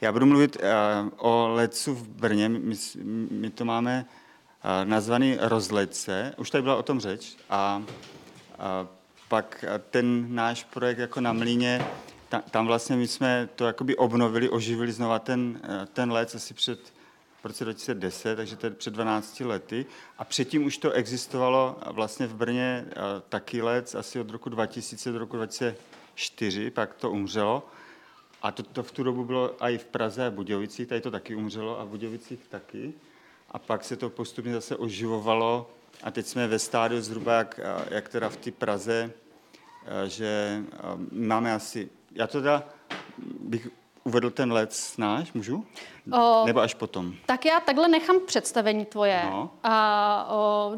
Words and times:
Já 0.00 0.12
budu 0.12 0.26
mluvit 0.26 0.56
uh, 0.56 1.10
o 1.16 1.48
lecu 1.48 1.94
v 1.94 2.08
Brně. 2.08 2.48
My, 2.48 2.74
my 3.30 3.50
to 3.50 3.64
máme 3.64 4.06
uh, 4.64 4.88
nazvaný 4.88 5.36
rozletce. 5.40 6.34
Už 6.36 6.50
tady 6.50 6.62
byla 6.62 6.76
o 6.76 6.82
tom 6.82 7.00
řeč. 7.00 7.36
A, 7.50 7.82
uh, 7.82 8.88
pak 9.28 9.64
ten 9.90 10.34
náš 10.34 10.64
projekt 10.64 10.98
jako 10.98 11.20
na 11.20 11.32
mlíně, 11.32 11.86
ta, 12.28 12.42
tam 12.50 12.66
vlastně 12.66 12.96
my 12.96 13.08
jsme 13.08 13.48
to 13.54 13.66
jakoby 13.66 13.96
obnovili, 13.96 14.48
oživili 14.48 14.92
znova 14.92 15.18
ten, 15.18 15.60
ten 15.92 16.12
let 16.12 16.32
asi 16.34 16.54
před 16.54 16.80
v 17.42 17.44
roce 17.44 17.64
2010, 17.64 18.36
takže 18.36 18.56
to 18.56 18.66
je 18.66 18.70
před 18.70 18.94
12 18.94 19.40
lety. 19.40 19.86
A 20.18 20.24
předtím 20.24 20.64
už 20.64 20.78
to 20.78 20.90
existovalo 20.90 21.76
vlastně 21.90 22.26
v 22.26 22.34
Brně 22.34 22.86
taky 23.28 23.62
let, 23.62 23.94
asi 23.98 24.20
od 24.20 24.30
roku 24.30 24.48
2000 24.48 25.12
do 25.12 25.18
roku 25.18 25.36
2004, 25.36 26.70
pak 26.70 26.94
to 26.94 27.10
umřelo. 27.10 27.68
A 28.42 28.52
to, 28.52 28.62
to 28.62 28.82
v 28.82 28.92
tu 28.92 29.02
dobu 29.02 29.24
bylo 29.24 29.64
i 29.64 29.78
v 29.78 29.84
Praze 29.84 30.26
a 30.26 30.30
Budějovicích, 30.30 30.88
tady 30.88 31.00
to 31.00 31.10
taky 31.10 31.34
umřelo 31.34 31.80
a 31.80 31.84
v 31.84 31.88
Budějovicích 31.88 32.40
taky. 32.48 32.94
A 33.50 33.58
pak 33.58 33.84
se 33.84 33.96
to 33.96 34.10
postupně 34.10 34.52
zase 34.52 34.76
oživovalo 34.76 35.70
a 36.02 36.10
teď 36.10 36.26
jsme 36.26 36.46
ve 36.46 36.58
stádiu 36.58 37.00
zhruba 37.00 37.32
jak, 37.32 37.60
jak 37.90 38.08
teda 38.08 38.28
v 38.28 38.36
té 38.36 38.50
Praze, 38.50 39.10
že 40.06 40.62
máme 41.12 41.54
asi, 41.54 41.90
já 42.12 42.26
to 42.26 42.40
teda 42.40 42.62
bych 43.40 43.68
uvedl 44.04 44.30
ten 44.30 44.52
let 44.52 44.92
náš, 44.98 45.32
můžu? 45.32 45.64
O, 46.12 46.42
Nebo 46.46 46.60
až 46.60 46.74
potom? 46.74 47.14
Tak 47.26 47.44
já 47.44 47.60
takhle 47.60 47.88
nechám 47.88 48.16
představení 48.26 48.84
tvoje. 48.84 49.22
No. 49.24 49.50
A 49.62 50.26
o, 50.30 50.72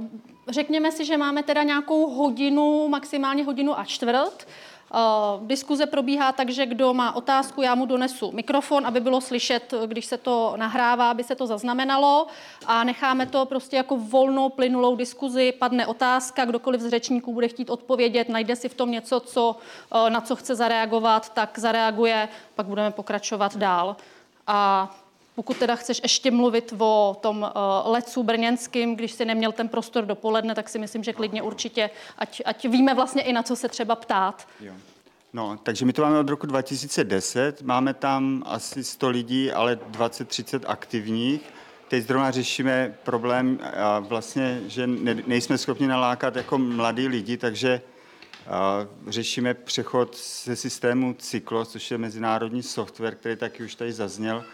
řekněme 0.49 0.93
si, 0.93 1.05
že 1.05 1.17
máme 1.17 1.43
teda 1.43 1.63
nějakou 1.63 2.11
hodinu, 2.11 2.89
maximálně 2.89 3.45
hodinu 3.45 3.79
a 3.79 3.85
čtvrt. 3.85 4.49
Uh, 4.95 5.47
diskuze 5.47 5.87
probíhá 5.87 6.33
tak, 6.33 6.51
že 6.51 6.67
kdo 6.67 6.95
má 6.95 7.17
otázku, 7.17 7.63
já 7.63 7.75
mu 7.75 7.87
donesu 7.87 8.33
mikrofon, 8.33 8.87
aby 8.87 9.01
bylo 9.01 9.21
slyšet, 9.21 9.75
když 9.87 10.07
se 10.07 10.19
to 10.19 10.55
nahrává, 10.57 11.11
aby 11.11 11.25
se 11.25 11.35
to 11.35 11.47
zaznamenalo 11.47 12.27
a 12.67 12.85
necháme 12.85 13.27
to 13.27 13.47
prostě 13.47 13.77
jako 13.77 13.97
volnou, 13.97 14.49
plynulou 14.49 14.97
diskuzi, 14.97 15.53
padne 15.53 15.87
otázka, 15.87 16.45
kdokoliv 16.45 16.81
z 16.81 16.91
řečníků 16.91 17.33
bude 17.33 17.49
chtít 17.49 17.71
odpovědět, 17.71 18.29
najde 18.29 18.57
si 18.57 18.69
v 18.69 18.75
tom 18.75 18.91
něco, 18.91 19.21
co, 19.21 19.57
uh, 19.95 20.11
na 20.11 20.21
co 20.21 20.37
chce 20.37 20.55
zareagovat, 20.55 21.35
tak 21.35 21.59
zareaguje, 21.59 22.29
pak 22.55 22.67
budeme 22.67 22.91
pokračovat 22.91 23.57
dál. 23.57 23.97
A 24.47 24.91
pokud 25.39 25.57
teda 25.57 25.77
chceš 25.77 26.01
ještě 26.03 26.31
mluvit 26.31 26.75
o 26.79 27.17
tom 27.21 27.43
uh, 27.43 27.93
lecu 27.93 28.23
brněnským, 28.23 28.97
když 28.97 29.13
si 29.13 29.25
neměl 29.25 29.53
ten 29.53 29.69
prostor 29.69 30.05
dopoledne, 30.05 30.55
tak 30.55 30.69
si 30.69 30.79
myslím, 30.79 31.05
že 31.05 31.13
klidně 31.13 31.43
určitě, 31.43 31.91
ať, 32.19 32.43
ať 32.45 32.69
víme 32.69 32.95
vlastně 32.95 33.23
i 33.23 33.33
na 33.33 33.43
co 33.43 33.57
se 33.57 33.69
třeba 33.69 33.97
ptát. 33.97 34.49
Jo. 34.61 34.73
No, 35.33 35.59
takže 35.63 35.85
my 35.85 35.93
to 35.93 36.03
máme 36.03 36.19
od 36.19 36.29
roku 36.29 36.47
2010, 36.47 37.63
máme 37.63 37.95
tam 37.95 38.43
asi 38.47 38.85
100 38.85 39.09
lidí, 39.09 39.53
ale 39.53 39.77
20-30 39.77 40.61
aktivních. 40.67 41.41
Teď 41.89 42.07
zrovna 42.07 42.31
řešíme 42.31 42.95
problém 43.03 43.59
a 43.77 43.99
vlastně, 43.99 44.61
že 44.67 44.87
ne, 44.87 45.23
nejsme 45.27 45.59
schopni 45.59 45.87
nalákat 45.87 46.37
jako 46.37 46.59
mladí 46.59 47.09
lidi, 47.09 47.37
takže 47.37 47.81
a, 48.47 48.87
řešíme 49.07 49.55
přechod 49.55 50.17
ze 50.45 50.57
systému 50.57 51.15
Cyklos, 51.19 51.69
což 51.69 51.91
je 51.91 51.99
mezinárodní 51.99 52.63
software, 52.63 53.15
který 53.15 53.37
taky 53.37 53.65
už 53.65 53.75
tady 53.75 53.93
zazněl, 53.93 54.45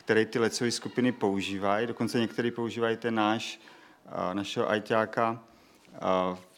který 0.00 0.26
ty 0.26 0.38
lecové 0.38 0.70
skupiny 0.70 1.12
používají. 1.12 1.86
Dokonce 1.86 2.20
některý 2.20 2.50
používají 2.50 2.96
ten 2.96 3.14
náš, 3.14 3.60
našeho 4.32 4.70
ajťáka, 4.70 5.42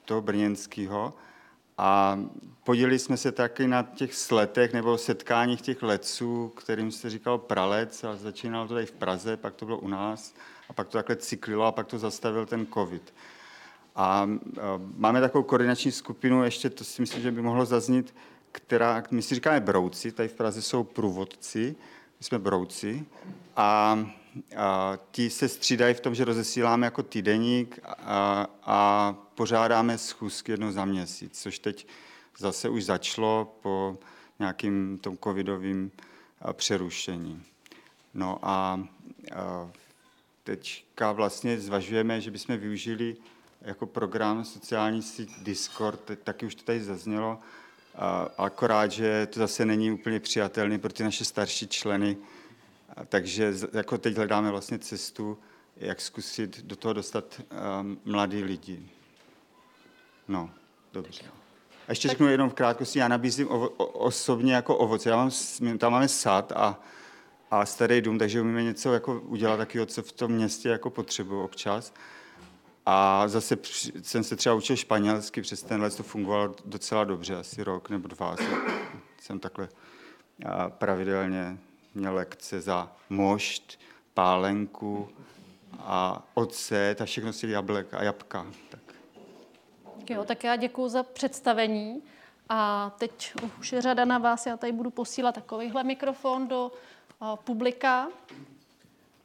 toho 0.04 0.20
brněnského. 0.20 1.14
A 1.78 2.18
podělili 2.64 2.98
jsme 2.98 3.16
se 3.16 3.32
taky 3.32 3.68
na 3.68 3.82
těch 3.82 4.14
sletech 4.14 4.72
nebo 4.72 4.98
setkáních 4.98 5.60
těch 5.60 5.82
leců, 5.82 6.52
kterým 6.56 6.92
se 6.92 7.10
říkal 7.10 7.38
pralec 7.38 8.04
a 8.04 8.16
začínalo 8.16 8.68
to 8.68 8.74
tady 8.74 8.86
v 8.86 8.92
Praze, 8.92 9.36
pak 9.36 9.54
to 9.54 9.66
bylo 9.66 9.78
u 9.78 9.88
nás 9.88 10.34
a 10.68 10.72
pak 10.72 10.88
to 10.88 10.98
takhle 10.98 11.16
cyklilo 11.16 11.64
a 11.64 11.72
pak 11.72 11.86
to 11.86 11.98
zastavil 11.98 12.46
ten 12.46 12.66
covid. 12.74 13.14
A 13.96 14.28
máme 14.96 15.20
takovou 15.20 15.44
koordinační 15.44 15.92
skupinu, 15.92 16.44
ještě 16.44 16.70
to 16.70 16.84
si 16.84 17.02
myslím, 17.02 17.22
že 17.22 17.31
by 17.31 17.42
mohlo 17.42 17.64
zaznít, 17.64 18.14
která, 18.52 19.02
my 19.10 19.22
si 19.22 19.34
říkáme 19.34 19.60
brouci, 19.60 20.12
tady 20.12 20.28
v 20.28 20.34
Praze 20.34 20.62
jsou 20.62 20.84
průvodci, 20.84 21.76
my 22.22 22.27
jsme 22.27 22.38
brouci 22.38 23.06
a, 23.56 23.99
a 24.56 24.99
ti 25.10 25.31
se 25.31 25.49
střídají 25.49 25.94
v 25.94 26.00
tom, 26.00 26.15
že 26.15 26.25
rozesíláme 26.25 26.87
jako 26.87 27.03
týdeník 27.03 27.78
a, 27.84 28.47
a 28.62 29.12
pořádáme 29.34 29.99
schůzky 29.99 30.53
jednou 30.53 30.72
za 30.72 30.84
měsíc, 30.84 31.43
což 31.43 31.59
teď 31.59 31.87
zase 32.38 32.69
už 32.69 32.84
začalo 32.84 33.56
po 33.62 33.99
nějakým 34.38 34.99
tom 34.99 35.19
covidovým 35.19 35.91
přerušení. 36.53 37.43
No 38.15 38.38
a, 38.43 38.49
a 39.34 39.71
teďka 40.44 41.12
vlastně 41.12 41.61
zvažujeme, 41.61 42.21
že 42.21 42.31
bychom 42.31 42.56
využili 42.56 43.16
jako 43.61 43.87
program 43.87 44.44
sociální 44.44 45.03
síť 45.03 45.31
Discord, 45.38 46.11
taky 46.25 46.47
už 46.47 46.55
to 46.55 46.62
tady 46.62 46.82
zaznělo, 46.82 47.38
a 47.94 48.28
akorát, 48.38 48.92
že 48.92 49.26
to 49.26 49.41
zase 49.41 49.64
není 49.64 49.92
úplně 49.92 50.20
přijatelné 50.20 50.78
pro 50.78 50.92
ty 50.92 51.03
naše 51.03 51.25
starší 51.25 51.69
členy, 51.69 52.16
a 52.97 53.04
takže 53.04 53.54
jako 53.72 53.98
teď 53.98 54.16
hledáme 54.16 54.50
vlastně 54.50 54.78
cestu, 54.78 55.38
jak 55.76 56.00
zkusit 56.00 56.60
do 56.64 56.76
toho 56.76 56.92
dostat 56.92 57.41
um, 57.81 57.98
mladý 58.04 58.42
lidi. 58.42 58.88
No, 60.28 60.50
dobře. 60.92 61.22
A 61.88 61.92
ještě 61.92 62.08
řeknu 62.08 62.28
jenom 62.28 62.50
v 62.50 62.54
krátkosti, 62.54 62.98
já 62.98 63.08
nabízím 63.08 63.48
ovo, 63.48 63.69
o, 63.69 63.84
osobně 63.86 64.54
jako 64.54 64.76
ovoce. 64.76 65.10
Já 65.10 65.16
mám, 65.16 65.31
tam 65.78 65.92
máme 65.92 66.08
sad 66.08 66.52
a, 66.52 66.81
a 67.50 67.66
starý 67.66 68.00
dům, 68.00 68.19
takže 68.19 68.41
umíme 68.41 68.62
něco 68.62 68.92
jako 68.92 69.20
udělat 69.20 69.56
takového, 69.56 69.86
co 69.86 70.02
v 70.02 70.12
tom 70.12 70.32
městě 70.32 70.69
jako 70.69 70.91
potřebuji 70.91 71.42
občas. 71.42 71.92
A 72.87 73.28
zase 73.28 73.59
jsem 74.03 74.25
se 74.25 74.37
třeba 74.37 74.54
učil 74.54 74.76
španělsky, 74.76 75.43
přes 75.43 75.62
ten 75.62 75.82
let 75.82 75.97
to 75.97 76.03
fungovalo 76.03 76.54
docela 76.65 77.04
dobře, 77.04 77.37
asi 77.37 77.62
rok 77.62 77.91
nebo 77.91 78.09
dva. 78.09 78.37
Jsem 79.20 79.38
takhle 79.38 79.69
pravidelně 80.69 81.59
měl 81.94 82.15
lekce 82.15 82.60
za 82.60 82.93
mošt, 83.10 83.78
pálenku 84.15 85.09
a 85.78 86.22
ocet 86.34 87.00
a 87.00 87.04
všechno 87.04 87.32
si 87.32 87.48
jablek 87.48 87.94
a 87.94 88.03
jabka. 88.03 88.47
Tak. 88.69 88.81
Jo, 90.10 90.25
tak 90.25 90.44
já 90.44 90.56
děkuji 90.56 90.88
za 90.88 91.03
představení. 91.03 92.03
A 92.49 92.91
teď 92.99 93.34
už 93.60 93.72
je 93.72 93.82
řada 93.82 94.04
na 94.04 94.19
vás, 94.19 94.47
já 94.47 94.56
tady 94.56 94.72
budu 94.72 94.91
posílat 94.91 95.34
takovýhle 95.34 95.84
mikrofon 95.84 96.49
do 96.49 96.72
uh, 97.20 97.37
publika. 97.37 98.09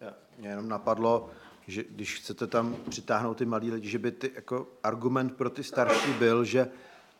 Já, 0.01 0.13
mě 0.38 0.50
jenom 0.50 0.69
napadlo, 0.69 1.29
že 1.67 1.83
když 1.89 2.16
chcete 2.16 2.47
tam 2.47 2.75
přitáhnout 2.89 3.38
ty 3.38 3.45
malí 3.45 3.72
lidi, 3.72 3.89
že 3.89 4.00
by 4.00 4.11
ty, 4.11 4.31
jako 4.35 4.67
argument 4.83 5.29
pro 5.29 5.50
ty 5.50 5.63
starší 5.63 6.13
byl, 6.13 6.45
že 6.45 6.67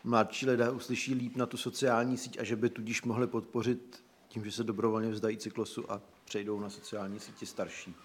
mladší 0.03 0.46
lidé 0.46 0.69
uslyší 0.69 1.13
líp 1.13 1.35
na 1.35 1.46
tu 1.46 1.58
sociální 1.58 2.18
síť 2.18 2.40
a 2.40 2.44
že 2.44 2.56
by 2.56 2.69
tudíž 2.69 3.03
mohli 3.03 3.28
podpořit 3.28 4.03
tím, 4.28 4.46
že 4.46 4.52
se 4.52 4.63
dobrovolně 4.63 5.09
vzdají 5.09 5.38
cyklosu 5.38 5.91
a 5.91 6.02
přejdou 6.25 6.59
na 6.59 6.69
sociální 6.69 7.19
sítě 7.19 7.46
starší. 7.46 7.96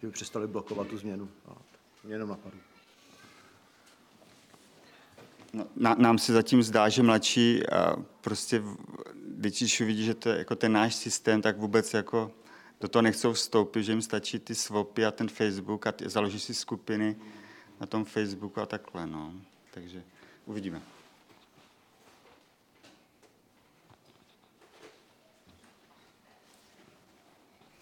Že 0.00 0.06
by 0.06 0.12
přestali 0.12 0.46
blokovat 0.46 0.86
tu 0.86 0.98
změnu. 0.98 1.28
A 1.48 1.52
mě 2.04 2.14
jenom 2.14 2.28
napadlo. 2.28 2.60
No, 5.52 5.94
nám 5.98 6.18
se 6.18 6.32
zatím 6.32 6.62
zdá, 6.62 6.88
že 6.88 7.02
mladší 7.02 7.62
prostě, 8.20 8.62
když 9.26 9.80
vidí, 9.80 10.04
že 10.04 10.14
to 10.14 10.28
je 10.28 10.38
jako 10.38 10.56
ten 10.56 10.72
náš 10.72 10.94
systém, 10.94 11.42
tak 11.42 11.58
vůbec 11.58 11.94
jako 11.94 12.32
do 12.80 12.88
toho 12.88 13.02
nechcou 13.02 13.32
vstoupit, 13.32 13.82
že 13.82 13.92
jim 13.92 14.02
stačí 14.02 14.38
ty 14.38 14.54
swapy 14.54 15.06
a 15.06 15.10
ten 15.10 15.28
Facebook 15.28 15.86
a 15.86 15.92
ty, 15.92 16.08
založí 16.08 16.40
si 16.40 16.54
skupiny 16.54 17.16
na 17.80 17.86
tom 17.86 18.04
Facebooku 18.04 18.60
a 18.60 18.66
takhle. 18.66 19.06
No. 19.06 19.32
Takže 19.70 20.02
uvidíme. 20.46 20.82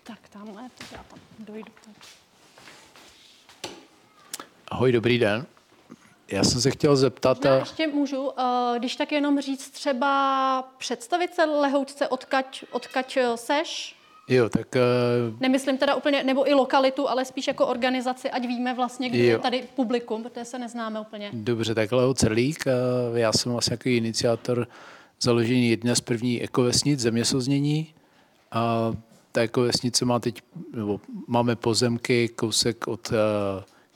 Tak 0.03 0.29
tamhle, 0.29 0.71
tak 0.79 0.93
já 0.93 1.03
tam 1.03 1.19
dojdu. 1.39 1.73
Ahoj, 4.69 4.93
dobrý 4.93 5.19
den. 5.19 5.47
Já 6.29 6.45
jsem 6.45 6.61
se 6.61 6.71
chtěl 6.71 6.97
zeptat... 6.97 7.45
Já 7.45 7.57
ještě 7.59 7.87
můžu, 7.87 8.33
eh, 8.41 8.79
když 8.79 8.97
tak 8.97 9.13
jenom 9.13 9.41
říct 9.41 9.71
třeba 9.71 10.63
představit 10.79 11.35
se 11.35 11.45
lehoučce, 11.45 12.09
odkaď, 12.09 12.65
odkaď 12.71 13.17
eh, 13.17 13.37
seš? 13.37 13.97
Jo, 14.29 14.49
tak... 14.49 14.75
Uh... 14.75 15.41
Nemyslím 15.41 15.79
teda 15.79 15.95
úplně, 15.95 16.25
nebo 16.25 16.49
i 16.49 16.55
lokalitu, 16.55 17.09
ale 17.09 17.25
spíš 17.25 17.47
jako 17.47 17.67
organizaci, 17.67 18.31
ať 18.31 18.47
víme 18.47 18.75
vlastně, 18.75 19.09
kde 19.09 19.19
jo. 19.19 19.25
je 19.25 19.39
tady 19.39 19.65
publikum, 19.77 20.23
protože 20.23 20.45
se 20.45 20.59
neznáme 20.59 21.01
úplně. 21.01 21.31
Dobře, 21.33 21.75
tak 21.75 21.93
Leo 21.93 22.15
Cerlík, 22.15 22.65
já 23.15 23.33
jsem 23.33 23.53
vlastně 23.53 23.73
jako 23.73 23.89
iniciátor 23.89 24.69
založení 25.21 25.71
jedné 25.71 25.97
z 25.97 26.01
první 26.01 26.43
ekovesnic 26.43 27.01
zeměsoznění. 27.01 27.95
A 28.53 28.93
ta 29.33 29.41
ekovesnice 29.41 30.05
má 30.05 30.19
teď, 30.19 30.43
nebo 30.73 31.01
máme 31.27 31.57
pozemky 31.57 32.29
kousek 32.29 32.89
od 32.89 33.13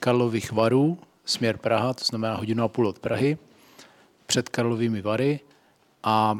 Karlových 0.00 0.53
varů, 0.53 0.99
směr 1.25 1.59
Praha, 1.59 1.94
to 1.94 2.05
znamená 2.05 2.35
hodinu 2.35 2.65
a 2.65 2.69
půl 2.69 2.88
od 2.88 2.99
Prahy, 2.99 3.38
před 4.27 4.49
Karlovými 4.49 5.03
Vary. 5.03 5.41
A 6.02 6.37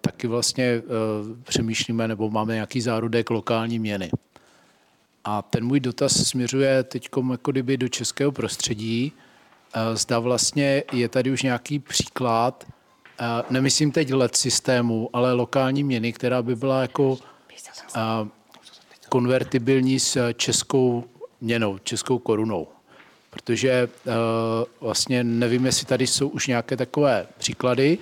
taky 0.00 0.26
vlastně 0.26 0.82
přemýšlíme 1.42 2.08
nebo 2.08 2.30
máme 2.30 2.54
nějaký 2.54 2.80
zárodek 2.80 3.30
lokální 3.30 3.78
měny. 3.78 4.10
A 5.24 5.42
ten 5.42 5.64
můj 5.64 5.80
dotaz 5.80 6.12
směřuje 6.28 6.82
teď 6.82 7.04
jako 7.04 7.50
kdyby 7.50 7.76
do 7.76 7.88
českého 7.88 8.32
prostředí. 8.32 9.12
Zda 9.94 10.18
vlastně 10.18 10.82
je 10.92 11.08
tady 11.08 11.30
už 11.30 11.42
nějaký 11.42 11.78
příklad, 11.78 12.66
nemyslím 13.50 13.92
teď 13.92 14.12
let 14.12 14.36
systému, 14.36 15.10
ale 15.12 15.32
lokální 15.32 15.84
měny, 15.84 16.12
která 16.12 16.42
by 16.42 16.56
byla 16.56 16.82
jako 16.82 17.18
konvertibilní 19.08 20.00
s 20.00 20.32
českou 20.32 21.04
měnou, 21.40 21.78
českou 21.78 22.18
korunou. 22.18 22.68
Protože 23.30 23.88
vlastně 24.80 25.24
nevím, 25.24 25.66
jestli 25.66 25.86
tady 25.86 26.06
jsou 26.06 26.28
už 26.28 26.46
nějaké 26.46 26.76
takové 26.76 27.26
příklady, 27.38 27.98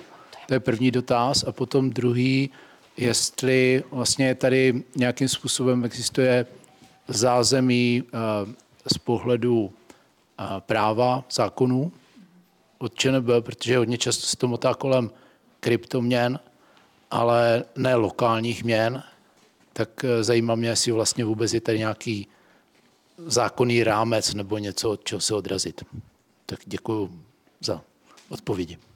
to 0.49 0.53
je 0.53 0.59
první 0.59 0.91
dotaz. 0.91 1.43
A 1.47 1.51
potom 1.51 1.89
druhý, 1.89 2.49
jestli 2.97 3.83
vlastně 3.91 4.35
tady 4.35 4.83
nějakým 4.95 5.27
způsobem 5.27 5.85
existuje 5.85 6.45
zázemí 7.07 8.03
z 8.93 8.97
pohledu 8.97 9.73
práva, 10.59 11.23
zákonů 11.31 11.91
od 12.77 12.95
ČNB, 12.95 13.25
protože 13.39 13.77
hodně 13.77 13.97
často 13.97 14.27
se 14.27 14.37
to 14.37 14.47
motá 14.47 14.73
kolem 14.73 15.11
kryptoměn, 15.59 16.39
ale 17.11 17.63
ne 17.75 17.95
lokálních 17.95 18.63
měn, 18.63 19.03
tak 19.73 20.03
e, 20.03 20.23
zajímá 20.23 20.55
mě, 20.55 20.69
jestli 20.69 20.91
vlastně 20.91 21.25
vůbec 21.25 21.53
je 21.53 21.61
tady 21.61 21.77
nějaký 21.77 22.27
zákonný 23.17 23.83
rámec 23.83 24.33
nebo 24.33 24.57
něco, 24.57 24.89
od 24.89 25.03
čeho 25.03 25.21
se 25.21 25.35
odrazit. 25.35 25.83
Tak 26.45 26.59
děkuji 26.65 27.09
za 27.61 27.81
odpovědi. 28.29 28.88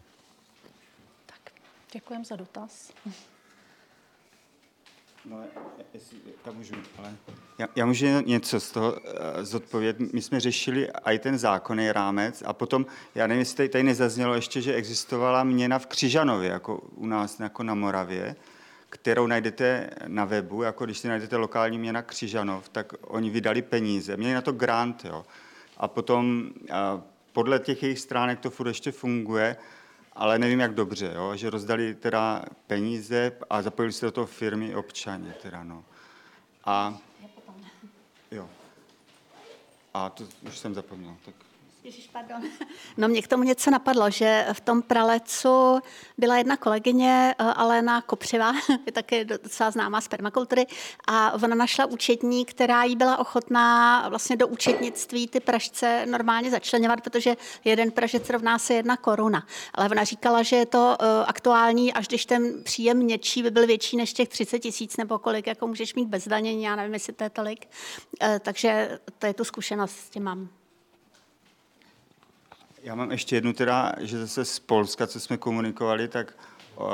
Tak, 1.94 2.02
děkujem 2.02 2.26
za 2.26 2.36
dotaz. 2.36 2.94
No, 5.26 5.44
jestli, 5.94 6.18
já 6.46 6.52
můžu, 6.52 6.76
ale 6.98 7.16
já, 7.58 7.68
já 7.76 7.86
můžu 7.86 8.06
něco 8.26 8.60
z 8.60 8.72
toho 8.72 8.94
uh, 8.94 9.00
zodpovědět. 9.42 10.14
My 10.14 10.22
jsme 10.22 10.40
řešili 10.40 10.90
i 11.06 11.20
ten 11.20 11.38
zákonný 11.38 11.92
rámec 11.92 12.44
a 12.46 12.54
potom, 12.54 12.86
já 13.16 13.28
nevím, 13.28 13.40
jestli 13.40 13.56
tady, 13.56 13.70
tady 13.70 13.84
nezaznělo 13.84 14.36
ještě, 14.36 14.62
že 14.62 14.74
existovala 14.74 15.44
měna 15.44 15.80
v 15.80 15.86
Křižanově, 15.86 16.50
jako 16.50 16.78
u 16.78 17.06
nás 17.06 17.40
jako 17.40 17.64
na 17.64 17.74
Moravě, 17.74 18.36
kterou 18.90 19.28
najdete 19.28 19.90
na 20.08 20.26
webu, 20.26 20.64
jako 20.64 20.86
když 20.86 20.98
si 20.98 21.08
najdete 21.08 21.38
lokální 21.38 21.78
měna 21.78 22.02
Křižanov, 22.02 22.70
tak 22.70 22.94
oni 23.02 23.30
vydali 23.30 23.62
peníze, 23.62 24.18
měli 24.18 24.34
na 24.34 24.42
to 24.42 24.52
grant, 24.52 25.06
jo. 25.06 25.26
A 25.78 25.88
potom 25.88 26.52
uh, 26.62 27.02
podle 27.34 27.60
těch 27.60 27.84
jejich 27.84 28.00
stránek 28.00 28.40
to 28.40 28.50
furt 28.50 28.68
ještě 28.68 28.92
funguje, 28.92 29.58
ale 30.16 30.40
nevím, 30.40 30.60
jak 30.60 30.74
dobře, 30.74 31.12
jo? 31.16 31.36
že 31.36 31.50
rozdali 31.50 31.96
teda 31.96 32.44
peníze 32.68 33.32
a 33.50 33.62
zapojili 33.62 33.94
se 33.94 34.06
do 34.06 34.12
toho 34.12 34.28
firmy 34.28 34.76
občaně. 34.76 35.36
Teda, 35.42 35.64
no. 35.64 35.84
A, 36.66 36.98
jo. 38.32 38.50
a 39.94 40.10
to 40.10 40.24
už 40.42 40.58
jsem 40.58 40.74
zapomněl. 40.74 41.16
Tak 41.26 41.36
Ježiš, 41.84 42.10
pardon. 42.14 42.42
No 42.98 43.08
mě 43.08 43.22
k 43.22 43.28
tomu 43.28 43.44
něco 43.44 43.72
napadlo, 43.72 44.10
že 44.10 44.46
v 44.54 44.60
tom 44.62 44.82
pralecu 44.82 45.80
byla 46.18 46.38
jedna 46.38 46.58
kolegyně, 46.58 47.36
eh, 47.40 47.44
Alena 47.44 48.02
Kopřiva, 48.02 48.54
je 48.86 48.92
taky 48.92 49.26
docela 49.26 49.72
známá 49.72 50.02
z 50.02 50.08
permakultury, 50.08 50.66
a 51.08 51.34
ona 51.34 51.56
našla 51.56 51.86
účetní, 51.86 52.46
která 52.46 52.84
jí 52.84 52.96
byla 52.96 53.18
ochotná 53.18 54.10
vlastně 54.10 54.36
do 54.36 54.48
účetnictví 54.48 55.28
ty 55.28 55.40
pražce 55.40 56.06
normálně 56.06 56.52
začlenovat, 56.52 57.02
protože 57.02 57.36
jeden 57.64 57.92
pražec 57.92 58.30
rovná 58.30 58.60
se 58.60 58.74
jedna 58.74 58.98
koruna. 58.98 59.48
Ale 59.74 59.90
ona 59.90 60.04
říkala, 60.04 60.44
že 60.44 60.56
je 60.56 60.66
to 60.66 60.98
eh, 61.00 61.26
aktuální, 61.26 61.94
až 61.94 62.08
když 62.08 62.26
ten 62.26 62.64
příjem 62.64 63.08
něčí 63.08 63.44
by 63.44 63.52
byl 63.52 63.68
větší 63.68 63.98
než 63.98 64.14
těch 64.14 64.30
30 64.30 64.60
tisíc 64.60 64.98
nebo 64.98 65.20
kolik, 65.20 65.48
jako 65.48 65.68
můžeš 65.68 65.96
mít 65.96 66.08
bez 66.08 66.28
danění, 66.28 66.64
já 66.64 66.76
nevím, 66.76 66.94
jestli 66.94 67.14
to 67.14 67.24
je 67.24 67.30
tolik. 67.30 67.68
Eh, 68.22 68.40
takže 68.40 69.00
to 69.20 69.26
je 69.26 69.34
tu 69.34 69.44
zkušenost 69.44 69.96
s 69.96 70.10
tím 70.10 70.24
mám. 70.24 70.63
Já 72.84 72.96
mám 72.96 73.12
ještě 73.12 73.36
jednu 73.36 73.54
teda, 73.54 73.94
že 74.00 74.20
zase 74.20 74.46
z 74.46 74.60
Polska, 74.60 75.08
co 75.08 75.20
jsme 75.20 75.38
komunikovali, 75.38 76.08
tak 76.08 76.38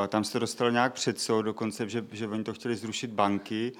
tam 0.07 0.23
se 0.23 0.39
dostalo 0.39 0.69
nějak 0.69 0.93
před 0.93 1.19
soud 1.19 1.41
dokonce, 1.41 1.89
že, 1.89 2.05
že 2.11 2.27
oni 2.27 2.43
to 2.43 2.53
chtěli 2.53 2.75
zrušit 2.75 3.11
banky 3.11 3.71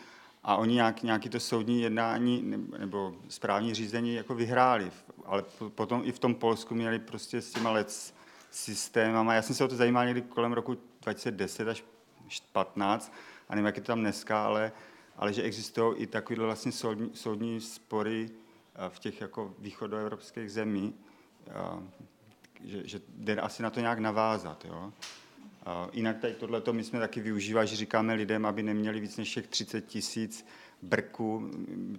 a 0.44 0.56
oni 0.56 0.74
nějak, 0.74 1.04
nějaký 1.04 1.30
to 1.30 1.40
soudní 1.40 1.82
jednání 1.82 2.56
nebo 2.80 3.16
správní 3.28 3.74
řízení 3.74 4.14
jako 4.14 4.36
vyhráli. 4.36 4.92
Ale 5.26 5.44
potom 5.76 6.02
i 6.06 6.12
v 6.12 6.20
tom 6.20 6.36
Polsku 6.36 6.76
měli 6.76 7.00
prostě 7.00 7.42
s 7.42 7.52
těma 7.52 7.72
let 7.72 8.14
systémama. 8.52 9.34
Já 9.34 9.42
jsem 9.42 9.56
se 9.56 9.64
o 9.64 9.68
to 9.68 9.76
zajímal 9.76 10.06
někdy 10.06 10.22
kolem 10.22 10.54
roku 10.54 10.78
2010 11.02 11.68
až 11.68 11.84
15 12.52 13.14
a 13.50 13.56
nevím, 13.56 13.66
jak 13.66 13.76
je 13.76 13.82
to 13.82 13.88
tam 13.88 14.00
dneska, 14.00 14.46
ale, 14.46 14.72
ale 15.18 15.34
že 15.34 15.42
existují 15.42 15.98
i 15.98 16.08
takovéhle 16.08 16.46
vlastně 16.46 16.72
soudní, 16.72 17.10
soudní 17.14 17.62
spory 17.62 18.30
v 18.90 19.00
těch 19.00 19.22
jako 19.22 19.54
východoevropských 19.60 20.52
zemích 20.52 21.09
že, 22.63 22.88
že 22.88 23.01
jde 23.18 23.36
asi 23.36 23.63
na 23.63 23.69
to 23.69 23.80
nějak 23.80 24.00
navázat. 24.00 24.66
Jo? 24.66 24.94
Jinak 25.94 26.18
tady 26.18 26.34
tohleto 26.34 26.74
my 26.74 26.84
jsme 26.84 27.00
taky 27.00 27.22
využívali, 27.22 27.68
že 27.68 27.75
říkáme 27.75 28.13
lidem, 28.13 28.46
aby 28.46 28.63
neměli 28.63 29.00
víc 29.00 29.18
než 29.18 29.34
těch 29.34 29.48
30 29.48 29.81
tisíc 29.81 30.46
brků, 30.81 31.51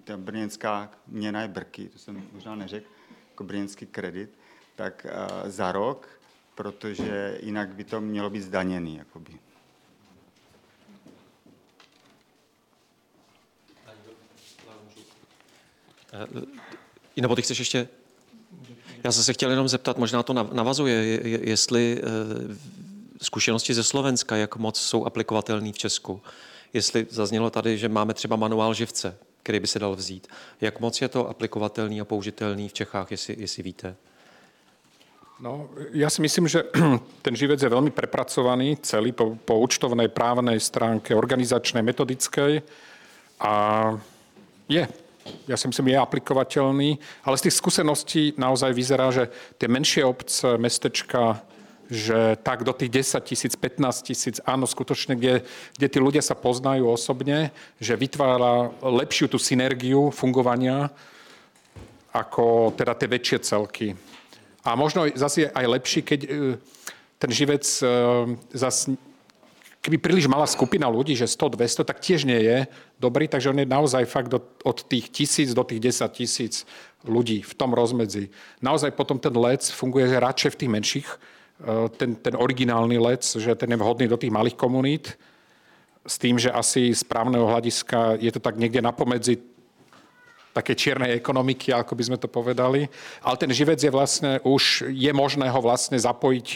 ta 0.04 0.16
brněnská 0.16 0.90
měna 1.06 1.42
je 1.42 1.48
brky, 1.48 1.88
to 1.88 1.98
jsem 1.98 2.28
možná 2.32 2.54
neřekl, 2.54 2.86
jako 3.30 3.44
brněnský 3.44 3.86
kredit, 3.86 4.38
tak 4.76 5.06
za 5.44 5.72
rok, 5.72 6.20
protože 6.54 7.38
jinak 7.42 7.74
by 7.74 7.84
to 7.84 8.00
mělo 8.00 8.30
být 8.30 8.40
zdaněný. 8.40 8.96
Jakoby. 8.96 9.38
Nebo 17.16 17.36
ty 17.36 17.42
chceš 17.42 17.58
ještě 17.58 17.88
já 19.04 19.12
jsem 19.12 19.24
se 19.24 19.32
chtěl 19.32 19.50
jenom 19.50 19.68
zeptat, 19.68 19.98
možná 19.98 20.22
to 20.22 20.32
navazuje, 20.32 21.20
jestli 21.48 22.00
eh, 22.02 22.56
zkušenosti 23.22 23.74
ze 23.74 23.84
Slovenska, 23.84 24.36
jak 24.36 24.56
moc 24.56 24.80
jsou 24.80 25.04
aplikovatelné 25.04 25.72
v 25.72 25.78
Česku. 25.78 26.22
Jestli 26.72 27.06
zaznělo 27.10 27.50
tady, 27.50 27.78
že 27.78 27.88
máme 27.88 28.14
třeba 28.14 28.36
manuál 28.36 28.74
živce, 28.74 29.16
který 29.42 29.60
by 29.60 29.66
se 29.66 29.78
dal 29.78 29.96
vzít. 29.96 30.28
Jak 30.60 30.80
moc 30.80 31.00
je 31.00 31.08
to 31.08 31.28
aplikovatelný 31.28 32.00
a 32.00 32.04
použitelný 32.04 32.68
v 32.68 32.72
Čechách, 32.72 33.10
jestli, 33.10 33.36
jestli 33.38 33.62
víte? 33.62 33.96
No, 35.40 35.72
ja 35.96 36.12
si 36.12 36.20
myslím, 36.20 36.44
že 36.52 36.68
ten 37.24 37.32
živec 37.32 37.56
je 37.56 37.72
veľmi 37.72 37.90
prepracovaný 37.96 38.76
celý 38.84 39.16
po, 39.16 39.40
po 39.40 39.56
účtovnej, 39.64 40.12
právnej 40.12 40.60
stránke, 40.60 41.16
organizačnej, 41.16 41.80
metodickej 41.80 42.60
a 43.40 43.52
je 44.68 44.84
ja 45.48 45.56
si 45.56 45.68
myslím, 45.68 45.92
je 45.92 45.98
aplikovateľný, 46.00 46.90
ale 47.26 47.38
z 47.38 47.48
tých 47.48 47.58
skúseností 47.58 48.22
naozaj 48.40 48.72
vyzerá, 48.72 49.12
že 49.12 49.28
tie 49.60 49.68
menšie 49.68 50.02
obce, 50.04 50.56
mestečka, 50.56 51.42
že 51.90 52.38
tak 52.46 52.62
do 52.62 52.70
tých 52.70 53.02
10 53.02 53.18
tisíc, 53.26 53.52
15 53.58 54.06
tisíc, 54.06 54.36
áno, 54.46 54.62
skutočne, 54.64 55.18
kde, 55.18 55.42
kde 55.74 55.86
tí 55.90 55.98
ľudia 55.98 56.22
sa 56.22 56.38
poznajú 56.38 56.86
osobne, 56.86 57.50
že 57.82 57.98
vytvára 57.98 58.70
lepšiu 58.78 59.26
tú 59.26 59.42
synergiu 59.42 60.14
fungovania 60.14 60.94
ako 62.10 62.74
teda 62.74 62.94
tie 62.94 63.08
väčšie 63.10 63.38
celky. 63.46 63.94
A 64.66 64.74
možno 64.74 65.06
zase 65.14 65.46
aj 65.46 65.66
lepší, 65.66 66.00
keď 66.02 66.20
e, 66.26 66.28
ten 67.22 67.30
živec 67.30 67.64
e, 67.80 67.86
zase 68.50 68.98
keby 69.80 69.96
príliš 69.96 70.28
malá 70.28 70.44
skupina 70.44 70.86
ľudí, 70.86 71.16
že 71.16 71.24
100, 71.24 71.56
200, 71.56 71.88
tak 71.88 72.04
tiež 72.04 72.28
nie 72.28 72.36
je 72.36 72.58
dobrý, 73.00 73.24
takže 73.28 73.50
on 73.50 73.60
je 73.60 73.68
naozaj 73.68 74.04
fakt 74.04 74.32
od 74.36 74.78
tých 74.84 75.08
tisíc 75.08 75.56
do 75.56 75.64
tých 75.64 75.80
10 75.80 76.04
tisíc 76.12 76.54
ľudí 77.04 77.40
v 77.40 77.52
tom 77.56 77.72
rozmedzi. 77.72 78.28
Naozaj 78.60 78.92
potom 78.92 79.16
ten 79.16 79.32
lec 79.32 79.64
funguje 79.72 80.04
radšej 80.20 80.50
v 80.52 80.58
tých 80.60 80.70
menších, 80.70 81.08
e, 81.08 81.16
ten, 81.96 82.12
ten 82.12 82.36
originálny 82.36 83.00
lec, 83.00 83.24
že 83.24 83.56
ten 83.56 83.72
je 83.72 83.80
vhodný 83.80 84.04
do 84.04 84.20
tých 84.20 84.32
malých 84.32 84.56
komunít, 84.60 85.16
s 86.04 86.16
tým, 86.16 86.36
že 86.36 86.52
asi 86.52 86.92
z 86.92 87.04
právneho 87.04 87.48
hľadiska 87.48 88.20
je 88.20 88.32
to 88.32 88.40
tak 88.40 88.56
niekde 88.56 88.84
napomedzi 88.84 89.40
také 90.50 90.74
čiernej 90.74 91.14
ekonomiky, 91.14 91.70
ako 91.70 91.94
by 91.94 92.02
sme 92.04 92.18
to 92.18 92.26
povedali. 92.26 92.90
Ale 93.22 93.36
ten 93.38 93.52
živec 93.54 93.78
je 93.78 93.92
vlastne 93.92 94.42
už, 94.42 94.90
je 94.90 95.12
možné 95.14 95.46
ho 95.46 95.60
vlastne 95.62 95.96
zapojiť 95.96 96.48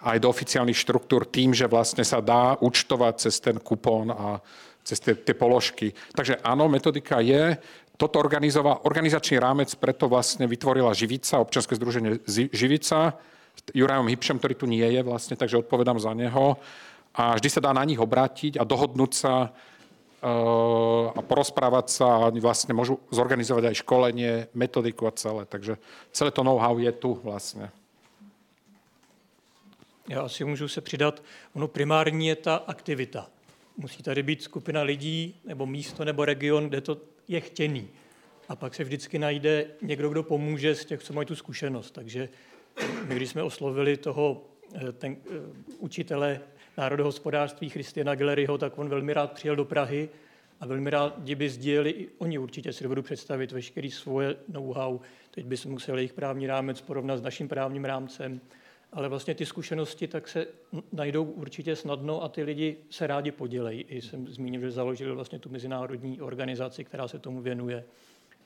aj 0.00 0.16
do 0.20 0.28
oficiálnych 0.32 0.76
štruktúr 0.76 1.28
tým, 1.28 1.52
že 1.52 1.68
vlastne 1.68 2.04
sa 2.04 2.24
dá 2.24 2.56
účtovať 2.60 3.14
cez 3.20 3.36
ten 3.40 3.60
kupón 3.60 4.08
a 4.12 4.40
cez 4.80 4.96
tie, 5.00 5.12
tie 5.12 5.36
položky. 5.36 5.92
Takže 6.16 6.40
áno, 6.40 6.66
metodika 6.72 7.20
je. 7.20 7.60
Toto 8.00 8.16
organizoval, 8.16 8.80
organizačný 8.88 9.36
rámec 9.36 9.68
preto 9.76 10.08
vlastne 10.08 10.48
vytvorila 10.48 10.96
Živica, 10.96 11.36
občanské 11.36 11.76
združenie 11.76 12.24
Živica, 12.28 13.20
Jurajom 13.76 14.08
Hybšem, 14.08 14.40
ktorý 14.40 14.54
tu 14.56 14.64
nie 14.64 14.84
je 14.88 15.04
vlastne, 15.04 15.36
takže 15.36 15.60
odpovedám 15.60 16.00
za 16.00 16.16
neho. 16.16 16.56
A 17.12 17.36
vždy 17.36 17.48
sa 17.52 17.60
dá 17.60 17.76
na 17.76 17.84
nich 17.84 18.00
obrátiť 18.00 18.56
a 18.56 18.64
dohodnúť 18.64 19.12
sa 19.12 19.52
uh, 19.52 21.06
a 21.12 21.20
porozprávať 21.20 21.86
sa 21.92 22.08
a 22.08 22.32
vlastne 22.40 22.72
môžu 22.72 23.02
zorganizovať 23.12 23.68
aj 23.68 23.80
školenie, 23.84 24.32
metodiku 24.56 25.10
a 25.10 25.12
celé. 25.12 25.44
Takže 25.44 25.76
celé 26.08 26.30
to 26.32 26.40
know-how 26.40 26.72
je 26.80 26.92
tu 26.96 27.20
vlastne. 27.20 27.68
Já 30.10 30.22
asi 30.22 30.44
můžu 30.44 30.68
se 30.68 30.80
přidat, 30.80 31.22
ono 31.52 31.68
primární 31.68 32.26
je 32.26 32.36
ta 32.36 32.56
aktivita. 32.56 33.30
Musí 33.76 34.02
tady 34.02 34.22
být 34.22 34.42
skupina 34.42 34.82
lidí, 34.82 35.40
nebo 35.44 35.66
místo, 35.66 36.04
nebo 36.04 36.24
region, 36.24 36.68
kde 36.68 36.80
to 36.80 37.00
je 37.28 37.40
chtěný. 37.40 37.88
A 38.48 38.56
pak 38.56 38.74
se 38.74 38.84
vždycky 38.84 39.18
najde 39.18 39.66
někdo, 39.82 40.08
kdo 40.08 40.22
pomůže 40.22 40.74
z 40.74 40.84
těch, 40.84 41.02
co 41.02 41.12
mají 41.12 41.26
tu 41.26 41.36
zkušenost. 41.36 41.90
Takže 41.90 42.28
my, 43.06 43.14
když 43.14 43.30
jsme 43.30 43.42
oslovili 43.42 43.96
toho 43.96 44.44
eh, 44.74 44.92
ten, 44.92 45.12
uh, 45.12 45.36
učitele 45.78 46.40
národohospodářství 46.76 47.68
Christiana 47.68 48.14
Gelleryho, 48.14 48.58
tak 48.58 48.78
on 48.78 48.88
velmi 48.88 49.12
rád 49.12 49.32
přijel 49.32 49.56
do 49.56 49.64
Prahy 49.64 50.08
a 50.60 50.66
velmi 50.66 50.90
rádi 50.90 51.34
by 51.34 51.50
sdíleli 51.50 51.90
i 51.90 52.08
oni 52.18 52.38
určitě 52.38 52.72
si 52.72 52.84
dovedu 52.84 53.02
představit 53.02 53.52
veškerý 53.52 53.90
svoje 53.90 54.36
know-how. 54.48 54.98
Teď 55.30 55.46
by 55.46 55.56
se 55.56 55.68
musel 55.68 55.96
jejich 55.96 56.12
právní 56.12 56.46
rámec 56.46 56.80
porovnat 56.80 57.16
s 57.16 57.22
naším 57.22 57.48
právním 57.48 57.84
rámcem, 57.84 58.40
ale 58.92 59.08
vlastně 59.08 59.34
ty 59.34 59.46
zkušenosti 59.46 60.08
tak 60.08 60.28
se 60.28 60.46
najdou 60.92 61.24
určitě 61.24 61.76
snadno 61.76 62.22
a 62.22 62.28
ty 62.28 62.42
lidi 62.42 62.76
se 62.90 63.06
rádi 63.06 63.30
podělejí. 63.32 63.82
I 63.82 64.02
jsem 64.02 64.28
zmínil, 64.28 64.60
že 64.60 64.70
založili 64.70 65.12
vlastně 65.12 65.38
tu 65.38 65.48
mezinárodní 65.48 66.20
organizaci, 66.20 66.84
která 66.84 67.08
se 67.08 67.18
tomu 67.18 67.40
věnuje. 67.40 67.84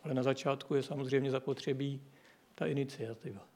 Ale 0.05 0.15
na 0.15 0.23
začátku 0.23 0.75
je 0.75 0.83
samozřejmě 0.83 1.31
zapotřebí 1.31 2.01
ta 2.55 2.67
iniciativa. 2.67 3.47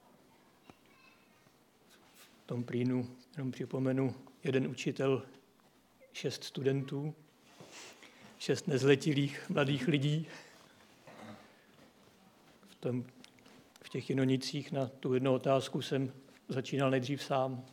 V 2.16 2.46
tom 2.46 2.64
prýnu 2.64 3.10
jenom 3.36 3.50
připomenu 3.50 4.14
jeden 4.44 4.66
učitel, 4.66 5.22
šest 6.12 6.44
studentů, 6.44 7.14
šest 8.38 8.68
nezletilých 8.68 9.50
mladých 9.50 9.88
lidí. 9.88 10.26
V, 12.68 12.74
tom, 12.74 13.04
v 13.82 13.88
těch 13.88 14.10
jinonicích 14.10 14.72
na 14.72 14.86
tu 14.86 15.14
jednu 15.14 15.32
otázku 15.32 15.82
jsem 15.82 16.12
začínal 16.48 16.90
nejdřív 16.90 17.22
sám. 17.22 17.64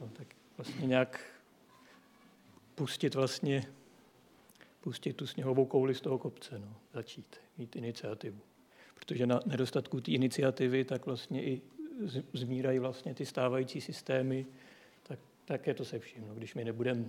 No, 0.00 0.08
tak 0.12 0.26
vlastně 0.56 0.86
nějak 0.86 1.20
pustit 2.74 3.14
vlastně 3.14 3.66
pustit 4.80 5.12
tu 5.12 5.26
sněhovou 5.26 5.66
kouli 5.66 5.94
z 5.94 6.00
toho 6.00 6.18
kopce, 6.18 6.58
no, 6.58 6.76
začít, 6.94 7.36
mít 7.58 7.76
iniciativu. 7.76 8.40
Protože 8.94 9.26
na 9.26 9.40
nedostatku 9.46 10.00
té 10.00 10.10
iniciativy 10.10 10.84
tak 10.84 11.06
vlastně 11.06 11.44
i 11.44 11.60
zmírají 12.32 12.78
vlastně 12.78 13.14
ty 13.14 13.26
stávající 13.26 13.80
systémy, 13.80 14.46
tak, 15.02 15.18
tak 15.44 15.66
je 15.66 15.74
to 15.74 15.84
se 15.84 15.98
vším. 15.98 16.24
No, 16.28 16.34
když 16.34 16.54
my 16.54 16.64
nebudeme 16.64 17.04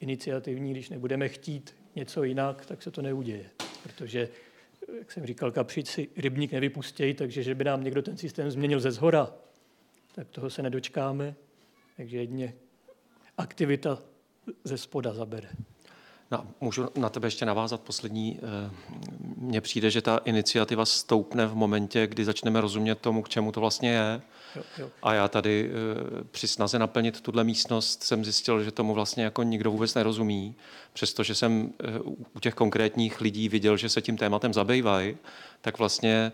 iniciativní, 0.00 0.70
když 0.70 0.88
nebudeme 0.88 1.28
chtít 1.28 1.74
něco 1.94 2.24
jinak, 2.24 2.66
tak 2.66 2.82
se 2.82 2.90
to 2.90 3.02
neuděje. 3.02 3.50
Protože, 3.82 4.28
jak 4.98 5.12
jsem 5.12 5.26
říkal, 5.26 5.52
kapřici 5.52 6.08
rybník 6.16 6.52
nevypustějí, 6.52 7.14
takže 7.14 7.42
že 7.42 7.54
by 7.54 7.64
nám 7.64 7.84
někdo 7.84 8.02
ten 8.02 8.16
systém 8.16 8.50
změnil 8.50 8.80
ze 8.80 8.90
zhora, 8.90 9.32
tak 10.16 10.28
toho 10.28 10.50
se 10.50 10.62
nedočkáme. 10.62 11.34
Takže 11.96 12.16
jedně 12.16 12.54
aktivita 13.38 13.98
ze 14.64 14.78
spoda 14.78 15.14
zabere. 15.14 15.48
No, 16.30 16.46
můžu 16.60 16.88
na 16.96 17.08
tebe 17.08 17.26
ještě 17.26 17.46
navázat 17.46 17.80
poslední. 17.80 18.38
Eh, 18.42 18.70
mně 19.36 19.60
přijde, 19.60 19.90
že 19.90 20.02
ta 20.02 20.20
iniciativa 20.24 20.84
stoupne 20.84 21.46
v 21.46 21.54
momentě, 21.54 22.06
kdy 22.06 22.24
začneme 22.24 22.60
rozumět 22.60 22.94
tomu, 22.94 23.22
k 23.22 23.28
čemu 23.28 23.52
to 23.52 23.60
vlastně 23.60 23.90
je. 23.90 24.22
Jo, 24.56 24.62
jo. 24.78 24.90
A 25.02 25.14
já 25.14 25.28
tady 25.28 25.70
eh, 25.70 26.24
při 26.30 26.48
snaze 26.48 26.78
naplnit 26.78 27.20
tuhle 27.20 27.44
místnost 27.44 28.02
jsem 28.02 28.24
zjistil, 28.24 28.64
že 28.64 28.70
tomu 28.70 28.94
vlastně 28.94 29.24
jako 29.24 29.42
nikdo 29.42 29.70
vůbec 29.70 29.94
nerozumí, 29.94 30.54
přestože 30.92 31.34
jsem 31.34 31.72
eh, 31.80 31.98
u 32.34 32.40
těch 32.40 32.54
konkrétních 32.54 33.20
lidí 33.20 33.48
viděl, 33.48 33.76
že 33.76 33.88
se 33.88 34.02
tím 34.02 34.16
tématem 34.16 34.54
zabývají, 34.54 35.16
tak 35.60 35.78
vlastně 35.78 36.32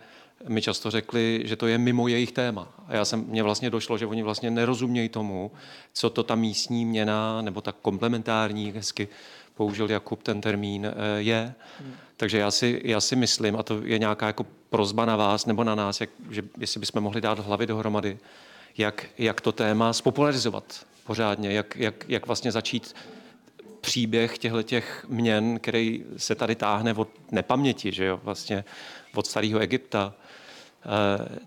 mi 0.48 0.62
často 0.62 0.90
řekli, 0.90 1.42
že 1.44 1.56
to 1.56 1.66
je 1.66 1.78
mimo 1.78 2.08
jejich 2.08 2.32
téma. 2.32 2.68
A 2.88 2.94
já 2.94 3.04
jsem, 3.04 3.24
mně 3.28 3.42
vlastně 3.42 3.70
došlo, 3.70 3.98
že 3.98 4.06
oni 4.06 4.22
vlastně 4.22 4.50
nerozumějí 4.50 5.08
tomu, 5.08 5.52
co 5.92 6.10
to 6.10 6.22
ta 6.22 6.34
místní 6.34 6.84
měna, 6.84 7.42
nebo 7.42 7.60
ta 7.60 7.72
komplementární, 7.72 8.72
hezky 8.72 9.08
použil 9.54 9.90
Jakub 9.90 10.22
ten 10.22 10.40
termín, 10.40 10.86
eh, 10.86 11.20
je. 11.20 11.54
Hmm. 11.80 11.94
Takže 12.16 12.38
já 12.38 12.50
si, 12.50 12.80
já 12.84 13.00
si 13.00 13.16
myslím, 13.16 13.56
a 13.56 13.62
to 13.62 13.80
je 13.84 13.98
nějaká 13.98 14.26
jako 14.26 14.46
prozba 14.70 15.04
na 15.04 15.16
vás 15.16 15.46
nebo 15.46 15.64
na 15.64 15.74
nás, 15.74 16.00
jak, 16.00 16.10
že 16.30 16.42
jestli 16.58 16.80
bychom 16.80 17.02
mohli 17.02 17.20
dát 17.20 17.38
hlavy 17.38 17.66
dohromady, 17.66 18.18
jak, 18.78 19.06
jak 19.18 19.40
to 19.40 19.52
téma 19.52 19.92
spopularizovat 19.92 20.86
pořádně, 21.04 21.52
jak, 21.52 21.76
jak, 21.76 22.04
jak 22.08 22.26
vlastně 22.26 22.52
začít 22.52 22.94
příběh 23.80 24.38
těchto 24.38 24.62
těch 24.62 25.06
měn, 25.08 25.58
který 25.58 26.04
se 26.16 26.34
tady 26.34 26.54
táhne 26.54 26.94
od 26.94 27.08
nepaměti, 27.30 27.92
že 27.92 28.04
jo, 28.04 28.20
vlastně 28.22 28.64
od 29.14 29.26
starého 29.26 29.60
Egypta, 29.60 30.14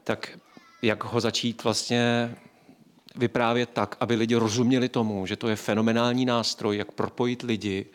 tak 0.03 0.39
jak 0.81 1.03
ho 1.03 1.21
začít 1.21 1.63
vlastně 1.63 2.35
vyprávět 3.15 3.69
tak, 3.73 3.97
aby 3.99 4.15
lidi 4.15 4.35
rozuměli 4.35 4.89
tomu, 4.89 5.25
že 5.25 5.35
to 5.35 5.47
je 5.47 5.55
fenomenální 5.55 6.25
nástroj, 6.25 6.77
jak 6.77 6.91
propojit 6.91 7.41
lidi 7.41 7.85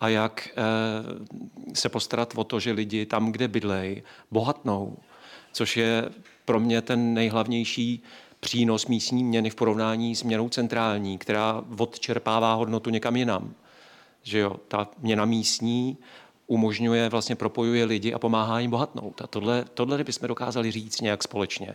a 0.00 0.08
jak 0.08 0.48
eh, 0.48 1.74
se 1.74 1.88
postarat 1.88 2.32
o 2.36 2.44
to, 2.44 2.60
že 2.60 2.72
lidi 2.72 3.06
tam, 3.06 3.32
kde 3.32 3.48
bydlej, 3.48 4.02
bohatnou, 4.30 4.96
což 5.52 5.76
je 5.76 6.08
pro 6.44 6.60
mě 6.60 6.82
ten 6.82 7.14
nejhlavnější 7.14 8.02
přínos 8.40 8.86
místní 8.86 9.24
měny 9.24 9.50
v 9.50 9.54
porovnání 9.54 10.16
s 10.16 10.22
měnou 10.22 10.48
centrální, 10.48 11.18
která 11.18 11.64
odčerpává 11.78 12.54
hodnotu 12.54 12.90
někam 12.90 13.16
jinam. 13.16 13.54
Že 14.22 14.38
jo, 14.38 14.56
ta 14.68 14.88
měna 14.98 15.24
místní 15.24 15.98
umožňuje, 16.48 17.08
vlastně 17.08 17.36
propojuje 17.36 17.84
lidi 17.84 18.14
a 18.14 18.18
pomáhá 18.18 18.60
jim 18.60 18.70
bohatnout. 18.70 19.22
A 19.22 19.26
tohle, 19.26 19.64
tohle 19.74 20.04
bychom 20.04 20.28
dokázali 20.28 20.70
říct 20.70 21.00
nějak 21.00 21.22
společně 21.22 21.74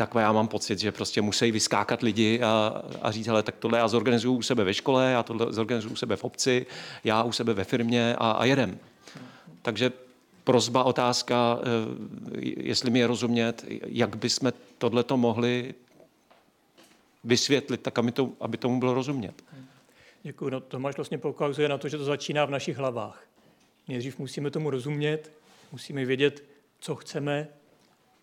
tak 0.00 0.14
já 0.14 0.32
mám 0.32 0.48
pocit, 0.48 0.78
že 0.78 0.92
prostě 0.92 1.22
musí 1.22 1.50
vyskákat 1.52 2.02
lidi 2.02 2.40
a, 2.42 2.82
a 3.02 3.10
říct, 3.10 3.26
hele, 3.26 3.42
tak 3.42 3.56
tohle 3.56 3.78
já 3.78 3.88
zorganizuju 3.88 4.34
u 4.34 4.42
sebe 4.42 4.64
ve 4.64 4.74
škole, 4.74 5.10
já 5.12 5.22
tohle 5.22 5.52
zorganizuju 5.52 5.92
u 5.92 5.96
sebe 5.96 6.16
v 6.16 6.24
obci, 6.24 6.66
já 7.04 7.22
u 7.22 7.32
sebe 7.32 7.54
ve 7.54 7.64
firmě 7.64 8.16
a, 8.18 8.30
a 8.30 8.44
jedem. 8.44 8.78
Takže 9.62 9.92
prozba, 10.44 10.84
otázka, 10.84 11.58
eh, 11.60 12.40
jestli 12.40 12.90
mi 12.90 12.98
je 12.98 13.06
rozumět, 13.06 13.64
jak 13.86 14.16
bychom 14.16 14.52
tohleto 14.78 15.16
mohli 15.16 15.74
vysvětlit, 17.24 17.80
tak 17.80 17.98
aby, 17.98 18.12
to, 18.12 18.32
aby 18.40 18.56
tomu 18.56 18.80
bylo 18.80 18.94
rozumět. 18.94 19.44
Děkuji. 20.22 20.50
No, 20.50 20.60
Tomáš 20.60 20.96
vlastně 20.96 21.18
poukazuje 21.18 21.68
na 21.68 21.78
to, 21.78 21.88
že 21.88 21.98
to 21.98 22.04
začíná 22.04 22.44
v 22.44 22.50
našich 22.50 22.76
hlavách. 22.76 23.24
Nejdřív 23.88 24.18
musíme 24.18 24.50
tomu 24.50 24.70
rozumět, 24.70 25.32
musíme 25.72 26.04
vědět, 26.04 26.44
co 26.78 26.94
chceme, 26.94 27.48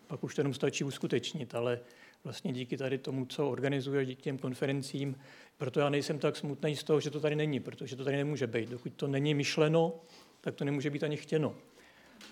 pak 0.08 0.24
už 0.24 0.36
to 0.36 0.42
jenom 0.42 0.54
stačí 0.54 0.84
uskutečnit, 0.84 1.56
ale 1.56 1.80
vlastně 2.24 2.54
díky 2.54 2.78
tady 2.78 2.98
tomu, 2.98 3.26
co 3.26 3.50
organizuje, 3.50 4.06
díky 4.06 4.22
těm 4.22 4.38
konferencím, 4.38 5.16
proto 5.58 5.80
já 5.80 5.90
nejsem 5.90 6.20
tak 6.20 6.36
smutný 6.36 6.76
z 6.76 6.84
toho, 6.84 7.00
že 7.00 7.10
to 7.10 7.20
tady 7.20 7.36
není, 7.36 7.60
protože 7.60 7.96
to 7.96 8.04
tady 8.04 8.18
nemůže 8.18 8.48
být. 8.48 8.70
Dokud 8.70 8.94
to 8.94 9.08
není 9.08 9.34
myšleno, 9.34 9.94
tak 10.42 10.56
to 10.56 10.66
nemůže 10.66 10.90
být 10.90 11.04
ani 11.04 11.18
chtěno. 11.18 11.56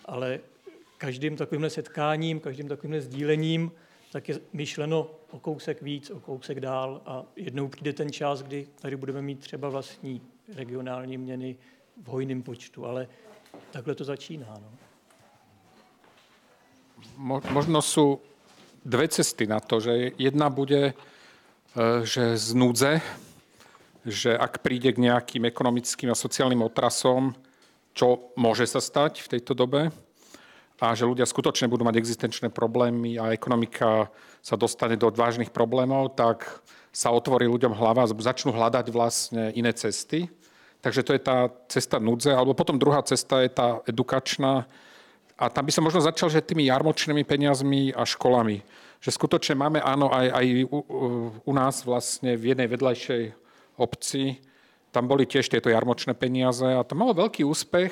Ale 0.06 0.40
každým 0.98 1.36
takovýmhle 1.36 1.70
setkáním, 1.70 2.40
každým 2.40 2.68
takovýmhle 2.68 3.02
sdílením, 3.02 3.72
tak 4.12 4.30
je 4.30 4.40
myšleno 4.54 5.12
o 5.32 5.40
kousek 5.40 5.82
víc, 5.82 6.10
o 6.10 6.20
kousek 6.20 6.60
dál 6.60 7.02
a 7.06 7.26
jednou 7.36 7.68
přijde 7.68 7.94
ten 7.94 8.12
čas, 8.12 8.42
kdy 8.44 8.68
tady 8.82 8.96
budeme 8.96 9.22
mít 9.22 9.40
třeba 9.40 9.70
vlastní 9.70 10.22
regionální 10.56 11.18
měny 11.18 11.58
v 11.98 12.08
hojném 12.08 12.44
počtu, 12.44 12.86
ale 12.86 13.08
takhle 13.72 13.96
to 13.96 14.04
začíná. 14.04 14.48
No 14.60 14.70
možno 17.52 17.80
sú 17.82 18.20
dve 18.86 19.08
cesty 19.08 19.48
na 19.48 19.60
to, 19.60 19.80
že 19.80 20.14
jedna 20.20 20.50
bude, 20.50 20.92
e, 20.92 20.94
že 22.04 22.38
z 22.38 22.50
núdze, 22.54 22.92
že 24.06 24.38
ak 24.38 24.62
príde 24.62 24.94
k 24.94 25.02
nejakým 25.02 25.50
ekonomickým 25.50 26.14
a 26.14 26.18
sociálnym 26.18 26.62
otrasom, 26.62 27.34
čo 27.96 28.30
môže 28.38 28.68
sa 28.70 28.84
stať 28.84 29.26
v 29.26 29.32
tejto 29.38 29.58
dobe, 29.58 29.90
a 30.76 30.92
že 30.92 31.08
ľudia 31.08 31.24
skutočne 31.24 31.72
budú 31.72 31.88
mať 31.88 31.96
existenčné 31.96 32.52
problémy 32.52 33.16
a 33.16 33.32
ekonomika 33.32 34.12
sa 34.44 34.60
dostane 34.60 35.00
do 35.00 35.08
vážnych 35.08 35.48
problémov, 35.48 36.20
tak 36.20 36.44
sa 36.92 37.16
otvorí 37.16 37.48
ľuďom 37.48 37.72
hlava 37.72 38.04
a 38.04 38.12
začnú 38.12 38.52
hľadať 38.52 38.92
vlastne 38.92 39.56
iné 39.56 39.72
cesty. 39.72 40.28
Takže 40.86 41.02
to 41.02 41.18
je 41.18 41.22
tá 41.26 41.50
cesta 41.66 41.98
núdze. 41.98 42.30
Alebo 42.30 42.54
potom 42.54 42.78
druhá 42.78 43.02
cesta 43.02 43.42
je 43.42 43.50
tá 43.50 43.82
edukačná, 43.90 44.70
a 45.36 45.52
tam 45.52 45.68
by 45.68 45.72
som 45.72 45.84
možno 45.84 46.00
začal, 46.00 46.32
že 46.32 46.40
tými 46.40 46.64
jarmočnými 46.72 47.28
peniazmi 47.28 47.92
a 47.92 48.08
školami. 48.08 48.64
Že 49.04 49.10
skutočne 49.20 49.56
máme, 49.60 49.84
áno, 49.84 50.08
aj, 50.08 50.32
aj 50.32 50.46
u, 50.72 50.80
u 51.44 51.52
nás 51.52 51.84
vlastne 51.84 52.40
v 52.40 52.56
jednej 52.56 52.72
vedľajšej 52.72 53.24
obci, 53.76 54.40
tam 54.96 55.12
boli 55.12 55.28
tiež 55.28 55.52
tieto 55.52 55.68
jarmočné 55.68 56.16
peniaze 56.16 56.64
a 56.64 56.88
to 56.88 56.96
malo 56.96 57.12
veľký 57.12 57.44
úspech 57.44 57.92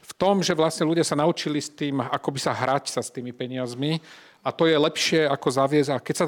v 0.00 0.12
tom, 0.16 0.40
že 0.40 0.56
vlastne 0.56 0.88
ľudia 0.88 1.04
sa 1.04 1.20
naučili 1.20 1.60
s 1.60 1.68
tým, 1.68 2.00
ako 2.00 2.32
by 2.32 2.40
sa 2.40 2.56
hrať 2.56 2.88
sa 2.88 3.04
s 3.04 3.12
tými 3.12 3.36
peniazmi 3.36 4.00
a 4.48 4.54
to 4.56 4.64
je 4.64 4.80
lepšie 4.80 5.28
ako 5.28 5.48
zaviesť. 5.52 5.90
A 5.92 6.00
keď 6.00 6.16
sa, 6.16 6.26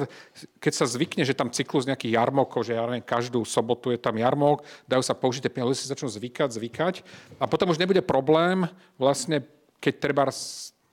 keď 0.61 0.73
sa 0.77 0.85
zvykne, 0.85 1.25
že 1.25 1.33
tam 1.33 1.49
cyklus 1.49 1.89
nejakých 1.89 2.21
jarmokov, 2.21 2.69
že 2.69 2.77
ja 2.77 2.85
neviem, 2.85 3.01
každú 3.01 3.41
sobotu 3.41 3.89
je 3.89 3.97
tam 3.97 4.13
jarmok, 4.13 4.61
dajú 4.85 5.01
sa 5.01 5.17
použité 5.17 5.49
peniaze, 5.49 5.73
ľudia 5.73 5.81
si 5.81 5.89
začnú 5.89 6.05
zvykať, 6.13 6.49
zvykať 6.53 6.95
a 7.41 7.49
potom 7.49 7.73
už 7.73 7.81
nebude 7.81 8.05
problém 8.05 8.69
vlastne 9.01 9.41
keď 9.81 9.93
treba 9.97 10.29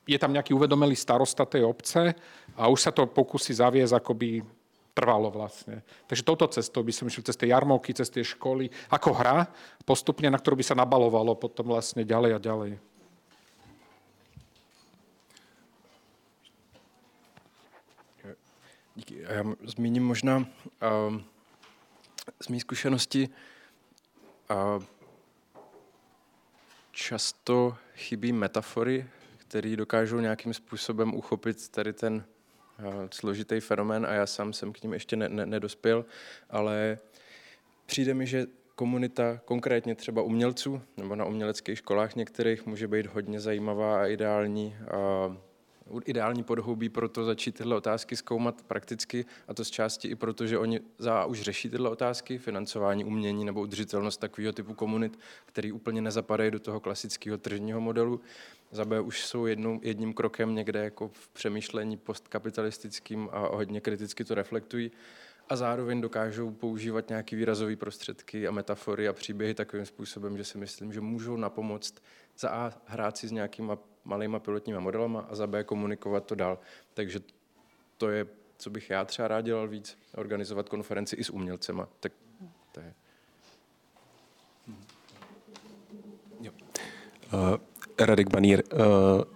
je 0.09 0.17
tam 0.17 0.33
nejaký 0.33 0.57
uvedomelý 0.57 0.97
starosta 0.97 1.45
tej 1.45 1.69
obce 1.69 2.17
a 2.57 2.63
už 2.73 2.81
sa 2.81 2.89
to 2.89 3.05
pokusí 3.05 3.53
zaviesť 3.53 4.01
akoby 4.01 4.41
trvalo 4.97 5.29
vlastne. 5.29 5.85
Takže 6.09 6.25
touto 6.25 6.49
cestou 6.49 6.81
by 6.81 6.91
som 6.91 7.07
išiel 7.07 7.23
cez 7.29 7.37
tie 7.37 7.53
jarmovky, 7.53 7.93
cez 7.93 8.09
tie 8.09 8.25
školy, 8.25 8.73
ako 8.89 9.15
hra, 9.15 9.47
postupne, 9.85 10.33
na 10.33 10.41
ktorú 10.41 10.59
by 10.59 10.65
sa 10.65 10.75
nabalovalo 10.75 11.37
potom 11.37 11.71
vlastne 11.71 12.03
ďalej 12.03 12.35
a 12.35 12.41
ďalej. 12.41 12.71
Díky. 18.99 19.23
Já 19.23 19.45
zmíním 19.63 20.07
možná 20.07 20.37
uh, 20.37 20.45
z 22.43 22.49
mé 22.49 22.61
zkušenosti 22.61 23.29
uh, 24.51 24.85
často 26.93 27.77
chybí 27.95 28.33
metafory, 28.33 29.07
které 29.37 29.77
dokážou 29.77 30.21
nějakým 30.21 30.55
způsobem 30.55 31.15
uchopit 31.15 31.69
tady 31.69 31.93
ten 31.93 32.15
uh, 32.15 32.95
složitý 33.11 33.61
fenomén 33.61 34.07
a 34.07 34.13
já 34.13 34.27
sám 34.27 34.53
jsem 34.53 34.73
k 34.73 34.83
ním 34.83 34.93
ještě 34.93 35.17
ne, 35.17 35.29
ne, 35.29 35.47
nedospěl, 35.47 36.05
ale 36.51 36.99
přijde 37.87 38.15
mi, 38.15 38.27
že 38.27 38.47
komunita, 38.75 39.41
konkrétně 39.45 39.95
třeba 39.95 40.23
umělců 40.23 40.83
nebo 40.97 41.17
na 41.17 41.25
uměleckých 41.25 41.79
školách 41.79 42.17
některých, 42.17 42.67
může 42.67 42.89
být 42.89 43.07
hodně 43.07 43.41
zajímavá 43.41 44.03
a 44.03 44.07
ideální. 44.07 44.77
Uh, 45.27 45.48
ideální 46.05 46.45
podhoubí 46.45 46.89
pro 46.89 47.09
to 47.09 47.25
začít 47.25 47.55
tyhle 47.55 47.77
otázky 47.77 48.17
zkoumat 48.17 48.63
prakticky 48.63 49.25
a 49.49 49.55
to 49.55 49.65
z 49.65 49.71
části 49.71 50.09
i 50.09 50.15
proto, 50.15 50.47
že 50.47 50.59
oni 50.59 50.81
za 50.99 51.25
už 51.25 51.41
řeší 51.43 51.71
tyhle 51.71 51.91
otázky, 51.91 52.39
financování 52.39 53.05
umění 53.05 53.45
nebo 53.45 53.61
udržitelnost 53.61 54.17
takového 54.17 54.53
typu 54.53 54.75
komunit, 54.75 55.19
který 55.47 55.73
úplně 55.73 56.01
nezapadají 56.01 56.51
do 56.51 56.59
toho 56.59 56.81
klasického 56.81 57.39
tržního 57.39 57.81
modelu. 57.81 58.21
Za 58.71 58.85
B 58.85 59.01
už 59.01 59.27
jsou 59.27 59.47
jednou, 59.47 59.81
jedním 59.83 60.15
krokem 60.15 60.55
někde 60.55 60.85
jako 60.85 61.09
v 61.09 61.29
přemýšlení 61.29 61.97
postkapitalistickým 61.97 63.29
a 63.33 63.39
hodně 63.39 63.81
kriticky 63.81 64.25
to 64.25 64.35
reflektují 64.35 64.91
a 65.49 65.57
zároveň 65.57 66.01
dokážou 66.01 66.51
používat 66.51 67.09
nějaké 67.09 67.37
výrazové 67.37 67.77
prostředky 67.77 68.49
a 68.49 68.51
metafory 68.51 69.09
a 69.09 69.13
příběhy 69.13 69.55
takovým 69.55 69.87
způsobem, 69.87 70.37
že 70.37 70.45
si 70.45 70.59
myslím, 70.59 70.93
že 70.93 71.01
můžou 71.01 71.37
napomoct 71.37 71.95
za 72.39 72.51
A 72.51 72.73
hrát 72.87 73.17
si 73.17 73.29
s 73.29 73.33
nějakýma 73.33 73.79
malýma 74.05 74.39
pilotníma 74.39 74.81
modelama 74.81 75.21
a 75.31 75.35
za 75.35 75.47
B 75.47 75.65
komunikovat 75.65 76.25
to 76.25 76.35
dál. 76.35 76.59
Takže 76.95 77.21
to 77.97 78.11
je, 78.11 78.27
co 78.59 78.71
bych 78.71 78.91
já 78.91 79.05
třeba 79.05 79.29
rád 79.29 79.41
dělal 79.41 79.69
víc, 79.69 79.99
organizovat 80.15 80.69
konferenci 80.69 81.17
i 81.17 81.25
s 81.25 81.31
umělcema. 81.31 81.89
Tak 82.01 82.13
to 82.73 82.81
je. 82.81 82.95
Jo. 86.41 86.53
Uh, 87.33 87.57
Radek 88.01 88.31
Banír, 88.31 88.63
uh, 88.73 88.81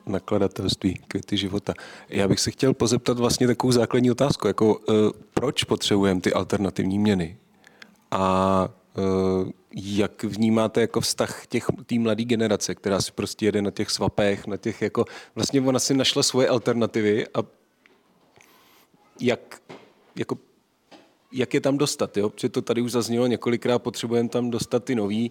nakladatelství 0.06 0.94
Květy 0.94 1.36
života. 1.36 1.74
Já 2.08 2.28
bych 2.28 2.40
se 2.40 2.50
chtěl 2.50 2.74
pozeptat 2.74 3.18
vlastně 3.18 3.46
takovou 3.46 3.72
základní 3.72 4.10
otázku, 4.10 4.46
jako 4.46 4.74
uh, 4.74 5.10
proč 5.34 5.64
potřebujeme 5.64 6.20
ty 6.20 6.32
alternativní 6.32 6.98
měny? 6.98 7.38
A 8.10 8.68
jak 9.74 10.24
vnímáte 10.24 10.80
jako 10.80 11.00
vztah 11.00 11.46
těch, 11.46 11.66
té 11.86 11.98
mladé 11.98 12.24
generace, 12.24 12.74
která 12.74 13.00
si 13.00 13.12
prostě 13.12 13.46
jede 13.46 13.62
na 13.62 13.70
těch 13.70 13.90
svapech, 13.90 14.46
na 14.46 14.56
těch 14.56 14.82
jako, 14.82 15.04
vlastně 15.34 15.60
ona 15.60 15.78
si 15.78 15.94
našla 15.94 16.22
svoje 16.22 16.48
alternativy 16.48 17.26
a 17.34 17.38
jak, 19.20 19.62
jako, 20.16 20.38
jak 21.32 21.54
je 21.54 21.60
tam 21.60 21.78
dostat, 21.78 22.16
jo? 22.16 22.30
Protože 22.30 22.48
to 22.48 22.62
tady 22.62 22.80
už 22.80 22.92
zaznělo 22.92 23.26
několikrát, 23.26 23.78
potřebujeme 23.78 24.28
tam 24.28 24.50
dostat 24.50 24.84
ty 24.84 24.94
nový. 24.94 25.30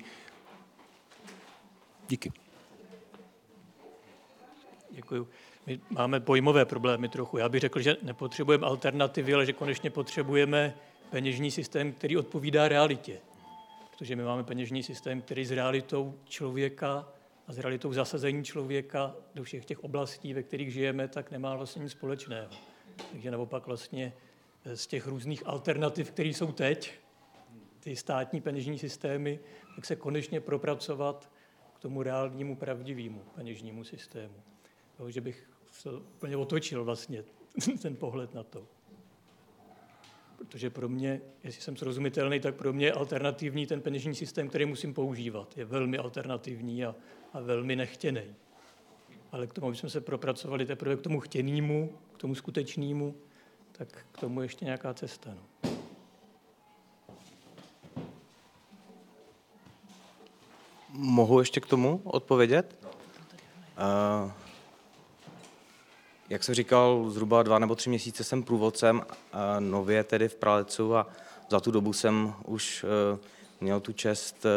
Díky. 2.10 2.32
Děkuji. 4.92 5.28
My 5.68 5.80
máme 5.90 6.20
pojmové 6.20 6.66
problémy 6.66 7.10
trochu. 7.10 7.38
Já 7.38 7.50
bych 7.50 7.62
řekl, 7.62 7.82
že 7.82 7.98
nepotřebujeme 8.02 8.68
alternativy, 8.68 9.34
ale 9.34 9.46
že 9.46 9.54
konečně 9.54 9.90
potřebujeme 9.90 10.74
peněžní 11.10 11.52
systém, 11.52 11.94
který 11.94 12.18
odpovídá 12.18 12.68
realitě 12.68 13.18
protože 14.02 14.16
my 14.16 14.24
máme 14.24 14.44
peněžní 14.44 14.84
systém, 14.84 15.22
který 15.22 15.46
s 15.46 15.52
realitou 15.52 16.20
člověka 16.26 17.14
a 17.48 17.54
s 17.54 17.60
realitou 17.60 17.94
zasazení 17.94 18.44
člověka 18.44 19.16
do 19.36 19.44
všech 19.44 19.66
těch 19.66 19.84
oblastí, 19.84 20.34
ve 20.34 20.44
kterých 20.44 20.74
žijeme, 20.74 21.08
tak 21.08 21.32
nemá 21.32 21.56
vlastně 21.56 21.84
nic 21.84 21.92
společného. 21.92 22.50
Takže 23.12 23.32
naopak 23.32 23.68
vlastně 23.68 24.14
z 24.74 24.88
těch 24.88 25.08
různých 25.08 25.48
alternativ, 25.48 26.12
které 26.12 26.30
jsou 26.30 26.52
teď, 26.52 26.94
ty 27.80 27.96
státní 27.96 28.42
peněžní 28.42 28.80
systémy, 28.80 29.40
tak 29.76 29.86
se 29.86 29.96
konečně 29.96 30.42
propracovat 30.42 31.32
k 31.76 31.80
tomu 31.80 32.04
reálnímu, 32.04 32.56
pravdivému 32.56 33.22
peněžnímu 33.36 33.84
systému. 33.84 34.36
Takže 34.98 35.22
bych 35.22 35.50
se 35.72 35.90
úplně 35.92 36.38
otočil 36.38 36.84
vlastně 36.84 37.24
ten 37.82 37.96
pohled 37.96 38.34
na 38.34 38.44
to 38.44 38.68
protože 40.48 40.70
pro 40.70 40.90
mě, 40.90 41.22
jestli 41.44 41.62
jsem 41.62 41.78
srozumitelný, 41.78 42.40
tak 42.40 42.56
pro 42.56 42.74
mě 42.74 42.86
je 42.86 42.94
alternativní 42.94 43.68
ten 43.68 43.82
peněžní 43.82 44.16
systém, 44.16 44.48
který 44.48 44.66
musím 44.66 44.94
používat. 44.94 45.58
Je 45.58 45.66
velmi 45.66 45.98
alternativní 45.98 46.86
a, 46.86 46.96
a 47.34 47.40
velmi 47.40 47.76
nechtěný. 47.76 48.22
Ale 49.32 49.48
k 49.48 49.54
tomu, 49.54 49.68
aby 49.68 49.78
jsme 49.78 49.90
se 49.90 50.02
propracovali 50.02 50.66
teprve 50.66 50.96
k 50.96 51.02
tomu 51.02 51.20
chtěnému, 51.20 51.98
k 52.14 52.18
tomu 52.18 52.36
skutečnému, 52.36 53.16
tak 53.72 54.06
k 54.12 54.20
tomu 54.20 54.42
ještě 54.42 54.66
nějaká 54.66 54.94
cesta. 54.94 55.34
No. 55.34 55.72
Mohu 60.90 61.40
ještě 61.40 61.60
k 61.60 61.66
tomu 61.66 62.02
odpovědět? 62.04 62.86
Uh, 64.26 64.32
jak 66.32 66.44
jsem 66.44 66.56
říkal, 66.56 67.10
zhruba 67.10 67.44
dva 67.44 67.60
nebo 67.60 67.76
tři 67.76 67.90
měsíce 67.90 68.24
jsem 68.24 68.44
průvodcem, 68.44 69.02
nově 69.60 70.04
tedy 70.04 70.28
v 70.28 70.36
Pralecu 70.36 70.96
a 70.96 71.08
za 71.50 71.60
tu 71.60 71.72
dobu 71.72 71.94
jsem 71.94 72.34
už 72.46 72.84
e, 72.84 73.18
měl 73.62 73.80
tu 73.80 73.94
čest 73.94 74.46
e, 74.46 74.50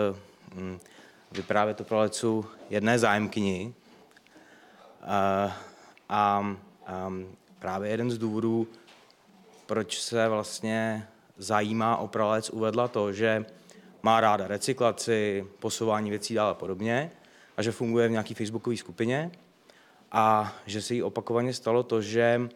vyprávět 1.32 1.80
o 1.80 1.84
Pralecu 1.84 2.46
jedné 2.70 2.98
zájemkyni. 2.98 3.74
A, 5.02 5.56
a 6.08 6.46
právě 7.58 7.90
jeden 7.90 8.10
z 8.10 8.18
důvodů, 8.18 8.66
proč 9.66 10.00
se 10.00 10.28
vlastně 10.28 11.08
zajímá 11.36 11.96
o 11.96 12.08
Pralec, 12.08 12.50
uvedla 12.50 12.88
to, 12.88 13.12
že 13.12 13.44
má 14.02 14.20
ráda 14.20 14.46
recyklaci, 14.46 15.46
posouvání 15.58 16.10
věcí 16.10 16.34
dál 16.34 16.48
a 16.48 16.54
podobně 16.54 17.10
a 17.56 17.62
že 17.62 17.72
funguje 17.72 18.08
v 18.08 18.10
nějaké 18.10 18.34
facebookové 18.34 18.76
skupině 18.76 19.30
a 20.14 20.52
že 20.66 20.82
se 20.82 20.94
jí 20.94 21.02
opakovaně 21.02 21.52
stalo 21.52 21.82
to, 21.82 22.02
že 22.02 22.48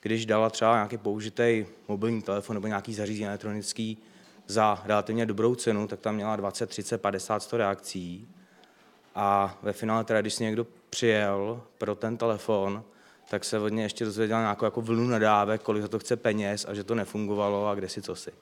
když 0.00 0.26
dala 0.26 0.50
třeba 0.50 0.74
nějaký 0.74 0.98
použitý 0.98 1.66
mobilní 1.88 2.22
telefon 2.22 2.56
nebo 2.56 2.66
nějaký 2.66 2.94
zařízení 2.94 3.26
elektronický 3.26 3.98
za 4.46 4.82
relativně 4.84 5.26
dobrou 5.26 5.54
cenu, 5.54 5.86
tak 5.86 6.00
tam 6.00 6.14
měla 6.14 6.36
20, 6.36 6.70
30, 6.70 6.98
50, 6.98 7.42
100 7.42 7.56
reakcí. 7.56 8.28
A 9.14 9.58
ve 9.62 9.72
finále 9.72 10.04
teda, 10.04 10.20
když 10.20 10.34
si 10.34 10.44
někdo 10.44 10.66
přijel 10.90 11.62
pro 11.78 11.94
ten 11.94 12.16
telefon, 12.16 12.84
tak 13.30 13.44
se 13.44 13.58
od 13.58 13.68
něj 13.68 13.82
ještě 13.82 14.04
dozvěděl 14.04 14.40
nějakou 14.40 14.64
jako 14.64 14.80
vlnu 14.80 15.06
nadávek, 15.06 15.62
kolik 15.62 15.82
za 15.82 15.88
to 15.88 15.98
chce 15.98 16.16
peněz 16.16 16.66
a 16.68 16.74
že 16.74 16.84
to 16.84 16.94
nefungovalo 16.94 17.66
a 17.66 17.74
kde 17.74 17.88
si 17.88 18.02
co 18.02 18.16
si. 18.16 18.32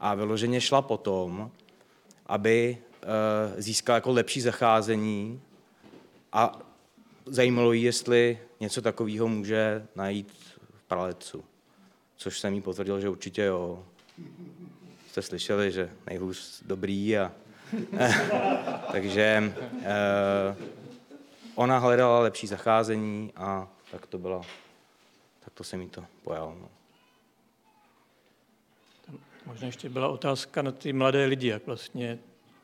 A 0.00 0.14
vyloženě 0.14 0.60
šla 0.60 0.82
potom, 0.82 1.50
aby 2.26 2.78
e, 3.56 3.62
získala 3.62 3.94
jako 3.94 4.12
lepší 4.12 4.40
zacházení 4.40 5.40
a 6.32 6.69
zajímalo 7.30 7.72
jí, 7.72 7.82
jestli 7.82 8.38
něco 8.60 8.82
takového 8.82 9.28
může 9.28 9.86
najít 9.96 10.32
v 10.74 10.82
Pralecu. 10.82 11.44
Což 12.16 12.38
jsem 12.38 12.54
jí 12.54 12.60
potvrdil, 12.60 13.00
že 13.00 13.08
určitě 13.08 13.42
jo. 13.42 13.86
Jste 15.10 15.22
slyšeli, 15.22 15.72
že 15.72 15.90
nejhůř 16.06 16.62
dobrý 16.66 17.18
a 17.18 17.32
takže 18.92 19.54
eh, 19.82 20.56
ona 21.54 21.78
hledala 21.78 22.20
lepší 22.20 22.46
zacházení 22.46 23.32
a 23.36 23.68
tak 23.90 24.06
to 24.06 24.18
bylo, 24.18 24.42
tak 25.44 25.54
to 25.54 25.64
se 25.64 25.76
mi 25.76 25.88
to 25.88 26.04
pojalo. 26.24 26.56
No. 26.60 26.68
Možná 29.46 29.66
ještě 29.66 29.88
byla 29.88 30.08
otázka 30.08 30.62
na 30.62 30.72
ty 30.72 30.92
mladé 30.92 31.24
lidi, 31.24 31.48
jak 31.48 31.66
vlastně 31.66 32.18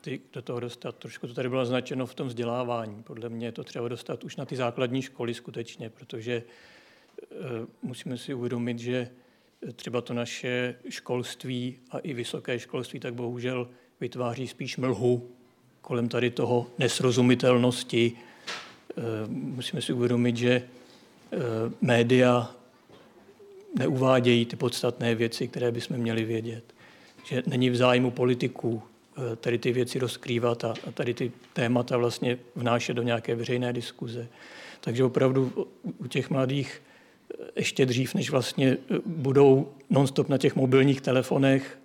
ty 0.07 0.21
do 0.33 0.41
toho 0.41 0.59
dostat. 0.59 0.95
Trošku 0.95 1.27
to 1.27 1.33
tady 1.33 1.49
bylo 1.49 1.65
značeno 1.65 2.05
v 2.05 2.15
tom 2.15 2.27
vzdělávání. 2.27 3.03
Podle 3.03 3.29
mě 3.29 3.47
je 3.47 3.51
to 3.51 3.63
třeba 3.63 3.87
dostat 3.87 4.23
už 4.23 4.35
na 4.35 4.45
ty 4.45 4.55
základní 4.55 5.01
školy 5.01 5.33
skutečně, 5.33 5.89
protože 5.89 6.33
e, 6.33 6.43
musíme 7.81 8.17
si 8.17 8.33
uvědomit, 8.33 8.79
že 8.79 9.09
třeba 9.75 10.01
to 10.01 10.13
naše 10.13 10.75
školství 10.89 11.77
a 11.91 11.99
i 11.99 12.13
vysoké 12.13 12.59
školství 12.59 12.99
tak 12.99 13.13
bohužel 13.13 13.69
vytváří 13.99 14.47
spíš 14.47 14.77
mlhu 14.77 15.29
kolem 15.81 16.09
tady 16.09 16.29
toho 16.29 16.67
nesrozumitelnosti. 16.77 18.11
E, 18.11 19.01
musíme 19.27 19.81
si 19.81 19.93
uvědomit, 19.93 20.37
že 20.37 20.51
e, 20.51 20.63
média 21.81 22.51
neuvádějí 23.79 24.45
ty 24.45 24.55
podstatné 24.55 25.15
věci, 25.15 25.47
které 25.47 25.71
bychom 25.71 25.97
měli 25.97 26.25
vědět. 26.25 26.63
Že 27.25 27.43
není 27.47 27.69
v 27.69 27.75
zájmu 27.75 28.11
politiků 28.11 28.83
tady 29.41 29.57
ty 29.57 29.71
věci 29.71 29.99
rozkrývat 29.99 30.63
a, 30.63 30.73
a 30.87 30.91
tady 30.91 31.13
ty 31.13 31.31
témata 31.53 31.97
vlastně 31.97 32.37
vnášet 32.55 32.93
do 32.93 33.01
nějaké 33.01 33.35
veřejné 33.35 33.73
diskuze. 33.73 34.27
Takže 34.81 35.03
opravdu 35.03 35.67
u 35.97 36.07
těch 36.07 36.29
mladých 36.29 36.81
ještě 37.55 37.85
dřív, 37.85 38.13
než 38.13 38.29
vlastně 38.29 38.77
budou 39.05 39.71
nonstop 39.89 40.29
na 40.29 40.37
těch 40.37 40.55
mobilních 40.55 41.01
telefonech, 41.01 41.79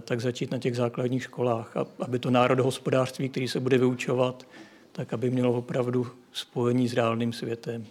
tak 0.00 0.20
začít 0.20 0.50
na 0.50 0.58
těch 0.58 0.76
základních 0.76 1.22
školách, 1.22 1.74
aby 2.00 2.18
to 2.18 2.30
národohospodářství, 2.30 3.28
který 3.28 3.48
se 3.48 3.60
bude 3.60 3.78
vyučovat, 3.78 4.46
tak 4.92 5.12
aby 5.12 5.30
mělo 5.30 5.52
opravdu 5.52 6.06
spojení 6.32 6.88
s 6.88 6.94
reálným 6.94 7.32
světem, 7.32 7.86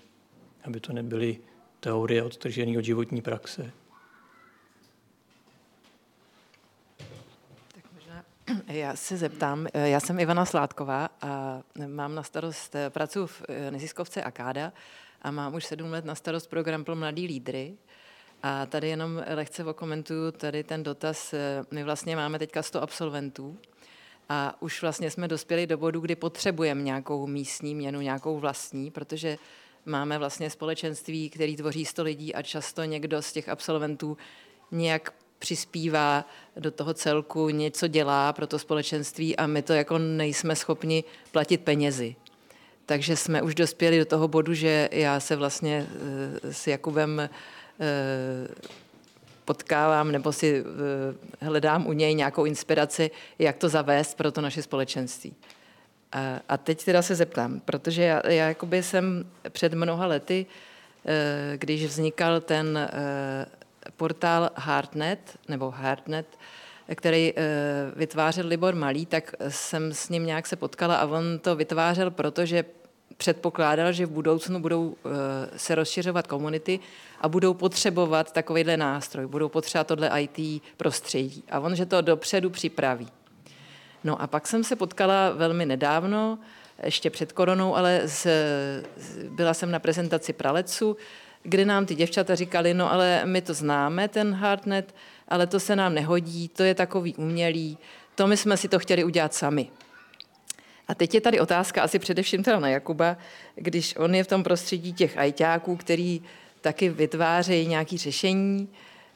aby 0.63 0.79
to 0.79 0.93
nebyly 0.93 1.37
teorie 1.79 2.23
odtržené 2.23 2.77
od 2.77 2.85
životní 2.85 3.21
praxe. 3.21 3.71
Já 8.67 8.95
se 8.95 9.17
zeptám, 9.17 9.67
já 9.73 9.99
jsem 9.99 10.19
Ivana 10.19 10.45
Sládková 10.45 11.09
a 11.21 11.61
mám 11.87 12.15
na 12.15 12.23
starost, 12.23 12.75
pracuji 12.89 13.27
v 13.27 13.41
neziskovce 13.69 14.23
Akáda 14.23 14.73
a 15.21 15.31
mám 15.31 15.55
už 15.55 15.65
sedm 15.65 15.91
let 15.91 16.05
na 16.05 16.15
starost 16.15 16.49
program 16.49 16.83
pro 16.83 16.95
mladý 16.95 17.27
lídry. 17.27 17.73
A 18.43 18.65
tady 18.65 18.89
jenom 18.89 19.23
lehce 19.33 19.65
okomentuju 19.65 20.31
tady 20.31 20.63
ten 20.63 20.83
dotaz. 20.83 21.33
My 21.71 21.83
vlastně 21.83 22.15
máme 22.15 22.39
teďka 22.39 22.63
100 22.63 22.81
absolventů 22.81 23.57
a 24.29 24.61
už 24.61 24.81
vlastně 24.81 25.11
jsme 25.11 25.27
dospěli 25.27 25.67
do 25.67 25.77
bodu, 25.77 25.99
kdy 25.99 26.15
potřebujeme 26.15 26.81
nějakou 26.81 27.27
místní 27.27 27.75
měnu, 27.75 28.01
nějakou 28.01 28.39
vlastní, 28.39 28.91
protože 28.91 29.37
máme 29.85 30.17
vlastně 30.17 30.49
společenství, 30.49 31.29
který 31.29 31.55
tvoří 31.55 31.85
100 31.85 32.03
lidí 32.03 32.35
a 32.35 32.41
často 32.41 32.83
někdo 32.83 33.21
z 33.21 33.33
těch 33.33 33.49
absolventů 33.49 34.17
nějak 34.71 35.13
přispívá 35.39 36.25
do 36.55 36.71
toho 36.71 36.93
celku, 36.93 37.49
něco 37.49 37.87
dělá 37.87 38.33
pro 38.33 38.47
to 38.47 38.59
společenství 38.59 39.37
a 39.37 39.47
my 39.47 39.61
to 39.61 39.73
jako 39.73 39.97
nejsme 39.97 40.55
schopni 40.55 41.03
platit 41.31 41.61
penězi. 41.61 42.15
Takže 42.85 43.15
jsme 43.15 43.41
už 43.41 43.55
dospěli 43.55 43.99
do 43.99 44.05
toho 44.05 44.27
bodu, 44.27 44.53
že 44.53 44.89
já 44.91 45.19
se 45.19 45.35
vlastně 45.35 45.87
eh, 46.43 46.53
s 46.53 46.67
Jakubem 46.67 47.19
eh, 47.19 47.29
potkávám 49.45 50.11
nebo 50.11 50.31
si 50.31 50.63
eh, 50.63 51.45
hledám 51.45 51.87
u 51.87 51.93
něj 51.93 52.15
nějakou 52.15 52.45
inspiraci, 52.45 53.11
jak 53.39 53.57
to 53.57 53.69
zavést 53.69 54.17
pro 54.17 54.31
to 54.31 54.41
naše 54.41 54.61
společenství. 54.61 55.33
A 56.49 56.57
teď 56.57 56.83
teda 56.83 57.01
se 57.01 57.15
zeptám, 57.15 57.59
protože 57.59 58.03
já, 58.03 58.21
já 58.27 58.47
jakoby 58.47 58.83
jsem 58.83 59.25
před 59.49 59.73
mnoha 59.73 60.05
lety, 60.05 60.45
když 61.57 61.85
vznikal 61.85 62.41
ten 62.41 62.89
portál 63.97 64.49
Hardnet, 64.55 65.37
nebo 65.47 65.71
Hardnet, 65.71 66.39
který 66.95 67.33
vytvářel 67.95 68.47
Libor 68.47 68.75
Malý, 68.75 69.05
tak 69.05 69.35
jsem 69.47 69.93
s 69.93 70.09
ním 70.09 70.25
nějak 70.25 70.47
se 70.47 70.55
potkala 70.55 70.95
a 70.95 71.05
on 71.05 71.39
to 71.39 71.55
vytvářel, 71.55 72.11
protože 72.11 72.63
předpokládal, 73.17 73.91
že 73.91 74.05
v 74.05 74.11
budoucnu 74.11 74.59
budou 74.59 74.95
eh, 75.05 75.59
se 75.59 75.75
rozšiřovat 75.75 76.27
komunity 76.27 76.79
a 77.21 77.29
budou 77.29 77.53
potřebovat 77.53 78.31
takovýhle 78.31 78.77
nástroj, 78.77 79.27
budou 79.27 79.49
potřebovat 79.49 79.87
tohle 79.87 80.11
IT 80.21 80.63
prostředí. 80.77 81.43
A 81.51 81.59
on, 81.59 81.75
že 81.75 81.85
to 81.85 82.01
dopředu 82.01 82.49
připraví. 82.49 83.07
No 84.03 84.21
a 84.21 84.27
pak 84.27 84.47
jsem 84.47 84.63
se 84.63 84.75
potkala 84.75 85.29
velmi 85.29 85.65
nedávno, 85.65 86.39
ještě 86.83 87.09
před 87.09 87.31
koronou, 87.31 87.75
ale 87.75 88.01
z, 88.05 88.27
byla 89.29 89.53
jsem 89.53 89.71
na 89.71 89.79
prezentaci 89.79 90.33
Pralecu, 90.33 90.97
kde 91.43 91.65
nám 91.65 91.85
ty 91.85 91.95
děvčata 91.95 92.35
říkali, 92.35 92.73
no 92.73 92.91
ale 92.91 93.21
my 93.25 93.41
to 93.41 93.53
známe, 93.53 94.07
ten 94.07 94.33
hardnet, 94.33 94.95
ale 95.27 95.47
to 95.47 95.59
se 95.59 95.75
nám 95.75 95.93
nehodí, 95.93 96.47
to 96.47 96.63
je 96.63 96.75
takový 96.75 97.15
umělý, 97.15 97.77
to 98.15 98.27
my 98.27 98.37
jsme 98.37 98.57
si 98.57 98.67
to 98.67 98.79
chtěli 98.79 99.03
udělat 99.03 99.33
sami. 99.33 99.69
A 100.87 100.95
teď 100.95 101.13
je 101.13 101.21
tady 101.21 101.39
otázka 101.39 101.81
asi 101.81 101.99
především 101.99 102.43
teda 102.43 102.59
na 102.59 102.69
Jakuba, 102.69 103.17
když 103.55 103.95
on 103.97 104.15
je 104.15 104.23
v 104.23 104.27
tom 104.27 104.43
prostředí 104.43 104.93
těch 104.93 105.17
ajťáků, 105.17 105.75
který 105.75 106.21
taky 106.61 106.89
vytvářejí 106.89 107.67
nějaké 107.67 107.97
řešení, 107.97 108.69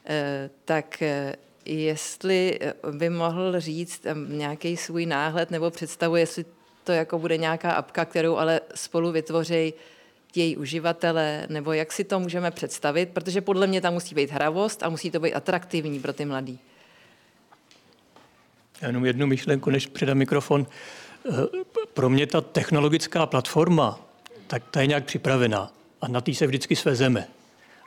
eh, 0.06 0.50
tak 0.64 1.02
eh, 1.02 1.36
jestli 1.64 2.58
by 2.90 3.10
mohl 3.10 3.60
říct 3.60 4.06
nějaký 4.28 4.76
svůj 4.76 5.06
náhled 5.06 5.50
nebo 5.50 5.70
představu, 5.70 6.16
jestli 6.16 6.44
to 6.84 6.92
jako 6.92 7.18
bude 7.18 7.36
nějaká 7.36 7.72
apka, 7.72 8.04
kterou 8.04 8.36
ale 8.36 8.60
spolu 8.74 9.12
vytvoří 9.12 9.74
její 10.36 10.56
uživatelé, 10.56 11.46
nebo 11.48 11.72
jak 11.72 11.92
si 11.92 12.04
to 12.04 12.20
můžeme 12.20 12.50
představit, 12.50 13.08
protože 13.08 13.40
podle 13.40 13.66
mě 13.66 13.80
tam 13.80 13.94
musí 13.94 14.14
být 14.14 14.30
hravost 14.30 14.82
a 14.82 14.88
musí 14.88 15.10
to 15.10 15.20
být 15.20 15.34
atraktivní 15.34 16.00
pro 16.00 16.12
ty 16.12 16.24
mladý. 16.24 16.58
Já 18.80 18.88
jenom 18.88 19.04
jednu 19.04 19.26
myšlenku, 19.26 19.70
než 19.70 19.86
předám 19.86 20.18
mikrofon. 20.18 20.66
Eh, 21.30 21.32
pro 21.94 22.10
mě 22.10 22.26
ta 22.26 22.40
technologická 22.40 23.26
platforma, 23.26 24.00
tak 24.46 24.62
ta 24.70 24.80
je 24.80 24.86
nějak 24.86 25.04
připravená 25.04 25.72
a 26.00 26.08
na 26.08 26.20
té 26.20 26.34
se 26.34 26.46
vždycky 26.46 26.76
svezeme. 26.76 27.28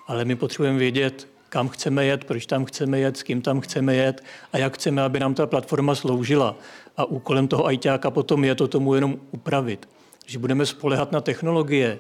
Ale 0.07 0.25
my 0.25 0.35
potřebujeme 0.35 0.79
vědět, 0.79 1.27
kam 1.49 1.69
chceme 1.69 2.05
jet, 2.05 2.23
proč 2.23 2.45
tam 2.45 2.65
chceme 2.65 2.99
jet, 2.99 3.17
s 3.17 3.23
kým 3.23 3.41
tam 3.41 3.61
chceme 3.61 3.95
jet 3.95 4.23
a 4.53 4.57
jak 4.57 4.75
chceme, 4.75 5.01
aby 5.01 5.19
nám 5.19 5.33
ta 5.33 5.47
platforma 5.47 5.95
sloužila. 5.95 6.55
A 6.97 7.05
úkolem 7.05 7.47
toho 7.47 7.71
ITáka 7.71 8.11
potom 8.11 8.43
je 8.43 8.55
to 8.55 8.67
tomu 8.67 8.95
jenom 8.95 9.19
upravit. 9.31 9.89
Když 10.23 10.37
budeme 10.37 10.65
spolehat 10.65 11.11
na 11.11 11.21
technologie, 11.21 11.99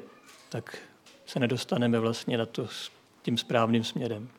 tak 0.55 0.77
se 1.25 1.39
nedostaneme 1.39 1.99
vlastně 1.99 2.37
na 2.37 2.45
to 2.45 2.67
tím 3.21 3.37
správným 3.37 3.83
směrem. 3.83 4.29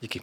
Díky. 0.00 0.22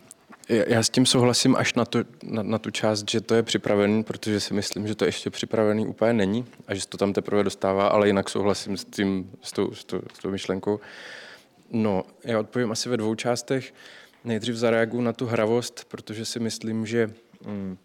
Já 0.49 0.83
s 0.83 0.89
tím 0.89 1.05
souhlasím 1.05 1.55
až 1.55 1.73
na, 1.73 1.85
to, 1.85 1.99
na, 2.23 2.43
na 2.43 2.57
tu 2.57 2.71
část, 2.71 3.09
že 3.09 3.21
to 3.21 3.35
je 3.35 3.43
připravený, 3.43 4.03
protože 4.03 4.39
si 4.39 4.53
myslím, 4.53 4.87
že 4.87 4.95
to 4.95 5.05
ještě 5.05 5.29
připravený 5.29 5.87
úplně 5.87 6.13
není 6.13 6.45
a 6.67 6.75
že 6.75 6.81
se 6.81 6.87
to 6.87 6.97
tam 6.97 7.13
teprve 7.13 7.43
dostává, 7.43 7.87
ale 7.87 8.07
jinak 8.07 8.29
souhlasím 8.29 8.77
s, 8.77 8.85
tím, 8.85 9.31
s, 9.41 9.51
tou, 9.51 9.73
s, 9.73 9.83
tou, 9.83 10.01
s 10.13 10.19
tou 10.19 10.31
myšlenkou. 10.31 10.79
No, 11.71 12.03
já 12.23 12.39
odpovím 12.39 12.71
asi 12.71 12.89
ve 12.89 12.97
dvou 12.97 13.15
částech. 13.15 13.73
Nejdřív 14.23 14.55
zareaguju 14.55 15.03
na 15.03 15.13
tu 15.13 15.25
hravost, 15.25 15.85
protože 15.85 16.25
si 16.25 16.39
myslím, 16.39 16.85
že 16.85 17.13
mm, 17.45 17.77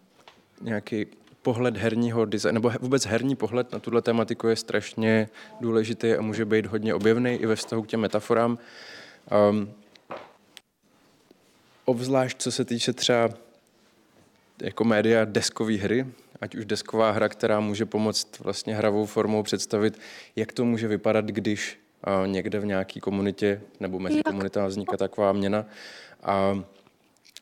nějaký 0.61 1.05
pohled 1.41 1.77
herního 1.77 2.25
designu, 2.25 2.53
nebo 2.53 2.71
vůbec 2.81 3.05
herní 3.05 3.35
pohled 3.35 3.71
na 3.71 3.79
tuhle 3.79 4.01
tematiku 4.01 4.47
je 4.47 4.55
strašně 4.55 5.29
důležitý 5.61 6.13
a 6.13 6.21
může 6.21 6.45
být 6.45 6.65
hodně 6.65 6.93
objevný 6.93 7.35
i 7.35 7.45
ve 7.45 7.55
vztahu 7.55 7.81
k 7.81 7.87
těm 7.87 7.99
metaforám. 7.99 8.57
Um, 9.49 9.73
obzvlášť 11.85 12.37
co 12.37 12.51
se 12.51 12.65
týče 12.65 12.93
třeba 12.93 13.29
jako 14.61 14.83
média 14.83 15.25
deskové 15.25 15.73
hry, 15.75 16.07
ať 16.41 16.55
už 16.55 16.65
desková 16.65 17.11
hra, 17.11 17.29
která 17.29 17.59
může 17.59 17.85
pomoct 17.85 18.39
vlastně 18.39 18.75
hravou 18.75 19.05
formou 19.05 19.43
představit, 19.43 19.99
jak 20.35 20.53
to 20.53 20.65
může 20.65 20.87
vypadat, 20.87 21.25
když 21.25 21.79
někde 22.25 22.59
v 22.59 22.65
nějaké 22.65 22.99
komunitě 22.99 23.61
nebo 23.79 23.99
mezi 23.99 24.23
komunitami 24.23 24.67
vzniká 24.67 24.97
taková 24.97 25.33
měna. 25.33 25.65
A 26.23 26.63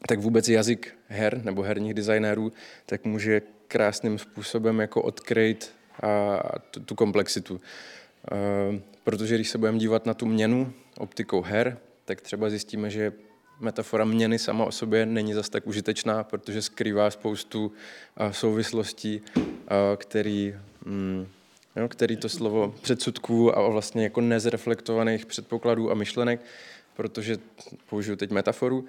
tak 0.07 0.19
vůbec 0.19 0.49
jazyk 0.49 0.95
her 1.07 1.41
nebo 1.43 1.61
herních 1.61 1.93
designérů 1.93 2.51
tak 2.85 3.05
může 3.05 3.41
krásným 3.69 4.17
způsobem 4.17 4.79
jako 4.79 5.01
odkryt 5.01 5.73
a 6.03 6.39
tu, 6.71 6.79
tu 6.79 6.95
komplexitu. 6.95 7.61
Protože 9.03 9.35
když 9.35 9.49
se 9.49 9.57
budeme 9.57 9.77
dívat 9.77 10.05
na 10.05 10.13
tu 10.13 10.25
měnu 10.25 10.73
optikou 10.97 11.41
her, 11.41 11.77
tak 12.05 12.21
třeba 12.21 12.49
zjistíme, 12.49 12.89
že 12.89 13.13
metafora 13.59 14.05
měny 14.05 14.39
sama 14.39 14.65
o 14.65 14.71
sobě 14.71 15.05
není 15.05 15.33
zas 15.33 15.49
tak 15.49 15.67
užitečná, 15.67 16.23
protože 16.23 16.61
skrývá 16.61 17.11
spoustu 17.11 17.71
souvislostí, 18.31 19.21
který, 19.97 20.55
mm, 20.85 21.27
jo, 21.75 21.87
který 21.87 22.17
to 22.17 22.29
slovo 22.29 22.75
předsudků 22.81 23.57
a 23.57 23.69
vlastně 23.69 24.03
jako 24.03 24.21
nezreflektovaných 24.21 25.25
předpokladů 25.25 25.91
a 25.91 25.93
myšlenek, 25.93 26.41
protože 26.95 27.37
použiju 27.89 28.15
teď 28.15 28.31
metaforu, 28.31 28.85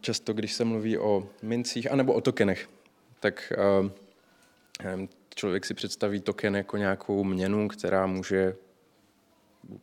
často 0.00 0.32
když 0.32 0.52
se 0.52 0.64
mluví 0.64 0.98
o 0.98 1.28
mincích 1.42 1.92
anebo 1.92 2.12
o 2.12 2.20
tokenech, 2.20 2.68
tak 3.20 3.52
člověk 5.34 5.64
si 5.64 5.74
představí 5.74 6.20
token 6.20 6.56
jako 6.56 6.76
nějakou 6.76 7.24
měnu, 7.24 7.68
která 7.68 8.06
může 8.06 8.56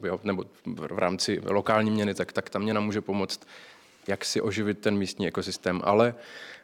jo, 0.04 0.20
nebo 0.24 0.44
v 0.66 1.00
rámci 1.00 1.42
lokální 1.46 1.92
měny, 1.92 2.14
tak, 2.14 2.34
tak 2.34 2.50
ta 2.50 2.60
měna 2.60 2.80
může 2.80 3.02
pomoct 3.02 3.48
jak 4.08 4.26
si 4.26 4.42
oživit 4.42 4.80
ten 4.80 4.98
místní 4.98 5.28
ekosystém. 5.28 5.82
Ale 5.84 6.16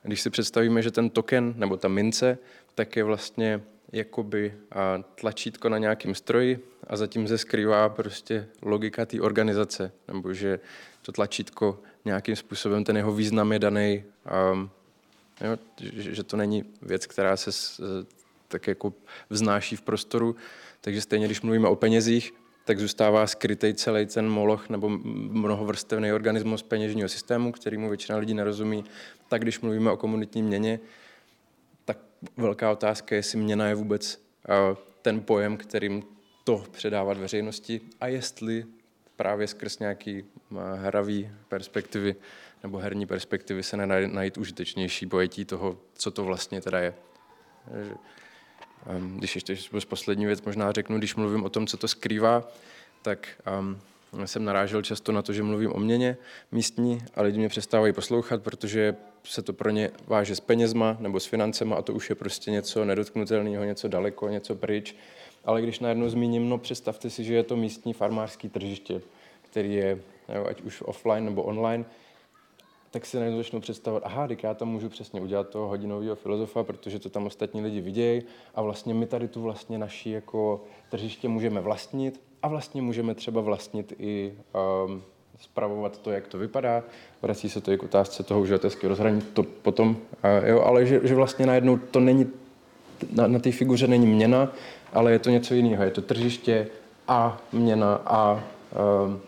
když 0.04 0.22
si 0.22 0.30
představíme, 0.30 0.82
že 0.82 0.92
ten 0.92 1.10
token 1.10 1.54
nebo 1.58 1.78
ta 1.78 1.88
mince, 1.88 2.38
tak 2.76 2.96
je 2.96 3.04
vlastně 3.04 3.62
jakoby 3.92 4.54
tlačítko 5.16 5.70
na 5.70 5.78
nějakým 5.78 6.16
stroji 6.16 6.60
a 6.88 6.98
zatím 6.98 7.28
se 7.28 7.38
skrývá 7.38 7.90
prostě 7.90 8.48
logika 8.62 9.06
té 9.06 9.22
organizace, 9.22 9.92
nebo 10.08 10.34
že 10.34 10.60
to 11.02 11.12
tlačítko 11.12 11.80
nějakým 12.06 12.36
způsobem, 12.36 12.84
ten 12.84 12.98
jeho 12.98 13.14
význam 13.14 13.52
je 13.52 13.60
daný, 13.60 14.04
um, 14.54 14.70
jo, 15.42 15.58
že, 15.94 16.24
to 16.24 16.38
není 16.38 16.64
věc, 16.82 17.06
která 17.06 17.38
se 17.38 17.52
s, 17.52 17.82
tak 18.48 18.68
jako 18.68 18.94
vznáší 19.30 19.76
v 19.76 19.82
prostoru, 19.82 20.36
takže 20.82 21.02
stejně, 21.02 21.26
když 21.26 21.42
mluvíme 21.42 21.68
o 21.68 21.76
penězích, 21.76 22.34
tak 22.66 22.80
zůstává 22.80 23.28
skrytý 23.28 23.74
celý 23.74 24.06
ten 24.06 24.30
moloch 24.30 24.70
nebo 24.70 24.90
mnohovrstevný 24.90 26.14
organismus 26.14 26.64
peněžního 26.64 27.10
systému, 27.10 27.52
kterýmu 27.52 27.90
většina 27.90 28.18
lidí 28.18 28.34
nerozumí. 28.34 28.84
Tak 29.28 29.42
když 29.42 29.60
mluvíme 29.60 29.92
o 29.92 29.98
komunitní 29.98 30.44
měně, 30.44 30.80
tak 31.86 31.98
velká 32.38 32.72
otázka 32.72 33.16
je, 33.16 33.20
jestli 33.20 33.38
měna 33.38 33.68
je 33.68 33.76
vůbec 33.76 34.22
ten 35.02 35.22
pojem, 35.22 35.58
kterým 35.58 36.04
to 36.44 36.64
předávat 36.72 37.18
veřejnosti 37.18 37.82
a 38.02 38.08
jestli 38.08 38.66
právě 39.16 39.48
skrz 39.48 39.80
nějaký 39.80 40.26
hravý 40.76 41.30
perspektivy 41.48 42.16
nebo 42.64 42.78
herní 42.78 43.06
perspektivy 43.06 43.64
se 43.64 43.78
najít, 43.78 44.14
najít 44.14 44.38
užitečnější 44.38 45.06
pojetí 45.06 45.46
toho, 45.46 45.78
co 45.94 46.12
to 46.12 46.24
vlastně 46.24 46.62
teda 46.62 46.80
je. 46.80 46.94
Ehm, 48.88 49.18
když 49.18 49.36
ještě 49.36 49.56
poslední 49.88 50.26
věc 50.26 50.42
možná 50.42 50.72
řeknu, 50.72 50.98
když 50.98 51.16
mluvím 51.16 51.44
o 51.44 51.50
tom, 51.50 51.68
co 51.68 51.78
to 51.78 51.88
skrývá, 51.88 52.48
tak 53.02 53.28
um, 53.60 53.80
jsem 54.26 54.46
narážel 54.46 54.82
často 54.82 55.12
na 55.12 55.22
to, 55.22 55.34
že 55.34 55.44
mluvím 55.44 55.74
o 55.74 55.80
měně 55.80 56.18
místní 56.52 57.02
a 57.16 57.22
lidi 57.22 57.38
mě 57.38 57.50
přestávají 57.50 57.94
poslouchat, 57.94 58.44
protože 58.44 58.96
se 59.24 59.42
to 59.42 59.54
pro 59.54 59.70
ně 59.70 59.92
váže 60.08 60.36
s 60.36 60.40
penězma 60.40 60.98
nebo 61.00 61.20
s 61.20 61.26
financema 61.26 61.76
a 61.76 61.82
to 61.82 61.94
už 61.94 62.10
je 62.10 62.16
prostě 62.16 62.52
něco 62.52 62.86
nedotknutelného, 62.86 63.64
něco 63.64 63.88
daleko, 63.88 64.30
něco 64.30 64.56
pryč. 64.56 64.96
Ale 65.46 65.62
když 65.62 65.80
najednou 65.80 66.10
zmíním, 66.10 66.50
no 66.50 66.58
představte 66.58 67.10
si, 67.10 67.24
že 67.24 67.34
je 67.34 67.44
to 67.44 67.56
místní 67.56 67.94
farmářský 67.94 68.50
tržiště, 68.50 69.02
který 69.42 69.74
je 69.74 70.00
jo, 70.36 70.46
ať 70.50 70.62
už 70.62 70.82
offline 70.86 71.26
nebo 71.26 71.44
online, 71.44 71.86
tak 72.92 73.06
si 73.06 73.18
najednou 73.18 73.38
začnu 73.38 73.62
představovat, 73.62 74.04
aha, 74.06 74.28
tak 74.28 74.44
já 74.44 74.54
tam 74.54 74.68
můžu 74.68 74.90
přesně 74.90 75.22
udělat 75.22 75.50
toho 75.50 75.68
hodinového 75.68 76.16
filozofa, 76.16 76.64
protože 76.64 77.00
to 77.00 77.10
tam 77.10 77.26
ostatní 77.26 77.62
lidi 77.62 77.82
vidějí 77.82 78.22
a 78.56 78.62
vlastně 78.62 78.94
my 78.94 79.06
tady 79.06 79.28
tu 79.28 79.42
vlastně 79.42 79.78
naší 79.78 80.12
jako 80.12 80.64
tržiště 80.90 81.28
můžeme 81.28 81.62
vlastnit 81.62 82.22
a 82.44 82.48
vlastně 82.48 82.82
můžeme 82.82 83.16
třeba 83.16 83.42
vlastnit 83.42 83.94
i 84.00 84.34
um, 84.88 85.02
spravovat 85.40 85.98
to, 85.98 86.12
jak 86.12 86.28
to 86.28 86.38
vypadá. 86.38 86.84
Vrací 87.22 87.50
se 87.50 87.62
to 87.62 87.72
i 87.72 87.78
k 87.78 87.84
otázce 87.84 88.24
toho 88.24 88.42
uživatelského 88.42 88.90
rozhraní, 88.90 89.22
to 89.22 89.44
potom, 89.44 89.90
uh, 89.90 90.48
jo, 90.48 90.62
ale 90.62 90.86
že, 90.86 91.00
že 91.04 91.16
vlastně 91.16 91.46
najednou 91.46 91.78
to 91.78 92.00
není, 92.00 92.28
na, 93.14 93.28
na 93.28 93.40
té 93.40 93.52
figuře 93.52 93.88
není 93.88 94.08
měna, 94.08 94.52
ale 94.94 95.12
je 95.12 95.20
to 95.20 95.30
něco 95.30 95.54
jiného. 95.54 95.84
Je 95.84 95.92
to 95.92 96.02
tržiště 96.02 96.68
a 97.08 97.42
měna 97.52 98.02
a 98.06 98.44
um, 99.06 99.22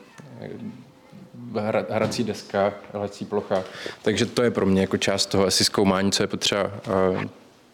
hrací 1.90 2.24
deska, 2.24 2.74
hrací 2.94 3.26
plocha. 3.26 3.64
Takže 4.02 4.26
to 4.26 4.44
je 4.44 4.52
pro 4.52 4.66
mě 4.66 4.82
jako 4.82 4.98
část 4.98 5.26
toho 5.26 5.46
asi 5.46 5.64
zkoumání, 5.64 6.12
co 6.12 6.24
je 6.24 6.28
potřeba 6.28 6.64
uh, 6.64 7.24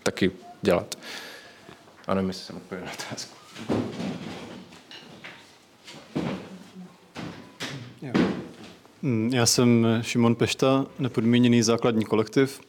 taky 0.04 0.32
dělat. 0.62 0.96
A 2.08 2.14
nevím, 2.14 2.28
jestli 2.28 2.46
jsem 2.46 2.58
odpověděl 2.58 2.88
na 2.88 3.06
otázku. 3.08 3.38
Mm, 9.02 9.30
já 9.34 9.46
jsem 9.46 9.88
Šimon 10.02 10.36
Pešta, 10.36 10.86
nepodmíněný 11.00 11.64
základní 11.64 12.06
kolektiv 12.06 12.62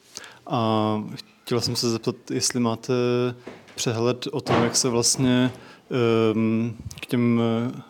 a 0.46 1.02
chtěl 1.44 1.60
jsem 1.60 1.76
se 1.76 1.90
zeptat, 1.90 2.16
jestli 2.30 2.60
máte 2.60 2.92
přehled 3.74 4.26
o 4.32 4.40
tom, 4.40 4.62
jak 4.62 4.76
se 4.76 4.88
vlastně 4.88 5.50
k 7.00 7.06
těm 7.06 7.42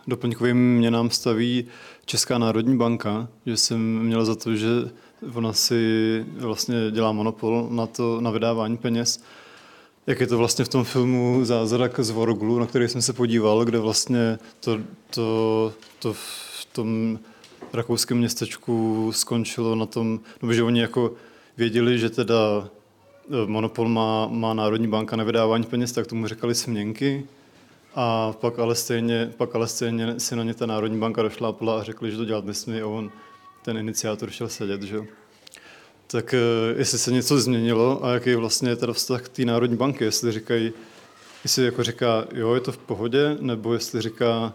doplňkovým 0.07 0.77
měnám 0.77 1.09
staví 1.09 1.65
Česká 2.05 2.37
národní 2.37 2.77
banka, 2.77 3.27
že 3.45 3.57
jsem 3.57 3.99
měl 3.99 4.25
za 4.25 4.35
to, 4.35 4.55
že 4.55 4.67
ona 5.33 5.53
si 5.53 6.25
vlastně 6.37 6.75
dělá 6.91 7.11
monopol 7.11 7.67
na, 7.71 7.87
to, 7.87 8.21
na 8.21 8.31
vydávání 8.31 8.77
peněz. 8.77 9.23
Jak 10.07 10.19
je 10.19 10.27
to 10.27 10.37
vlastně 10.37 10.65
v 10.65 10.69
tom 10.69 10.83
filmu 10.83 11.39
Zázrak 11.43 11.99
z 11.99 12.09
Voroglu, 12.09 12.59
na 12.59 12.65
který 12.65 12.87
jsem 12.87 13.01
se 13.01 13.13
podíval, 13.13 13.65
kde 13.65 13.79
vlastně 13.79 14.39
to, 14.59 14.79
to, 15.09 15.73
to 15.99 16.13
v 16.13 16.67
tom 16.71 17.19
rakouském 17.73 18.17
městečku 18.17 19.09
skončilo 19.13 19.75
na 19.75 19.85
tom, 19.85 20.19
no, 20.41 20.53
že 20.53 20.63
oni 20.63 20.81
jako 20.81 21.13
věděli, 21.57 21.99
že 21.99 22.09
teda 22.09 22.69
e, 23.43 23.47
monopol 23.47 23.89
má, 23.89 24.27
má 24.27 24.53
Národní 24.53 24.87
banka 24.87 25.15
na 25.15 25.23
vydávání 25.23 25.63
peněz, 25.63 25.91
tak 25.91 26.07
tomu 26.07 26.27
říkali 26.27 26.55
směnky. 26.55 27.27
A 27.95 28.33
pak 28.33 28.59
ale 28.59 28.75
stejně, 28.75 29.33
pak 29.37 29.55
ale 29.55 29.67
stejně 29.67 30.19
si 30.19 30.35
na 30.35 30.43
ně 30.43 30.53
ta 30.53 30.65
Národní 30.65 30.99
banka 30.99 31.21
došlápla 31.21 31.79
a 31.79 31.83
řekli, 31.83 32.11
že 32.11 32.17
to 32.17 32.25
dělat 32.25 32.45
nesmí 32.45 32.81
a 32.81 32.87
on, 32.87 33.11
ten 33.63 33.77
iniciátor, 33.77 34.29
šel 34.29 34.49
sedět, 34.49 34.81
že 34.81 34.99
Tak 36.07 36.33
e, 36.33 36.37
jestli 36.77 36.97
se 36.97 37.11
něco 37.11 37.39
změnilo 37.39 38.05
a 38.05 38.13
jaký 38.13 38.29
je 38.29 38.37
vlastně 38.37 38.75
teda 38.75 38.93
vztah 38.93 39.21
k 39.21 39.29
té 39.29 39.45
Národní 39.45 39.77
banky, 39.77 40.03
jestli 40.03 40.31
říkají, 40.31 40.73
jestli 41.43 41.65
jako 41.65 41.83
říká, 41.83 42.25
jo, 42.33 42.53
je 42.53 42.61
to 42.61 42.71
v 42.71 42.77
pohodě, 42.77 43.37
nebo 43.39 43.73
jestli 43.73 44.01
říká, 44.01 44.53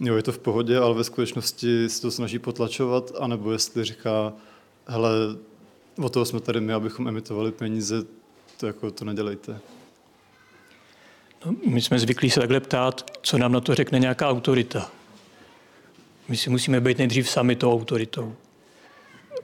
Jo, 0.00 0.16
je 0.16 0.22
to 0.22 0.32
v 0.32 0.38
pohodě, 0.38 0.78
ale 0.78 0.94
ve 0.94 1.04
skutečnosti 1.04 1.88
se 1.88 2.02
to 2.02 2.10
snaží 2.10 2.38
potlačovat, 2.38 3.12
anebo 3.18 3.52
jestli 3.52 3.84
říká, 3.84 4.32
hele, 4.86 5.10
o 6.02 6.08
toho 6.08 6.24
jsme 6.24 6.40
tady 6.40 6.60
my, 6.60 6.72
abychom 6.72 7.08
emitovali 7.08 7.52
peníze, 7.52 8.04
to 8.56 8.66
jako 8.66 8.90
to 8.90 9.04
nedělejte. 9.04 9.60
No, 11.44 11.54
my 11.66 11.80
jsme 11.80 11.98
zvyklí 11.98 12.30
se 12.30 12.40
takhle 12.40 12.60
ptát, 12.60 13.10
co 13.22 13.38
nám 13.38 13.52
na 13.52 13.60
to 13.60 13.74
řekne 13.74 13.98
nějaká 13.98 14.28
autorita. 14.28 14.90
My 16.28 16.36
si 16.36 16.50
musíme 16.50 16.80
být 16.80 16.98
nejdřív 16.98 17.30
sami 17.30 17.56
tou 17.56 17.72
autoritou, 17.72 18.34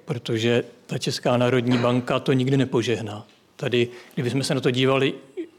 protože 0.04 0.64
ta 0.86 0.98
Česká 0.98 1.36
národní 1.36 1.78
banka 1.78 2.20
to 2.20 2.32
nikdy 2.32 2.56
nepožehná. 2.56 3.26
Tady, 3.56 3.88
kdybychom 4.14 4.42
se 4.42 4.54
na 4.54 4.60
to 4.60 4.70
dívali 4.70 5.14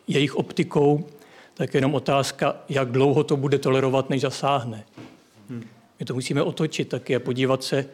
jejich 0.08 0.36
optikou, 0.36 1.08
tak 1.54 1.74
jenom 1.74 1.96
otázka, 1.96 2.56
jak 2.70 2.92
dlouho 2.92 3.24
to 3.24 3.38
bude 3.38 3.58
tolerovat, 3.58 4.10
než 4.10 4.22
zasáhne. 4.22 4.86
My 6.00 6.06
to 6.06 6.14
musíme 6.14 6.42
otočit 6.42 6.90
taky 6.90 7.16
a 7.16 7.20
podívat 7.20 7.64
se, 7.64 7.86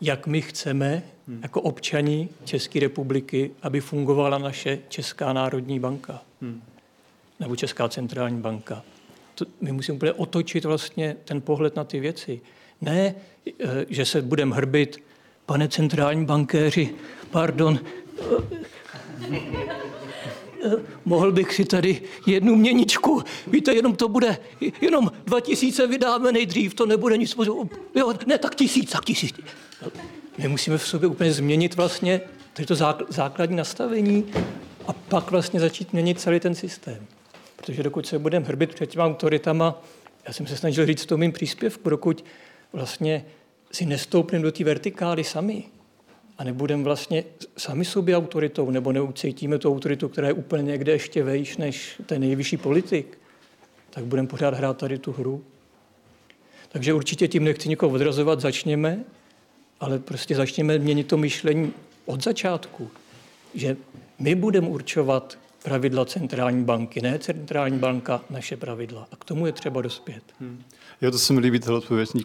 jak 0.00 0.26
my 0.26 0.42
chceme 0.42 1.02
jako 1.42 1.60
občani 1.60 2.28
České 2.44 2.80
republiky, 2.80 3.50
aby 3.62 3.80
fungovala 3.80 4.38
naše 4.38 4.78
Česká 4.88 5.32
národní 5.32 5.80
banka 5.80 6.22
nebo 7.40 7.56
Česká 7.56 7.88
centrální 7.88 8.40
banka. 8.40 8.82
To, 9.34 9.44
my 9.60 9.72
musíme 9.72 9.96
úplně 9.96 10.12
otočit 10.12 10.64
vlastně 10.64 11.16
ten 11.24 11.40
pohled 11.40 11.76
na 11.76 11.84
ty 11.84 12.00
věci. 12.00 12.40
Ne, 12.80 13.14
eh, 13.46 13.86
že 13.88 14.04
se 14.04 14.22
budeme 14.22 14.56
hrbit, 14.56 15.02
pane 15.46 15.68
centrální 15.68 16.24
bankéři, 16.24 16.94
pardon, 17.30 17.80
Eh, 20.64 20.76
mohl 21.04 21.32
bych 21.32 21.54
si 21.54 21.64
tady 21.64 22.02
jednu 22.26 22.56
měničku, 22.56 23.22
víte, 23.46 23.74
jenom 23.74 23.96
to 23.96 24.08
bude, 24.08 24.38
jenom 24.80 25.10
dva 25.24 25.40
tisíce 25.40 25.86
vydáme 25.86 26.32
nejdřív, 26.32 26.74
to 26.74 26.86
nebude 26.86 27.16
nic, 27.16 27.36
jo, 27.94 28.14
ne, 28.26 28.38
tak 28.38 28.54
tisíc, 28.54 28.90
tak 28.90 29.04
tisíc. 29.04 29.34
My 30.38 30.48
musíme 30.48 30.78
v 30.78 30.86
sobě 30.86 31.08
úplně 31.08 31.32
změnit 31.32 31.74
vlastně 31.74 32.20
to 32.66 32.74
základní 33.08 33.56
nastavení 33.56 34.24
a 34.86 34.92
pak 34.92 35.30
vlastně 35.30 35.60
začít 35.60 35.92
měnit 35.92 36.20
celý 36.20 36.40
ten 36.40 36.54
systém. 36.54 37.06
Protože 37.66 37.82
dokud 37.82 38.06
se 38.06 38.18
budeme 38.18 38.46
hrbit 38.46 38.74
před 38.74 38.86
těma 38.86 39.04
autoritama, 39.04 39.82
já 40.26 40.32
jsem 40.32 40.46
se 40.46 40.56
snažil 40.56 40.86
říct 40.86 41.02
v 41.02 41.06
tom 41.06 41.20
mým 41.20 41.32
příspěvku, 41.32 41.90
dokud 41.90 42.24
vlastně 42.72 43.24
si 43.72 43.86
nestoupneme 43.86 44.42
do 44.42 44.52
té 44.52 44.64
vertikály 44.64 45.24
sami, 45.24 45.64
a 46.38 46.44
nebudeme 46.44 46.82
vlastně 46.82 47.24
sami 47.56 47.84
sobě 47.84 48.16
autoritou, 48.16 48.70
nebo 48.70 48.92
neucítíme 48.92 49.58
tu 49.58 49.70
autoritu, 49.70 50.08
která 50.08 50.26
je 50.26 50.32
úplně 50.32 50.62
někde 50.62 50.92
ještě 50.92 51.22
vejš 51.22 51.56
než 51.56 52.00
ten 52.06 52.20
nejvyšší 52.20 52.56
politik, 52.56 53.18
tak 53.90 54.04
budeme 54.04 54.28
pořád 54.28 54.54
hrát 54.54 54.76
tady 54.76 54.98
tu 54.98 55.12
hru. 55.12 55.44
Takže 56.68 56.94
určitě 56.94 57.28
tím 57.28 57.44
nechci 57.44 57.68
někoho 57.68 57.92
odrazovat, 57.92 58.40
začněme, 58.40 59.04
ale 59.80 59.98
prostě 59.98 60.34
začněme 60.34 60.78
měnit 60.78 61.06
to 61.06 61.16
myšlení 61.16 61.72
od 62.04 62.24
začátku, 62.24 62.90
že 63.54 63.76
my 64.18 64.34
budeme 64.34 64.68
určovat 64.68 65.38
pravidla 65.64 66.04
centrální 66.04 66.64
banky, 66.64 67.00
ne 67.00 67.18
centrální 67.18 67.78
banka 67.78 68.20
naše 68.30 68.56
pravidla. 68.56 69.08
A 69.12 69.16
k 69.16 69.24
tomu 69.24 69.46
je 69.46 69.52
třeba 69.52 69.82
dospět. 69.82 70.22
Hmm. 70.40 70.62
Jo, 71.00 71.10
to 71.10 71.18
se 71.18 71.32
mi 71.32 71.40
líbí, 71.40 71.60
tohle 71.60 71.78
odpověď. 71.78 72.08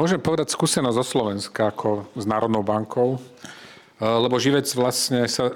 Môžem 0.00 0.22
povedať 0.22 0.48
skúsenosť 0.56 0.96
zo 0.96 1.04
Slovenska 1.04 1.68
ako 1.68 2.08
s 2.16 2.24
Národnou 2.24 2.64
bankou, 2.64 3.20
eh, 3.20 3.20
lebo 4.00 4.40
Živec 4.40 4.64
vlastne 4.72 5.28
sa 5.28 5.52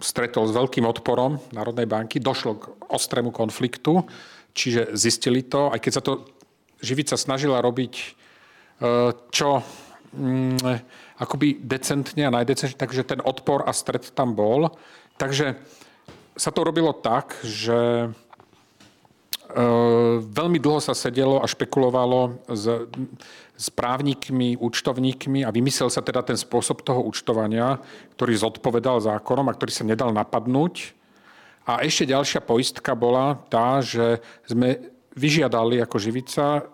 stretol 0.00 0.48
s 0.48 0.56
veľkým 0.56 0.88
odporom 0.88 1.36
Národnej 1.52 1.84
banky, 1.84 2.16
došlo 2.16 2.52
k 2.56 2.72
ostrému 2.88 3.28
konfliktu, 3.28 4.08
čiže 4.56 4.96
zistili 4.96 5.44
to, 5.44 5.68
aj 5.68 5.84
keď 5.84 5.92
sa 5.92 6.00
to 6.00 6.24
Živica 6.80 7.20
snažila 7.20 7.60
robiť 7.60 7.94
eh, 8.00 9.12
čo 9.28 9.60
mm, 10.16 10.56
akoby 11.24 11.56
decentne 11.64 12.28
a 12.28 12.34
najdecentne, 12.34 12.76
takže 12.76 13.08
ten 13.08 13.20
odpor 13.24 13.64
a 13.64 13.72
stret 13.72 14.12
tam 14.12 14.36
bol. 14.36 14.76
Takže 15.16 15.56
sa 16.36 16.50
to 16.52 16.60
robilo 16.62 16.92
tak, 16.92 17.40
že 17.40 18.12
Eh, 19.54 20.14
veľmi 20.18 20.58
dlho 20.58 20.82
sa 20.82 20.98
sedelo 20.98 21.38
a 21.38 21.46
špekulovalo 21.46 22.42
s, 22.50 22.66
s 23.54 23.66
právnikmi, 23.70 24.58
účtovníkmi 24.58 25.46
a 25.46 25.54
vymyslel 25.54 25.94
sa 25.94 26.02
teda 26.02 26.26
ten 26.26 26.34
spôsob 26.34 26.82
toho 26.82 27.04
účtovania, 27.06 27.78
ktorý 28.18 28.34
zodpovedal 28.34 28.98
zákonom 28.98 29.46
a 29.46 29.54
ktorý 29.54 29.70
sa 29.70 29.86
nedal 29.86 30.10
napadnúť. 30.10 30.98
A 31.70 31.86
ešte 31.86 32.10
ďalšia 32.10 32.42
poistka 32.42 32.98
bola 32.98 33.38
tá, 33.46 33.78
že 33.78 34.18
sme 34.42 34.90
vyžiadali 35.14 35.78
ako 35.86 36.02
Živica 36.02 36.66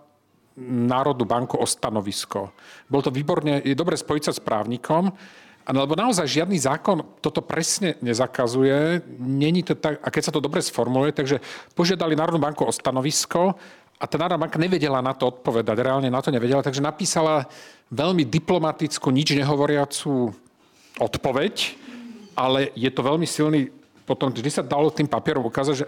Národnú 0.68 1.24
banku 1.24 1.56
o 1.56 1.64
stanovisko. 1.64 2.52
Bolo 2.84 3.02
to 3.08 3.14
výborne, 3.14 3.64
je 3.64 3.72
dobre 3.72 3.96
spojiť 3.96 4.22
sa 4.28 4.32
s 4.36 4.44
právnikom, 4.44 5.08
lebo 5.70 5.94
naozaj 5.94 6.26
žiadny 6.26 6.58
zákon 6.58 7.00
toto 7.20 7.40
presne 7.40 7.94
nezakazuje, 8.04 9.04
není 9.20 9.62
to 9.62 9.78
tak, 9.78 10.02
a 10.02 10.08
keď 10.08 10.22
sa 10.28 10.34
to 10.34 10.42
dobre 10.42 10.60
sformuluje, 10.60 11.14
takže 11.14 11.38
požiadali 11.76 12.18
Národnú 12.18 12.42
banku 12.42 12.66
o 12.66 12.72
stanovisko 12.72 13.54
a 14.00 14.04
tá 14.08 14.16
Národná 14.16 14.48
banka 14.48 14.58
nevedela 14.58 15.04
na 15.04 15.12
to 15.12 15.30
odpovedať, 15.30 15.76
reálne 15.78 16.08
na 16.08 16.20
to 16.20 16.32
nevedela, 16.32 16.64
takže 16.64 16.82
napísala 16.82 17.46
veľmi 17.92 18.26
diplomatickú, 18.26 19.12
nič 19.12 19.36
nehovoriacu 19.36 20.32
odpoveď, 20.98 21.76
ale 22.34 22.72
je 22.74 22.90
to 22.90 23.00
veľmi 23.04 23.28
silný, 23.28 23.70
potom 24.08 24.32
vždy 24.32 24.50
sa 24.50 24.66
dalo 24.66 24.90
tým 24.90 25.06
papierom 25.06 25.46
ukázať, 25.46 25.84
že, 25.84 25.86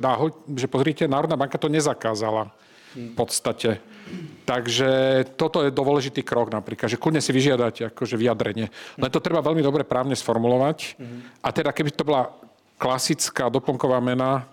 že 0.54 0.66
pozrite, 0.70 1.10
Národná 1.10 1.34
banka 1.34 1.58
to 1.58 1.72
nezakázala 1.72 2.52
v 2.94 3.12
podstate. 3.16 3.80
Takže 4.44 5.24
toto 5.38 5.64
je 5.64 5.70
dôležitý 5.72 6.20
krok 6.26 6.52
napríklad, 6.52 6.90
že 6.90 7.00
kľudne 7.00 7.22
si 7.22 7.32
vyžiadať 7.32 7.94
akože 7.94 8.18
vyjadrenie. 8.18 8.68
Len 8.98 9.10
to 9.10 9.22
treba 9.22 9.40
veľmi 9.40 9.64
dobre 9.64 9.86
právne 9.86 10.18
sformulovať. 10.18 10.98
A 11.40 11.48
teda 11.54 11.72
keby 11.72 11.90
to 11.94 12.04
bola 12.04 12.28
klasická 12.76 13.48
doplnková 13.48 14.02
mena 14.02 14.44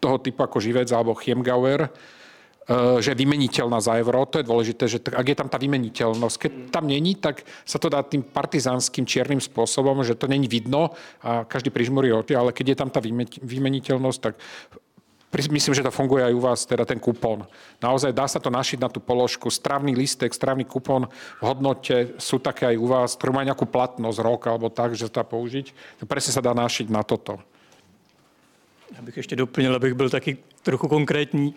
toho 0.00 0.18
typu 0.18 0.42
ako 0.42 0.58
živec 0.58 0.88
alebo 0.90 1.14
Chiemgauer, 1.14 1.92
Eh, 2.64 2.96
že 3.04 3.12
je 3.12 3.20
vymeniteľná 3.20 3.76
za 3.76 3.92
euro, 4.00 4.24
to 4.24 4.40
je 4.40 4.48
dôležité, 4.48 4.88
že 4.88 4.96
ak 5.12 5.26
je 5.28 5.36
tam 5.36 5.52
tá 5.52 5.60
vymeniteľnosť. 5.60 6.36
Keď 6.40 6.52
tam 6.72 6.88
není, 6.88 7.12
tak 7.12 7.44
sa 7.60 7.76
to 7.76 7.92
dá 7.92 8.00
tým 8.00 8.24
partizánským 8.24 9.04
čiernym 9.04 9.36
spôsobom, 9.36 10.00
že 10.00 10.16
to 10.16 10.24
není 10.24 10.48
vidno 10.48 10.96
a 11.20 11.44
každý 11.44 11.68
prižmúri 11.68 12.08
oči, 12.08 12.32
ale 12.32 12.56
keď 12.56 12.72
je 12.72 12.80
tam 12.80 12.88
tá 12.88 13.04
vymeniteľnosť, 13.44 14.18
tak 14.24 14.40
myslím, 15.34 15.74
že 15.74 15.82
to 15.82 15.90
funguje 15.90 16.24
aj 16.24 16.34
u 16.34 16.40
vás, 16.40 16.66
teda 16.66 16.84
ten 16.84 17.02
kupón. 17.02 17.46
Naozaj 17.82 18.12
dá 18.14 18.28
sa 18.28 18.38
to 18.38 18.50
našiť 18.50 18.78
na 18.78 18.88
tú 18.88 19.02
položku. 19.02 19.50
Strávny 19.50 19.94
listek, 19.94 20.34
strávny 20.34 20.64
kupón 20.64 21.10
v 21.40 21.42
hodnote 21.42 22.14
sú 22.18 22.38
také 22.38 22.66
aj 22.70 22.76
u 22.78 22.86
vás, 22.86 23.18
ktorý 23.18 23.32
má 23.34 23.42
nejakú 23.42 23.66
platnosť 23.66 24.18
rok 24.22 24.46
alebo 24.46 24.70
tak, 24.70 24.94
že 24.94 25.10
sa 25.10 25.20
dá 25.20 25.24
použiť. 25.26 25.74
To 25.98 26.06
presne 26.06 26.32
sa 26.32 26.42
dá 26.44 26.54
našiť 26.54 26.86
na 26.90 27.02
toto. 27.02 27.38
Já 28.96 29.02
bych 29.02 29.16
ještě 29.16 29.36
doplnil, 29.36 29.74
abych 29.74 29.94
byl 29.94 30.10
taky 30.10 30.36
trochu 30.62 30.88
konkrétní. 30.88 31.54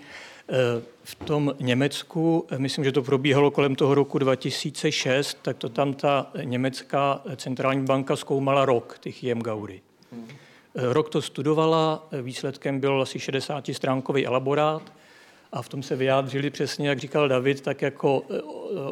V 1.04 1.16
tom 1.16 1.54
Německu, 1.60 2.46
myslím, 2.58 2.86
že 2.86 2.92
to 2.92 3.04
probíhalo 3.04 3.52
kolem 3.52 3.76
toho 3.76 3.96
roku 3.96 4.18
2006, 4.18 5.38
tak 5.42 5.58
to 5.58 5.70
tam 5.70 5.94
ta 5.94 6.32
německá 6.44 7.22
centrální 7.36 7.86
banka 7.86 8.16
zkoumala 8.16 8.66
rok, 8.66 8.98
ty 9.00 9.12
Chiemgaury. 9.12 9.82
Rok 10.78 11.10
to 11.10 11.22
studovala, 11.22 12.08
výsledkem 12.22 12.80
byl 12.80 13.02
asi 13.02 13.18
60-stránkový 13.18 14.28
elaborát 14.28 14.94
a 15.52 15.62
v 15.62 15.70
tom 15.70 15.84
se 15.84 15.96
vyjádřili 15.96 16.50
přesně, 16.50 16.90
jak 16.90 17.00
říkal 17.00 17.28
David, 17.28 17.62
tak 17.62 17.82
jako 17.82 18.24
eh, 18.30 18.42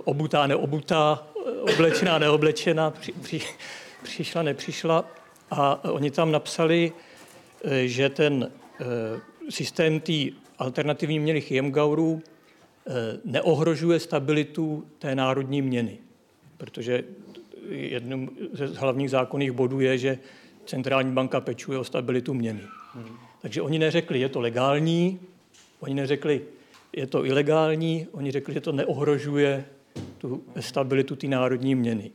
obutá, 0.04 0.48
neobutá, 0.48 1.28
oblečená, 1.74 2.20
neoblečená, 2.20 2.92
při, 2.92 3.12
při, 3.12 3.42
přišla, 4.04 4.44
nepřišla. 4.44 5.06
A 5.52 5.92
oni 5.92 6.12
tam 6.12 6.32
napsali, 6.32 6.92
eh, 7.64 7.88
že 7.88 8.10
ten 8.10 8.52
eh, 8.80 8.86
systém 9.50 10.00
té 10.00 10.14
alternativní 10.60 11.20
měny 11.20 11.42
Chiemgaurů 11.42 12.22
eh, 12.22 12.92
neohrožuje 13.26 14.00
stabilitu 14.00 14.86
té 15.00 15.16
národní 15.16 15.62
měny, 15.62 15.98
protože 16.58 17.04
jedním 17.70 18.30
z 18.54 18.76
hlavních 18.76 19.10
zákonných 19.10 19.52
bodů 19.52 19.80
je, 19.80 19.98
že 19.98 20.18
centrální 20.66 21.12
banka 21.12 21.42
pečuje 21.42 21.78
o 21.80 21.84
stabilitu 21.84 22.34
měny. 22.34 22.62
Takže 23.42 23.62
oni 23.62 23.80
neřekli, 23.80 24.20
je 24.20 24.30
to 24.30 24.42
legální, 24.42 25.20
oni 25.80 25.94
neřekli, 25.94 26.42
je 26.94 27.08
to 27.08 27.26
ilegální, 27.26 28.08
oni 28.12 28.32
řekli, 28.32 28.54
že 28.54 28.62
to 28.62 28.72
neohrožuje 28.72 29.66
tu 30.18 30.44
stabilitu 30.60 31.16
té 31.16 31.28
národní 31.28 31.76
měny. 31.76 32.12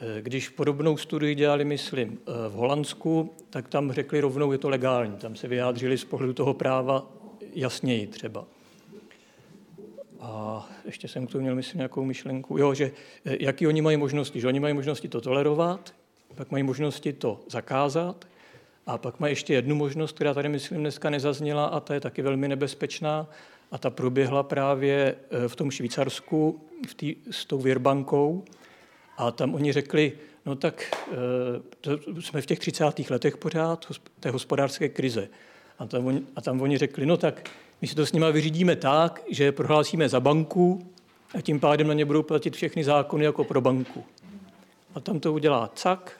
Eh, 0.00 0.22
když 0.22 0.48
podobnou 0.48 0.96
studii 0.96 1.34
dělali, 1.34 1.64
myslím, 1.64 2.18
eh, 2.18 2.48
v 2.48 2.52
Holandsku, 2.52 3.34
tak 3.50 3.68
tam 3.68 3.92
řekli 3.92 4.20
rovnou, 4.20 4.52
je 4.52 4.58
to 4.58 4.68
legální. 4.68 5.16
Tam 5.16 5.36
se 5.36 5.48
vyjádřili 5.48 5.98
z 5.98 6.04
pohledu 6.04 6.32
toho 6.32 6.54
práva 6.54 7.06
jasněji 7.54 8.06
třeba. 8.06 8.44
A 10.20 10.66
ještě 10.84 11.08
jsem 11.08 11.26
k 11.26 11.30
tomu 11.30 11.42
měl, 11.42 11.54
myslím, 11.54 11.78
nějakou 11.78 12.04
myšlenku. 12.04 12.58
Jo, 12.58 12.74
že 12.74 12.90
eh, 13.24 13.36
jaký 13.40 13.66
oni 13.66 13.82
mají 13.82 13.96
možnosti? 13.96 14.40
Že 14.40 14.46
oni 14.46 14.60
mají 14.60 14.74
možnosti 14.74 15.08
to 15.08 15.20
tolerovat, 15.20 15.94
pak 16.38 16.50
mají 16.50 16.62
možnosti 16.62 17.12
to 17.12 17.40
zakázat 17.50 18.26
a 18.86 18.98
pak 18.98 19.20
mají 19.20 19.32
ještě 19.32 19.54
jednu 19.54 19.74
možnost, 19.74 20.12
která 20.12 20.34
tady, 20.34 20.48
myslím, 20.48 20.80
dneska 20.80 21.10
nezazněla 21.10 21.66
a 21.66 21.80
ta 21.80 21.94
je 21.94 22.00
taky 22.00 22.22
velmi 22.22 22.48
nebezpečná 22.48 23.30
a 23.70 23.78
ta 23.78 23.90
proběhla 23.90 24.42
právě 24.42 25.14
eh, 25.30 25.48
v 25.48 25.56
tom 25.56 25.70
Švýcarsku 25.70 26.60
v 26.88 26.94
tý, 26.94 27.16
s 27.30 27.44
tou 27.44 27.58
Věrbankou 27.58 28.44
a 29.16 29.30
tam 29.30 29.54
oni 29.54 29.72
řekli, 29.72 30.12
no 30.46 30.54
tak 30.56 30.90
eh, 31.12 31.16
to 31.80 31.98
jsme 32.20 32.40
v 32.40 32.46
těch 32.46 32.58
30. 32.58 33.10
letech 33.10 33.36
pořád 33.36 33.86
té 34.20 34.30
hospodářské 34.30 34.88
krize. 34.88 35.28
A 35.78 35.86
tam, 35.86 36.06
oni, 36.06 36.22
a 36.36 36.40
tam 36.40 36.60
oni 36.60 36.78
řekli, 36.78 37.06
no 37.06 37.16
tak 37.16 37.50
my 37.82 37.88
si 37.88 37.94
to 37.94 38.06
s 38.06 38.12
nimi 38.12 38.26
vyřídíme 38.32 38.76
tak, 38.76 39.22
že 39.30 39.52
prohlásíme 39.52 40.08
za 40.08 40.20
banku 40.20 40.92
a 41.34 41.40
tím 41.40 41.60
pádem 41.60 41.86
na 41.86 41.94
ně 41.94 42.04
budou 42.04 42.22
platit 42.22 42.56
všechny 42.56 42.84
zákony 42.84 43.24
jako 43.24 43.44
pro 43.44 43.60
banku. 43.60 44.04
A 44.94 45.00
tam 45.00 45.20
to 45.20 45.32
udělá 45.32 45.70
cak, 45.74 46.12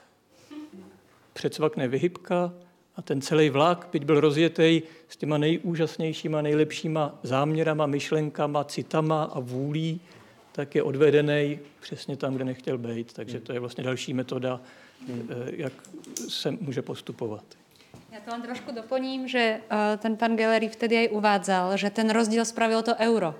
předsvakne 1.39 1.87
vyhybka 1.87 2.51
a 2.95 3.01
ten 3.01 3.21
celý 3.23 3.49
vlak, 3.49 3.87
byť 3.91 4.03
byl 4.03 4.19
rozjetý 4.19 4.81
s 5.07 5.17
těma 5.17 5.37
nejúžasnějšíma, 5.37 6.41
nejlepšíma 6.41 7.19
záměrama, 7.23 7.85
myšlenkama, 7.85 8.63
citama 8.63 9.23
a 9.23 9.39
vůlí, 9.39 10.01
tak 10.51 10.75
je 10.75 10.83
odvedený 10.83 11.59
přesně 11.79 12.17
tam, 12.17 12.35
kde 12.35 12.45
nechtěl 12.45 12.77
být. 12.77 13.13
Takže 13.13 13.39
to 13.39 13.53
je 13.53 13.59
vlastně 13.59 13.83
další 13.83 14.13
metoda, 14.13 14.59
eh, 14.59 15.15
jak 15.63 15.73
se 16.27 16.51
může 16.51 16.81
postupovat. 16.81 17.43
Ja 18.09 18.19
to 18.25 18.33
len 18.33 18.41
trošku 18.41 18.73
doplním, 18.73 19.29
že 19.29 19.61
uh, 19.69 19.93
ten 20.01 20.17
pán 20.17 20.33
Gellery 20.33 20.65
vtedy 20.65 20.97
aj 20.97 21.13
uvádzal, 21.13 21.77
že 21.77 21.93
ten 21.93 22.09
rozdiel 22.09 22.41
spravilo 22.41 22.81
to 22.81 22.97
euro. 22.97 23.37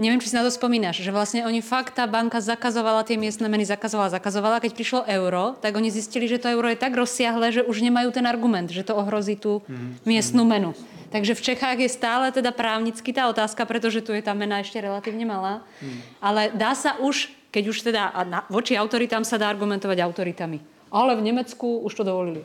Neviem, 0.00 0.16
či 0.16 0.32
si 0.32 0.36
na 0.36 0.40
to 0.40 0.48
spomínaš, 0.48 1.04
že 1.04 1.12
vlastne 1.12 1.44
oni 1.44 1.60
fakt, 1.60 1.92
tá 1.92 2.08
banka 2.08 2.40
zakazovala 2.40 3.04
tie 3.04 3.20
miestne 3.20 3.52
meny, 3.52 3.68
zakazovala, 3.68 4.16
zakazovala. 4.16 4.64
Keď 4.64 4.72
prišlo 4.72 5.00
euro, 5.04 5.60
tak 5.60 5.76
oni 5.76 5.92
zistili, 5.92 6.24
že 6.24 6.40
to 6.40 6.48
euro 6.48 6.72
je 6.72 6.80
tak 6.80 6.96
rozsiahle, 6.96 7.52
že 7.52 7.60
už 7.68 7.84
nemajú 7.84 8.08
ten 8.08 8.24
argument, 8.24 8.72
že 8.72 8.80
to 8.80 8.96
ohrozí 8.96 9.36
tú 9.36 9.60
mm. 9.68 10.08
miestnu 10.08 10.48
menu. 10.48 10.72
Takže 11.12 11.36
v 11.36 11.44
Čechách 11.52 11.78
je 11.84 11.90
stále 11.92 12.32
teda 12.32 12.48
právnicky 12.48 13.12
tá 13.12 13.28
otázka, 13.28 13.68
pretože 13.68 14.00
tu 14.00 14.16
je 14.16 14.24
tá 14.24 14.32
mena 14.32 14.64
ešte 14.64 14.80
relatívne 14.80 15.28
malá. 15.28 15.60
Mm. 15.84 16.00
Ale 16.24 16.42
dá 16.56 16.72
sa 16.72 16.96
už, 16.96 17.28
keď 17.52 17.64
už 17.68 17.78
teda 17.92 18.02
voči 18.48 18.80
autoritám 18.80 19.20
sa 19.20 19.36
dá 19.36 19.52
argumentovať 19.52 20.00
autoritami 20.00 20.80
ale 20.90 21.16
v 21.16 21.22
Německu 21.22 21.78
už 21.78 21.94
to 21.94 22.04
dovolili. 22.04 22.42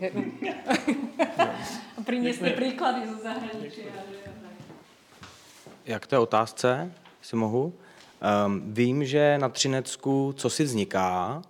A 1.98 2.02
priniesli 2.06 2.50
příklady 2.50 3.08
zo 3.08 3.18
zahraničí. 3.24 3.82
Jak 5.86 6.08
té 6.08 6.18
otázce, 6.18 6.92
si 7.26 7.36
mohu? 7.36 7.74
Um, 8.46 8.74
vím, 8.74 9.06
že 9.06 9.38
na 9.38 9.50
Třinecku 9.50 10.34
co 10.38 10.50
si 10.50 10.64
vzniká, 10.64 11.42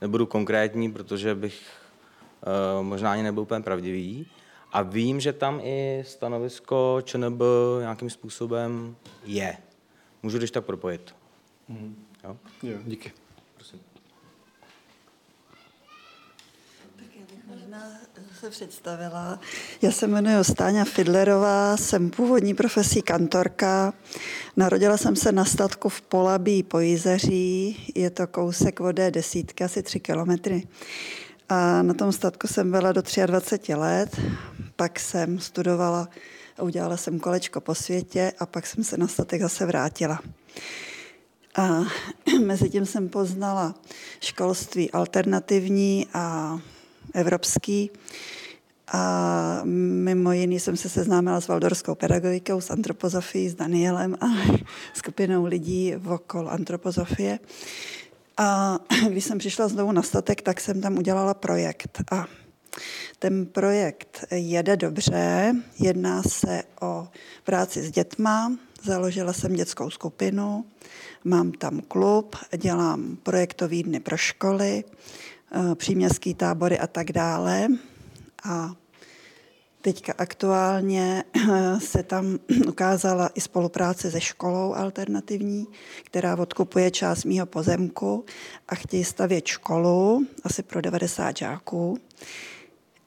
nebudu 0.00 0.26
konkrétní, 0.26 0.92
protože 0.92 1.34
bych 1.34 1.62
uh, 2.76 2.86
možná 2.86 3.12
ani 3.12 3.22
nebyl 3.22 3.42
úplně 3.42 3.60
pravdivý, 3.60 4.26
a 4.72 4.82
vím, 4.82 5.20
že 5.20 5.32
tam 5.32 5.60
i 5.62 6.04
stanovisko 6.06 6.98
ČNB 7.04 7.40
nějakým 7.80 8.10
způsobem 8.10 8.96
je. 9.24 9.56
Můžu 10.22 10.38
když 10.38 10.50
tak 10.50 10.64
propojit. 10.64 11.14
Mm-hmm. 11.70 11.94
Jo? 12.24 12.36
jo, 12.62 12.78
díky. 12.84 13.12
Se 18.42 18.50
představila. 18.50 19.40
Já 19.82 19.90
se 19.90 20.06
jmenuji 20.06 20.44
Stáňa 20.44 20.84
Fidlerová, 20.84 21.76
jsem 21.76 22.10
původní 22.10 22.54
profesí 22.54 23.02
kantorka. 23.02 23.92
Narodila 24.56 24.96
jsem 24.96 25.16
se 25.16 25.32
na 25.32 25.44
statku 25.44 25.88
v 25.88 26.00
Polabí 26.00 26.62
po 26.62 26.80
Jizeří, 26.80 27.76
je 27.94 28.10
to 28.10 28.26
kousek 28.26 28.80
od 28.80 28.96
desítky, 28.96 29.64
asi 29.64 29.82
tři 29.82 30.00
kilometry. 30.00 30.66
A 31.48 31.82
na 31.82 31.94
tom 31.94 32.12
statku 32.12 32.46
jsem 32.46 32.70
byla 32.70 32.92
do 32.92 33.02
23 33.26 33.74
let, 33.74 34.20
pak 34.76 35.00
jsem 35.00 35.38
studovala 35.38 36.08
a 36.58 36.62
udělala 36.62 36.96
jsem 36.96 37.20
kolečko 37.20 37.60
po 37.60 37.74
světě 37.74 38.32
a 38.38 38.46
pak 38.46 38.66
jsem 38.66 38.84
se 38.84 38.96
na 38.96 39.08
statek 39.08 39.42
zase 39.42 39.66
vrátila. 39.66 40.20
A 41.56 41.80
mezi 42.44 42.70
tím 42.70 42.86
jsem 42.86 43.08
poznala 43.08 43.74
školství 44.20 44.90
alternativní 44.90 46.06
a 46.14 46.58
evropský. 47.14 47.90
A 48.92 49.60
mimo 49.64 50.32
jiný 50.32 50.60
jsem 50.60 50.76
se 50.76 50.88
seznámila 50.88 51.40
s 51.40 51.48
valdorskou 51.48 51.94
pedagogikou, 51.94 52.60
s 52.60 52.70
antropozofií, 52.70 53.48
s 53.48 53.54
Danielem 53.54 54.16
a 54.20 54.26
skupinou 54.94 55.44
lidí 55.44 55.94
okolo 56.08 56.50
antropozofie. 56.50 57.38
A 58.36 58.78
když 59.08 59.24
jsem 59.24 59.38
přišla 59.38 59.68
znovu 59.68 59.92
na 59.92 60.02
statek, 60.02 60.42
tak 60.42 60.60
jsem 60.60 60.80
tam 60.80 60.98
udělala 60.98 61.34
projekt. 61.34 62.02
A 62.12 62.26
ten 63.18 63.46
projekt 63.46 64.24
jede 64.30 64.76
dobře, 64.76 65.54
jedná 65.78 66.22
se 66.22 66.62
o 66.80 67.08
práci 67.44 67.82
s 67.82 67.90
dětma, 67.90 68.52
založila 68.82 69.32
jsem 69.32 69.54
dětskou 69.54 69.90
skupinu, 69.90 70.64
mám 71.24 71.52
tam 71.52 71.80
klub, 71.88 72.36
dělám 72.56 73.16
projektový 73.22 73.82
dny 73.82 74.00
pro 74.00 74.16
školy, 74.16 74.84
příměstský 75.74 76.34
tábory 76.34 76.78
a 76.78 76.86
tak 76.86 77.12
dále. 77.12 77.68
A 78.44 78.74
Teďka 79.82 80.14
aktuálně 80.18 81.24
se 81.78 82.02
tam 82.02 82.38
ukázala 82.68 83.30
i 83.34 83.40
spolupráce 83.40 84.10
se 84.10 84.20
školou 84.20 84.74
alternativní, 84.74 85.66
která 86.04 86.36
odkupuje 86.36 86.90
část 86.90 87.24
mýho 87.24 87.46
pozemku 87.46 88.24
a 88.68 88.74
chtějí 88.74 89.04
stavět 89.04 89.46
školu 89.46 90.26
asi 90.44 90.62
pro 90.62 90.80
90 90.80 91.36
žáků 91.36 91.98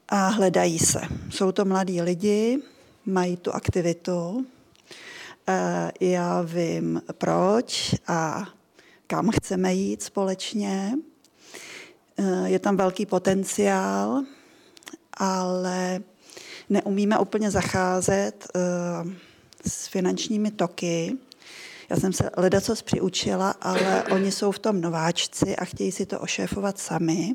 a 0.08 0.28
hledají 0.28 0.78
se. 0.78 1.00
Jsou 1.30 1.52
to 1.52 1.64
mladí 1.64 2.02
lidi, 2.02 2.58
mají 3.06 3.36
tu 3.36 3.52
aktivitu, 3.52 4.46
já 6.00 6.42
vím 6.42 7.02
proč 7.12 7.94
a 8.06 8.48
kam 9.06 9.30
chceme 9.30 9.74
jít 9.74 10.02
společně. 10.02 10.92
Je 12.44 12.58
tam 12.58 12.76
velký 12.76 13.06
potenciál, 13.06 14.22
ale 15.14 16.00
neumíme 16.70 17.18
úplně 17.18 17.50
zacházet 17.50 18.46
s 19.66 19.86
finančními 19.86 20.50
toky. 20.50 21.16
Já 21.90 21.96
jsem 21.96 22.12
se 22.12 22.30
co 22.60 22.74
přiučila, 22.84 23.50
ale 23.60 24.04
oni 24.04 24.32
jsou 24.32 24.52
v 24.52 24.58
tom 24.58 24.80
nováčci 24.80 25.56
a 25.56 25.64
chtějí 25.64 25.92
si 25.92 26.06
to 26.06 26.20
ošéfovat 26.20 26.78
sami. 26.78 27.34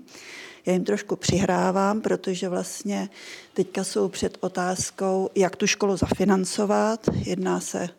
Já 0.65 0.73
jim 0.73 0.83
trošku 0.83 1.15
přihrávám, 1.15 2.01
protože 2.01 2.49
vlastně 2.49 3.09
teďka 3.53 3.83
jsou 3.83 4.09
před 4.09 4.37
otázkou, 4.39 5.29
jak 5.35 5.55
tu 5.55 5.67
školu 5.67 5.97
zafinancovat. 5.97 7.09
Jedná 7.25 7.59
se 7.59 7.89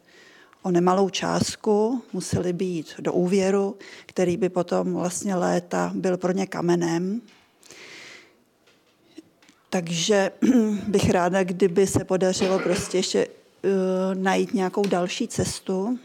o 0.62 0.70
nemalou 0.70 1.08
částku, 1.08 2.02
museli 2.12 2.52
být 2.52 2.94
do 2.98 3.12
úvěru, 3.12 3.76
který 4.06 4.36
by 4.36 4.48
potom 4.48 4.94
vlastně 4.94 5.34
léta 5.34 5.92
byl 5.94 6.16
pro 6.16 6.32
ně 6.32 6.46
kamenem. 6.46 7.20
Takže 9.70 10.30
bych 10.88 11.10
ráda, 11.10 11.44
kdyby 11.44 11.86
se 11.86 12.04
podařilo 12.04 12.58
prostě 12.58 12.98
ještě 12.98 13.26
uh, 13.26 13.70
najít 14.14 14.54
nějakou 14.54 14.82
další 14.86 15.28
cestu 15.28 15.98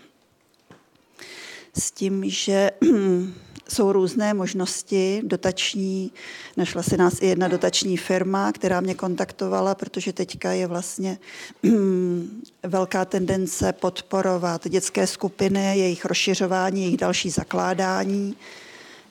s 1.79 1.91
tím, 1.91 2.29
že 2.29 2.71
jsou 3.69 3.91
různé 3.91 4.33
možnosti 4.33 5.21
dotační. 5.23 6.11
Našla 6.57 6.83
se 6.83 6.97
nás 6.97 7.21
i 7.21 7.25
jedna 7.25 7.47
dotační 7.47 7.97
firma, 7.97 8.51
která 8.51 8.81
mě 8.81 8.95
kontaktovala, 8.95 9.75
protože 9.75 10.13
teďka 10.13 10.51
je 10.51 10.67
vlastně 10.67 11.17
velká 12.63 13.05
tendence 13.05 13.73
podporovat 13.73 14.67
dětské 14.67 15.07
skupiny, 15.07 15.79
jejich 15.79 16.05
rozšiřování, 16.05 16.81
jejich 16.81 16.97
další 16.97 17.29
zakládání. 17.29 18.35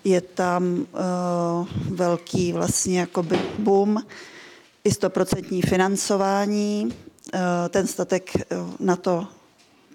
Je 0.04 0.20
tam 0.20 0.64
uh, 0.64 1.66
velký 1.96 2.52
vlastně 2.52 3.00
jakoby 3.00 3.38
boom, 3.59 4.02
i 4.84 4.90
stoprocentní 4.90 5.62
financování. 5.62 6.86
Uh, 7.34 7.40
ten 7.68 7.86
statek 7.86 8.30
na 8.80 8.96
to 8.96 9.26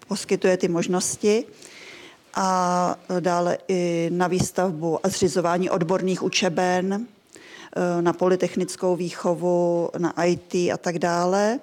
poskytuje 0.07 0.57
ty 0.57 0.67
možnosti 0.67 1.45
a 2.33 2.95
dále 3.19 3.57
i 3.67 4.09
na 4.13 4.27
výstavbu 4.27 5.05
a 5.05 5.09
zřizování 5.09 5.69
odborných 5.69 6.23
učeben, 6.23 7.05
eh, 7.75 8.01
na 8.01 8.13
polytechnickou 8.13 8.95
výchovu, 8.95 9.89
na 9.97 10.23
IT 10.23 10.71
a 10.71 10.77
tak 10.77 10.99
dále. 10.99 11.59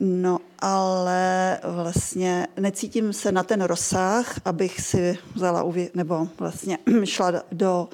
No 0.00 0.38
ale 0.58 1.58
vlastně 1.64 2.46
necítím 2.56 3.12
se 3.12 3.32
na 3.32 3.42
ten 3.42 3.62
rozsah, 3.62 4.40
abych 4.44 4.80
si 4.80 5.18
vzala, 5.34 5.72
nebo 5.94 6.28
vlastně 6.38 6.78
šla 7.04 7.32
do 7.52 7.88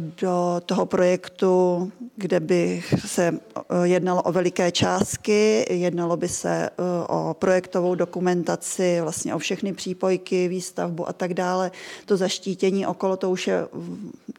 do 0.00 0.62
toho 0.66 0.86
projektu, 0.86 1.92
kde 2.16 2.40
by 2.40 2.82
se 3.06 3.28
eh, 3.28 3.60
jednalo 3.82 4.22
o 4.22 4.32
veliké 4.32 4.72
částky, 4.72 5.66
jednalo 5.70 6.16
by 6.16 6.28
se 6.28 6.70
eh, 6.70 6.72
o 7.08 7.36
projektovou 7.38 7.94
dokumentaci, 7.94 9.00
vlastně 9.00 9.34
o 9.34 9.38
všechny 9.38 9.72
přípojky, 9.72 10.48
výstavbu 10.48 11.08
a 11.08 11.12
tak 11.12 11.34
dále. 11.34 11.70
To 12.06 12.16
zaštítění 12.16 12.86
okolo, 12.86 13.16
to 13.16 13.30
už 13.30 13.46
je 13.46 13.68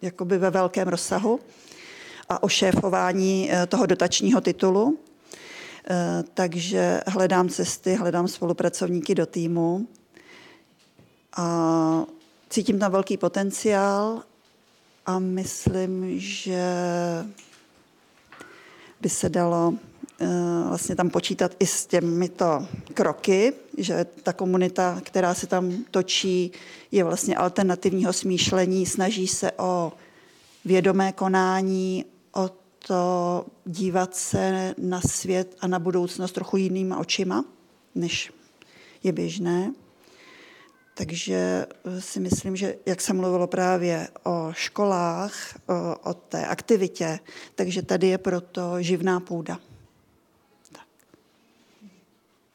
jakoby 0.01 0.37
ve 0.37 0.49
velkém 0.49 0.87
rozsahu 0.87 1.39
a 2.29 2.43
o 2.43 2.47
šéfování 2.47 3.49
eh, 3.51 3.67
toho 3.67 3.85
dotačního 3.85 4.41
titulu. 4.41 4.97
Takže 6.33 7.01
hledám 7.07 7.49
cesty, 7.49 7.95
hledám 7.95 8.27
spolupracovníky 8.27 9.15
do 9.15 9.25
týmu 9.25 9.87
a 11.37 12.05
cítím 12.49 12.79
tam 12.79 12.91
velký 12.91 13.17
potenciál 13.17 14.23
a 15.05 15.19
myslím, 15.19 16.19
že 16.19 16.63
by 19.01 19.09
se 19.09 19.29
dalo 19.29 19.73
eh, 20.19 20.27
vlastně 20.67 20.95
tam 20.95 21.09
počítat 21.09 21.55
i 21.59 21.65
s 21.65 21.85
těmito 21.85 22.67
kroky, 22.93 23.53
že 23.77 24.05
ta 24.23 24.33
komunita, 24.33 25.01
která 25.03 25.33
se 25.33 25.47
tam 25.47 25.83
točí, 25.91 26.51
je 26.91 27.03
vlastně 27.03 27.35
alternativního 27.35 28.13
smýšlení, 28.13 28.85
snaží 28.85 29.27
se 29.27 29.51
o 29.51 29.93
vědomé 30.65 31.11
konání, 31.11 32.05
o 32.35 32.49
to 32.87 33.45
dívat 33.65 34.15
se 34.15 34.75
na 34.77 35.01
svět 35.01 35.55
a 35.59 35.67
na 35.67 35.79
budoucnost 35.79 36.31
trochu 36.31 36.57
jinýma 36.57 36.97
očima, 36.97 37.45
než 37.95 38.31
je 39.03 39.11
běžné. 39.11 39.73
Takže 40.93 41.65
eh, 41.85 42.01
si 42.01 42.19
myslím, 42.19 42.55
že 42.55 42.75
jak 42.85 43.01
jsem 43.01 43.17
mluvilo 43.17 43.47
právě 43.47 44.07
o 44.23 44.49
školách, 44.51 45.33
o, 45.67 46.09
o 46.09 46.13
té 46.13 46.45
aktivitě, 46.45 47.19
takže 47.55 47.81
tady 47.81 48.07
je 48.07 48.17
proto 48.17 48.81
živná 48.81 49.19
půda. 49.19 49.59
Tak. 50.71 50.87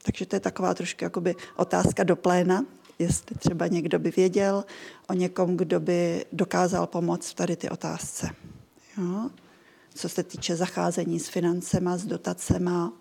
Takže 0.03 0.27
to 0.27 0.37
je 0.37 0.41
taková 0.41 0.75
trošku 0.75 1.05
jakoby 1.05 1.35
otázka 1.57 2.05
do 2.05 2.17
pléna, 2.17 2.65
jestli 2.99 3.37
třeba 3.37 3.67
někdo 3.67 3.99
by 3.99 4.11
věděl 4.11 4.65
o 5.09 5.13
někom, 5.13 5.57
kdo 5.57 5.81
by 5.81 6.27
dokázal 6.33 6.87
pomoct 6.87 7.35
tady 7.35 7.57
ty 7.57 7.71
otázce. 7.71 8.31
Jo? 8.99 9.31
Co 9.95 10.09
se 10.09 10.23
týče 10.23 10.57
zacházení 10.57 11.21
s 11.21 11.29
financema, 11.29 11.97
s 11.97 12.07
dotacema, 12.07 12.93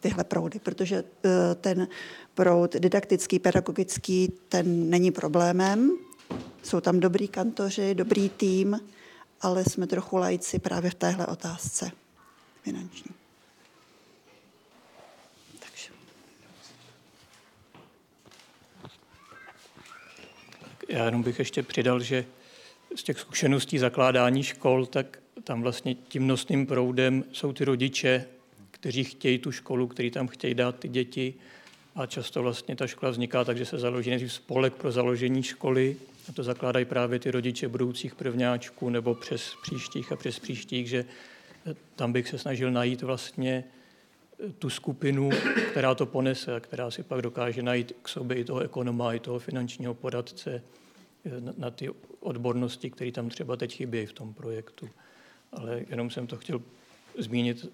tyhle 0.00 0.24
proudy, 0.24 0.58
protože 0.58 1.04
eh, 1.24 1.54
ten 1.54 1.88
proud 2.34 2.76
didaktický, 2.76 3.38
pedagogický, 3.38 4.32
ten 4.48 4.90
není 4.90 5.10
problémem. 5.10 5.90
Jsou 6.62 6.80
tam 6.80 7.00
dobrý 7.00 7.28
kantoři, 7.28 7.94
dobrý 7.94 8.28
tým, 8.28 8.80
ale 9.40 9.64
jsme 9.64 9.86
trochu 9.86 10.16
lajci 10.16 10.58
právě 10.58 10.90
v 10.90 10.94
téhle 10.94 11.26
otázce 11.26 11.90
finanční. 12.62 13.10
Takže. 15.58 15.92
Já 20.88 21.04
jenom 21.04 21.22
bych 21.22 21.38
ještě 21.38 21.62
přidal, 21.62 22.00
že 22.00 22.24
z 22.96 23.02
těch 23.02 23.20
zkušeností 23.20 23.78
zakládání 23.78 24.42
škol, 24.42 24.86
tak 24.86 25.18
tam 25.44 25.62
vlastně 25.62 25.94
tím 25.94 26.26
nosným 26.26 26.66
proudem 26.66 27.24
jsou 27.32 27.52
ty 27.52 27.64
rodiče, 27.64 28.26
kteří 28.86 29.04
chtějí 29.04 29.38
tu 29.38 29.52
školu, 29.52 29.86
kteří 29.86 30.10
tam 30.10 30.28
chtějí 30.28 30.54
dát 30.54 30.78
ty 30.78 30.88
děti, 30.88 31.34
a 31.94 32.06
často 32.06 32.42
vlastně 32.42 32.76
ta 32.76 32.86
škola 32.86 33.10
vzniká 33.10 33.44
tak, 33.44 33.58
že 33.58 33.64
se 33.64 33.78
založí 33.78 34.10
nejdřív 34.10 34.32
spolek 34.32 34.74
pro 34.74 34.92
založení 34.92 35.42
školy, 35.42 35.96
a 36.28 36.32
to 36.32 36.42
zakládají 36.42 36.84
právě 36.84 37.18
ty 37.18 37.30
rodiče 37.30 37.68
budoucích 37.68 38.14
prvňáčků 38.14 38.90
nebo 38.90 39.14
přes 39.14 39.54
příštích 39.62 40.12
a 40.12 40.16
přes 40.16 40.38
příštích, 40.38 40.88
že 40.88 41.04
tam 41.96 42.12
bych 42.12 42.28
se 42.28 42.38
snažil 42.38 42.70
najít 42.70 43.02
vlastně 43.02 43.64
tu 44.58 44.70
skupinu, 44.70 45.30
která 45.70 45.94
to 45.94 46.06
ponese 46.06 46.54
a 46.54 46.60
která 46.60 46.90
si 46.90 47.02
pak 47.02 47.22
dokáže 47.22 47.62
najít 47.62 47.92
k 48.02 48.08
sobě 48.08 48.36
i 48.36 48.44
toho 48.44 48.60
ekonoma, 48.60 49.14
i 49.14 49.20
toho 49.20 49.38
finančního 49.38 49.94
poradce 49.94 50.62
na 51.58 51.70
ty 51.70 51.90
odbornosti, 52.20 52.90
které 52.90 53.12
tam 53.12 53.28
třeba 53.28 53.56
teď 53.56 53.74
chybějí 53.74 54.06
v 54.06 54.12
tom 54.12 54.34
projektu. 54.34 54.88
Ale 55.52 55.84
jenom 55.90 56.10
jsem 56.10 56.26
to 56.26 56.36
chtěl 56.36 56.62
zmínit, 57.18 57.66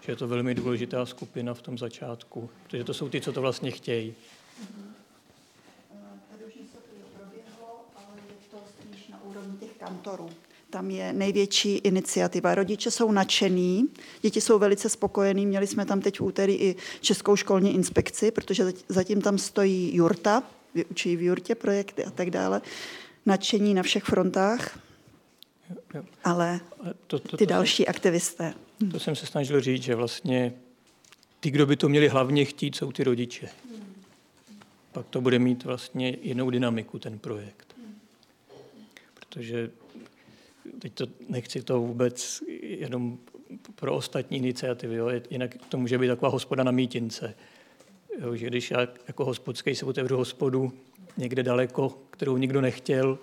že 0.00 0.12
je 0.12 0.16
to 0.16 0.28
velmi 0.28 0.54
důležitá 0.54 1.06
skupina 1.06 1.54
v 1.54 1.62
tom 1.62 1.78
začátku, 1.78 2.50
protože 2.62 2.84
to 2.84 2.94
jsou 2.94 3.08
ty, 3.08 3.20
co 3.20 3.32
to 3.32 3.40
vlastně 3.40 3.70
chtějí. 3.70 4.14
kantorů. 9.84 10.30
Tam 10.70 10.90
je 10.90 11.12
největší 11.12 11.76
iniciativa. 11.76 12.54
Rodiče 12.54 12.90
jsou 12.90 13.12
nadšení, 13.12 13.88
děti 14.22 14.40
jsou 14.40 14.58
velice 14.58 14.88
spokojení. 14.88 15.46
Měli 15.46 15.66
jsme 15.66 15.86
tam 15.86 16.00
teď 16.00 16.20
v 16.20 16.22
úterý 16.22 16.54
i 16.54 16.76
Českou 17.00 17.36
školní 17.36 17.74
inspekci, 17.74 18.30
protože 18.30 18.64
zatím 18.88 19.20
tam 19.20 19.38
stojí 19.38 19.96
jurta, 19.96 20.42
vyučují 20.74 21.16
v 21.16 21.22
jurtě 21.22 21.54
projekty 21.54 22.04
a 22.04 22.10
tak 22.10 22.30
dále. 22.30 22.60
Nadšení 23.26 23.74
na 23.74 23.82
všech 23.82 24.04
frontách, 24.04 24.78
ale 26.24 26.60
to, 27.06 27.18
to, 27.18 27.28
to, 27.28 27.36
ty 27.36 27.46
další 27.46 27.88
aktivisté 27.88 28.54
to 28.90 28.98
jsem 28.98 29.16
se 29.16 29.26
snažil 29.26 29.60
říct, 29.60 29.82
že 29.82 29.94
vlastně 29.94 30.52
ty, 31.40 31.50
kdo 31.50 31.66
by 31.66 31.76
to 31.76 31.88
měli 31.88 32.08
hlavně 32.08 32.44
chtít, 32.44 32.76
jsou 32.76 32.92
ty 32.92 33.04
rodiče. 33.04 33.48
Pak 34.92 35.06
to 35.06 35.20
bude 35.20 35.38
mít 35.38 35.64
vlastně 35.64 36.16
jinou 36.22 36.50
dynamiku, 36.50 36.98
ten 36.98 37.18
projekt. 37.18 37.76
Protože 39.14 39.70
teď 40.78 40.92
to 40.94 41.06
nechci 41.28 41.62
to 41.62 41.80
vůbec 41.80 42.42
jenom 42.62 43.18
pro 43.74 43.94
ostatní 43.94 44.38
iniciativy. 44.38 44.96
Jo. 44.96 45.10
Jinak 45.30 45.56
to 45.68 45.78
může 45.78 45.98
být 45.98 46.08
taková 46.08 46.30
hospoda 46.30 46.64
na 46.64 46.70
mítince. 46.70 47.34
Jo, 48.20 48.36
že 48.36 48.46
když 48.46 48.70
já 48.70 48.88
jako 49.08 49.24
hospodský 49.24 49.74
si 49.74 49.84
otevřu 49.84 50.16
hospodu 50.16 50.72
někde 51.16 51.42
daleko, 51.42 52.02
kterou 52.10 52.36
nikdo 52.36 52.60
nechtěl 52.60 53.18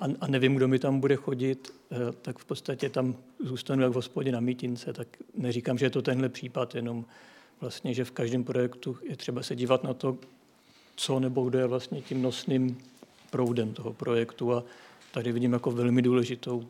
a, 0.00 0.06
a 0.20 0.26
nevím, 0.26 0.54
kdo 0.54 0.68
mi 0.68 0.78
tam 0.78 1.00
bude 1.00 1.16
chodit, 1.16 1.74
eh, 1.92 1.96
tak 2.22 2.38
v 2.38 2.44
podstatě 2.44 2.88
tam 2.88 3.16
zůstanu 3.40 3.82
jak 3.82 3.92
v 3.92 3.94
hospodě 3.94 4.32
na 4.32 4.40
mítince. 4.40 4.92
Tak 4.92 5.08
neříkám, 5.34 5.78
že 5.78 5.86
je 5.86 5.90
to 5.90 6.02
tenhle 6.02 6.28
případ, 6.28 6.74
jenom 6.74 7.04
vlastně, 7.60 7.94
že 7.94 8.04
v 8.04 8.10
každém 8.10 8.44
projektu 8.44 8.96
je 9.02 9.16
třeba 9.16 9.42
se 9.42 9.56
dívat 9.56 9.84
na 9.84 9.94
to, 9.94 10.18
co 10.96 11.20
nebo 11.20 11.48
kdo 11.48 11.58
je 11.58 11.66
vlastně 11.66 12.02
tím 12.02 12.22
nosným 12.22 12.78
proudem 13.30 13.72
toho 13.72 13.92
projektu 13.92 14.54
a 14.54 14.64
tady 15.12 15.32
vidím 15.32 15.52
jako 15.52 15.70
velmi 15.70 16.02
důležitou 16.02 16.68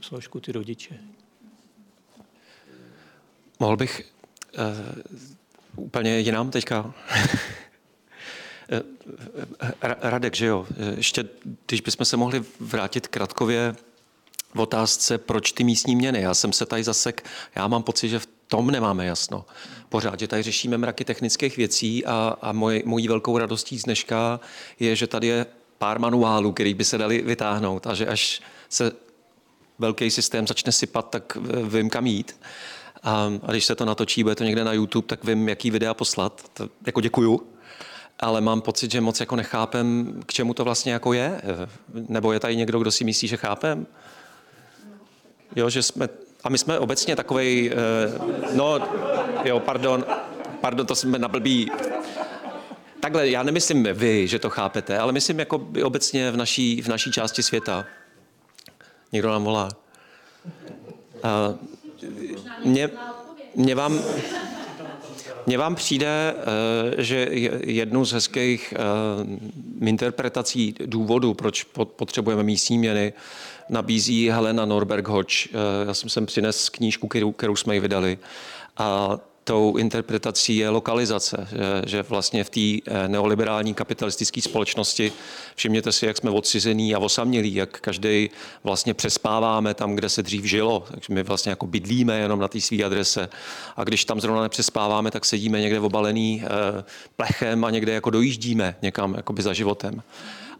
složku 0.00 0.40
ty 0.40 0.52
rodiče. 0.52 0.98
Mohl 3.60 3.76
bych 3.76 4.12
uh, 4.58 5.84
úplně 5.84 6.18
jinám 6.18 6.50
teďka. 6.50 6.94
Eh, 8.72 8.82
Radek, 10.00 10.34
že 10.34 10.46
jo? 10.46 10.66
Ještě, 10.96 11.24
když 11.66 11.80
bychom 11.80 12.06
se 12.06 12.16
mohli 12.16 12.44
vrátit 12.60 13.08
krátkově 13.08 13.76
v 14.54 14.60
otázce, 14.60 15.18
proč 15.18 15.52
ty 15.52 15.64
místní 15.64 15.96
měny. 15.96 16.20
Já 16.20 16.34
jsem 16.34 16.52
se 16.52 16.66
tady 16.66 16.84
zasek, 16.84 17.24
já 17.54 17.68
mám 17.68 17.82
pocit, 17.82 18.08
že 18.08 18.18
v 18.18 18.28
tom 18.48 18.70
nemáme 18.70 19.06
jasno. 19.06 19.44
Pořád, 19.88 20.20
že 20.20 20.28
tady 20.28 20.42
řešíme 20.42 20.78
mraky 20.78 21.04
technických 21.04 21.56
věcí 21.56 22.06
a, 22.06 22.36
a 22.42 22.52
moj, 22.52 22.82
mojí 22.86 23.08
velkou 23.08 23.38
radostí 23.38 23.78
z 23.78 23.84
dneška 23.84 24.40
je, 24.80 24.96
že 24.96 25.06
tady 25.06 25.26
je 25.26 25.46
pár 25.78 25.98
manuálů, 25.98 26.52
který 26.52 26.74
by 26.74 26.84
se 26.84 26.98
dali 26.98 27.22
vytáhnout 27.22 27.86
a 27.86 27.94
že 27.94 28.06
až 28.06 28.40
se 28.68 28.92
velký 29.78 30.10
systém 30.10 30.46
začne 30.46 30.72
sypat, 30.72 31.10
tak 31.10 31.36
vím, 31.68 31.90
kam 31.90 32.06
jít. 32.06 32.40
A, 33.02 33.32
a 33.42 33.50
když 33.50 33.64
se 33.64 33.74
to 33.74 33.84
natočí, 33.84 34.22
bude 34.22 34.34
to 34.34 34.44
někde 34.44 34.64
na 34.64 34.72
YouTube, 34.72 35.06
tak 35.06 35.24
vím, 35.24 35.48
jaký 35.48 35.70
videa 35.70 35.94
poslat. 35.94 36.50
To, 36.52 36.68
jako 36.86 37.00
děkuju. 37.00 37.52
Ale 38.22 38.40
mám 38.40 38.60
pocit, 38.60 38.90
že 38.90 39.00
moc 39.00 39.20
jako 39.20 39.36
nechápem, 39.36 40.20
k 40.26 40.32
čemu 40.32 40.54
to 40.54 40.64
vlastně 40.64 40.92
jako 40.92 41.12
je. 41.12 41.42
Nebo 41.94 42.32
je 42.32 42.40
tady 42.40 42.56
někdo, 42.56 42.78
kdo 42.78 42.90
si 42.90 43.04
myslí, 43.04 43.28
že 43.28 43.36
chápem? 43.36 43.86
Jo, 45.56 45.70
že 45.70 45.82
jsme, 45.82 46.08
a 46.44 46.48
my 46.48 46.58
jsme 46.58 46.78
obecně 46.78 47.16
takovej, 47.16 47.72
eh, 47.72 48.54
no, 48.54 48.80
jo, 49.44 49.60
pardon, 49.60 50.04
pardon, 50.60 50.86
to 50.86 50.94
jsme 50.94 51.18
na 51.18 51.28
blbý. 51.28 51.70
Takhle, 53.00 53.28
já 53.28 53.42
nemyslím 53.42 53.88
vy, 53.92 54.28
že 54.28 54.38
to 54.38 54.50
chápete, 54.50 54.98
ale 54.98 55.12
myslím 55.12 55.38
jako 55.38 55.68
obecně 55.84 56.30
v 56.30 56.36
naší, 56.36 56.82
v 56.82 56.88
naší 56.88 57.12
části 57.12 57.42
světa. 57.42 57.84
Někdo 59.12 59.28
nám 59.28 59.44
volá. 59.44 59.68
Mě, 62.64 62.90
mě 63.54 63.74
vám, 63.74 64.00
mně 65.46 65.58
vám 65.58 65.74
přijde, 65.74 66.34
eh, 66.36 67.02
že 67.02 67.28
jednu 67.64 68.04
z 68.04 68.12
hezkých 68.12 68.74
eh, 68.76 69.88
interpretací 69.88 70.74
důvodu, 70.86 71.34
proč 71.34 71.64
potřebujeme 71.96 72.42
místní 72.42 72.78
měny, 72.78 73.12
nabízí 73.68 74.30
Helena 74.30 74.64
Norberg 74.64 75.08
Hodge. 75.08 75.48
Eh, 75.48 75.86
já 75.86 75.94
jsem 75.94 76.08
sem 76.08 76.26
přines 76.26 76.68
knížku, 76.68 77.08
kterou, 77.08 77.32
kterou 77.32 77.56
jsme 77.56 77.74
ji 77.74 77.80
vydali. 77.80 78.18
A 78.76 79.18
tou 79.44 79.76
interpretací 79.76 80.56
je 80.56 80.68
lokalizace, 80.68 81.48
že, 81.50 81.82
že 81.86 82.02
vlastně 82.02 82.44
v 82.44 82.50
té 82.50 82.60
eh, 82.60 83.08
neoliberální 83.08 83.74
kapitalistické 83.74 84.42
společnosti 84.42 85.12
všimněte 85.54 85.92
si, 85.92 86.06
jak 86.06 86.16
jsme 86.16 86.30
odcizení 86.30 86.94
a 86.94 86.98
osamělí, 86.98 87.54
jak 87.54 87.80
každý 87.80 88.30
vlastně 88.64 88.94
přespáváme 88.94 89.74
tam, 89.74 89.94
kde 89.94 90.08
se 90.08 90.22
dřív 90.22 90.44
žilo, 90.44 90.84
takže 90.90 91.14
my 91.14 91.22
vlastně 91.22 91.50
jako 91.50 91.66
bydlíme 91.66 92.18
jenom 92.18 92.40
na 92.40 92.48
té 92.48 92.60
své 92.60 92.84
adrese 92.84 93.28
a 93.76 93.84
když 93.84 94.04
tam 94.04 94.20
zrovna 94.20 94.42
nepřespáváme, 94.42 95.10
tak 95.10 95.24
sedíme 95.24 95.60
někde 95.60 95.80
obalený 95.80 96.42
eh, 96.44 96.84
plechem 97.16 97.64
a 97.64 97.70
někde 97.70 97.92
jako 97.92 98.10
dojíždíme 98.10 98.76
někam 98.82 99.14
jakoby 99.14 99.42
za 99.42 99.52
životem. 99.52 100.02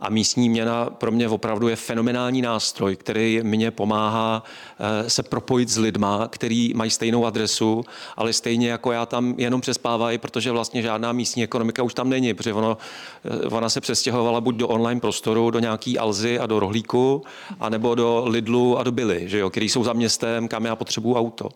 A 0.02 0.10
místní 0.10 0.48
měna 0.48 0.90
pro 0.90 1.10
mě 1.10 1.28
opravdu 1.28 1.68
je 1.68 1.76
fenomenální 1.76 2.42
nástroj, 2.42 2.96
který 2.96 3.40
mě 3.42 3.70
pomáhá 3.70 4.42
eh, 4.78 5.10
se 5.10 5.22
propojit 5.22 5.68
s 5.68 5.78
lidma, 5.78 6.28
který 6.28 6.72
mají 6.74 6.90
stejnou 6.90 7.26
adresu, 7.26 7.84
ale 8.16 8.32
stejně 8.32 8.68
jako 8.68 8.92
já 8.92 9.06
tam 9.06 9.34
jenom 9.38 9.60
přespávají, 9.60 10.18
protože 10.18 10.50
vlastně 10.50 10.82
žádná 10.82 11.12
místní 11.12 11.42
ekonomika 11.42 11.82
už 11.82 11.94
tam 11.94 12.08
není, 12.08 12.34
protože 12.34 12.52
ono, 12.52 12.76
eh, 13.24 13.46
ona 13.46 13.68
se 13.68 13.80
přestěhovala 13.80 14.40
buď 14.40 14.56
do 14.56 14.68
online 14.68 15.00
prostoru, 15.00 15.50
do 15.50 15.58
nějaký 15.58 15.98
Alzy 15.98 16.38
a 16.38 16.46
do 16.46 16.60
Rohlíku, 16.60 17.22
anebo 17.60 17.94
do 17.94 18.24
Lidlu 18.26 18.78
a 18.78 18.82
do 18.82 18.92
Billy, 18.92 19.28
že 19.28 19.38
jo, 19.38 19.50
který 19.50 19.68
jsou 19.68 19.84
za 19.84 19.92
městem, 19.92 20.48
kam 20.48 20.64
já 20.64 20.76
potřebuju 20.76 21.16
auto. 21.16 21.48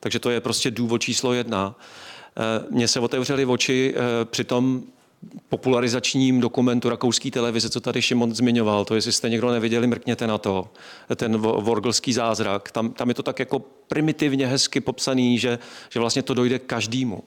Takže 0.00 0.18
to 0.18 0.30
je 0.30 0.40
prostě 0.40 0.70
důvod 0.70 0.98
číslo 0.98 1.32
jedna. 1.32 1.74
Eh, 2.36 2.64
mně 2.70 2.88
se 2.88 3.00
otevřely 3.00 3.46
oči 3.46 3.94
při 4.24 4.44
tom 4.44 4.82
popularizačním 5.48 6.40
dokumentu 6.40 6.88
rakouské 6.88 7.30
televize, 7.30 7.70
co 7.70 7.80
tady 7.80 8.02
Šimon 8.02 8.34
zmiňoval, 8.34 8.84
to 8.84 8.94
jestli 8.94 9.12
jste 9.12 9.28
někdo 9.28 9.50
neviděli, 9.50 9.86
mrkněte 9.86 10.26
na 10.26 10.38
to, 10.38 10.68
ten 11.16 11.36
vorgelský 11.38 12.12
zázrak. 12.12 12.70
Tam, 12.70 12.90
tam 12.90 13.08
je 13.08 13.14
to 13.14 13.22
tak 13.22 13.38
jako 13.38 13.58
primitivně 13.88 14.46
hezky 14.46 14.80
popsaný, 14.80 15.38
že, 15.38 15.58
že 15.90 16.00
vlastně 16.00 16.22
to 16.22 16.34
dojde 16.34 16.58
každému. 16.58 17.22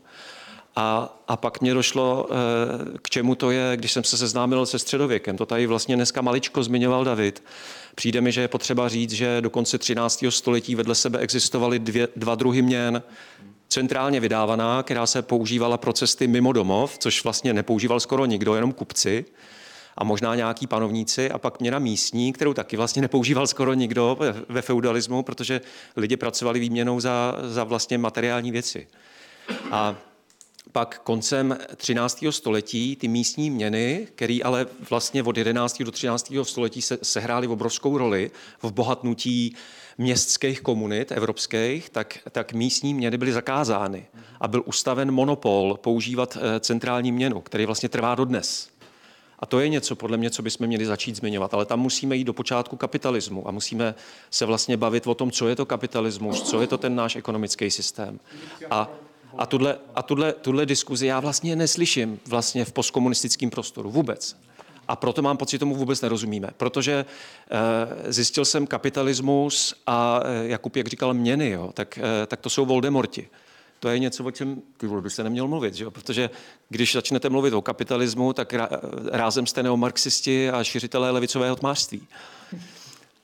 A, 0.79 1.17
a 1.27 1.37
pak 1.37 1.61
mě 1.61 1.73
došlo, 1.73 2.27
eh, 2.29 2.97
k 3.01 3.09
čemu 3.09 3.35
to 3.35 3.51
je, 3.51 3.71
když 3.77 3.91
jsem 3.91 4.03
se 4.03 4.17
seznámil 4.17 4.65
se 4.65 4.79
středověkem. 4.79 5.37
To 5.37 5.45
tady 5.45 5.67
vlastně 5.67 5.95
dneska 5.95 6.21
maličko 6.21 6.63
zmiňoval 6.63 7.03
David. 7.03 7.43
Přijde 7.95 8.21
mi, 8.21 8.31
že 8.31 8.41
je 8.41 8.47
potřeba 8.47 8.89
říct, 8.89 9.11
že 9.11 9.41
do 9.41 9.49
konce 9.49 9.77
13. 9.77 10.25
století 10.29 10.75
vedle 10.75 10.95
sebe 10.95 11.19
existovaly 11.19 11.79
dvě, 11.79 12.07
dva 12.15 12.35
druhy 12.35 12.61
měn 12.61 13.03
centrálně 13.67 14.19
vydávaná, 14.19 14.83
která 14.83 15.05
se 15.05 15.21
používala 15.21 15.77
pro 15.77 15.93
cesty 15.93 16.27
mimo 16.27 16.53
domov, 16.53 16.97
což 16.97 17.23
vlastně 17.23 17.53
nepoužíval 17.53 17.99
skoro 17.99 18.25
nikdo, 18.25 18.55
jenom 18.55 18.71
kupci 18.71 19.25
a 19.97 20.03
možná 20.03 20.35
nějaký 20.35 20.67
panovníci 20.67 21.31
a 21.31 21.37
pak 21.37 21.59
měna 21.59 21.79
místní, 21.79 22.33
kterou 22.33 22.53
taky 22.53 22.77
vlastně 22.77 23.01
nepoužíval 23.01 23.47
skoro 23.47 23.73
nikdo 23.73 24.17
ve 24.49 24.61
feudalismu, 24.61 25.23
protože 25.23 25.61
lidi 25.95 26.17
pracovali 26.17 26.59
výměnou 26.59 26.99
za, 26.99 27.35
za 27.47 27.63
vlastně 27.63 27.97
materiální 27.97 28.51
věci. 28.51 28.87
A 29.71 29.95
pak 30.71 30.99
koncem 31.03 31.57
13. 31.75 32.25
století 32.29 32.95
ty 32.95 33.07
místní 33.07 33.49
měny, 33.49 34.07
které 34.15 34.39
ale 34.43 34.65
vlastně 34.89 35.23
od 35.23 35.37
11. 35.37 35.83
do 35.83 35.91
13. 35.91 36.33
století 36.43 36.81
se, 36.81 36.97
sehrály 37.03 37.47
obrovskou 37.47 37.97
roli 37.97 38.31
v 38.61 38.71
bohatnutí 38.71 39.55
městských 39.97 40.61
komunit 40.61 41.11
evropských, 41.11 41.89
tak, 41.89 42.17
tak 42.31 42.53
místní 42.53 42.93
měny 42.93 43.17
byly 43.17 43.33
zakázány 43.33 44.05
a 44.39 44.47
byl 44.47 44.63
ustaven 44.65 45.11
monopol 45.11 45.77
používat 45.81 46.37
eh, 46.37 46.59
centrální 46.59 47.11
měnu, 47.11 47.41
který 47.41 47.65
vlastně 47.65 47.89
trvá 47.89 48.15
dodnes. 48.15 48.69
A 49.39 49.45
to 49.45 49.59
je 49.59 49.69
něco, 49.69 49.95
podle 49.95 50.17
mě, 50.17 50.29
co 50.29 50.41
bychom 50.41 50.67
měli 50.67 50.85
začít 50.85 51.15
zmiňovat. 51.15 51.53
Ale 51.53 51.65
tam 51.65 51.79
musíme 51.79 52.15
jít 52.15 52.23
do 52.23 52.33
počátku 52.33 52.75
kapitalismu 52.75 53.47
a 53.47 53.51
musíme 53.51 53.95
se 54.29 54.45
vlastně 54.45 54.77
bavit 54.77 55.07
o 55.07 55.15
tom, 55.15 55.31
co 55.31 55.47
je 55.47 55.55
to 55.55 55.65
kapitalismus, 55.65 56.41
co 56.41 56.61
je 56.61 56.67
to 56.67 56.77
ten 56.77 56.95
náš 56.95 57.15
ekonomický 57.15 57.71
systém. 57.71 58.19
A, 58.69 58.89
a 59.37 59.45
tuhle, 59.45 59.77
a 59.95 60.01
tuhle, 60.01 60.33
tuhle 60.33 60.65
diskuzi 60.65 61.07
já 61.07 61.19
vlastně 61.19 61.55
neslyším 61.55 62.19
vlastně 62.25 62.65
v 62.65 62.71
postkomunistickém 62.71 63.49
prostoru 63.49 63.91
vůbec. 63.91 64.35
A 64.87 64.95
proto 64.95 65.21
mám 65.21 65.37
pocit, 65.37 65.59
tomu 65.59 65.75
vůbec 65.75 66.01
nerozumíme. 66.01 66.49
Protože 66.57 67.05
e, 68.01 68.13
zjistil 68.13 68.45
jsem 68.45 68.67
kapitalismus 68.67 69.75
a 69.87 70.21
e, 70.23 70.47
Jakub, 70.47 70.75
jak 70.75 70.87
říkal, 70.87 71.13
měny, 71.13 71.49
jo, 71.49 71.71
tak, 71.73 71.97
e, 71.97 72.25
tak 72.25 72.41
to 72.41 72.49
jsou 72.49 72.65
Voldemorti. 72.65 73.29
To 73.79 73.89
je 73.89 73.99
něco, 73.99 74.23
o 74.23 74.31
čem 74.31 74.61
by 75.01 75.09
se 75.09 75.23
neměl 75.23 75.47
mluvit, 75.47 75.73
že 75.73 75.83
jo? 75.83 75.91
protože 75.91 76.29
když 76.69 76.93
začnete 76.93 77.29
mluvit 77.29 77.53
o 77.53 77.61
kapitalismu, 77.61 78.33
tak 78.33 78.53
rázem 79.11 79.47
jste 79.47 79.63
neomarxisti 79.63 80.49
a 80.49 80.63
šiřitelé 80.63 81.11
levicového 81.11 81.55
tmářství. 81.55 82.07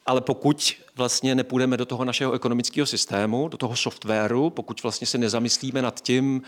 Ale 0.05 0.21
pokud 0.21 0.73
vlastně 0.95 1.35
nepůjdeme 1.35 1.77
do 1.77 1.85
toho 1.85 2.05
našeho 2.05 2.33
ekonomického 2.33 2.85
systému, 2.85 3.47
do 3.47 3.57
toho 3.57 3.75
softwaru, 3.75 4.49
pokud 4.49 4.83
vlastně 4.83 5.07
se 5.07 5.17
nezamyslíme 5.17 5.81
nad 5.81 6.01
tím, 6.01 6.41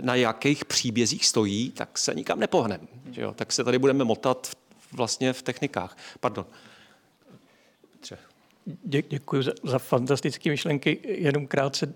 na 0.00 0.14
jakých 0.14 0.64
příbězích 0.64 1.26
stojí, 1.26 1.70
tak 1.70 1.98
se 1.98 2.14
nikam 2.14 2.40
nepohneme. 2.40 2.84
Jo? 3.12 3.34
Tak 3.34 3.52
se 3.52 3.64
tady 3.64 3.78
budeme 3.78 4.04
motat 4.04 4.46
v, 4.46 4.56
vlastně 4.92 5.32
v 5.32 5.42
technikách. 5.42 5.96
Pardon. 6.20 6.46
Dě, 8.66 9.02
děkuji 9.02 9.42
za, 9.42 9.52
za 9.62 9.78
fantastické 9.78 10.50
myšlenky. 10.50 10.98
Jenom 11.04 11.46
krátce 11.46 11.94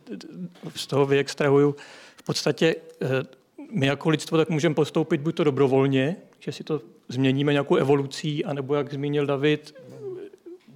z 0.75 0.87
toho 0.87 1.07
vyextrahuju. 1.07 1.77
V 2.17 2.23
podstatě 2.23 2.77
eh, 3.03 3.09
my 3.71 3.87
jako 3.87 4.09
lidstvo 4.09 4.39
tak 4.39 4.51
můžeme 4.51 4.75
postoupit 4.75 5.21
buď 5.21 5.37
to 5.37 5.45
dobrovolně, 5.45 6.17
že 6.41 6.53
si 6.53 6.65
to 6.65 6.81
změníme 7.09 7.53
nějakou 7.53 7.77
evolucí, 7.77 8.45
anebo 8.45 8.75
jak 8.75 8.93
zmínil 8.93 9.27
David, 9.27 9.75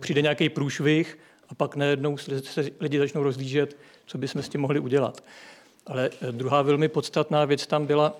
přijde 0.00 0.22
nějaký 0.22 0.48
průšvih 0.48 1.18
a 1.48 1.54
pak 1.54 1.76
najednou 1.76 2.16
se 2.16 2.70
lidi 2.80 2.98
začnou 2.98 3.22
rozlížet, 3.22 3.76
co 4.06 4.18
bychom 4.18 4.42
s 4.42 4.48
tím 4.48 4.60
mohli 4.60 4.80
udělat. 4.80 5.24
Ale 5.86 6.10
eh, 6.20 6.32
druhá 6.32 6.62
velmi 6.62 6.88
podstatná 6.88 7.44
věc 7.44 7.66
tam 7.66 7.86
byla, 7.86 8.16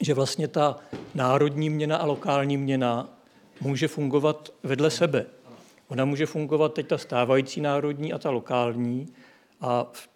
že 0.00 0.14
vlastně 0.14 0.48
ta 0.48 0.78
národní 1.14 1.70
měna 1.70 1.96
a 1.96 2.06
lokální 2.06 2.56
měna 2.56 3.08
může 3.60 3.88
fungovat 3.88 4.52
vedle 4.62 4.90
sebe. 4.90 5.26
Ona 5.88 6.04
může 6.04 6.26
fungovat 6.26 6.74
teď 6.74 6.86
ta 6.86 6.98
stávající 6.98 7.60
národní 7.60 8.12
a 8.12 8.18
ta 8.18 8.30
lokální 8.30 9.06
A 9.60 9.90
v 9.92 10.08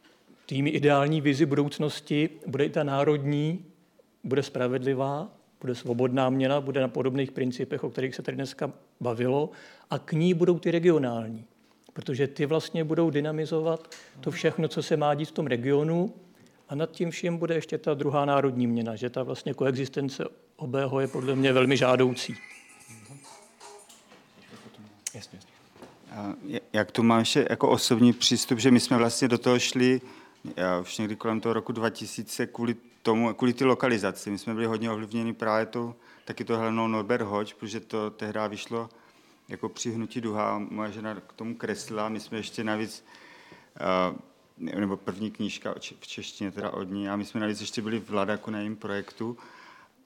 tými 0.47 0.71
ideální 0.71 1.21
vizi 1.21 1.47
budoucnosti 1.47 2.31
bude 2.47 2.65
i 2.65 2.71
ta 2.71 2.85
národní, 2.85 3.65
bude 4.25 4.43
spravedlivá, 4.43 5.29
bude 5.61 5.75
svobodná 5.75 6.31
měna, 6.31 6.61
bude 6.61 6.81
na 6.81 6.89
podobných 6.89 7.33
principech, 7.33 7.85
o 7.85 7.91
kterých 7.91 8.15
se 8.15 8.23
tady 8.23 8.35
dneska 8.35 8.73
bavilo, 9.01 9.51
a 9.91 9.99
k 9.99 10.13
ní 10.13 10.35
budou 10.35 10.59
ty 10.59 10.71
regionální, 10.71 11.45
protože 11.93 12.27
ty 12.27 12.47
vlastně 12.47 12.85
budou 12.85 13.11
dynamizovat 13.11 13.95
to 14.21 14.31
všechno, 14.31 14.69
co 14.69 14.83
se 14.83 14.97
má 14.97 15.15
dít 15.15 15.29
v 15.29 15.33
tom 15.33 15.47
regionu 15.47 16.15
a 16.71 16.75
nad 16.75 16.91
tím 16.91 17.11
vším 17.11 17.37
bude 17.37 17.55
ještě 17.55 17.79
ta 17.79 17.95
druhá 17.95 18.25
národní 18.25 18.67
měna, 18.67 18.97
že 18.97 19.11
ta 19.11 19.23
vlastně 19.23 19.55
koexistence 19.55 20.25
obého 20.57 21.01
je 21.01 21.09
podle 21.09 21.37
mě 21.37 21.53
velmi 21.53 21.77
žádoucí. 21.77 22.37
Jak 26.73 26.91
tu 26.91 27.03
mám 27.03 27.19
ještě 27.19 27.47
jako 27.51 27.69
osobní 27.69 28.13
přístup, 28.13 28.59
že 28.59 28.71
my 28.71 28.81
jsme 28.81 28.97
vlastně 28.97 29.29
do 29.29 29.39
toho 29.39 29.59
šli 29.59 30.01
já 30.57 30.79
už 30.79 30.99
někdy 30.99 31.17
kolem 31.17 31.41
toho 31.41 31.53
roku 31.53 31.73
2000 31.73 32.47
kvůli 32.47 32.77
tomu, 33.03 33.35
kvůli 33.35 33.53
ty 33.53 33.65
lokalizaci. 33.65 34.31
My 34.31 34.39
jsme 34.39 34.55
byli 34.55 34.67
hodně 34.67 34.91
ovlivněni 34.91 35.33
právě 35.33 35.67
to, 35.67 35.95
taky 36.25 36.45
to 36.45 36.57
Helenou 36.57 36.89
Norbert 36.89 37.23
Hodge, 37.23 37.55
protože 37.55 37.81
to 37.81 38.11
tehdy 38.11 38.41
vyšlo 38.49 38.89
jako 39.49 39.69
při 39.69 39.93
hnutí 39.93 40.21
duha. 40.21 40.59
Moje 40.59 40.93
žena 40.93 41.15
k 41.15 41.33
tomu 41.33 41.55
kreslila. 41.55 42.09
My 42.09 42.21
jsme 42.21 42.39
ještě 42.39 42.65
navíc, 42.65 43.05
uh, 44.11 44.19
nebo 44.61 44.97
první 44.97 45.31
knížka 45.31 45.75
v 46.01 46.07
češtině 46.07 46.51
teda 46.51 46.71
od 46.71 46.83
ní, 46.83 47.09
a 47.09 47.17
my 47.17 47.25
jsme 47.25 47.41
navíc 47.41 47.61
ještě 47.61 47.83
byli 47.83 48.01
v 48.01 48.11
Ladaku 48.11 48.51
na 48.51 48.59
jejím 48.59 48.77
projektu. 48.77 49.39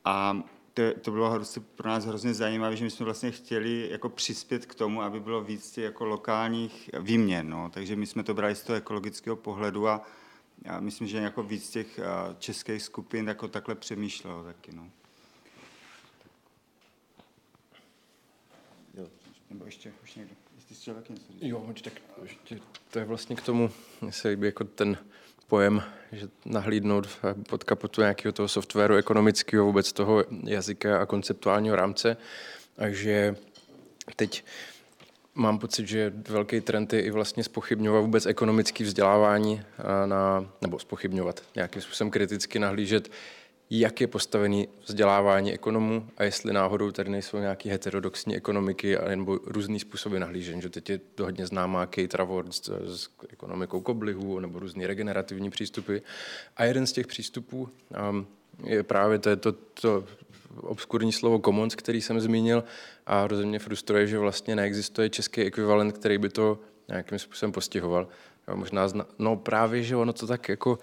A 0.05 0.43
to, 0.75 0.83
to 1.01 1.11
bylo 1.11 1.31
hrozně, 1.31 1.63
pro 1.75 1.89
nás 1.89 2.05
hrozně 2.05 2.35
zajímavé, 2.35 2.77
že 2.77 2.85
my 2.85 2.91
jsme 2.91 3.05
vlastně 3.05 3.31
chtěli 3.31 3.89
jako 3.91 4.09
přispět 4.09 4.67
k 4.67 4.75
tomu, 4.75 5.03
aby 5.03 5.21
bylo 5.21 5.45
víc 5.45 5.71
těch 5.71 5.85
jako 5.85 6.05
lokálních 6.05 6.91
výměn. 7.01 7.51
No. 7.51 7.71
Takže 7.71 7.97
my 7.97 8.07
jsme 8.07 8.23
to 8.23 8.35
brali 8.35 8.55
z 8.55 8.63
toho 8.63 8.77
ekologického 8.77 9.37
pohledu 9.37 9.89
a 9.89 10.07
já 10.65 10.81
myslím, 10.81 11.09
že 11.09 11.19
jako 11.19 11.43
víc 11.43 11.71
těch 11.71 12.01
českých 12.39 12.83
skupin 12.83 13.29
jako 13.29 13.49
takhle 13.49 13.75
přemýšlelo 13.75 14.45
taky. 14.45 14.73
No. 14.73 14.91
Nebo 19.51 19.65
ještě, 19.65 19.93
už 20.03 20.15
někdo, 20.15 20.35
taky 20.95 21.13
něco 21.13 21.33
říct. 21.33 21.43
Jo, 21.43 21.73
tak 21.85 21.93
ještě, 22.23 22.59
to 22.91 22.99
je 22.99 23.05
vlastně 23.05 23.37
k 23.37 23.43
tomu, 23.43 23.71
se 24.11 24.29
líbí 24.29 24.47
jako 24.47 24.65
ten 24.65 24.97
pojem, 25.49 25.83
že 26.13 26.29
nahlídnout 26.45 27.09
pod 27.49 27.65
kapotu 27.65 28.01
nějakého 28.01 28.33
toho 28.33 28.49
softwaru 28.49 28.95
ekonomického, 28.95 29.65
vůbec 29.65 29.93
toho 29.93 30.25
jazyka 30.45 31.01
a 31.01 31.07
konceptuálního 31.07 31.77
rámce. 31.77 32.17
Takže 32.75 33.37
teď 34.17 34.45
mám 35.35 35.59
pocit, 35.59 35.89
že 35.89 36.13
velký 36.29 36.61
trend 36.61 36.93
je 36.93 37.03
i 37.03 37.11
vlastně 37.11 37.45
spochybňovat 37.45 38.03
vůbec 38.03 38.27
ekonomické 38.27 38.85
vzdělávání, 38.85 39.63
na, 40.07 40.51
nebo 40.61 40.79
spochybňovat, 40.79 41.43
nějakým 41.55 41.83
způsobem 41.83 42.11
kriticky 42.11 42.59
nahlížet, 42.59 43.11
jak 43.71 44.01
je 44.01 44.07
postavený 44.07 44.69
vzdělávání 44.87 45.53
ekonomů 45.53 46.09
a 46.17 46.25
jestli 46.25 46.53
náhodou 46.53 46.91
tady 46.91 47.11
nejsou 47.11 47.39
nějaké 47.39 47.71
heterodoxní 47.71 48.37
ekonomiky 48.37 48.97
nebo 49.15 49.39
různý 49.45 49.81
způsoby 49.81 50.19
nahlížení. 50.19 50.63
Že 50.63 50.69
teď 50.69 50.91
je 50.91 51.01
to 51.15 51.25
hodně 51.25 51.47
známá 51.47 51.87
Kate 51.87 52.17
Ravord 52.17 52.55
s, 52.55 52.71
s 52.87 53.09
ekonomikou 53.29 53.81
koblihu 53.81 54.39
nebo 54.39 54.59
různý 54.59 54.87
regenerativní 54.87 55.51
přístupy. 55.51 55.97
A 56.57 56.65
jeden 56.65 56.87
z 56.87 56.93
těch 56.93 57.07
přístupů 57.07 57.69
um, 58.11 58.27
je 58.65 58.83
právě 58.83 59.19
to, 59.19 59.37
to, 59.37 59.53
to 59.53 60.05
obskurní 60.61 61.13
slovo 61.13 61.39
commons, 61.39 61.75
který 61.75 62.01
jsem 62.01 62.21
zmínil 62.21 62.65
a 63.07 63.29
mě 63.45 63.59
frustruje, 63.59 64.07
že 64.07 64.19
vlastně 64.19 64.57
neexistuje 64.57 65.11
český 65.11 65.41
ekvivalent, 65.41 65.99
který 65.99 66.19
by 66.19 66.29
to 66.29 66.59
nějakým 66.89 67.19
způsobem 67.19 67.53
postihoval. 67.53 68.09
Jo, 68.49 68.57
možná 68.57 68.89
zna, 68.89 69.07
no 69.19 69.37
právě, 69.37 69.83
že 69.83 69.97
ono 69.97 70.13
to 70.13 70.27
tak 70.27 70.49
jako, 70.49 70.79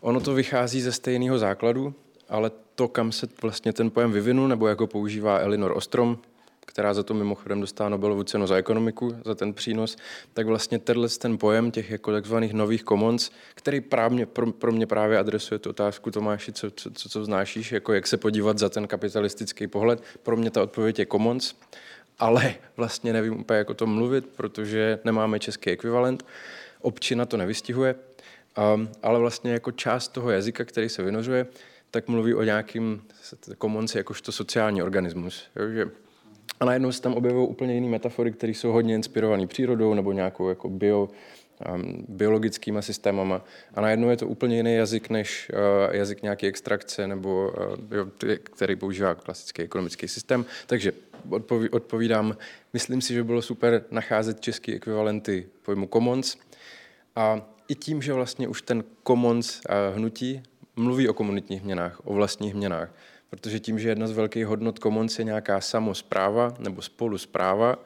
ono 0.00 0.20
to 0.20 0.34
vychází 0.34 0.80
ze 0.80 0.92
stejného 0.92 1.38
základu, 1.38 1.94
ale 2.28 2.50
to, 2.74 2.88
kam 2.88 3.12
se 3.12 3.28
vlastně 3.42 3.72
ten 3.72 3.90
pojem 3.90 4.12
vyvinul, 4.12 4.48
nebo 4.48 4.68
jako 4.68 4.86
používá 4.86 5.38
Elinor 5.38 5.72
Ostrom, 5.76 6.18
která 6.66 6.94
za 6.94 7.02
to 7.02 7.14
mimochodem 7.14 7.60
dostala 7.60 7.90
Nobelovu 7.90 8.22
cenu 8.22 8.46
za 8.46 8.56
ekonomiku, 8.56 9.16
za 9.24 9.34
ten 9.34 9.54
přínos, 9.54 9.96
tak 10.34 10.46
vlastně 10.46 10.78
tenhle 10.78 11.08
ten 11.08 11.38
pojem 11.38 11.70
těch 11.70 11.90
jako 11.90 12.12
takzvaných 12.12 12.52
nových 12.52 12.84
commons, 12.84 13.30
který 13.54 13.80
právě, 13.80 14.26
pro, 14.26 14.52
pro 14.52 14.72
mě 14.72 14.86
právě 14.86 15.18
adresuje 15.18 15.58
tu 15.58 15.70
otázku, 15.70 16.10
Tomáši, 16.10 16.52
co, 16.52 16.70
co, 16.70 16.90
co, 16.90 17.08
co 17.08 17.24
znášíš, 17.24 17.72
jako 17.72 17.92
jak 17.92 18.06
se 18.06 18.16
podívat 18.16 18.58
za 18.58 18.68
ten 18.68 18.86
kapitalistický 18.86 19.66
pohled. 19.66 20.02
Pro 20.22 20.36
mě 20.36 20.50
ta 20.50 20.62
odpověď 20.62 20.98
je 20.98 21.06
commons, 21.06 21.54
ale 22.18 22.54
vlastně 22.76 23.12
nevím 23.12 23.40
úplně, 23.40 23.58
jak 23.58 23.70
o 23.70 23.74
tom 23.74 23.94
mluvit, 23.94 24.26
protože 24.36 24.98
nemáme 25.04 25.38
český 25.38 25.70
ekvivalent. 25.70 26.26
Občina 26.80 27.26
to 27.26 27.36
nevystihuje, 27.36 27.94
um, 28.74 28.88
ale 29.02 29.18
vlastně 29.18 29.52
jako 29.52 29.72
část 29.72 30.08
toho 30.08 30.30
jazyka, 30.30 30.64
který 30.64 30.88
se 30.88 31.02
vynořuje, 31.02 31.46
tak 31.90 32.08
mluví 32.08 32.34
o 32.34 32.42
nějakým 32.42 33.02
komonci 33.58 33.98
jakožto 33.98 34.32
sociální 34.32 34.82
organismus. 34.82 35.44
Jo, 35.56 35.68
že 35.68 35.90
a 36.60 36.64
najednou 36.64 36.92
se 36.92 37.02
tam 37.02 37.14
objevují 37.14 37.48
úplně 37.48 37.74
jiné 37.74 37.88
metafory, 37.88 38.32
které 38.32 38.52
jsou 38.52 38.72
hodně 38.72 38.94
inspirované 38.94 39.46
přírodou 39.46 39.94
nebo 39.94 40.12
nějakou 40.12 40.48
jako 40.48 40.68
bio, 40.68 41.08
um, 41.74 42.04
biologickými 42.08 42.82
systémama. 42.82 43.44
A 43.74 43.80
najednou 43.80 44.10
je 44.10 44.16
to 44.16 44.26
úplně 44.26 44.56
jiný 44.56 44.74
jazyk 44.74 45.10
než 45.10 45.50
uh, 45.52 45.94
jazyk 45.94 46.22
nějaké 46.22 46.46
extrakce, 46.46 47.08
nebo 47.08 47.48
uh, 47.48 47.96
jo, 47.96 48.06
který 48.42 48.76
používá 48.76 49.14
klasický 49.14 49.62
ekonomický 49.62 50.08
systém. 50.08 50.44
Takže 50.66 50.92
odpoví, 51.30 51.68
odpovídám, 51.68 52.36
myslím 52.72 53.00
si, 53.00 53.14
že 53.14 53.24
bylo 53.24 53.42
super 53.42 53.84
nacházet 53.90 54.40
české 54.40 54.72
ekvivalenty 54.72 55.46
pojmu 55.62 55.88
commons. 55.92 56.36
A 57.16 57.40
i 57.70 57.74
tím, 57.74 58.02
že 58.02 58.12
vlastně 58.12 58.48
už 58.48 58.62
ten 58.62 58.84
commons 59.06 59.60
uh, 59.60 59.96
hnutí 59.96 60.42
mluví 60.76 61.08
o 61.08 61.14
komunitních 61.14 61.62
měnách, 61.62 62.00
o 62.04 62.14
vlastních 62.14 62.54
měnách. 62.54 62.94
Protože 63.30 63.60
tím, 63.60 63.78
že 63.78 63.88
jedna 63.88 64.06
z 64.06 64.12
velkých 64.12 64.46
hodnot 64.46 64.78
Commons 64.78 65.18
je 65.18 65.24
nějaká 65.24 65.60
samozpráva 65.60 66.54
nebo 66.58 66.82
spoluspráva, 66.82 67.78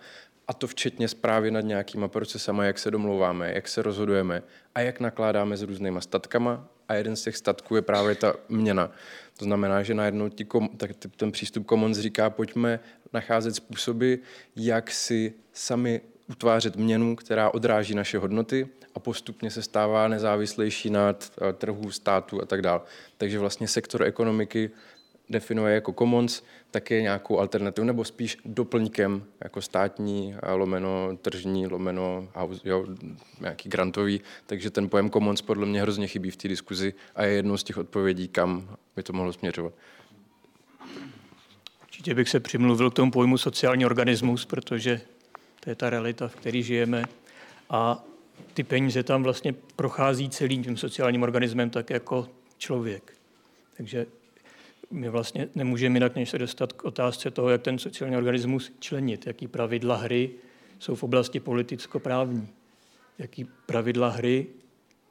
a 0.48 0.52
to 0.54 0.66
včetně 0.66 1.08
zprávy 1.08 1.50
nad 1.50 1.60
nějakýma 1.60 2.08
procesama, 2.08 2.64
jak 2.64 2.78
se 2.78 2.90
domlouváme, 2.90 3.52
jak 3.54 3.68
se 3.68 3.82
rozhodujeme 3.82 4.42
a 4.74 4.80
jak 4.80 5.00
nakládáme 5.00 5.56
s 5.56 5.62
různýma 5.62 6.00
statkama. 6.00 6.68
A 6.88 6.94
jeden 6.94 7.16
z 7.16 7.22
těch 7.22 7.36
statků 7.36 7.76
je 7.76 7.82
právě 7.82 8.14
ta 8.14 8.34
měna. 8.48 8.90
To 9.38 9.44
znamená, 9.44 9.82
že 9.82 9.94
najednou 9.94 10.28
ti 10.28 10.44
kom, 10.44 10.68
tak 10.76 10.90
ten 11.16 11.32
přístup 11.32 11.68
Commons 11.68 11.98
říká, 11.98 12.30
pojďme 12.30 12.80
nacházet 13.12 13.54
způsoby, 13.54 14.14
jak 14.56 14.90
si 14.90 15.34
sami 15.52 16.00
utvářet 16.30 16.76
měnu, 16.76 17.16
která 17.16 17.54
odráží 17.54 17.94
naše 17.94 18.18
hodnoty 18.18 18.68
a 18.94 18.98
postupně 18.98 19.50
se 19.50 19.62
stává 19.62 20.08
nezávislejší 20.08 20.90
nad 20.90 21.32
eh, 21.40 21.52
trhu, 21.52 21.90
státu 21.90 22.42
a 22.42 22.44
tak 22.44 22.62
dále. 22.62 22.80
Takže 23.18 23.38
vlastně 23.38 23.68
sektor 23.68 24.02
ekonomiky 24.02 24.70
definuje 25.30 25.74
jako 25.74 25.92
commons, 25.92 26.42
tak 26.70 26.90
je 26.90 27.02
nějakou 27.02 27.38
alternativu, 27.38 27.86
nebo 27.86 28.04
spíš 28.04 28.38
doplňkem 28.44 29.24
jako 29.44 29.62
státní, 29.62 30.34
lomeno 30.52 31.18
tržní, 31.22 31.66
lomeno 31.66 32.28
jo, 32.64 32.86
nějaký 33.40 33.68
grantový. 33.68 34.20
Takže 34.46 34.70
ten 34.70 34.88
pojem 34.88 35.10
commons 35.10 35.42
podle 35.42 35.66
mě 35.66 35.82
hrozně 35.82 36.06
chybí 36.06 36.30
v 36.30 36.36
té 36.36 36.48
diskuzi 36.48 36.94
a 37.14 37.24
je 37.24 37.32
jednou 37.32 37.56
z 37.56 37.64
těch 37.64 37.78
odpovědí, 37.78 38.28
kam 38.28 38.76
by 38.96 39.02
to 39.02 39.12
mohlo 39.12 39.32
směřovat. 39.32 39.72
Určitě 41.82 42.14
bych 42.14 42.28
se 42.28 42.40
přimluvil 42.40 42.90
k 42.90 42.94
tomu 42.94 43.10
pojmu 43.10 43.38
sociální 43.38 43.86
organismus, 43.86 44.44
protože 44.44 45.00
to 45.64 45.70
je 45.70 45.74
ta 45.74 45.90
realita, 45.90 46.28
v 46.28 46.36
které 46.36 46.62
žijeme. 46.62 47.04
A 47.70 48.04
ty 48.54 48.62
peníze 48.62 49.02
tam 49.02 49.22
vlastně 49.22 49.54
prochází 49.76 50.30
celým 50.30 50.64
tím 50.64 50.76
sociálním 50.76 51.22
organismem 51.22 51.70
tak 51.70 51.90
jako 51.90 52.28
člověk. 52.58 53.12
Takže 53.76 54.06
my 54.90 55.08
vlastně 55.08 55.48
nemůžeme 55.54 55.96
jinak, 55.96 56.16
než 56.16 56.30
se 56.30 56.38
dostat 56.38 56.72
k 56.72 56.84
otázce 56.84 57.30
toho, 57.30 57.50
jak 57.50 57.62
ten 57.62 57.78
sociální 57.78 58.16
organismus 58.16 58.72
členit, 58.78 59.26
jaký 59.26 59.48
pravidla 59.48 59.96
hry 59.96 60.30
jsou 60.78 60.94
v 60.94 61.02
oblasti 61.02 61.40
politicko-právní, 61.40 62.48
jaký 63.18 63.46
pravidla 63.66 64.08
hry 64.08 64.46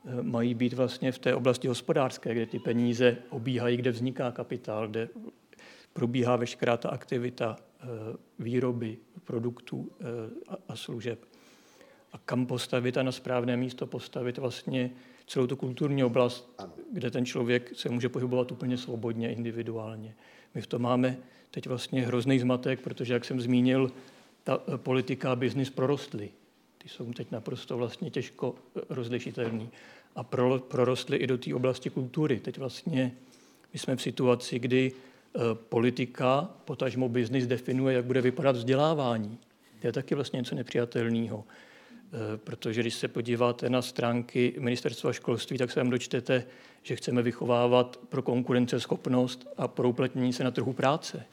eh, 0.06 0.24
mají 0.24 0.54
být 0.54 0.74
vlastně 0.74 1.12
v 1.12 1.20
té 1.20 1.36
oblasti 1.36 1.68
hospodářské, 1.68 2.34
kde 2.34 2.46
ty 2.46 2.60
peníze 2.60 3.18
obíhají, 3.30 3.78
kde 3.78 3.92
vzniká 3.92 4.32
kapitál, 4.32 4.88
kde 4.88 5.10
probíhá 5.94 6.36
veškerá 6.36 6.78
ta 6.78 6.90
aktivita 6.90 7.58
výroby 8.40 8.98
produktů 9.24 9.92
eh, 9.92 10.06
a 10.68 10.76
služeb. 10.76 11.26
A 12.14 12.18
kam 12.18 12.46
postavit 12.46 12.98
a 12.98 13.04
na 13.04 13.12
správné 13.12 13.58
místo 13.58 13.88
postavit 13.88 14.38
vlastně 14.38 14.92
celou 15.28 15.48
tu 15.48 15.56
kulturní 15.56 16.04
oblast, 16.04 16.64
kde 16.92 17.12
ten 17.12 17.26
člověk 17.26 17.72
se 17.76 17.90
může 17.90 18.10
pohybovat 18.10 18.52
úplně 18.52 18.78
svobodně, 18.78 19.34
individuálně. 19.34 20.16
My 20.56 20.62
v 20.62 20.68
tom 20.68 20.82
máme 20.82 21.18
teď 21.52 21.68
vlastně 21.68 22.06
hrozný 22.06 22.40
zmatek, 22.40 22.82
protože, 22.82 23.14
jak 23.14 23.26
jsem 23.26 23.42
zmínil, 23.42 23.92
ta 24.44 24.64
eh, 24.68 24.78
politika 24.78 25.32
a 25.32 25.36
biznis 25.36 25.70
prorostly. 25.70 26.30
Ty 26.78 26.90
jsou 26.90 27.14
teď 27.14 27.32
naprosto 27.32 27.78
vlastně 27.78 28.10
těžko 28.10 28.56
eh, 28.78 28.82
rozlišitelný. 28.90 29.70
A 30.16 30.24
pro, 30.24 30.60
prorostly 30.60 31.18
i 31.18 31.28
do 31.28 31.38
té 31.38 31.56
oblasti 31.56 31.90
kultury. 31.90 32.40
Teď 32.40 32.58
vlastně 32.58 33.12
my 33.74 33.80
jsme 33.80 33.96
v 33.96 34.02
situaci, 34.02 34.60
kdy 34.60 34.92
eh, 34.96 35.13
politika, 35.54 36.50
potažmo 36.66 37.10
biznis 37.10 37.48
definuje, 37.48 37.96
jak 37.96 38.06
bude 38.06 38.22
vypadat 38.22 38.56
vzdělávání. 38.56 39.38
To 39.82 39.88
je 39.88 39.94
taky 39.94 40.16
vlastně 40.16 40.38
něco 40.38 40.56
nepřijatelného. 40.56 41.44
protože 42.38 42.82
když 42.82 42.94
se 42.94 43.08
podíváte 43.08 43.70
na 43.70 43.82
stránky 43.82 44.54
ministerstva 44.60 45.14
školství, 45.14 45.58
tak 45.58 45.70
se 45.70 45.76
tam 45.76 45.90
dočtete, 45.90 46.46
že 46.84 46.96
chceme 46.96 47.22
vychovávat 47.22 48.00
pro 48.10 48.22
konkurenceschopnost 48.22 49.48
a 49.58 49.68
pro 49.68 49.90
uplatnění 49.90 50.34
se 50.34 50.44
na 50.44 50.52
trhu 50.52 50.74
práce. 50.74 51.26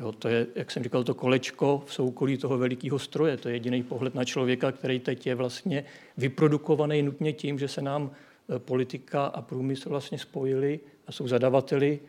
Jo, 0.00 0.12
to 0.12 0.28
je, 0.28 0.46
jak 0.54 0.70
jsem 0.70 0.82
říkal, 0.82 1.04
to 1.04 1.14
kolečko 1.14 1.82
v 1.86 1.94
soukolí 1.94 2.36
toho 2.36 2.58
velikého 2.58 2.98
stroje. 2.98 3.36
To 3.36 3.48
je 3.48 3.54
jediný 3.54 3.82
pohled 3.82 4.14
na 4.14 4.24
člověka, 4.24 4.72
který 4.72 5.00
teď 5.00 5.26
je 5.26 5.34
vlastně 5.34 5.84
vyprodukovaný 6.16 7.02
nutně 7.02 7.32
tím, 7.32 7.58
že 7.58 7.68
se 7.68 7.82
nám 7.82 8.10
e, 8.10 8.58
politika 8.58 9.26
a 9.26 9.42
průmysl 9.42 9.88
vlastně 9.88 10.18
spojili 10.18 10.80
a 11.06 11.12
jsou 11.12 11.28
zadavateli 11.28 12.00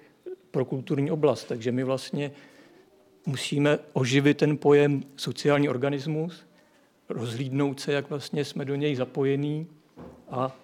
pro 0.51 0.65
kulturní 0.65 1.11
oblast. 1.11 1.43
Takže 1.43 1.71
my 1.71 1.83
vlastně 1.83 2.31
musíme 3.25 3.79
oživit 3.93 4.37
ten 4.37 4.57
pojem 4.57 5.03
sociální 5.15 5.69
organismus, 5.69 6.45
rozhlídnout 7.09 7.79
se, 7.79 7.93
jak 7.93 8.09
vlastně 8.09 8.45
jsme 8.45 8.65
do 8.65 8.75
něj 8.75 8.95
zapojení 8.95 9.67
a 10.29 10.55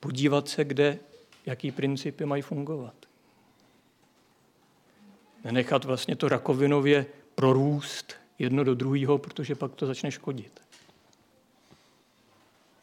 podívat 0.00 0.48
se, 0.48 0.64
kde, 0.64 0.98
jaký 1.46 1.70
principy 1.70 2.24
mají 2.24 2.42
fungovat 2.42 2.94
nenechat 5.44 5.84
vlastně 5.84 6.16
to 6.16 6.28
rakovinově 6.28 7.06
prorůst 7.34 8.14
jedno 8.38 8.64
do 8.64 8.74
druhého, 8.74 9.18
protože 9.18 9.54
pak 9.54 9.74
to 9.74 9.86
začne 9.86 10.10
škodit. 10.10 10.60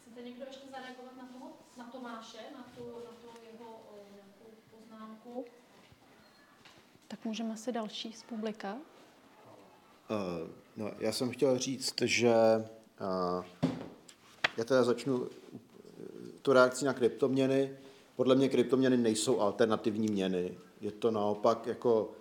Chcete 0.02 0.22
někdo 0.22 0.46
ještě 0.48 0.68
zareagovat 0.72 1.18
na, 1.18 1.28
toho, 1.34 1.52
na 1.78 1.84
Tomáše, 1.92 2.38
na 2.58 2.66
tu, 2.76 2.84
na 2.84 3.12
tu 3.22 3.28
jeho 3.52 3.80
nějakou 4.14 4.50
poznámku? 4.72 5.46
Tak 7.08 7.11
můžeme 7.26 7.58
si 7.58 7.72
další 7.72 8.14
z 8.14 8.24
publika. 8.24 8.74
Uh, 8.74 10.50
no, 10.78 10.92
já 11.00 11.12
jsem 11.12 11.30
chtěl 11.30 11.58
říct, 11.58 12.02
že 12.02 12.34
uh, 13.02 13.46
já 14.58 14.64
teda 14.64 14.84
začnu 14.84 15.28
tu 16.42 16.54
reakci 16.54 16.86
na 16.86 16.94
kryptoměny. 16.94 17.78
Podle 18.16 18.36
mě 18.36 18.50
kryptoměny 18.50 18.98
nejsou 18.98 19.40
alternativní 19.40 20.08
měny. 20.08 20.58
Je 20.82 20.92
to 20.92 21.12
naopak 21.12 21.68
jako 21.68 22.12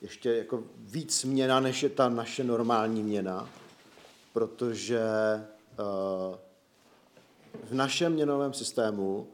ještě 0.00 0.34
jako 0.34 0.62
víc 0.78 1.24
měna, 1.24 1.60
než 1.60 1.82
je 1.82 1.88
ta 1.88 2.08
naše 2.08 2.44
normální 2.44 3.02
měna, 3.02 3.48
protože 4.32 5.00
uh, 5.78 6.36
v 7.64 7.74
našem 7.74 8.12
měnovém 8.12 8.52
systému 8.52 9.28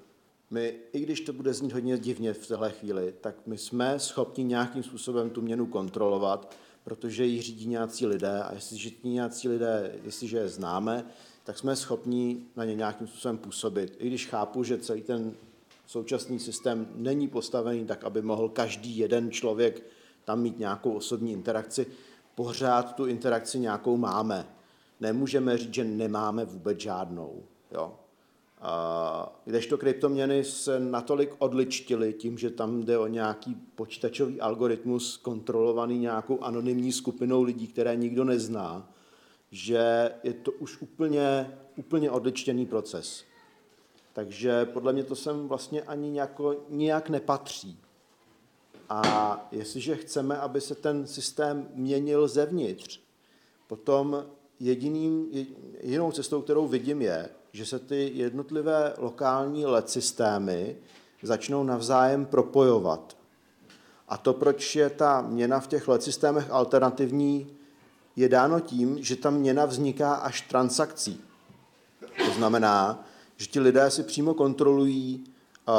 my, 0.51 0.75
i 0.93 1.01
když 1.01 1.21
to 1.21 1.33
bude 1.33 1.55
znít 1.55 1.73
hodně 1.73 1.99
divně 1.99 2.33
v 2.33 2.47
téhle 2.47 2.71
chvíli, 2.71 3.15
tak 3.21 3.47
my 3.47 3.59
jsme 3.59 3.99
schopni 3.99 4.45
nějakým 4.45 4.83
způsobem 4.83 5.31
tu 5.31 5.43
měnu 5.43 5.67
kontrolovat, 5.67 6.55
protože 6.85 7.25
ji 7.25 7.43
řídí 7.43 7.67
nějací 7.67 8.07
lidé 8.07 8.43
a 8.43 8.55
jestliže 8.55 8.91
ti 8.91 9.09
nějací 9.09 9.49
lidé, 9.49 9.95
jestliže 10.05 10.39
je 10.39 10.49
známe, 10.49 11.05
tak 11.45 11.59
jsme 11.59 11.77
schopni 11.77 12.43
na 12.57 12.65
ně 12.65 12.75
nějakým 12.75 13.07
způsobem 13.07 13.39
působit. 13.39 13.97
I 13.99 14.07
když 14.07 14.27
chápu, 14.27 14.65
že 14.65 14.79
celý 14.79 15.03
ten 15.03 15.35
současný 15.87 16.39
systém 16.39 16.89
není 16.95 17.29
postavený 17.29 17.87
tak, 17.87 18.05
aby 18.05 18.23
mohl 18.23 18.49
každý 18.49 18.99
jeden 18.99 19.31
člověk 19.31 19.83
tam 20.25 20.41
mít 20.43 20.59
nějakou 20.59 20.93
osobní 20.93 21.33
interakci, 21.33 21.87
pořád 22.35 22.97
tu 22.97 23.07
interakci 23.07 23.59
nějakou 23.59 23.97
máme. 23.97 24.47
Nemůžeme 25.01 25.59
říct, 25.59 25.75
že 25.75 25.85
nemáme 25.85 26.45
vůbec 26.45 26.81
žádnou. 26.81 27.43
Jo? 27.73 28.00
A 28.63 29.41
kdežto 29.45 29.79
kryptoměny 29.79 30.45
se 30.45 30.81
natolik 30.81 31.35
odličtily 31.39 32.13
tím, 32.13 32.39
že 32.39 32.51
tam 32.51 32.83
jde 32.83 32.99
o 32.99 33.07
nějaký 33.07 33.55
počítačový 33.75 34.41
algoritmus 34.41 35.17
kontrolovaný 35.17 35.99
nějakou 35.99 36.41
anonymní 36.41 36.93
skupinou 36.93 37.43
lidí, 37.43 37.67
které 37.67 37.97
nikdo 37.97 38.25
nezná, 38.25 38.91
že 39.51 40.11
je 40.23 40.33
to 40.33 40.53
už 40.53 40.81
úplně, 40.81 41.59
úplně 41.77 42.11
odličtěný 42.11 42.67
proces. 42.67 43.25
Takže 44.13 44.65
podle 44.65 44.93
mě 44.93 45.05
to 45.05 45.17
sem 45.17 45.49
vlastně 45.49 45.83
ani 45.83 46.11
nějako, 46.11 46.57
nijak 46.69 47.09
nepatří. 47.09 47.79
A 48.89 49.49
jestliže 49.53 49.97
chceme, 49.97 50.39
aby 50.39 50.61
se 50.61 50.75
ten 50.75 51.07
systém 51.07 51.69
měnil 51.75 52.29
zevnitř, 52.29 53.01
potom 53.67 54.27
jediným, 54.61 55.27
jedinou 55.81 56.13
cestou, 56.13 56.43
kterou 56.43 56.69
vidím, 56.69 57.03
je, 57.03 57.29
že 57.53 57.67
se 57.67 57.79
ty 57.79 58.11
jednotlivé 58.15 58.95
lokální 58.99 59.67
LED 59.67 59.91
systémy 59.91 60.77
začnou 61.23 61.65
navzájem 61.65 62.27
propojovat. 62.27 63.17
A 64.09 64.17
to, 64.17 64.33
proč 64.33 64.77
je 64.77 64.91
ta 64.91 65.21
měna 65.21 65.61
v 65.61 65.67
těch 65.67 65.89
LED 65.89 66.03
systémech 66.03 66.51
alternativní, 66.51 67.47
je 68.17 68.29
dáno 68.29 68.61
tím, 68.61 69.03
že 69.03 69.17
ta 69.17 69.31
měna 69.31 69.65
vzniká 69.65 70.15
až 70.15 70.41
transakcí. 70.41 71.21
To 72.27 72.33
znamená, 72.33 73.05
že 73.37 73.47
ti 73.47 73.61
lidé 73.61 73.91
si 73.91 74.03
přímo 74.03 74.35
kontrolují 74.35 75.25
uh, 75.25 75.75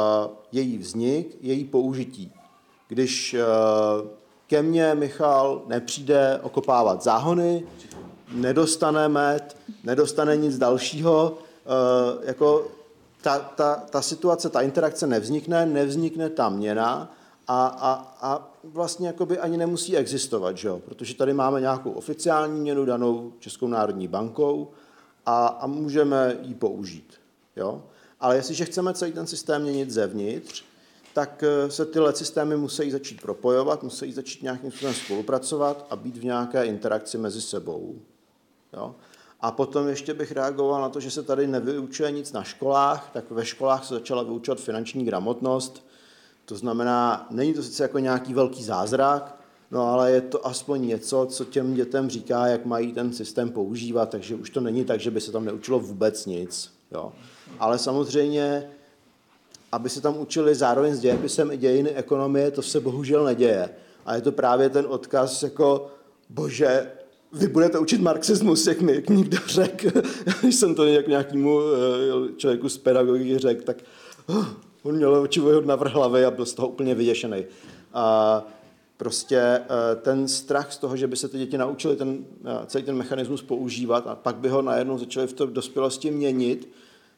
její 0.52 0.78
vznik, 0.78 1.36
její 1.40 1.64
použití 1.64 2.32
když 2.92 3.34
eh, 3.34 3.44
ke 4.46 4.62
mně 4.62 4.94
Michal 4.94 5.62
nepřijde 5.66 6.40
okopávat 6.42 7.02
záhony, 7.02 7.66
nedostane 8.34 9.08
med, 9.08 9.56
nedostane 9.84 10.36
nic 10.36 10.58
dalšího, 10.58 11.38
eh, 11.38 12.26
jako 12.26 12.68
ta, 13.22 13.38
ta, 13.38 13.76
ta 13.90 14.02
situace, 14.02 14.50
ta 14.50 14.60
interakce 14.60 15.06
nevznikne, 15.06 15.66
nevznikne 15.66 16.30
ta 16.30 16.48
měna 16.48 17.14
a, 17.48 17.66
a, 17.66 18.16
a 18.20 18.52
vlastně 18.64 19.14
ani 19.40 19.56
nemusí 19.56 19.96
existovat, 19.96 20.56
že 20.56 20.68
jo? 20.68 20.78
protože 20.84 21.14
tady 21.14 21.32
máme 21.32 21.60
nějakou 21.60 21.90
oficiální 21.90 22.60
měnu 22.60 22.84
danou 22.84 23.32
Českou 23.38 23.68
národní 23.68 24.08
bankou 24.08 24.70
a, 25.26 25.46
a 25.46 25.66
můžeme 25.66 26.36
ji 26.42 26.54
použít. 26.54 27.14
Jo? 27.56 27.82
Ale 28.20 28.36
jestliže 28.36 28.64
chceme 28.64 28.94
celý 28.94 29.12
ten 29.12 29.26
systém 29.26 29.62
měnit 29.62 29.90
zevnitř, 29.90 30.64
tak 31.14 31.42
eh, 31.42 31.70
se 31.70 31.86
tyhle 31.86 32.14
systémy 32.14 32.56
musí 32.56 32.90
začít 32.90 33.20
propojovat, 33.20 33.82
musí 33.82 34.12
začít 34.12 34.42
nějakým 34.42 34.70
způsobem 34.70 34.94
spolupracovat 34.94 35.86
a 35.90 35.96
být 35.96 36.16
v 36.16 36.24
nějaké 36.24 36.64
interakci 36.64 37.18
mezi 37.18 37.40
sebou. 37.40 37.94
Jo? 38.72 38.94
A 39.40 39.50
potom 39.50 39.88
ještě 39.88 40.14
bych 40.14 40.32
reagoval 40.32 40.82
na 40.82 40.88
to, 40.88 41.00
že 41.00 41.10
se 41.10 41.22
tady 41.22 41.46
nevyučuje 41.46 42.10
nic 42.10 42.32
na 42.32 42.44
školách, 42.44 43.10
tak 43.12 43.30
ve 43.30 43.44
školách 43.44 43.84
se 43.84 43.94
začala 43.94 44.22
vyučovat 44.22 44.60
finanční 44.60 45.04
gramotnost. 45.04 45.86
To 46.44 46.56
znamená, 46.56 47.26
není 47.30 47.54
to 47.54 47.62
sice 47.62 47.82
jako 47.82 47.98
nějaký 47.98 48.34
velký 48.34 48.64
zázrak, 48.64 49.36
no 49.70 49.86
ale 49.86 50.10
je 50.10 50.20
to 50.20 50.46
aspoň 50.46 50.86
něco, 50.86 51.26
co 51.30 51.44
těm 51.44 51.74
dětem 51.74 52.10
říká, 52.10 52.46
jak 52.46 52.64
mají 52.64 52.92
ten 52.92 53.12
systém 53.12 53.50
používat, 53.50 54.08
takže 54.08 54.34
už 54.34 54.50
to 54.50 54.60
není 54.60 54.84
tak, 54.84 55.00
že 55.00 55.10
by 55.10 55.20
se 55.20 55.32
tam 55.32 55.44
neučilo 55.44 55.80
vůbec 55.80 56.26
nic. 56.26 56.72
Jo? 56.92 57.12
Ale 57.58 57.78
samozřejmě 57.78 58.70
aby 59.72 59.88
se 59.88 60.00
tam 60.00 60.18
učili 60.18 60.54
zároveň 60.54 60.94
s 60.94 61.00
dějepisem 61.00 61.50
i 61.50 61.56
dějiny 61.56 61.90
ekonomie, 61.90 62.50
to 62.50 62.62
se 62.62 62.80
bohužel 62.80 63.24
neděje. 63.24 63.70
A 64.06 64.14
je 64.14 64.22
to 64.22 64.32
právě 64.32 64.68
ten 64.68 64.86
odkaz 64.88 65.42
jako, 65.42 65.90
bože, 66.28 66.92
vy 67.32 67.48
budete 67.48 67.78
učit 67.78 68.00
marxismus, 68.00 68.66
jak 68.66 68.80
mi 68.80 69.02
někdo 69.10 69.38
řekl. 69.46 70.02
Když 70.40 70.54
jsem 70.54 70.74
to 70.74 70.84
nějak 70.84 71.08
nějakému 71.08 71.60
eh, 71.60 72.32
člověku 72.36 72.68
z 72.68 72.78
pedagogiky 72.78 73.38
řekl, 73.38 73.62
tak 73.62 73.76
oh, 74.26 74.46
on 74.82 74.96
měl 74.96 75.14
očivojhod 75.14 75.66
na 75.66 75.74
hlavy 75.74 76.24
a 76.24 76.30
byl 76.30 76.46
z 76.46 76.54
toho 76.54 76.68
úplně 76.68 76.94
vyděšený. 76.94 77.44
A 77.94 78.46
prostě 78.96 79.38
eh, 79.38 79.96
ten 80.02 80.28
strach 80.28 80.72
z 80.72 80.78
toho, 80.78 80.96
že 80.96 81.06
by 81.06 81.16
se 81.16 81.28
ty 81.28 81.38
děti 81.38 81.58
naučili 81.58 81.96
ten, 81.96 82.24
eh, 82.44 82.66
celý 82.66 82.84
ten 82.84 82.96
mechanismus 82.96 83.42
používat 83.42 84.06
a 84.06 84.14
pak 84.14 84.36
by 84.36 84.48
ho 84.48 84.62
najednou 84.62 84.98
začali 84.98 85.26
v 85.26 85.32
té 85.32 85.46
dospělosti 85.46 86.10
měnit, 86.10 86.68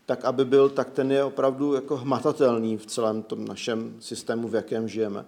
tak 0.06 0.24
aby 0.24 0.44
byl, 0.44 0.68
tak 0.68 0.90
ten 0.90 1.12
je 1.12 1.24
opravdu 1.24 1.74
jako 1.74 1.96
hmatatelný 1.96 2.76
v 2.76 2.86
celém 2.86 3.22
tom 3.22 3.44
našem 3.44 3.96
systému, 4.00 4.48
v 4.48 4.54
jakém 4.54 4.88
žijeme. 4.88 5.24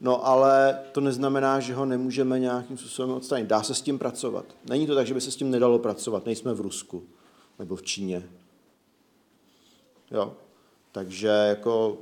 No 0.00 0.26
ale 0.26 0.80
to 0.92 1.00
neznamená, 1.00 1.60
že 1.60 1.74
ho 1.74 1.84
nemůžeme 1.84 2.38
nějakým 2.38 2.78
způsobem 2.78 3.16
odstranit. 3.16 3.46
Dá 3.46 3.62
se 3.62 3.74
s 3.74 3.82
tím 3.82 3.98
pracovat. 3.98 4.44
Není 4.68 4.86
to 4.86 4.94
tak, 4.94 5.06
že 5.06 5.14
by 5.14 5.20
se 5.20 5.30
s 5.30 5.36
tím 5.36 5.50
nedalo 5.50 5.78
pracovat. 5.78 6.26
Nejsme 6.26 6.54
v 6.54 6.60
Rusku 6.60 7.02
nebo 7.58 7.76
v 7.76 7.82
Číně. 7.82 8.22
Jo. 10.10 10.36
Takže 10.92 11.28
jako, 11.28 11.98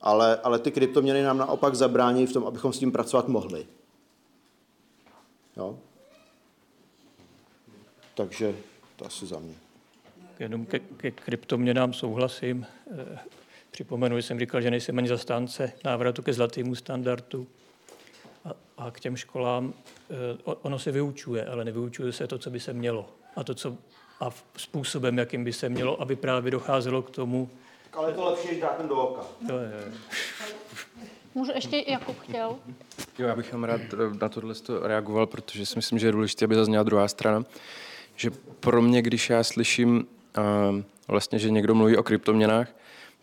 ale, 0.00 0.36
ale 0.36 0.58
ty 0.58 0.70
kryptoměny 0.70 1.22
nám 1.22 1.38
naopak 1.38 1.74
zabrání 1.74 2.26
v 2.26 2.32
tom, 2.32 2.46
abychom 2.46 2.72
s 2.72 2.78
tím 2.78 2.92
pracovat 2.92 3.28
mohli. 3.28 3.66
Jo. 5.56 5.78
Takže 8.14 8.54
to 8.96 9.06
asi 9.06 9.26
za 9.26 9.38
mě. 9.38 9.54
Jenom 10.38 10.66
ke, 10.66 10.78
ke 10.78 11.10
kryptoměnám 11.10 11.92
souhlasím. 11.92 12.66
Eh, 13.72 13.82
připomenu, 13.82 14.16
že 14.16 14.22
jsem 14.22 14.38
říkal, 14.38 14.60
že 14.60 14.70
nejsem 14.70 14.98
ani 14.98 15.08
zastánce 15.08 15.72
návratu 15.84 16.22
ke 16.22 16.32
zlatému 16.32 16.74
standardu. 16.74 17.46
A, 18.44 18.50
a 18.78 18.90
k 18.90 19.00
těm 19.00 19.16
školám 19.16 19.74
eh, 20.10 20.54
ono 20.62 20.78
se 20.78 20.92
vyučuje, 20.92 21.46
ale 21.46 21.64
nevyučuje 21.64 22.12
se 22.12 22.26
to, 22.26 22.38
co 22.38 22.50
by 22.50 22.60
se 22.60 22.72
mělo. 22.72 23.08
A 23.36 23.44
to, 23.44 23.54
co 23.54 23.76
a 24.20 24.30
způsobem, 24.56 25.18
jakým 25.18 25.44
by 25.44 25.52
se 25.52 25.68
mělo, 25.68 26.00
aby 26.00 26.16
právě 26.16 26.50
docházelo 26.50 27.02
k 27.02 27.10
tomu. 27.10 27.50
Ale 27.92 28.10
je 28.10 28.14
to 28.14 28.24
lepší, 28.24 28.48
než 28.48 28.60
dát 28.60 28.86
do 28.86 28.96
oka. 28.96 29.26
To 29.48 29.58
je. 29.58 29.92
Můžu 31.34 31.52
ještě 31.54 31.84
Jakub 31.88 32.20
chtěl? 32.20 32.56
Jo, 33.18 33.26
já 33.26 33.36
bych 33.36 33.52
vám 33.52 33.64
rád 33.64 33.80
na 34.20 34.28
tohle 34.28 34.54
reagoval, 34.82 35.26
protože 35.26 35.66
si 35.66 35.76
myslím, 35.76 35.98
že 35.98 36.06
je 36.06 36.12
důležité, 36.12 36.44
aby 36.44 36.54
zazněla 36.54 36.82
druhá 36.82 37.08
strana. 37.08 37.44
Že 38.16 38.30
pro 38.60 38.82
mě, 38.82 39.02
když 39.02 39.30
já 39.30 39.44
slyším 39.44 40.06
vlastně, 41.08 41.38
že 41.38 41.50
někdo 41.50 41.74
mluví 41.74 41.96
o 41.96 42.02
kryptoměnách, 42.02 42.68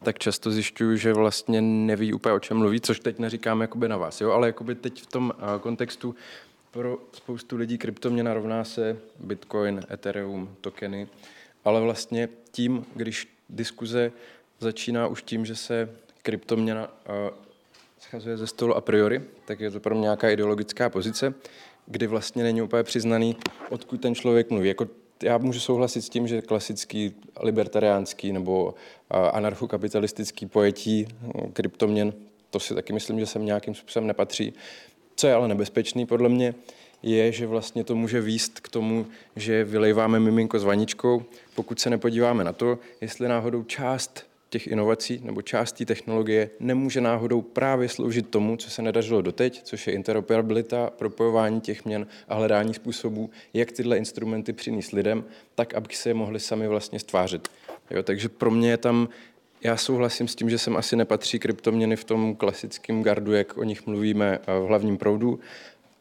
tak 0.04 0.20
často 0.20 0.52
zjišťuju, 0.52 0.96
že 0.96 1.14
vlastně 1.14 1.62
neví 1.62 2.14
úplně 2.14 2.34
o 2.34 2.40
čem 2.40 2.58
mluví, 2.58 2.82
což 2.82 3.00
teď 3.00 3.20
neříkám 3.20 3.62
jakoby 3.62 3.90
na 3.90 3.98
vás, 3.98 4.22
jo? 4.22 4.32
ale 4.32 4.48
jakoby 4.48 4.76
teď 4.76 5.02
v 5.02 5.06
tom 5.06 5.34
kontextu 5.62 6.16
pro 6.72 6.98
spoustu 7.14 7.58
lidí 7.58 7.78
kryptoměna 7.78 8.34
rovná 8.34 8.64
se 8.64 8.98
Bitcoin, 9.20 9.82
Ethereum, 9.92 10.56
tokeny, 10.62 11.08
ale 11.66 11.82
vlastně 11.82 12.30
tím, 12.52 12.86
když 12.96 13.28
diskuze 13.50 14.12
začíná 14.60 15.08
už 15.08 15.24
tím, 15.24 15.46
že 15.46 15.56
se 15.56 15.90
kryptoměna 16.22 16.90
schazuje 18.00 18.38
ze 18.38 18.48
stolu 18.48 18.76
a 18.76 18.82
priori, 18.82 19.22
tak 19.46 19.60
je 19.60 19.72
to 19.72 19.80
pro 19.80 19.96
mě 19.96 20.02
nějaká 20.02 20.30
ideologická 20.30 20.90
pozice, 20.90 21.34
kdy 21.86 22.08
vlastně 22.08 22.44
není 22.44 22.62
úplně 22.62 22.84
přiznaný, 22.84 23.36
odkud 23.70 24.02
ten 24.02 24.16
člověk 24.16 24.50
mluví. 24.50 24.68
Jako 24.68 24.88
já 25.24 25.38
můžu 25.38 25.60
souhlasit 25.60 26.02
s 26.02 26.10
tím, 26.10 26.28
že 26.28 26.42
klasický 26.42 27.16
libertariánský 27.42 28.34
nebo 28.34 28.74
anarchokapitalistický 29.10 30.46
pojetí 30.46 31.08
no, 31.22 31.50
kryptoměn, 31.54 32.14
to 32.50 32.60
si 32.60 32.76
taky 32.76 32.94
myslím, 32.94 33.20
že 33.20 33.26
sem 33.26 33.46
nějakým 33.46 33.76
způsobem 33.76 34.08
nepatří. 34.08 34.54
Co 35.16 35.28
je 35.28 35.34
ale 35.34 35.48
nebezpečný 35.48 36.06
podle 36.06 36.30
mě, 36.30 36.56
je, 37.04 37.32
že 37.32 37.48
vlastně 37.48 37.84
to 37.84 37.96
může 37.96 38.22
výst 38.22 38.60
k 38.60 38.70
tomu, 38.70 39.06
že 39.36 39.64
vylejváme 39.64 40.20
miminko 40.20 40.60
s 40.60 40.64
vaničkou, 40.64 41.24
pokud 41.56 41.80
se 41.80 41.90
nepodíváme 41.90 42.44
na 42.44 42.54
to, 42.54 42.80
jestli 43.02 43.28
náhodou 43.28 43.64
část 43.64 44.29
těch 44.50 44.68
inovací 44.68 45.22
nebo 45.24 45.42
část 45.42 45.72
té 45.72 45.86
technologie 45.86 46.50
nemůže 46.60 47.02
náhodou 47.02 47.42
právě 47.42 47.90
sloužit 47.90 48.30
tomu, 48.30 48.58
co 48.58 48.70
se 48.70 48.82
nedařilo 48.82 49.22
doteď, 49.22 49.64
což 49.64 49.88
je 49.88 49.94
interoperabilita, 49.94 50.90
propojování 50.90 51.62
těch 51.62 51.86
měn 51.86 52.08
a 52.28 52.36
hledání 52.36 52.74
způsobů, 52.74 53.30
jak 53.54 53.72
tyhle 53.72 53.98
instrumenty 53.98 54.54
přinést 54.54 54.92
lidem, 54.92 55.24
tak, 55.56 55.74
aby 55.74 55.88
se 55.96 56.10
je 56.10 56.14
mohli 56.14 56.40
sami 56.40 56.68
vlastně 56.68 57.00
stvářet. 57.00 57.50
Jo, 57.92 58.04
takže 58.04 58.30
pro 58.30 58.52
mě 58.52 58.70
je 58.70 58.78
tam 58.78 59.10
já 59.64 59.78
souhlasím 59.78 60.28
s 60.28 60.36
tím, 60.36 60.50
že 60.50 60.58
sem 60.58 60.78
asi 60.78 60.96
nepatří 60.96 61.40
kryptoměny 61.40 61.96
v 61.96 62.04
tom 62.04 62.36
klasickém 62.36 63.04
gardu, 63.04 63.34
jak 63.34 63.58
o 63.58 63.64
nich 63.64 63.88
mluvíme 63.88 64.40
v 64.48 64.68
hlavním 64.68 64.98
proudu, 64.98 65.40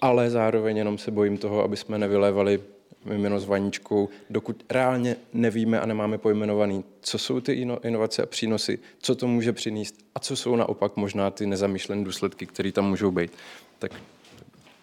ale 0.01 0.31
zároveň 0.31 0.77
jenom 0.77 0.99
se 0.99 1.11
bojím 1.11 1.39
toho, 1.39 1.63
aby 1.63 1.77
jsme 1.77 1.99
nevylévali 1.99 2.61
mimino 3.09 3.41
s 3.41 3.45
vaničkou, 3.45 4.09
dokud 4.31 4.65
reálně 4.71 5.17
nevíme 5.33 5.81
a 5.81 5.87
nemáme 5.87 6.19
pojmenovaný, 6.19 6.85
co 7.01 7.19
jsou 7.19 7.41
ty 7.41 7.67
inovace 7.83 8.23
a 8.23 8.27
přínosy, 8.27 8.79
co 8.99 9.15
to 9.15 9.27
může 9.27 9.53
přinést 9.53 9.95
a 10.15 10.21
co 10.21 10.37
jsou 10.37 10.57
naopak 10.57 10.97
možná 10.97 11.31
ty 11.31 11.47
nezamýšlené 11.47 12.05
důsledky, 12.05 12.47
které 12.47 12.73
tam 12.73 12.89
můžou 12.89 13.11
být. 13.11 13.33
Tak 13.79 13.93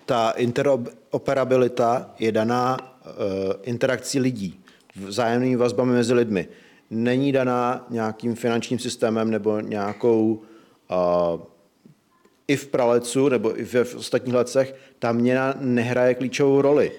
ta 0.05 0.32
interoperabilita 0.32 2.15
je 2.19 2.32
daná 2.32 2.78
uh, 2.80 3.13
interakcí 3.63 4.19
lidí, 4.19 4.59
vzájemnými 4.95 5.55
vazbami 5.55 5.93
mezi 5.93 6.13
lidmi. 6.13 6.47
Není 6.89 7.32
daná 7.32 7.86
nějakým 7.89 8.36
finančním 8.36 8.80
systémem 8.80 9.32
nebo 9.32 9.59
nějakou 9.59 10.34
uh, 10.34 11.41
i 12.47 12.55
v 12.55 12.67
pralecu 12.67 13.30
nebo 13.30 13.59
i 13.59 13.65
v 13.65 13.95
ostatních 13.95 14.36
lecech 14.36 14.76
ta 14.99 15.11
měna 15.11 15.53
nehraje 15.59 16.15
klíčovou 16.15 16.61
roli 16.61 16.91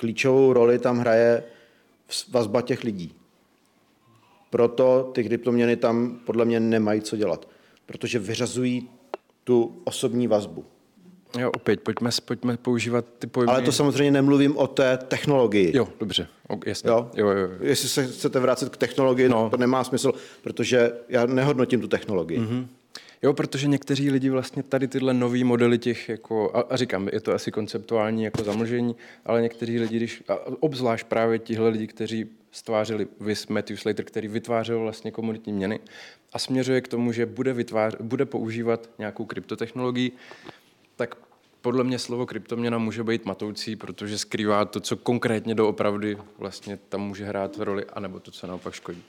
klíčovou 0.00 0.52
roli 0.52 0.78
tam 0.78 0.98
hraje 0.98 1.42
vazba 2.28 2.62
těch 2.62 2.84
lidí. 2.84 3.14
Proto 4.50 5.10
ty 5.14 5.24
kryptoměny 5.24 5.76
tam 5.76 6.20
podle 6.24 6.44
mě 6.44 6.60
nemají 6.60 7.00
co 7.00 7.16
dělat, 7.16 7.48
protože 7.86 8.18
vyřazují 8.18 8.88
tu 9.44 9.82
osobní 9.84 10.26
vazbu. 10.26 10.64
Jo, 11.38 11.50
opět, 11.50 11.80
pojďme, 11.80 12.10
pojďme 12.24 12.56
používat 12.56 13.04
ty 13.18 13.26
pojmy. 13.26 13.52
Ale 13.52 13.62
to 13.62 13.72
samozřejmě 13.72 14.10
nemluvím 14.10 14.56
o 14.56 14.66
té 14.66 14.96
technologii. 14.96 15.76
Jo, 15.76 15.88
dobře, 16.00 16.26
jasně. 16.66 16.90
Jo? 16.90 17.10
Jo, 17.14 17.28
jo, 17.28 17.38
jo. 17.38 17.50
Jestli 17.60 17.88
se 17.88 18.06
chcete 18.06 18.40
vrátit 18.40 18.68
k 18.68 18.76
technologii, 18.76 19.28
no. 19.28 19.50
to 19.50 19.56
nemá 19.56 19.84
smysl, 19.84 20.12
protože 20.42 20.92
já 21.08 21.26
nehodnotím 21.26 21.80
tu 21.80 21.88
technologii. 21.88 22.40
Mm-hmm. 22.40 22.66
Jo, 23.22 23.32
protože 23.32 23.68
někteří 23.68 24.10
lidi 24.10 24.30
vlastně 24.30 24.62
tady 24.62 24.88
tyhle 24.88 25.14
nový 25.14 25.44
modely 25.44 25.78
těch, 25.78 26.08
jako, 26.08 26.50
a, 26.56 26.60
a 26.60 26.76
říkám, 26.76 27.08
je 27.12 27.20
to 27.20 27.34
asi 27.34 27.50
konceptuální 27.50 28.24
jako 28.24 28.44
zamlžení, 28.44 28.96
ale 29.24 29.42
někteří 29.42 29.80
lidi, 29.80 29.96
když, 29.96 30.22
a 30.28 30.34
obzvlášť 30.60 31.06
právě 31.06 31.38
tihle 31.38 31.68
lidi, 31.68 31.86
kteří 31.86 32.26
stvářeli 32.50 33.06
Vis 33.20 33.46
Matthew 33.46 33.76
Slater, 33.76 34.04
který 34.04 34.28
vytvářel 34.28 34.80
vlastně 34.80 35.10
komunitní 35.10 35.52
měny 35.52 35.80
a 36.32 36.38
směřuje 36.38 36.80
k 36.80 36.88
tomu, 36.88 37.12
že 37.12 37.26
bude, 37.26 37.52
vytvář, 37.52 37.94
bude 38.00 38.24
používat 38.24 38.90
nějakou 38.98 39.24
kryptotechnologii, 39.24 40.12
tak 40.96 41.14
podle 41.60 41.84
mě 41.84 41.98
slovo 41.98 42.26
kryptoměna 42.26 42.78
může 42.78 43.04
být 43.04 43.24
matoucí, 43.24 43.76
protože 43.76 44.18
skrývá 44.18 44.64
to, 44.64 44.80
co 44.80 44.96
konkrétně 44.96 45.54
doopravdy 45.54 46.18
vlastně 46.38 46.78
tam 46.88 47.00
může 47.00 47.24
hrát 47.24 47.56
roli, 47.58 47.84
anebo 47.84 48.20
to, 48.20 48.30
co 48.30 48.46
naopak 48.46 48.74
škodí. 48.74 49.02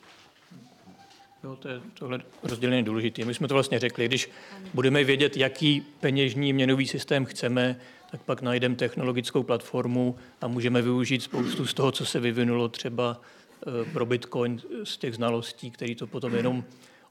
Jo, 1.44 1.56
to 1.56 1.68
je 1.68 1.82
tohle 1.94 2.22
rozdělení 2.44 2.84
důležité. 2.84 3.26
My 3.26 3.34
jsme 3.34 3.48
to 3.48 3.54
vlastně 3.54 3.80
řekli, 3.80 4.06
když 4.06 4.30
budeme 4.74 5.04
vědět, 5.04 5.38
jaký 5.38 5.82
peněžní 5.82 6.54
měnový 6.54 6.88
systém 6.88 7.26
chceme, 7.26 7.80
tak 8.12 8.22
pak 8.22 8.42
najdeme 8.42 8.76
technologickou 8.76 9.44
platformu 9.44 10.16
a 10.42 10.48
můžeme 10.48 10.82
využít 10.82 11.24
spoustu 11.24 11.68
z 11.68 11.74
toho, 11.74 11.92
co 11.92 12.06
se 12.06 12.20
vyvinulo 12.20 12.70
třeba 12.70 13.22
eh, 13.22 13.92
pro 13.94 14.06
Bitcoin 14.06 14.62
z 14.84 14.98
těch 14.98 15.16
znalostí, 15.16 15.72
které 15.72 15.96
to 15.96 16.08
potom 16.08 16.36
jenom 16.36 16.64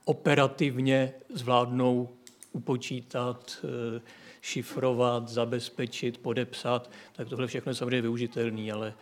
operativně 0.05 1.13
zvládnou 1.35 2.09
upočítat, 2.53 3.59
eh, 3.65 4.01
šifrovat, 4.41 5.29
zabezpečit, 5.29 6.19
podepsat, 6.19 6.91
tak 7.13 7.29
tohle 7.29 7.47
všechno 7.47 7.71
je 7.71 7.75
samozřejmě 7.75 8.03
využitelné, 8.03 8.73
ale 8.73 8.95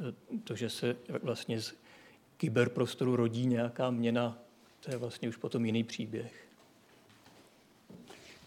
eh, 0.00 0.38
to, 0.44 0.56
že 0.56 0.70
se 0.70 0.96
vlastně 1.22 1.60
z 1.60 1.74
kyberprostoru 2.36 3.16
rodí 3.16 3.46
nějaká 3.46 3.90
měna, 3.90 4.38
to 4.84 4.90
je 4.90 4.96
vlastně 4.96 5.28
už 5.28 5.36
potom 5.36 5.64
jiný 5.64 5.84
příběh. 5.84 6.32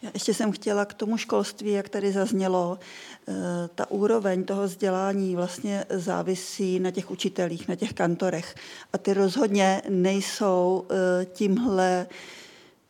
Já 0.02 0.10
ještě 0.14 0.34
jsem 0.34 0.52
chtěla 0.52 0.86
k 0.86 0.94
tomu 0.94 1.18
školství, 1.18 1.72
jak 1.72 1.90
tady 1.90 2.12
zaznělo, 2.12 2.80
eh, 3.28 3.34
ta 3.76 3.92
úroveň 3.92 4.44
toho 4.44 4.64
vzdělání 4.64 5.36
vlastně 5.36 5.86
závisí 5.90 6.80
na 6.80 6.92
těch 6.92 7.12
učitelích, 7.12 7.68
na 7.68 7.76
těch 7.76 7.94
kantorech. 7.94 8.56
A 8.94 8.98
ty 8.98 9.14
rozhodně 9.14 9.82
nejsou 9.90 10.88
eh, 10.90 11.26
tímhle 11.26 12.08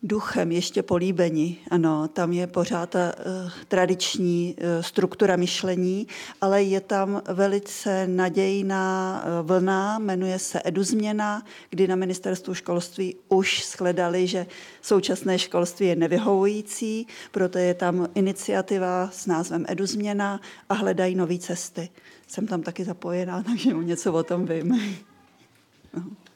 duchem 0.04 0.52
ještě 0.52 0.84
políbení. 0.84 1.58
Ano, 1.72 2.08
tam 2.08 2.34
je 2.34 2.48
pořád 2.48 2.90
ta 2.90 3.14
uh, 3.18 3.52
tradiční 3.68 4.56
uh, 4.58 4.84
struktura 4.84 5.36
myšlení, 5.36 6.08
ale 6.42 6.64
je 6.64 6.82
tam 6.82 7.22
velice 7.34 8.08
nadějná 8.08 9.24
uh, 9.26 9.48
vlna, 9.48 10.00
jmenuje 10.00 10.40
se 10.40 10.62
Eduzměna, 10.66 11.44
kdy 11.70 11.88
na 11.88 11.96
ministerstvu 11.96 12.54
školství 12.54 13.16
už 13.30 13.66
shledali, 13.66 14.28
že 14.28 14.46
současné 14.82 15.40
školství 15.40 15.88
je 15.88 15.96
nevyhovující, 15.96 17.08
proto 17.32 17.58
je 17.58 17.74
tam 17.74 18.08
iniciativa 18.16 19.10
s 19.12 19.26
názvem 19.26 19.66
Eduzměna 19.68 20.42
a 20.70 20.74
hledají 20.74 21.16
nové 21.16 21.38
cesty. 21.38 21.90
Jsem 22.28 22.48
tam 22.48 22.62
taky 22.62 22.84
zapojená, 22.84 23.44
takže 23.48 23.74
něco 23.74 24.14
o 24.14 24.24
tom 24.24 24.46
vím. 24.46 24.80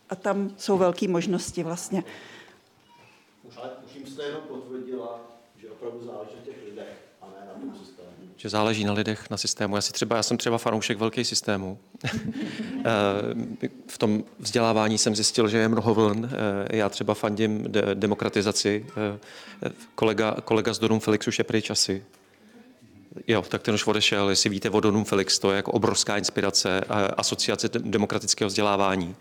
A 0.09 0.15
tam 0.15 0.51
jsou 0.57 0.77
velké 0.77 1.07
možnosti 1.07 1.63
vlastně 1.63 2.03
jste 4.11 4.23
jenom 4.23 4.41
potvrdila, 4.41 5.19
že 5.57 5.69
opravdu 5.69 6.05
záleží 6.05 6.31
na 6.35 6.45
těch 6.45 6.63
lidech 6.69 6.97
a 7.21 7.25
ne 7.25 7.47
na 7.47 7.53
tom 7.53 7.75
systému. 7.85 8.07
Že 8.37 8.49
záleží 8.49 8.83
na 8.83 8.93
lidech, 8.93 9.29
na 9.29 9.37
systému. 9.37 9.75
Já, 9.75 9.81
si 9.81 9.93
třeba, 9.93 10.15
já 10.15 10.23
jsem 10.23 10.37
třeba 10.37 10.57
fanoušek 10.57 10.97
velkých 10.97 11.27
systémů. 11.27 11.79
Eh, 12.85 13.69
v 13.87 13.97
tom 13.97 14.23
vzdělávání 14.39 14.97
jsem 14.97 15.15
zjistil, 15.15 15.47
že 15.47 15.57
je 15.57 15.67
mnoho 15.67 15.93
vln. 15.93 16.29
Eh, 16.31 16.77
já 16.77 16.89
třeba 16.89 17.13
fandím 17.13 17.63
de- 17.63 17.95
demokratizaci. 17.95 18.85
Eh, 19.65 19.69
kolega, 19.95 20.35
kolega 20.43 20.73
z 20.73 20.79
Donum 20.79 20.99
Felix 20.99 21.27
už 21.27 21.37
je 21.37 21.43
pryč 21.43 21.69
asi. 21.69 22.05
Jo, 23.27 23.41
tak 23.41 23.61
ten 23.61 23.75
už 23.75 23.87
odešel. 23.87 24.29
Jestli 24.29 24.49
víte 24.49 24.69
o 24.69 24.79
Donum 24.79 25.05
Felix, 25.05 25.39
to 25.39 25.51
je 25.51 25.55
jako 25.55 25.71
obrovská 25.71 26.17
inspirace 26.17 26.81
asociace 27.17 27.69
demokratického 27.69 28.47
vzdělávání. 28.47 29.15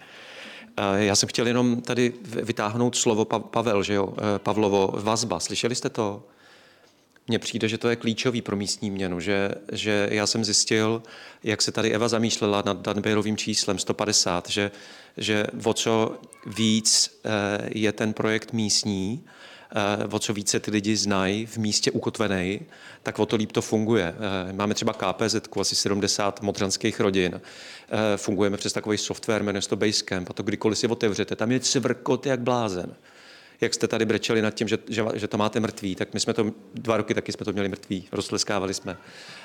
Já 0.97 1.17
jsem 1.17 1.29
chtěl 1.29 1.47
jenom 1.47 1.81
tady 1.81 2.13
vytáhnout 2.23 2.97
slovo 2.97 3.25
Pavel, 3.25 3.83
že 3.83 3.95
jo, 3.95 4.15
eh, 4.19 4.39
Pavlovo, 4.39 4.95
vazba. 4.97 5.41
Slyšeli 5.41 5.75
jste 5.75 5.89
to? 5.89 6.23
Mně 7.29 7.39
přijde, 7.39 7.69
že 7.69 7.79
to 7.79 7.89
je 7.89 7.97
klíčový 7.97 8.43
pro 8.43 8.57
místní 8.57 8.91
měnu, 8.91 9.21
že, 9.21 9.51
že 9.73 10.09
já 10.11 10.27
jsem 10.27 10.45
zjistil, 10.45 11.03
jak 11.45 11.63
se 11.63 11.73
tady 11.73 11.93
Eva 11.93 12.09
zamýšlela 12.09 12.63
nad 12.67 12.81
Danbairovým 12.81 13.37
číslem 13.37 13.79
150, 13.79 14.49
že, 14.49 14.71
že 15.17 15.47
o 15.65 15.75
co 15.75 16.19
víc 16.47 17.21
eh, 17.25 17.31
je 17.75 17.93
ten 17.93 18.13
projekt 18.13 18.53
místní, 18.53 19.25
Eh, 19.25 19.40
o 20.11 20.19
co 20.19 20.33
více 20.33 20.61
ty 20.61 20.71
lidi 20.71 20.97
znají 20.97 21.47
v 21.47 21.57
místě 21.57 21.91
ukotvený, 21.91 22.61
tak 23.03 23.19
o 23.19 23.27
to 23.27 23.37
líp 23.37 23.53
to 23.53 23.63
funguje. 23.63 24.15
Eh, 24.49 24.53
máme 24.53 24.75
třeba 24.75 24.93
KPZ, 24.93 25.37
asi 25.61 25.77
70 25.77 26.43
modranských 26.43 27.01
rodin. 27.01 27.41
Eh, 27.41 28.17
fungujeme 28.17 28.57
přes 28.57 28.73
takový 28.73 28.99
software, 28.99 29.43
jmenuje 29.43 29.63
to 29.63 29.77
Basecamp, 29.77 30.31
a 30.31 30.33
to 30.33 30.43
kdykoliv 30.43 30.79
si 30.79 30.87
otevřete, 30.87 31.37
tam 31.37 31.53
je 31.53 31.61
cvrkot 31.61 32.27
jak 32.27 32.41
blázen. 32.41 32.95
jak 33.61 33.75
jste 33.75 33.89
tady 33.89 34.05
brečeli 34.05 34.43
nad 34.43 34.51
tím, 34.51 34.69
že, 34.69 34.79
že, 34.89 35.05
že 35.15 35.29
to 35.29 35.37
máte 35.37 35.61
mrtvý, 35.61 35.95
tak 35.95 36.15
my 36.15 36.21
jsme 36.21 36.35
to 36.35 36.53
dva 36.75 36.97
roky 36.97 37.15
taky 37.15 37.33
jsme 37.33 37.45
to 37.45 37.53
měli 37.53 37.69
mrtvý, 37.69 38.09
rozleskávali 38.13 38.75
jsme. 38.75 38.97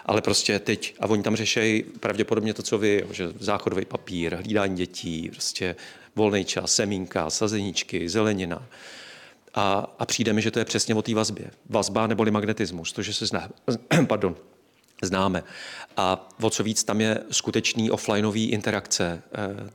Ale 0.05 0.21
prostě 0.21 0.59
teď, 0.59 0.95
a 0.99 1.07
oni 1.07 1.23
tam 1.23 1.35
řešejí 1.35 1.83
pravděpodobně 1.83 2.53
to, 2.53 2.63
co 2.63 2.77
vy, 2.77 3.05
že 3.11 3.33
záchodový 3.39 3.85
papír, 3.85 4.35
hlídání 4.35 4.75
dětí, 4.75 5.29
prostě 5.29 5.75
volný 6.15 6.45
čas, 6.45 6.75
semínka, 6.75 7.29
sazeničky, 7.29 8.09
zelenina. 8.09 8.67
A, 9.55 9.95
a 9.99 10.05
přijde 10.05 10.33
mi, 10.33 10.41
že 10.41 10.51
to 10.51 10.59
je 10.59 10.65
přesně 10.65 10.95
o 10.95 11.01
té 11.01 11.15
vazbě. 11.15 11.51
Vazba 11.69 12.07
neboli 12.07 12.31
magnetismus, 12.31 12.91
to, 12.91 13.01
že 13.01 13.13
se 13.13 13.25
zná, 13.25 13.49
pardon, 14.07 14.35
známe. 15.01 15.43
A 15.97 16.29
o 16.41 16.49
co 16.49 16.63
víc 16.63 16.83
tam 16.83 17.01
je 17.01 17.19
skutečný 17.31 17.91
offlineový 17.91 18.49
interakce, 18.49 19.23
eh, 19.33 19.69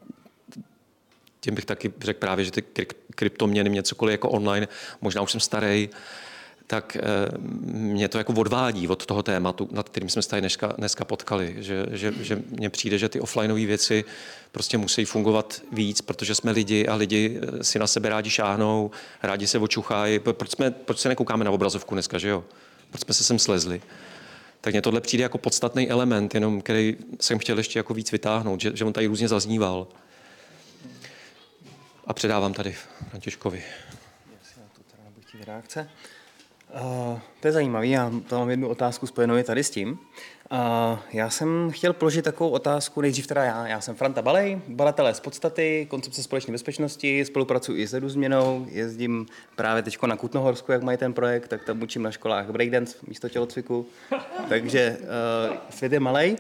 tím 1.41 1.55
bych 1.55 1.65
taky 1.65 1.93
řekl 2.01 2.21
právě, 2.21 2.45
že 2.45 2.51
ty 2.51 2.87
kryptoměny, 3.15 3.71
mě 3.71 3.83
cokoliv 3.83 4.13
jako 4.13 4.31
online, 4.31 4.69
možná 5.01 5.23
už 5.23 5.33
jsem 5.33 5.41
starý, 5.41 5.89
tak 6.71 6.97
eh, 6.97 7.03
mě 7.73 8.09
to 8.09 8.19
jako 8.19 8.33
odvádí 8.33 8.89
od 8.89 9.07
toho 9.07 9.23
tématu, 9.23 9.69
nad 9.73 9.89
kterým 9.89 10.09
jsme 10.09 10.23
se 10.23 10.29
tady 10.29 10.41
dneska, 10.41 10.75
dneska 10.79 11.05
potkali. 11.05 11.57
Že, 11.59 11.87
že, 11.91 12.15
že 12.21 12.43
mně 12.51 12.71
přijde, 12.71 12.99
že 12.99 13.09
ty 13.09 13.21
offlineové 13.21 13.67
věci 13.67 14.05
prostě 14.53 14.79
musí 14.79 15.05
fungovat 15.05 15.63
víc, 15.73 16.01
protože 16.01 16.35
jsme 16.35 16.51
lidi 16.51 16.87
a 16.87 16.95
lidi 16.95 17.41
eh, 17.43 17.65
si 17.65 17.79
na 17.79 17.87
sebe 17.87 18.09
rádi 18.09 18.31
šáhnou, 18.31 18.91
rádi 19.23 19.47
se 19.47 19.59
očuchají. 19.59 20.19
Proč, 20.19 20.51
jsme, 20.51 20.71
proč 20.71 20.99
se 20.99 21.09
nekoukáme 21.09 21.45
na 21.45 21.51
obrazovku 21.51 21.95
dneska, 21.95 22.19
že 22.19 22.29
jo? 22.29 22.45
Proč 22.91 23.01
jsme 23.01 23.15
se 23.15 23.25
sem 23.25 23.39
slezli? 23.39 23.83
Tak 24.61 24.75
mně 24.75 24.83
tohle 24.83 25.01
přijde 25.01 25.23
jako 25.23 25.39
podstatný 25.39 25.91
element, 25.91 26.35
jenom 26.35 26.63
který 26.63 26.97
jsem 27.21 27.39
chtěl 27.39 27.59
ještě 27.59 27.79
jako 27.79 27.95
víc 27.95 28.13
vytáhnout, 28.13 28.61
že, 28.61 28.71
že 28.75 28.85
on 28.85 28.93
tady 28.93 29.07
různě 29.07 29.29
zazníval. 29.29 29.87
A 32.07 32.13
předávám 32.13 32.55
tady 32.55 32.77
Františkovi. 33.11 33.63
reakce. 35.47 35.89
Uh, 36.75 37.19
to 37.41 37.49
je 37.49 37.53
zajímavé, 37.53 37.87
já 37.87 38.13
to 38.29 38.39
mám 38.39 38.51
jednu 38.51 38.69
otázku 38.69 39.07
spojenou 39.07 39.43
tady 39.43 39.65
s 39.65 39.71
tím. 39.71 39.99
Uh, 40.53 40.99
já 41.13 41.31
jsem 41.31 41.71
chtěl 41.71 41.93
položit 41.93 42.23
takovou 42.23 42.51
otázku, 42.51 43.01
nejdřív 43.01 43.27
teda 43.27 43.45
já. 43.45 43.67
Já 43.67 43.81
jsem 43.81 43.95
Franta 43.95 44.23
Balej, 44.23 44.61
badatelé 44.69 45.15
z 45.15 45.21
podstaty, 45.21 45.87
koncepce 45.91 46.23
společné 46.23 46.53
bezpečnosti, 46.53 47.25
spolupracuji 47.25 47.83
i 47.83 47.87
s 47.87 47.95
Edu 47.95 48.09
změnou, 48.09 48.67
jezdím 48.71 49.27
právě 49.57 49.83
teď 49.83 50.03
na 50.07 50.17
Kutnohorsku, 50.17 50.73
jak 50.73 50.83
mají 50.83 50.99
ten 50.99 51.13
projekt, 51.13 51.49
tak 51.49 51.65
tam 51.65 51.83
učím 51.83 52.03
na 52.03 52.11
školách 52.11 52.51
breakdance 52.51 52.97
místo 53.07 53.29
tělocviku. 53.29 53.87
Takže 54.49 54.97
uh, 55.01 55.57
svět 55.71 55.93
je 55.93 56.01
malej. 56.01 56.37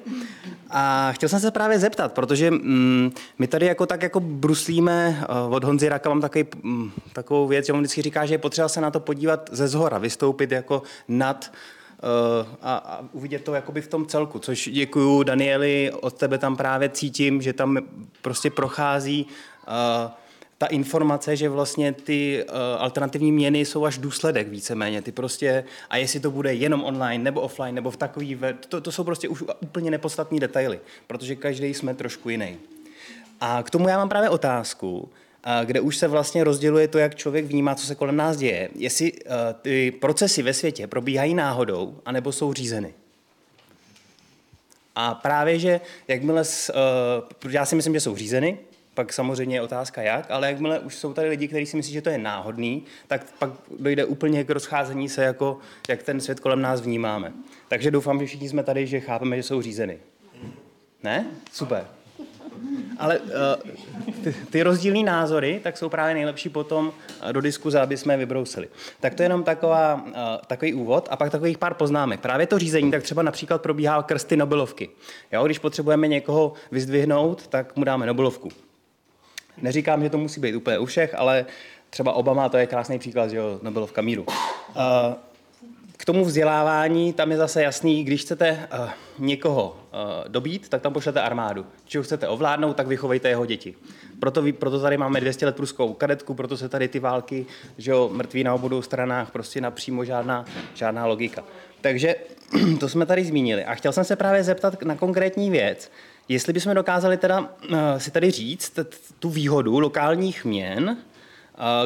A 0.71 1.13
chtěl 1.13 1.29
jsem 1.29 1.41
se 1.41 1.51
právě 1.51 1.79
zeptat, 1.79 2.13
protože 2.13 2.51
mm, 2.51 3.13
my 3.39 3.47
tady 3.47 3.67
jako 3.67 3.87
tak 3.87 4.03
jako 4.03 4.21
bruslíme, 4.21 5.27
uh, 5.47 5.55
od 5.55 5.65
Honzy 5.65 5.89
Raka 5.89 6.09
mám 6.09 6.21
takový, 6.21 6.45
mm, 6.63 6.93
takovou 7.13 7.47
věc, 7.47 7.67
že 7.67 7.73
on 7.73 7.81
vždycky 7.81 8.03
říká, 8.03 8.27
že 8.27 8.35
je 8.35 8.39
potřeba 8.39 8.69
se 8.69 8.81
na 8.81 8.91
to 8.91 9.01
podívat 9.01 9.51
ze 9.53 9.69
zhora, 9.69 9.99
vystoupit 9.99 10.53
jako 10.53 10.83
nad 11.09 11.51
Eh, 11.51 11.80
a, 12.63 12.77
a 12.77 13.05
uvidět 13.13 13.45
to 13.45 13.55
jakoby 13.55 13.81
v 13.81 13.89
tom 13.89 14.07
celku, 14.07 14.39
což 14.39 14.69
děkuju 14.73 15.23
Danieli, 15.23 15.93
od 16.01 16.15
tebe 16.15 16.39
tam 16.39 16.57
právě 16.57 16.89
cítím, 16.89 17.43
že 17.43 17.53
tam 17.53 17.79
prostě 18.23 18.51
prochází 18.51 19.27
uh, 19.69 20.11
ta 20.59 20.67
informace, 20.67 21.37
že 21.37 21.49
vlastně 21.49 21.93
ty 21.93 22.45
uh, 22.45 22.55
alternativní 22.79 23.33
měny 23.33 23.65
jsou 23.65 23.85
až 23.85 23.99
důsledek 23.99 24.49
víceméně. 24.49 25.03
Ty 25.03 25.13
prostě, 25.13 25.65
a 25.91 25.97
jestli 25.97 26.21
to 26.21 26.31
bude 26.31 26.55
jenom 26.55 26.85
online 26.85 27.25
nebo 27.25 27.41
offline, 27.41 27.75
nebo 27.75 27.91
v 27.91 27.97
takový, 27.97 28.39
to, 28.69 28.81
to 28.81 28.93
jsou 28.93 29.05
prostě 29.05 29.29
už 29.29 29.45
úplně 29.61 29.91
nepodstatní 29.91 30.41
detaily, 30.41 30.81
protože 31.07 31.37
každý 31.37 31.75
jsme 31.75 31.95
trošku 31.95 32.29
jiný. 32.29 32.57
A 33.41 33.63
k 33.63 33.71
tomu 33.71 33.89
já 33.89 33.99
mám 33.99 34.09
právě 34.09 34.29
otázku, 34.29 35.09
kde 35.65 35.81
už 35.81 35.97
se 35.97 36.09
vlastně 36.09 36.45
rozděluje 36.45 36.89
to, 36.89 36.99
jak 36.99 37.15
člověk 37.15 37.45
vnímá, 37.45 37.75
co 37.75 37.87
se 37.87 37.95
kolem 37.95 38.17
nás 38.17 38.37
děje. 38.37 38.69
Jestli 38.75 39.13
uh, 39.13 39.19
ty 39.63 39.91
procesy 39.91 40.43
ve 40.43 40.55
světě 40.55 40.87
probíhají 40.87 41.35
náhodou, 41.35 41.99
anebo 42.05 42.33
jsou 42.33 42.53
řízeny. 42.53 42.95
A 44.97 45.15
právě, 45.15 45.59
že 45.59 45.81
jakmile, 46.09 46.43
uh, 47.43 47.53
já 47.53 47.67
si 47.67 47.77
myslím, 47.77 47.95
že 47.95 48.01
jsou 48.01 48.17
řízeny, 48.17 48.59
pak 48.95 49.13
samozřejmě 49.13 49.57
je 49.57 49.63
otázka 49.63 50.03
jak, 50.03 50.31
ale 50.31 50.47
jakmile 50.47 50.79
už 50.79 50.95
jsou 50.95 51.13
tady 51.13 51.29
lidi, 51.29 51.49
kteří 51.49 51.67
si 51.67 51.77
myslí, 51.77 51.93
že 51.93 52.03
to 52.03 52.11
je 52.11 52.19
náhodný, 52.19 52.85
tak 53.07 53.27
pak 53.39 53.51
dojde 53.79 54.05
úplně 54.05 54.45
k 54.45 54.51
rozcházení 54.51 55.09
se, 55.09 55.25
jako, 55.25 55.59
jak 55.89 56.03
ten 56.03 56.21
svět 56.21 56.41
kolem 56.41 56.63
nás 56.63 56.81
vnímáme. 56.81 57.33
Takže 57.69 57.91
doufám, 57.91 58.21
že 58.21 58.27
všichni 58.27 58.49
jsme 58.49 58.63
tady, 58.63 58.87
že 58.87 59.01
chápeme, 59.01 59.37
že 59.37 59.43
jsou 59.43 59.63
řízeny. 59.63 59.99
Ne? 61.03 61.27
Super. 61.53 61.87
Ale 62.99 63.19
uh, 63.19 63.31
ty, 64.25 64.35
ty 64.51 64.63
rozdílné 64.63 65.03
názory 65.03 65.61
tak 65.63 65.77
jsou 65.77 65.89
právě 65.89 66.15
nejlepší 66.15 66.49
potom 66.49 66.93
eh, 67.23 67.33
do 67.33 67.41
diskuze, 67.41 67.81
aby 67.81 67.97
jsme 67.97 68.13
je 68.13 68.19
vybrousili. 68.19 68.69
Tak 69.01 69.15
to 69.15 69.23
je 69.23 69.25
jenom 69.25 69.43
taková, 69.43 70.05
uh, 70.07 70.13
takový 70.47 70.75
úvod 70.75 71.09
a 71.11 71.17
pak 71.17 71.31
takových 71.31 71.59
pár 71.59 71.75
poznámek. 71.75 72.21
Právě 72.21 72.47
to 72.47 72.59
řízení, 72.59 72.91
tak 72.91 73.03
třeba 73.03 73.23
například 73.23 73.63
probíhá 73.63 74.03
krsty 74.03 74.37
Nobelovky. 74.37 74.91
Jo, 75.33 75.45
když 75.45 75.59
potřebujeme 75.59 76.09
někoho 76.09 76.53
vyzdvihnout, 76.71 77.47
tak 77.47 77.77
mu 77.77 77.85
dáme 77.85 78.07
Nobelovku. 78.07 78.49
Neříkám, 79.63 80.03
že 80.03 80.11
to 80.11 80.19
musí 80.19 80.41
být 80.41 80.55
úplně 80.55 80.79
u 80.79 80.87
všech, 80.87 81.15
ale 81.15 81.47
třeba 81.91 82.13
Obama, 82.13 82.49
to 82.49 82.57
je 82.57 82.67
krásný 82.67 82.99
příklad, 82.99 83.31
že 83.31 83.37
jo, 83.37 83.61
Nobelovka 83.63 84.03
míru. 84.03 84.27
Uh, 84.27 85.15
k 86.01 86.05
tomu 86.05 86.25
vzdělávání, 86.25 87.13
tam 87.13 87.31
je 87.31 87.37
zase 87.37 87.63
jasný, 87.63 88.05
když 88.05 88.21
chcete 88.23 88.69
uh, 88.81 88.91
někoho 89.19 89.77
uh, 89.93 90.29
dobít, 90.29 90.69
tak 90.69 90.83
tam 90.83 90.93
pošlete 90.93 91.21
armádu. 91.21 91.67
Když 91.83 91.97
ho 91.97 92.03
chcete 92.03 92.29
ovládnout, 92.29 92.77
tak 92.77 92.87
vychovejte 92.87 93.29
jeho 93.29 93.47
děti. 93.47 93.75
Proto, 94.21 94.43
proto 94.59 94.81
tady 94.81 94.97
máme 94.97 95.21
200 95.21 95.47
let 95.47 95.57
pruskou 95.57 95.93
kadetku, 95.93 96.35
proto 96.35 96.57
se 96.57 96.69
tady 96.69 96.89
ty 96.89 96.99
války, 96.99 97.47
že 97.79 97.91
jo, 97.91 98.11
mrtví 98.13 98.45
na 98.45 98.55
obou 98.55 98.83
stranách, 98.83 99.31
prostě 99.31 99.61
napřímo 99.61 100.05
žádná, 100.05 100.45
žádná 100.75 101.07
logika. 101.07 101.45
Takže 101.81 102.15
to 102.81 102.89
jsme 102.89 103.07
tady 103.07 103.25
zmínili. 103.25 103.65
A 103.65 103.75
chtěl 103.75 103.93
jsem 103.93 104.05
se 104.05 104.17
právě 104.17 104.45
zeptat 104.45 104.83
na 104.83 104.95
konkrétní 104.95 105.51
věc, 105.51 105.91
jestli 106.29 106.53
bychom 106.53 106.75
dokázali 106.75 107.17
teda 107.17 107.41
uh, 107.41 107.47
si 107.99 108.11
tady 108.11 108.31
říct 108.31 108.79
tu 109.19 109.31
výhodu 109.31 109.79
lokálních 109.79 110.45
měn, 110.45 110.97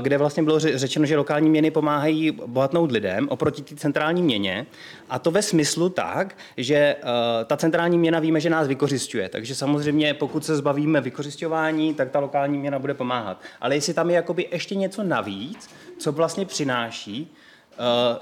kde 0.01 0.19
vlastně 0.19 0.43
bylo 0.43 0.59
řečeno, 0.59 1.07
že 1.07 1.17
lokální 1.17 1.51
měny 1.51 1.71
pomáhají 1.71 2.31
bohatnout 2.31 2.93
lidem 2.93 3.29
oproti 3.29 3.63
té 3.63 3.77
centrální 3.77 4.23
měně. 4.23 4.67
A 5.11 5.19
to 5.19 5.31
ve 5.31 5.43
smyslu 5.43 5.89
tak, 5.89 6.37
že 6.57 6.77
eh, 6.77 7.05
ta 7.45 7.57
centrální 7.57 7.99
měna 7.99 8.21
víme, 8.21 8.41
že 8.41 8.51
nás 8.51 8.69
vykořišťuje. 8.69 9.29
Takže 9.29 9.55
samozřejmě, 9.55 10.15
pokud 10.15 10.45
se 10.45 10.57
zbavíme 10.57 11.01
vykořišťování, 11.01 11.95
tak 11.95 12.11
ta 12.11 12.21
lokální 12.21 12.59
měna 12.59 12.79
bude 12.79 12.95
pomáhat. 12.95 13.41
Ale 13.61 13.75
jestli 13.75 13.95
tam 13.95 14.11
je 14.11 14.17
jakoby 14.17 14.49
ještě 14.53 14.75
něco 14.75 15.03
navíc, 15.03 15.71
co 15.99 16.13
vlastně 16.13 16.47
přináší, 16.47 17.33
eh, 17.73 18.19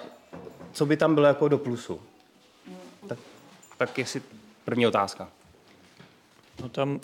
co 0.72 0.86
by 0.86 0.96
tam 0.96 1.14
bylo 1.14 1.26
jako 1.26 1.48
do 1.48 1.58
plusu. 1.58 2.00
Tak, 3.08 3.18
tak 3.78 3.98
jestli 3.98 4.22
první 4.64 4.86
otázka. 4.86 5.28
No 6.62 6.68
tam, 6.68 7.00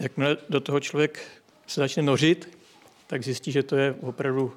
jakmile 0.00 0.36
do 0.48 0.60
toho 0.60 0.80
člověk 0.80 1.20
se 1.66 1.80
začne 1.80 2.02
nořit, 2.02 2.61
tak 3.12 3.24
zjistí, 3.24 3.52
že 3.52 3.62
to 3.62 3.76
je 3.76 3.94
opravdu 4.00 4.52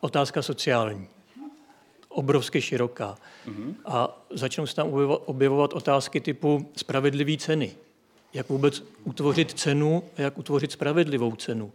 otázka 0.00 0.42
sociální. 0.42 1.08
Obrovsky 2.08 2.62
široká. 2.62 3.16
Mm-hmm. 3.46 3.74
A 3.84 4.24
začnou 4.30 4.66
se 4.66 4.74
tam 4.74 4.88
objevovat 5.24 5.72
otázky 5.72 6.20
typu 6.20 6.70
spravedlivé 6.76 7.36
ceny. 7.36 7.72
Jak 8.34 8.48
vůbec 8.48 8.84
utvořit 9.04 9.52
cenu 9.52 10.02
a 10.16 10.22
jak 10.22 10.38
utvořit 10.38 10.72
spravedlivou 10.72 11.36
cenu. 11.36 11.72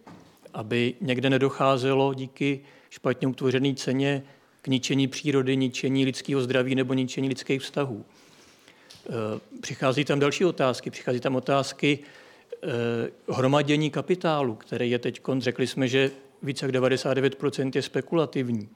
Aby 0.53 0.93
někde 1.01 1.30
nedocházelo 1.30 2.13
díky 2.13 2.59
špatně 2.89 3.27
utvořené 3.27 3.73
ceně 3.75 4.23
k 4.61 4.67
ničení 4.67 5.07
přírody, 5.07 5.57
ničení 5.57 6.05
lidského 6.05 6.41
zdraví 6.41 6.75
nebo 6.75 6.93
ničení 6.93 7.30
lidských 7.30 7.61
vztahů. 7.61 8.05
E, 8.05 9.59
přichází 9.61 10.05
tam 10.05 10.19
další 10.19 10.45
otázky. 10.45 10.89
Přichází 10.91 11.19
tam 11.19 11.36
otázky, 11.36 11.99
hromadění 13.30 13.89
kapitálu, 13.89 14.55
které 14.55 14.86
je 14.86 14.99
teď, 14.99 15.22
řekli 15.38 15.68
jsme, 15.68 15.88
že 15.88 16.12
více 16.43 16.66
jak 16.66 16.76
99% 16.76 17.72
je 17.76 17.82
spekulativní, 17.82 18.70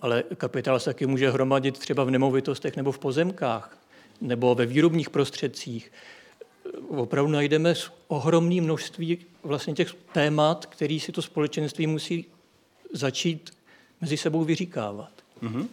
ale 0.00 0.22
kapitál 0.36 0.80
se 0.80 0.90
taky 0.90 1.06
může 1.06 1.30
hromadit 1.30 1.78
třeba 1.78 2.04
v 2.04 2.10
nemovitostech 2.10 2.76
nebo 2.76 2.92
v 2.92 2.98
pozemkách 2.98 3.78
nebo 4.20 4.54
ve 4.54 4.66
výrobních 4.66 5.10
prostředcích. 5.10 5.92
Eh, 6.66 6.70
opravdu 6.88 7.32
najdeme 7.32 7.74
ohromné 8.08 8.60
množství 8.60 9.18
vlastně 9.42 9.74
těch 9.74 9.94
témat, 10.12 10.66
který 10.66 11.00
si 11.00 11.12
to 11.12 11.22
společenství 11.22 11.86
musí 11.86 12.26
začít 12.92 13.50
mezi 14.00 14.16
sebou 14.16 14.44
vyříkávat. 14.44 15.10
Mm-hmm. 15.42 15.66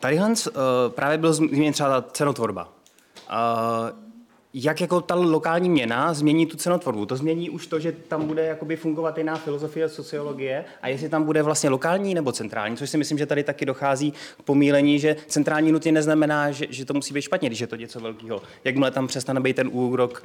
Tady 0.00 0.16
Hans, 0.16 0.46
uh, 0.46 0.52
právě 0.88 1.18
byl 1.18 1.32
zmíněn 1.32 1.72
třeba 1.72 2.02
cenotvorba. 2.02 2.68
Uh, 3.30 4.07
jak 4.54 4.80
jako 4.80 5.00
ta 5.00 5.14
lokální 5.14 5.70
měna 5.70 6.14
změní 6.14 6.46
tu 6.46 6.56
cenotvorbu. 6.56 7.06
To 7.06 7.16
změní 7.16 7.50
už 7.50 7.66
to, 7.66 7.80
že 7.80 7.92
tam 7.92 8.26
bude 8.26 8.46
jakoby 8.46 8.76
fungovat 8.76 9.18
jiná 9.18 9.36
filozofie 9.36 9.88
sociologie 9.88 10.64
a 10.82 10.88
jestli 10.88 11.08
tam 11.08 11.24
bude 11.24 11.42
vlastně 11.42 11.70
lokální 11.70 12.14
nebo 12.14 12.32
centrální, 12.32 12.76
což 12.76 12.90
si 12.90 12.98
myslím, 12.98 13.18
že 13.18 13.26
tady 13.26 13.44
taky 13.44 13.66
dochází 13.66 14.12
k 14.38 14.42
pomílení, 14.42 14.98
že 14.98 15.16
centrální 15.26 15.72
nutně 15.72 15.92
neznamená, 15.92 16.50
že, 16.50 16.66
že 16.70 16.84
to 16.84 16.94
musí 16.94 17.14
být 17.14 17.22
špatně, 17.22 17.48
když 17.48 17.60
je 17.60 17.66
to 17.66 17.76
něco 17.76 18.00
velkého. 18.00 18.42
Jakmile 18.64 18.90
tam 18.90 19.06
přestane 19.06 19.40
být 19.40 19.56
ten 19.56 19.68
úrok, 19.72 20.22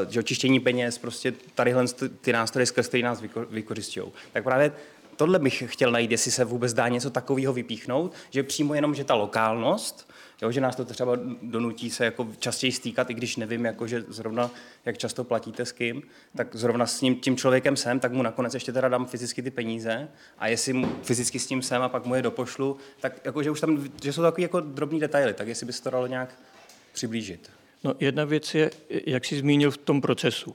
uh, 0.00 0.10
že 0.10 0.20
očištění 0.20 0.60
peněz, 0.60 0.98
prostě 0.98 1.32
tadyhle 1.54 1.84
ty 2.20 2.32
nástroje, 2.32 2.66
skrz 2.66 2.88
který 2.88 3.02
nás 3.02 3.20
vyko, 3.20 3.46
vykořistují. 3.50 4.06
Tak 4.32 4.44
právě 4.44 4.72
tohle 5.16 5.38
bych 5.38 5.62
chtěl 5.66 5.90
najít, 5.90 6.10
jestli 6.10 6.30
se 6.30 6.44
vůbec 6.44 6.72
dá 6.72 6.88
něco 6.88 7.10
takového 7.10 7.52
vypíchnout, 7.52 8.12
že 8.30 8.42
přímo 8.42 8.74
jenom, 8.74 8.94
že 8.94 9.04
ta 9.04 9.14
lokálnost, 9.14 10.10
jo, 10.42 10.52
že 10.52 10.60
nás 10.60 10.76
to 10.76 10.84
třeba 10.84 11.18
donutí 11.42 11.90
se 11.90 12.04
jako 12.04 12.28
častěji 12.38 12.72
stýkat, 12.72 13.10
i 13.10 13.14
když 13.14 13.36
nevím, 13.36 13.64
jako, 13.64 13.86
že 13.86 14.04
zrovna 14.08 14.50
jak 14.84 14.98
často 14.98 15.24
platíte 15.24 15.66
s 15.66 15.72
kým, 15.72 16.02
tak 16.36 16.56
zrovna 16.56 16.86
s 16.86 17.00
ním, 17.00 17.16
tím 17.16 17.36
člověkem 17.36 17.76
jsem, 17.76 18.00
tak 18.00 18.12
mu 18.12 18.22
nakonec 18.22 18.54
ještě 18.54 18.72
teda 18.72 18.88
dám 18.88 19.06
fyzicky 19.06 19.42
ty 19.42 19.50
peníze 19.50 20.08
a 20.38 20.48
jestli 20.48 20.72
mu 20.72 20.88
fyzicky 21.02 21.38
s 21.38 21.46
tím 21.46 21.62
jsem 21.62 21.82
a 21.82 21.88
pak 21.88 22.06
mu 22.06 22.14
je 22.14 22.22
dopošlu, 22.22 22.76
tak 23.00 23.20
jako, 23.24 23.42
že 23.42 23.50
už 23.50 23.60
tam, 23.60 23.84
že 24.02 24.12
jsou 24.12 24.22
takové 24.22 24.42
jako 24.42 24.60
drobné 24.60 24.98
detaily, 24.98 25.34
tak 25.34 25.48
jestli 25.48 25.66
by 25.66 25.72
se 25.72 25.82
to 25.82 25.90
dalo 25.90 26.06
nějak 26.06 26.34
přiblížit. 26.92 27.50
No, 27.84 27.94
jedna 28.00 28.24
věc 28.24 28.54
je, 28.54 28.70
jak 29.06 29.24
jsi 29.24 29.38
zmínil 29.38 29.70
v 29.70 29.76
tom 29.76 30.00
procesu. 30.00 30.54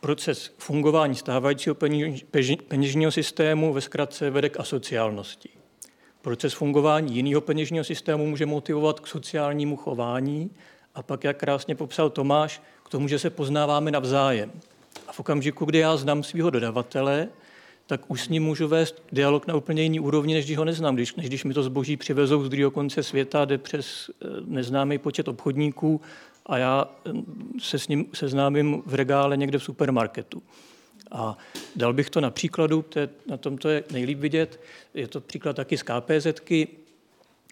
Proces 0.00 0.54
fungování 0.58 1.14
stávajícího 1.14 1.76
peněžního 2.68 3.12
systému 3.12 3.72
ve 3.72 3.80
zkratce 3.80 4.30
vede 4.30 4.48
k 4.48 4.60
asociálnosti. 4.60 5.48
Proces 6.22 6.52
fungování 6.54 7.16
jiného 7.16 7.40
peněžního 7.40 7.84
systému 7.84 8.26
může 8.26 8.46
motivovat 8.46 9.00
k 9.00 9.06
sociálnímu 9.06 9.76
chování 9.76 10.50
a 10.94 11.02
pak, 11.02 11.24
jak 11.24 11.36
krásně 11.36 11.74
popsal 11.74 12.10
Tomáš, 12.10 12.62
k 12.82 12.88
tomu, 12.88 13.08
že 13.08 13.18
se 13.18 13.30
poznáváme 13.30 13.90
navzájem. 13.90 14.52
A 15.06 15.12
v 15.12 15.20
okamžiku, 15.20 15.64
kdy 15.64 15.78
já 15.78 15.96
znám 15.96 16.22
svého 16.22 16.50
dodavatele, 16.50 17.28
tak 17.86 18.10
už 18.10 18.24
s 18.24 18.28
ním 18.28 18.42
můžu 18.42 18.68
vést 18.68 19.02
dialog 19.12 19.46
na 19.46 19.54
úplně 19.54 19.82
jiný 19.82 20.00
úrovni, 20.00 20.34
než 20.34 20.44
když 20.44 20.56
ho 20.56 20.64
neznám. 20.64 20.94
Když, 20.94 21.14
než 21.14 21.26
když 21.26 21.44
mi 21.44 21.54
to 21.54 21.62
zboží 21.62 21.96
přivezou 21.96 22.44
z 22.44 22.48
druhého 22.48 22.70
konce 22.70 23.02
světa, 23.02 23.44
jde 23.44 23.58
přes 23.58 24.10
eh, 24.10 24.26
neznámý 24.46 24.98
počet 24.98 25.28
obchodníků 25.28 26.00
a 26.46 26.58
já 26.58 26.88
eh, 27.06 27.10
se 27.60 27.78
s 27.78 27.88
ním 27.88 28.06
seznámím 28.14 28.82
v 28.86 28.94
regále 28.94 29.36
někde 29.36 29.58
v 29.58 29.64
supermarketu. 29.64 30.42
A 31.10 31.38
dal 31.76 31.92
bych 31.92 32.10
to 32.10 32.20
na 32.20 32.30
příkladu, 32.30 32.84
na 33.26 33.36
tom 33.36 33.58
to 33.58 33.68
je 33.68 33.84
nejlíp 33.92 34.18
vidět, 34.18 34.60
je 34.94 35.08
to 35.08 35.20
příklad 35.20 35.56
taky 35.56 35.78
z 35.78 35.82
KPZ, 35.82 36.26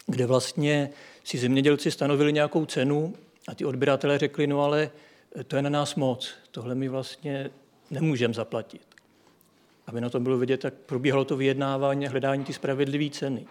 kde 0.07 0.27
vlastně 0.27 0.91
si 1.25 1.39
zemědělci 1.39 1.91
stanovili 1.91 2.33
nějakou 2.33 2.67
cenu 2.67 3.15
a 3.49 3.55
ty 3.55 3.65
odběratelé 3.65 4.19
řekli, 4.19 4.47
no 4.47 4.65
ale 4.65 4.91
to 5.47 5.57
je 5.57 5.63
na 5.63 5.71
nás 5.71 5.95
moc, 5.95 6.35
tohle 6.51 6.75
my 6.75 6.89
vlastně 6.89 7.51
nemůžeme 7.91 8.35
zaplatit. 8.35 8.83
Aby 9.87 10.01
na 10.01 10.11
to 10.11 10.21
bylo 10.21 10.39
vidět, 10.39 10.61
tak 10.61 10.75
probíhalo 10.75 11.25
to 11.25 11.37
vyjednávání 11.37 12.07
a 12.07 12.11
hledání 12.11 12.45
ty 12.45 12.53
spravedlivé 12.53 13.11
ceny. 13.11 13.47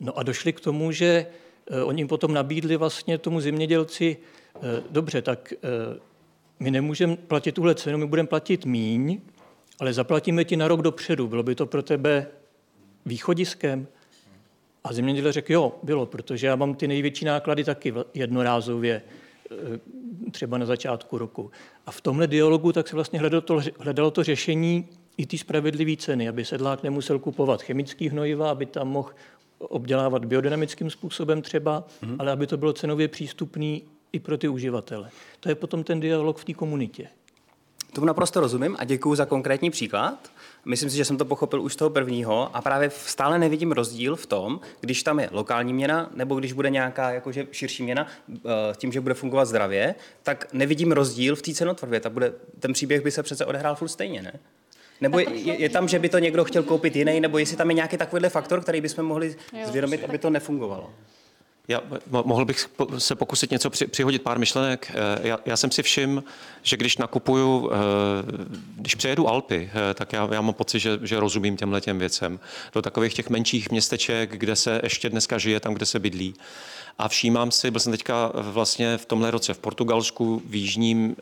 No 0.00 0.18
a 0.18 0.22
došli 0.22 0.52
k 0.52 0.60
tomu, 0.60 0.92
že 0.92 1.26
eh, 1.70 1.82
oni 1.82 2.00
jim 2.00 2.08
potom 2.08 2.34
nabídli 2.34 2.76
vlastně 2.76 3.18
tomu 3.18 3.40
zemědělci, 3.40 4.16
eh, 4.56 4.60
dobře, 4.90 5.22
tak 5.22 5.52
eh, 5.52 5.58
my 6.60 6.70
nemůžeme 6.70 7.16
platit 7.16 7.52
tuhle 7.52 7.74
cenu, 7.74 7.98
my 7.98 8.06
budeme 8.06 8.28
platit 8.28 8.64
míň, 8.64 9.20
ale 9.80 9.92
zaplatíme 9.92 10.44
ti 10.44 10.56
na 10.56 10.68
rok 10.68 10.82
dopředu. 10.82 11.28
Bylo 11.28 11.42
by 11.42 11.54
to 11.54 11.66
pro 11.66 11.82
tebe 11.82 12.26
východiskem? 13.06 13.86
A 14.84 14.92
zemědělec 14.92 15.34
řekl, 15.34 15.52
jo, 15.52 15.72
bylo, 15.82 16.06
protože 16.06 16.46
já 16.46 16.56
mám 16.56 16.74
ty 16.74 16.88
největší 16.88 17.24
náklady 17.24 17.64
taky 17.64 17.94
jednorázově, 18.14 19.02
e, 20.24 20.30
třeba 20.30 20.58
na 20.58 20.66
začátku 20.66 21.18
roku. 21.18 21.50
A 21.86 21.90
v 21.90 22.00
tomhle 22.00 22.26
dialogu 22.26 22.72
tak 22.72 22.88
se 22.88 22.96
vlastně 22.96 23.18
hledalo 23.18 23.40
to, 23.40 23.60
hledalo 23.78 24.10
to 24.10 24.24
řešení 24.24 24.88
i 25.16 25.26
ty 25.26 25.38
spravedlivé 25.38 25.96
ceny, 25.96 26.28
aby 26.28 26.44
sedlák 26.44 26.82
nemusel 26.82 27.18
kupovat 27.18 27.62
chemický 27.62 28.08
hnojiva, 28.08 28.50
aby 28.50 28.66
tam 28.66 28.88
mohl 28.88 29.10
obdělávat 29.58 30.24
biodynamickým 30.24 30.90
způsobem 30.90 31.42
třeba, 31.42 31.84
mm-hmm. 32.02 32.16
ale 32.18 32.32
aby 32.32 32.46
to 32.46 32.56
bylo 32.56 32.72
cenově 32.72 33.08
přístupný 33.08 33.82
i 34.12 34.20
pro 34.20 34.38
ty 34.38 34.48
uživatele. 34.48 35.10
To 35.40 35.48
je 35.48 35.54
potom 35.54 35.84
ten 35.84 36.00
dialog 36.00 36.38
v 36.38 36.44
té 36.44 36.54
komunitě. 36.54 37.08
Tomu 37.92 38.06
naprosto 38.06 38.40
rozumím 38.40 38.76
a 38.78 38.84
děkuji 38.84 39.14
za 39.14 39.24
konkrétní 39.24 39.70
příklad. 39.70 40.30
Myslím 40.64 40.90
si, 40.90 40.96
že 40.96 41.04
jsem 41.04 41.16
to 41.16 41.24
pochopil 41.24 41.62
už 41.62 41.72
z 41.72 41.76
toho 41.76 41.90
prvního 41.90 42.56
a 42.56 42.62
právě 42.62 42.90
stále 42.90 43.38
nevidím 43.38 43.72
rozdíl 43.72 44.16
v 44.16 44.26
tom, 44.26 44.60
když 44.80 45.02
tam 45.02 45.20
je 45.20 45.28
lokální 45.32 45.72
měna 45.72 46.10
nebo 46.14 46.34
když 46.34 46.52
bude 46.52 46.70
nějaká 46.70 47.10
jakože 47.10 47.46
širší 47.52 47.82
měna 47.82 48.06
eh, 48.30 48.40
tím, 48.76 48.92
že 48.92 49.00
bude 49.00 49.14
fungovat 49.14 49.44
zdravě, 49.44 49.94
tak 50.22 50.46
nevidím 50.52 50.92
rozdíl 50.92 51.36
v 51.36 51.42
té 51.42 51.54
cenotvorbě. 51.54 52.00
Ta 52.00 52.10
bude, 52.10 52.32
ten 52.60 52.72
příběh 52.72 53.02
by 53.02 53.10
se 53.10 53.22
přece 53.22 53.46
odehrál 53.46 53.74
furt 53.74 53.88
stejně, 53.88 54.22
ne? 54.22 54.32
Nebo 55.00 55.18
je, 55.18 55.60
je 55.60 55.68
tam, 55.68 55.88
že 55.88 55.98
by 55.98 56.08
to 56.08 56.18
někdo 56.18 56.44
chtěl 56.44 56.62
koupit 56.62 56.96
jiný, 56.96 57.20
nebo 57.20 57.38
jestli 57.38 57.56
tam 57.56 57.70
je 57.70 57.74
nějaký 57.74 57.96
takovýhle 57.96 58.28
faktor, 58.28 58.60
který 58.60 58.80
bychom 58.80 59.04
mohli 59.04 59.36
zvědomit, 59.64 60.04
aby 60.04 60.18
to 60.18 60.30
nefungovalo? 60.30 60.90
Já 61.68 61.82
mohl 62.10 62.44
bych 62.44 62.70
se 62.98 63.14
pokusit 63.14 63.50
něco 63.50 63.70
při, 63.70 63.86
přihodit 63.86 64.22
pár 64.22 64.38
myšlenek. 64.38 64.92
Eh, 64.94 65.28
já, 65.28 65.38
já 65.46 65.56
jsem 65.56 65.70
si 65.70 65.82
všiml, 65.82 66.24
že 66.62 66.76
když 66.76 66.96
nakupuju, 66.96 67.70
eh, 67.72 67.76
když 68.76 68.94
přejedu 68.94 69.28
Alpy, 69.28 69.70
eh, 69.90 69.94
tak 69.94 70.12
já, 70.12 70.28
já 70.32 70.40
mám 70.40 70.54
pocit, 70.54 70.78
že, 70.78 70.98
že 71.02 71.20
rozumím 71.20 71.56
těmhle 71.56 71.80
těm 71.80 71.98
věcem. 71.98 72.40
Do 72.72 72.82
takových 72.82 73.14
těch 73.14 73.30
menších 73.30 73.70
městeček, 73.70 74.30
kde 74.30 74.56
se 74.56 74.80
ještě 74.82 75.10
dneska 75.10 75.38
žije, 75.38 75.60
tam, 75.60 75.74
kde 75.74 75.86
se 75.86 75.98
bydlí. 75.98 76.34
A 76.98 77.08
všímám 77.08 77.50
si, 77.50 77.70
byl 77.70 77.80
jsem 77.80 77.92
teďka 77.92 78.32
vlastně 78.34 78.98
v 78.98 79.06
tomhle 79.06 79.30
roce 79.30 79.54
v 79.54 79.58
Portugalsku, 79.58 80.42
v, 80.46 80.54
jižním, 80.54 81.16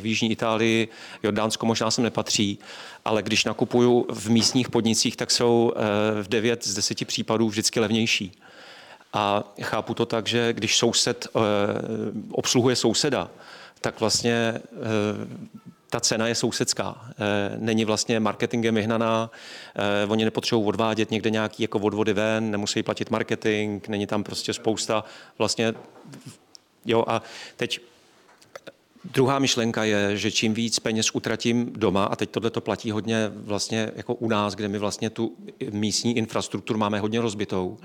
v 0.00 0.06
jižní 0.06 0.30
Itálii, 0.30 0.88
Jordánsko 1.22 1.66
možná 1.66 1.90
sem 1.90 2.04
nepatří, 2.04 2.58
ale 3.04 3.22
když 3.22 3.44
nakupuju 3.44 4.06
v 4.10 4.30
místních 4.30 4.70
podnicích, 4.70 5.16
tak 5.16 5.30
jsou 5.30 5.72
v 6.22 6.28
9 6.28 6.64
z 6.64 6.74
10 6.74 7.06
případů 7.06 7.48
vždycky 7.48 7.80
levnější. 7.80 8.32
A 9.12 9.44
chápu 9.62 9.94
to 9.94 10.06
tak, 10.06 10.26
že 10.26 10.52
když 10.52 10.76
soused 10.76 11.26
eh, 11.26 11.40
obsluhuje 12.32 12.76
souseda, 12.76 13.30
tak 13.80 14.00
vlastně 14.00 14.54
eh, 14.54 14.60
ta 15.90 16.00
cena 16.00 16.26
je 16.26 16.34
sousedská. 16.34 17.10
Eh, 17.10 17.56
není 17.56 17.84
vlastně 17.84 18.20
marketingem 18.20 18.74
vyhnaná, 18.74 19.30
oni 20.08 20.24
nepotřebují 20.24 20.68
odvádět 20.68 21.10
někde 21.10 21.30
nějaký 21.30 21.62
jako 21.62 21.78
odvody 21.78 22.12
ven, 22.12 22.50
nemusí 22.50 22.82
platit 22.82 23.10
marketing, 23.10 23.88
není 23.88 24.06
tam 24.06 24.24
prostě 24.24 24.52
spousta 24.52 25.04
vlastně 25.38 25.74
Jo, 26.84 27.04
a 27.06 27.22
teď 27.56 27.80
Druhá 29.04 29.38
myšlenka 29.38 29.84
je, 29.84 30.16
že 30.16 30.30
čím 30.30 30.54
víc 30.54 30.78
peněz 30.78 31.10
utratím 31.14 31.72
doma, 31.72 32.04
a 32.04 32.16
teď 32.16 32.30
tohle 32.30 32.50
to 32.50 32.60
platí 32.60 32.90
hodně 32.90 33.32
vlastně 33.34 33.90
jako 33.96 34.14
u 34.14 34.28
nás, 34.28 34.54
kde 34.54 34.68
my 34.68 34.78
vlastně 34.78 35.10
tu 35.10 35.36
místní 35.70 36.16
infrastrukturu 36.16 36.78
máme 36.78 37.00
hodně 37.00 37.20
rozbitou, 37.20 37.78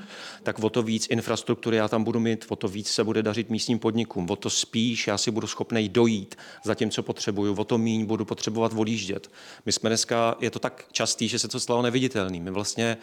tak 0.44 0.60
o 0.60 0.70
to 0.70 0.84
víc 0.84 1.08
infrastruktury 1.10 1.78
já 1.78 1.88
tam 1.88 2.04
budu 2.04 2.20
mít, 2.20 2.46
o 2.50 2.56
to 2.56 2.68
víc 2.68 2.92
se 2.92 3.04
bude 3.04 3.24
dařit 3.24 3.50
místním 3.50 3.80
podnikům, 3.80 4.30
o 4.30 4.36
to 4.36 4.50
spíš 4.50 5.08
já 5.08 5.18
si 5.18 5.32
budu 5.32 5.48
schopný 5.48 5.90
dojít 5.90 6.36
za 6.64 6.76
tím, 6.76 6.90
co 6.90 7.04
potřebuju, 7.04 7.56
o 7.56 7.64
to 7.64 7.78
míň 7.78 8.06
budu 8.06 8.26
potřebovat 8.26 8.72
odjíždět. 8.76 9.32
My 9.66 9.72
jsme 9.72 9.90
dneska, 9.90 10.36
je 10.40 10.52
to 10.52 10.60
tak 10.60 10.86
častý, 10.92 11.28
že 11.28 11.40
se 11.40 11.48
to 11.48 11.60
stalo 11.60 11.82
neviditelný. 11.82 12.40
My 12.40 12.52
vlastně 12.52 12.98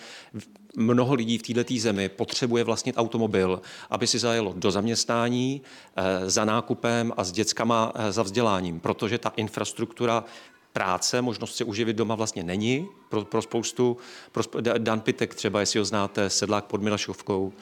mnoho 0.76 1.14
lidí 1.14 1.38
v 1.38 1.42
této 1.42 1.74
zemi 1.78 2.08
potřebuje 2.08 2.64
vlastnit 2.64 2.94
automobil, 2.98 3.60
aby 3.90 4.06
si 4.06 4.18
zajelo 4.18 4.54
do 4.56 4.70
zaměstnání, 4.70 5.62
eh, 5.96 6.30
za 6.30 6.44
nákupem 6.44 7.12
a 7.16 7.24
s 7.24 7.32
dětskama 7.32 7.92
eh, 7.94 8.01
za 8.10 8.22
vzděláním, 8.22 8.80
protože 8.80 9.18
ta 9.18 9.32
infrastruktura 9.36 10.24
práce, 10.72 11.22
možnost 11.22 11.56
se 11.56 11.64
uživit 11.64 11.96
doma 11.96 12.14
vlastně 12.14 12.42
není 12.42 12.88
pro, 13.08 13.24
pro 13.24 13.42
spoustu. 13.42 13.96
Pro, 14.32 14.42
Dan 14.78 15.00
Pitek 15.00 15.34
třeba, 15.34 15.60
jestli 15.60 15.78
ho 15.78 15.84
znáte, 15.84 16.30
sedlák 16.30 16.64
pod 16.64 16.82
Milašovkou, 16.82 17.52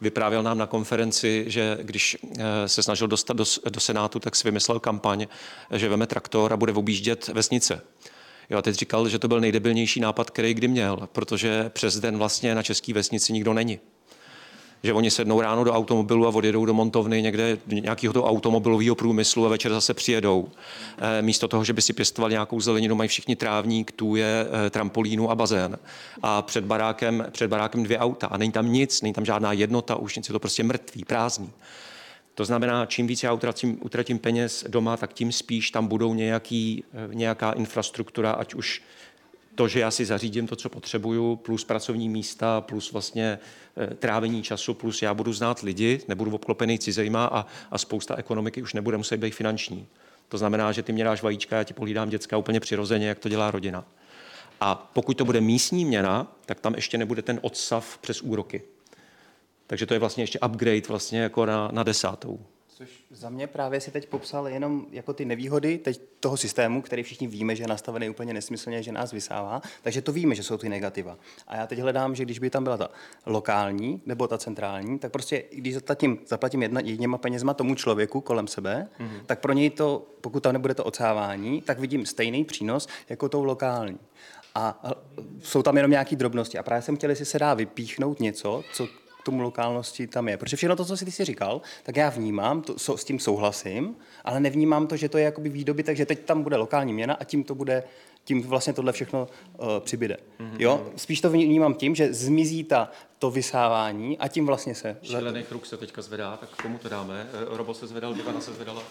vyprávěl 0.00 0.42
nám 0.42 0.58
na 0.58 0.66
konferenci, 0.66 1.44
že 1.48 1.78
když 1.82 2.16
eh, 2.38 2.68
se 2.68 2.82
snažil 2.82 3.08
dostat 3.08 3.36
do, 3.36 3.44
do 3.70 3.80
Senátu, 3.80 4.18
tak 4.18 4.36
si 4.36 4.48
vymyslel 4.48 4.80
kampaň, 4.80 5.26
že 5.70 5.88
veme 5.88 6.06
traktor 6.06 6.52
a 6.52 6.56
bude 6.56 6.72
objíždět 6.72 7.28
vesnice. 7.28 7.82
Jo, 8.50 8.58
a 8.58 8.62
teď 8.62 8.74
říkal, 8.74 9.08
že 9.08 9.18
to 9.18 9.28
byl 9.28 9.40
nejdebilnější 9.40 10.00
nápad, 10.00 10.30
který 10.30 10.54
kdy 10.54 10.68
měl, 10.68 11.08
protože 11.12 11.70
přes 11.70 12.00
den 12.00 12.18
vlastně 12.18 12.54
na 12.54 12.62
české 12.62 12.94
vesnici 12.94 13.32
nikdo 13.32 13.54
není 13.54 13.80
že 14.82 14.92
oni 14.92 15.10
sednou 15.10 15.40
ráno 15.40 15.64
do 15.64 15.72
automobilu 15.72 16.26
a 16.26 16.34
odjedou 16.34 16.64
do 16.64 16.74
montovny 16.74 17.22
někde 17.22 17.58
nějakého 17.66 18.12
toho 18.12 18.26
automobilového 18.26 18.94
průmyslu 18.94 19.46
a 19.46 19.48
večer 19.48 19.72
zase 19.72 19.94
přijedou. 19.94 20.48
E, 20.98 21.22
místo 21.22 21.48
toho, 21.48 21.64
že 21.64 21.72
by 21.72 21.82
si 21.82 21.92
pěstovali 21.92 22.32
nějakou 22.32 22.60
zeleninu, 22.60 22.94
mají 22.94 23.08
všichni 23.08 23.36
trávník, 23.36 23.92
tu 23.92 24.16
je 24.16 24.46
e, 24.66 24.70
trampolínu 24.70 25.30
a 25.30 25.34
bazén. 25.34 25.78
A 26.22 26.42
před 26.42 26.64
barákem, 26.64 27.26
před 27.30 27.48
barákem 27.48 27.82
dvě 27.82 27.98
auta 27.98 28.26
a 28.26 28.36
není 28.36 28.52
tam 28.52 28.72
nic, 28.72 29.02
není 29.02 29.14
tam 29.14 29.24
žádná 29.24 29.52
jednota, 29.52 29.96
už 29.96 30.16
nic 30.16 30.28
je 30.28 30.32
to 30.32 30.40
prostě 30.40 30.62
mrtvý, 30.62 31.04
prázdný. 31.04 31.50
To 32.34 32.44
znamená, 32.44 32.86
čím 32.86 33.06
víc 33.06 33.22
já 33.22 33.32
utratím, 33.32 33.78
utratím 33.82 34.18
peněz 34.18 34.64
doma, 34.68 34.96
tak 34.96 35.12
tím 35.12 35.32
spíš 35.32 35.70
tam 35.70 35.86
budou 35.86 36.14
nějaký, 36.14 36.84
eh, 36.92 37.14
nějaká 37.14 37.52
infrastruktura, 37.52 38.30
ať 38.30 38.54
už 38.54 38.82
to, 39.60 39.68
že 39.68 39.80
já 39.80 39.90
si 39.90 40.04
zařídím 40.04 40.46
to, 40.46 40.56
co 40.56 40.68
potřebuju, 40.68 41.36
plus 41.36 41.64
pracovní 41.64 42.08
místa, 42.08 42.60
plus 42.60 42.92
vlastně 42.92 43.38
eh, 43.76 43.94
trávení 43.94 44.42
času, 44.42 44.74
plus 44.74 45.02
já 45.02 45.14
budu 45.14 45.32
znát 45.32 45.60
lidi, 45.60 46.00
nebudu 46.08 46.34
obklopený 46.34 46.78
cizejma 46.78 47.26
a, 47.26 47.46
a 47.70 47.78
spousta 47.78 48.16
ekonomiky 48.16 48.62
už 48.62 48.74
nebude 48.74 48.96
muset 48.96 49.16
být 49.16 49.34
finanční. 49.34 49.86
To 50.28 50.38
znamená, 50.38 50.72
že 50.72 50.82
ty 50.82 50.92
mě 50.92 51.04
dáš 51.04 51.22
vajíčka, 51.22 51.56
já 51.56 51.64
ti 51.64 51.74
pohlídám 51.74 52.08
děcka 52.08 52.36
úplně 52.36 52.60
přirozeně, 52.60 53.08
jak 53.08 53.18
to 53.18 53.28
dělá 53.28 53.50
rodina. 53.50 53.84
A 54.60 54.74
pokud 54.74 55.16
to 55.16 55.24
bude 55.24 55.40
místní 55.40 55.84
měna, 55.84 56.32
tak 56.46 56.60
tam 56.60 56.74
ještě 56.74 56.98
nebude 56.98 57.22
ten 57.22 57.38
odsav 57.42 57.98
přes 57.98 58.22
úroky. 58.22 58.62
Takže 59.66 59.86
to 59.86 59.94
je 59.94 60.00
vlastně 60.00 60.22
ještě 60.22 60.38
upgrade 60.38 60.88
vlastně 60.88 61.20
jako 61.20 61.46
na, 61.46 61.68
na 61.72 61.82
desátou. 61.82 62.40
Což 62.80 63.04
za 63.10 63.30
mě 63.30 63.46
právě 63.46 63.80
si 63.80 63.90
teď 63.90 64.08
popsal 64.08 64.48
jenom 64.48 64.86
jako 64.92 65.12
ty 65.12 65.24
nevýhody 65.24 65.78
teď 65.78 66.00
toho 66.20 66.36
systému, 66.36 66.82
který 66.82 67.02
všichni 67.02 67.26
víme, 67.26 67.56
že 67.56 67.62
je 67.62 67.66
nastavený 67.66 68.10
úplně 68.10 68.34
nesmyslně, 68.34 68.82
že 68.82 68.92
nás 68.92 69.12
vysává, 69.12 69.62
takže 69.82 70.02
to 70.02 70.12
víme, 70.12 70.34
že 70.34 70.42
jsou 70.42 70.56
ty 70.56 70.68
negativa. 70.68 71.18
A 71.46 71.56
já 71.56 71.66
teď 71.66 71.78
hledám, 71.78 72.14
že 72.14 72.24
když 72.24 72.38
by 72.38 72.50
tam 72.50 72.64
byla 72.64 72.76
ta 72.76 72.90
lokální 73.26 74.02
nebo 74.06 74.28
ta 74.28 74.38
centrální, 74.38 74.98
tak 74.98 75.12
prostě 75.12 75.44
když 75.52 75.74
zaplatím, 75.74 76.18
zaplatím 76.26 76.62
jedna, 76.62 76.80
jedněma 76.84 77.18
penězma 77.18 77.54
tomu 77.54 77.74
člověku 77.74 78.20
kolem 78.20 78.46
sebe, 78.46 78.88
mm-hmm. 78.98 79.24
tak 79.26 79.40
pro 79.40 79.52
něj 79.52 79.70
to, 79.70 80.06
pokud 80.20 80.42
tam 80.42 80.52
nebude 80.52 80.74
to 80.74 80.84
ocávání, 80.84 81.62
tak 81.62 81.78
vidím 81.78 82.06
stejný 82.06 82.44
přínos 82.44 82.88
jako 83.08 83.28
tou 83.28 83.44
lokální. 83.44 83.98
A 84.54 84.82
jsou 85.42 85.62
tam 85.62 85.76
jenom 85.76 85.90
nějaké 85.90 86.16
drobnosti. 86.16 86.58
A 86.58 86.62
právě 86.62 86.82
jsem 86.82 86.96
chtěl, 86.96 87.10
jestli 87.10 87.24
se 87.24 87.38
dá 87.38 87.54
vypíchnout 87.54 88.20
něco, 88.20 88.64
co 88.72 88.88
k 89.20 89.24
tomu 89.24 89.42
lokálnosti 89.42 90.06
tam 90.06 90.28
je. 90.28 90.36
Protože 90.36 90.56
všechno 90.56 90.76
to, 90.76 90.84
co 90.84 90.96
si 90.96 91.04
ty 91.04 91.10
si 91.10 91.24
říkal, 91.24 91.60
tak 91.82 91.96
já 91.96 92.08
vnímám, 92.08 92.62
to, 92.62 92.78
so, 92.78 93.00
s 93.00 93.04
tím 93.04 93.18
souhlasím, 93.18 93.96
ale 94.24 94.40
nevnímám 94.40 94.86
to, 94.86 94.96
že 94.96 95.08
to 95.08 95.18
je 95.18 95.24
jakoby 95.24 95.48
výdoby, 95.48 95.82
takže 95.82 96.06
teď 96.06 96.24
tam 96.24 96.42
bude 96.42 96.56
lokální 96.56 96.92
měna 96.92 97.14
a 97.14 97.24
tím 97.24 97.44
to 97.44 97.54
bude 97.54 97.84
tím 98.24 98.42
vlastně 98.42 98.72
tohle 98.72 98.92
všechno 98.92 99.28
uh, 99.58 99.66
přibyde. 99.80 100.16
Mm-hmm. 100.40 100.56
Jo? 100.58 100.92
Spíš 100.96 101.20
to 101.20 101.30
vnímám 101.30 101.74
tím, 101.74 101.94
že 101.94 102.14
zmizí 102.14 102.64
ta, 102.64 102.90
to 103.18 103.30
vysávání 103.30 104.18
a 104.18 104.28
tím 104.28 104.46
vlastně 104.46 104.74
se... 104.74 104.96
Šílený 105.02 105.42
kruh 105.42 105.66
se 105.66 105.76
teďka 105.76 106.02
zvedá, 106.02 106.36
tak 106.36 106.48
komu 106.62 106.78
to 106.78 106.88
dáme? 106.88 107.26
Eh, 107.32 107.56
Robo 107.56 107.74
se 107.74 107.86
zvedal, 107.86 108.18
Ivana 108.18 108.40
se 108.40 108.52
zvedala. 108.52 108.82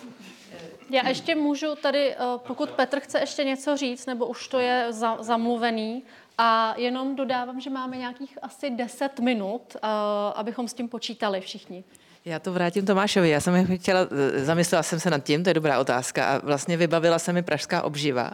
Já 0.90 1.08
ještě 1.08 1.36
můžu 1.36 1.76
tady, 1.76 2.12
eh, 2.12 2.18
pokud 2.48 2.70
Petr 2.70 3.00
chce 3.00 3.20
ještě 3.20 3.44
něco 3.44 3.78
říct, 3.78 4.06
nebo 4.06 4.28
už 4.28 4.48
to 4.48 4.60
je 4.60 4.88
za, 4.90 5.18
zamluvený, 5.24 6.04
a 6.42 6.74
jenom 6.78 7.16
dodávám, 7.16 7.62
že 7.62 7.70
máme 7.70 7.98
nějakých 7.98 8.38
asi 8.42 8.70
10 8.70 9.20
minut, 9.20 9.76
uh, 9.76 9.90
abychom 10.36 10.68
s 10.68 10.74
tím 10.74 10.90
počítali 10.90 11.42
všichni. 11.42 11.84
Já 12.26 12.40
to 12.40 12.54
vrátím 12.54 12.86
Tomášovi. 12.86 13.30
Já 13.30 13.42
jsem 13.42 13.78
chtěla, 13.78 14.08
zamyslela 14.36 14.84
jsem 14.84 15.00
se 15.00 15.10
nad 15.10 15.24
tím, 15.24 15.44
to 15.44 15.50
je 15.50 15.54
dobrá 15.54 15.80
otázka. 15.80 16.26
A 16.26 16.38
vlastně 16.38 16.78
vybavila 16.78 17.20
se 17.20 17.34
mi 17.34 17.44
pražská 17.44 17.82
obživa, 17.82 18.32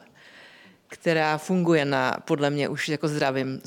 která 0.87 1.37
funguje 1.37 1.85
na, 1.85 2.17
podle 2.25 2.49
mě, 2.49 2.69
už 2.69 2.89
jako 2.89 3.07
zdravým 3.07 3.47
uh, 3.53 3.61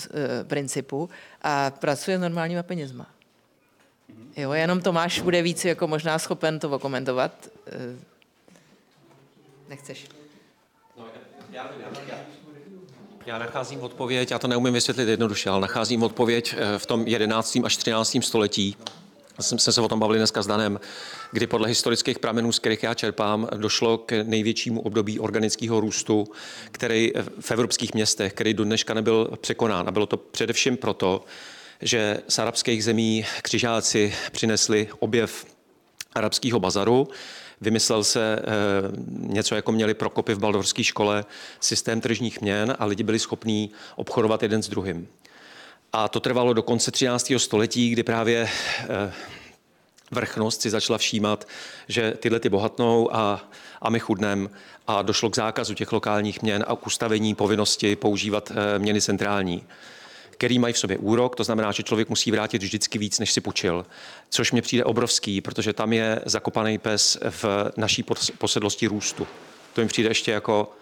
principu 0.49 1.11
a 1.43 1.71
pracuje 1.71 2.19
s 2.19 2.21
normálníma 2.21 2.63
penězma. 2.63 3.07
Jo, 4.37 4.53
jenom 4.53 4.81
Tomáš 4.81 5.21
bude 5.21 5.43
víc 5.43 5.65
jako 5.65 5.87
možná 5.87 6.19
schopen 6.19 6.59
to 6.59 6.71
okomentovat. 6.71 7.49
Uh, 7.67 7.99
nechceš? 9.69 10.09
No, 10.97 11.07
já, 11.51 11.63
já, 11.63 11.89
já, 12.09 12.17
já 12.17 12.38
nacházím 13.39 13.81
odpověď, 13.81 14.31
já 14.31 14.39
to 14.39 14.49
neumím 14.49 14.75
vysvětlit 14.75 15.09
jednoduše, 15.09 15.51
ale 15.51 15.61
nacházím 15.61 16.03
odpověď 16.03 16.55
eh, 16.59 16.79
v 16.79 16.87
tom 16.87 17.07
11. 17.07 17.59
až 17.65 17.77
13. 17.77 18.17
století. 18.21 18.77
Jsem 19.41 19.59
se 19.59 19.81
o 19.81 19.89
tom 19.89 20.01
bavili 20.01 20.19
dneska 20.19 20.43
s 20.43 20.47
Danem, 20.47 20.81
kdy 21.33 21.47
podle 21.47 21.69
historických 21.69 22.19
pramenů, 22.19 22.53
z 22.53 22.59
kterých 22.59 22.83
já 22.83 22.95
čerpám, 22.95 23.49
došlo 23.57 23.99
k 23.99 24.13
největšímu 24.23 24.81
období 24.81 25.21
organického 25.21 25.81
růstu, 25.81 26.27
který 26.73 27.13
v 27.41 27.51
evropských 27.51 27.95
městech, 27.95 28.33
který 28.33 28.55
do 28.55 28.65
dneška 28.65 28.95
nebyl 28.95 29.31
překonán. 29.41 29.89
A 29.89 29.91
bylo 29.91 30.07
to 30.07 30.17
především 30.17 30.77
proto, 30.77 31.25
že 31.83 32.19
z 32.29 32.39
arabských 32.39 32.85
zemí 32.85 33.27
křižáci 33.43 34.15
přinesli 34.33 34.89
objev 34.99 35.47
arabského 36.15 36.61
bazaru, 36.61 37.09
Vymyslel 37.61 38.05
se 38.05 38.39
eh, 38.39 38.43
něco, 39.09 39.55
jako 39.55 39.73
měli 39.73 39.95
Prokopy 39.95 40.35
v 40.35 40.39
Baldorské 40.39 40.85
škole, 40.85 41.25
systém 41.61 42.01
tržních 42.01 42.41
měn 42.41 42.77
a 42.79 42.85
lidi 42.85 43.03
byli 43.03 43.19
schopní 43.19 43.71
obchodovat 43.97 44.43
jeden 44.43 44.63
s 44.63 44.69
druhým. 44.69 45.09
A 45.93 46.09
to 46.09 46.21
trvalo 46.21 46.53
do 46.53 46.63
konce 46.63 46.91
13. 46.91 47.33
století, 47.37 47.91
kdy 47.91 48.03
právě 48.03 48.49
eh, 48.81 49.13
vrchnost 50.11 50.63
si 50.63 50.71
začala 50.71 50.99
všímat, 50.99 51.49
že 51.89 52.11
tyhle 52.11 52.41
ty 52.41 52.49
bohatnou 52.49 53.15
a, 53.15 53.49
a 53.83 53.91
my 53.91 54.01
chudnem 54.01 54.51
a 54.87 55.03
došlo 55.03 55.31
k 55.31 55.37
zákazu 55.37 55.75
těch 55.75 55.93
lokálních 55.93 56.43
měn 56.43 56.65
a 56.69 56.77
k 56.77 56.87
ustavení 56.87 57.35
povinnosti 57.35 57.97
používat 57.97 58.53
eh, 58.55 58.79
měny 58.79 59.01
centrální 59.01 59.67
který 60.39 60.59
mají 60.59 60.75
v 60.75 60.79
sobě 60.79 60.99
úrok, 60.99 61.37
to 61.37 61.45
znamená, 61.45 61.73
že 61.73 61.83
člověk 61.83 62.09
musí 62.09 62.31
vrátit 62.31 62.63
vždycky 62.63 62.99
víc, 62.99 63.19
než 63.19 63.33
si 63.33 63.41
půjčil. 63.41 63.87
Což 64.31 64.53
mě 64.53 64.63
přijde 64.63 64.85
obrovský, 64.85 65.41
protože 65.41 65.73
tam 65.73 65.93
je 65.93 66.21
zakopaný 66.25 66.79
pes 66.79 67.19
v 67.31 67.45
naší 67.77 68.05
posedlosti 68.39 68.87
růstu. 68.87 69.27
To 69.75 69.81
mi 69.81 69.87
přijde 69.87 70.11
ještě 70.11 70.31
jako, 70.31 70.73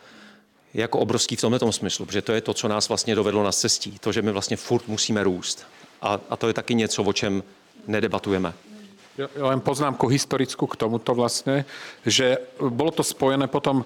jako 0.74 0.98
obrovský 0.98 1.36
v 1.36 1.40
tomto 1.40 1.72
smyslu, 1.72 2.06
protože 2.06 2.22
to 2.22 2.32
je 2.32 2.40
to, 2.40 2.54
co 2.54 2.68
nás 2.68 2.88
vlastně 2.88 3.14
dovedlo 3.14 3.42
na 3.42 3.52
cestí. 3.52 3.98
To, 3.98 4.12
že 4.12 4.22
my 4.22 4.32
vlastně 4.32 4.56
furt 4.56 4.88
musíme 4.88 5.24
růst. 5.24 5.66
A, 6.02 6.20
a 6.30 6.36
to 6.36 6.48
je 6.48 6.54
taky 6.54 6.74
něco, 6.74 7.02
o 7.02 7.12
čem 7.12 7.42
nedebatujeme. 7.86 8.52
Len 9.16 9.64
poznámku 9.64 10.12
historickú 10.12 10.68
k 10.68 10.76
tomuto 10.76 11.16
vlastne, 11.16 11.64
že 12.04 12.36
bolo 12.60 12.92
to 12.92 13.00
spojené 13.00 13.48
potom 13.48 13.80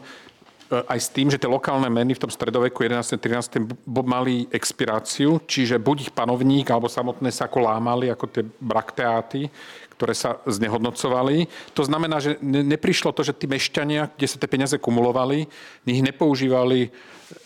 aj 0.71 0.99
s 1.03 1.11
tým, 1.11 1.27
že 1.27 1.39
tie 1.39 1.51
lokálne 1.51 1.91
meny 1.91 2.15
v 2.15 2.23
tom 2.23 2.31
stredoveku 2.31 2.87
11. 2.87 3.19
13. 3.19 3.59
mali 4.07 4.47
expiráciu, 4.55 5.43
čiže 5.43 5.83
buď 5.83 5.97
ich 6.09 6.15
panovník 6.15 6.71
alebo 6.71 6.87
samotné 6.87 7.35
sa 7.35 7.51
ako 7.51 7.59
lámali, 7.67 8.07
ako 8.07 8.25
tie 8.31 8.47
brakteáty, 8.47 9.51
ktoré 9.99 10.15
sa 10.15 10.39
znehodnocovali. 10.47 11.45
To 11.75 11.83
znamená, 11.83 12.23
že 12.23 12.39
neprišlo 12.41 13.11
to, 13.13 13.27
že 13.27 13.37
tí 13.37 13.51
mešťania, 13.51 14.15
kde 14.15 14.31
sa 14.31 14.39
tie 14.39 14.49
peniaze 14.49 14.79
kumulovali, 14.79 15.45
ich 15.85 16.01
nepoužívali 16.01 16.89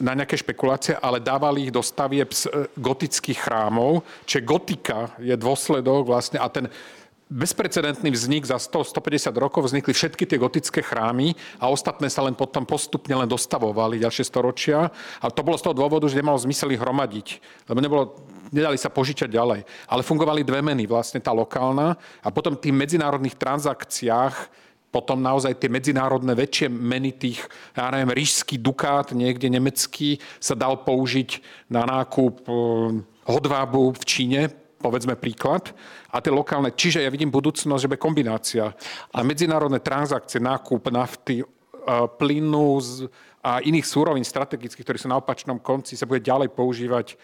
na 0.01 0.17
nejaké 0.17 0.39
špekulácie, 0.41 0.97
ale 0.97 1.21
dávali 1.21 1.69
ich 1.69 1.75
do 1.75 1.85
stavieb 1.85 2.33
e, 2.33 2.73
gotických 2.73 3.37
chrámov. 3.37 4.01
Čiže 4.25 4.47
gotika 4.49 5.13
je 5.21 5.37
dôsledok 5.37 6.09
vlastne 6.09 6.41
a 6.41 6.49
ten 6.49 6.73
bezprecedentný 7.33 8.13
vznik 8.13 8.45
za 8.45 8.61
100-150 8.61 9.33
rokov 9.41 9.65
vznikli 9.65 9.97
všetky 9.97 10.29
tie 10.29 10.37
gotické 10.37 10.81
chrámy 10.85 11.33
a 11.57 11.73
ostatné 11.73 12.13
sa 12.13 12.21
len 12.21 12.37
potom 12.37 12.69
postupne 12.69 13.17
len 13.17 13.29
dostavovali 13.29 13.97
ďalšie 14.01 14.25
storočia. 14.29 14.93
A 15.25 15.27
to 15.33 15.41
bolo 15.41 15.57
z 15.57 15.65
toho 15.65 15.77
dôvodu, 15.77 16.05
že 16.05 16.21
nemalo 16.21 16.37
zmysel 16.37 16.77
ich 16.77 16.83
hromadiť, 16.83 17.41
lebo 17.73 17.79
nebolo, 17.81 18.03
nedali 18.53 18.77
sa 18.77 18.93
požičať 18.93 19.33
ďalej. 19.33 19.65
Ale 19.89 20.05
fungovali 20.05 20.45
dve 20.45 20.61
meny, 20.61 20.85
vlastne 20.85 21.19
tá 21.19 21.33
lokálna 21.33 21.97
a 22.21 22.29
potom 22.29 22.55
v 22.55 22.69
tých 22.69 22.75
medzinárodných 22.77 23.41
transakciách 23.41 24.65
potom 24.95 25.19
naozaj 25.19 25.59
tie 25.59 25.67
medzinárodné 25.67 26.39
väčšie 26.39 26.71
meny 26.71 27.19
tých, 27.19 27.43
ja 27.75 27.91
neviem, 27.91 28.15
rížský 28.15 28.63
dukát, 28.63 29.11
niekde 29.11 29.51
nemecký, 29.51 30.23
sa 30.39 30.55
dal 30.55 30.87
použiť 30.87 31.43
na 31.67 31.83
nákup 31.83 32.47
eh, 32.47 32.55
hodvábu 33.27 33.91
v 33.99 34.05
Číne, 34.07 34.41
povedzme 34.79 35.17
príklad, 35.17 35.73
a 36.13 36.21
tie 36.21 36.31
lokálne. 36.31 36.75
Čiže 36.75 37.03
ja 37.03 37.11
vidím 37.11 37.33
budúcnosť, 37.33 37.81
že 37.81 37.91
bude 37.91 38.01
kombinácia. 38.01 38.71
A 39.15 39.19
medzinárodné 39.25 39.81
transakcie, 39.81 40.39
nákup 40.39 40.93
nafty, 40.93 41.43
e, 41.43 41.47
plynu 42.21 42.81
a 43.45 43.61
iných 43.61 43.87
súrovín 43.87 44.25
strategických, 44.25 44.85
ktorí 44.85 44.99
sú 45.01 45.09
na 45.09 45.21
opačnom 45.21 45.61
konci, 45.61 45.97
sa 45.97 46.09
bude 46.09 46.25
ďalej 46.25 46.53
používať 46.53 47.19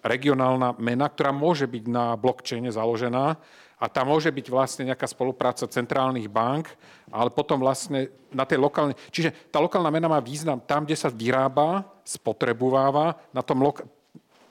regionálna 0.00 0.80
mena, 0.80 1.12
ktorá 1.12 1.28
môže 1.32 1.68
byť 1.68 1.84
na 1.84 2.16
blockchaine 2.16 2.72
založená 2.72 3.36
a 3.80 3.84
tam 3.88 4.12
môže 4.12 4.28
byť 4.28 4.46
vlastne 4.52 4.84
nejaká 4.92 5.08
spolupráca 5.08 5.64
centrálnych 5.64 6.28
bank, 6.28 6.68
ale 7.08 7.32
potom 7.32 7.60
vlastne 7.60 8.12
na 8.28 8.44
tej 8.44 8.60
lokálnej... 8.60 8.96
Čiže 9.08 9.32
tá 9.48 9.56
lokálna 9.56 9.88
mena 9.88 10.08
má 10.08 10.20
význam 10.20 10.60
tam, 10.60 10.84
kde 10.84 11.00
sa 11.00 11.08
vyrába, 11.08 11.88
spotrebováva, 12.04 13.16
na 13.32 13.40
tom 13.40 13.64
loka- 13.64 13.88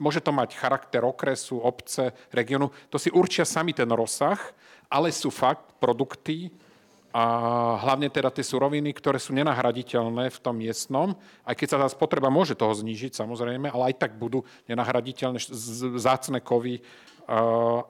môže 0.00 0.24
to 0.24 0.32
mať 0.32 0.56
charakter 0.56 1.04
okresu, 1.04 1.60
obce, 1.60 2.10
regionu, 2.32 2.72
to 2.88 2.96
si 2.96 3.12
určia 3.12 3.44
sami 3.44 3.76
ten 3.76 3.86
rozsah, 3.92 4.40
ale 4.88 5.12
sú 5.12 5.28
fakt 5.28 5.76
produkty, 5.78 6.50
a 7.10 7.22
hlavne 7.82 8.06
teda 8.06 8.30
tie 8.30 8.46
suroviny, 8.46 8.94
ktoré 8.94 9.18
sú 9.18 9.34
nenahraditeľné 9.34 10.30
v 10.30 10.38
tom 10.38 10.54
miestnom, 10.54 11.18
aj 11.42 11.58
keď 11.58 11.68
sa 11.74 11.78
tá 11.82 11.88
spotreba 11.90 12.30
môže 12.30 12.54
toho 12.54 12.70
znížiť 12.70 13.18
samozrejme, 13.18 13.66
ale 13.66 13.90
aj 13.90 14.06
tak 14.06 14.14
budú 14.14 14.46
nenahraditeľné 14.70 15.42
zácne 15.98 16.38
kovy, 16.38 16.78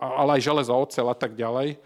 ale 0.00 0.40
aj 0.40 0.44
železo, 0.44 0.72
ocel 0.72 1.04
a 1.04 1.16
tak 1.16 1.36
ďalej 1.36 1.76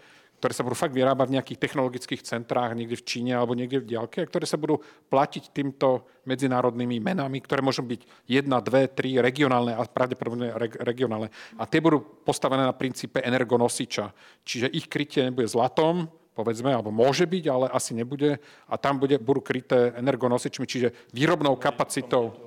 ktoré 0.45 0.61
sa 0.61 0.61
budú 0.61 0.77
fakt 0.77 0.93
vyrábať 0.93 1.25
v 1.25 1.35
nejakých 1.41 1.57
technologických 1.57 2.21
centrách 2.21 2.77
niekde 2.77 3.01
v 3.01 3.07
Číne 3.09 3.33
alebo 3.33 3.57
niekde 3.57 3.81
v 3.81 3.97
diaľke, 3.97 4.21
a 4.21 4.29
ktoré 4.29 4.45
sa 4.45 4.61
budú 4.61 4.77
platiť 5.09 5.49
týmto 5.49 6.05
medzinárodnými 6.29 7.01
menami, 7.01 7.41
ktoré 7.41 7.65
môžu 7.65 7.81
byť 7.81 8.29
jedna, 8.29 8.61
dve, 8.61 8.85
tri 8.85 9.17
regionálne 9.17 9.73
a 9.73 9.81
pravdepodobne 9.89 10.53
regionálne. 10.85 11.33
A 11.57 11.65
tie 11.65 11.81
budú 11.81 12.05
postavené 12.21 12.61
na 12.61 12.77
princípe 12.77 13.25
energonosiča. 13.25 14.13
Čiže 14.45 14.69
ich 14.69 14.85
krytie 14.85 15.25
nebude 15.25 15.49
zlatom, 15.49 16.13
povedzme, 16.37 16.69
alebo 16.69 16.93
môže 16.93 17.25
byť, 17.25 17.43
ale 17.49 17.65
asi 17.73 17.97
nebude. 17.97 18.37
A 18.69 18.77
tam 18.77 19.01
bude, 19.01 19.17
budú 19.17 19.41
kryté 19.41 19.97
energonosičmi, 19.97 20.69
čiže 20.69 21.09
výrobnou 21.09 21.57
kapacitou 21.57 22.37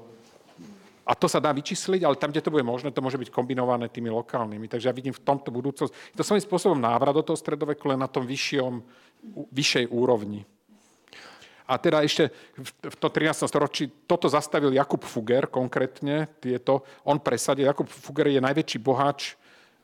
a 1.09 1.16
to 1.16 1.24
sa 1.24 1.40
dá 1.40 1.48
vyčísliť, 1.56 2.05
ale 2.05 2.20
tam, 2.20 2.28
kde 2.28 2.44
to 2.44 2.52
bude 2.52 2.68
možné, 2.68 2.93
to 2.93 3.01
môže 3.01 3.16
byť 3.16 3.32
kombinované 3.32 3.89
tými 3.89 4.12
lokálnymi. 4.12 4.68
Takže 4.68 4.93
ja 4.93 4.94
vidím 4.94 5.16
v 5.16 5.24
tomto 5.24 5.48
budúcnosť. 5.48 6.12
Je 6.12 6.16
to 6.20 6.28
svojím 6.28 6.44
spôsobom 6.44 6.76
návrat 6.76 7.16
do 7.16 7.24
toho 7.24 7.40
stredoveku, 7.40 7.89
len 7.89 7.97
na 7.97 8.12
tom 8.12 8.28
vyššom, 8.28 8.85
vyššej 9.48 9.89
úrovni. 9.89 10.44
A 11.68 11.80
teda 11.80 12.05
ešte 12.05 12.28
v 12.85 12.97
to 12.97 13.09
13. 13.09 13.44
storočí 13.48 13.85
toto 14.05 14.28
zastavil 14.28 14.72
Jakub 14.72 15.01
Fugger 15.05 15.48
konkrétne, 15.48 16.28
tieto, 16.40 16.85
on 17.09 17.20
presadil, 17.20 17.68
Jakub 17.68 17.89
Fugger 17.89 18.28
je 18.28 18.44
najväčší 18.44 18.78
boháč 18.80 19.36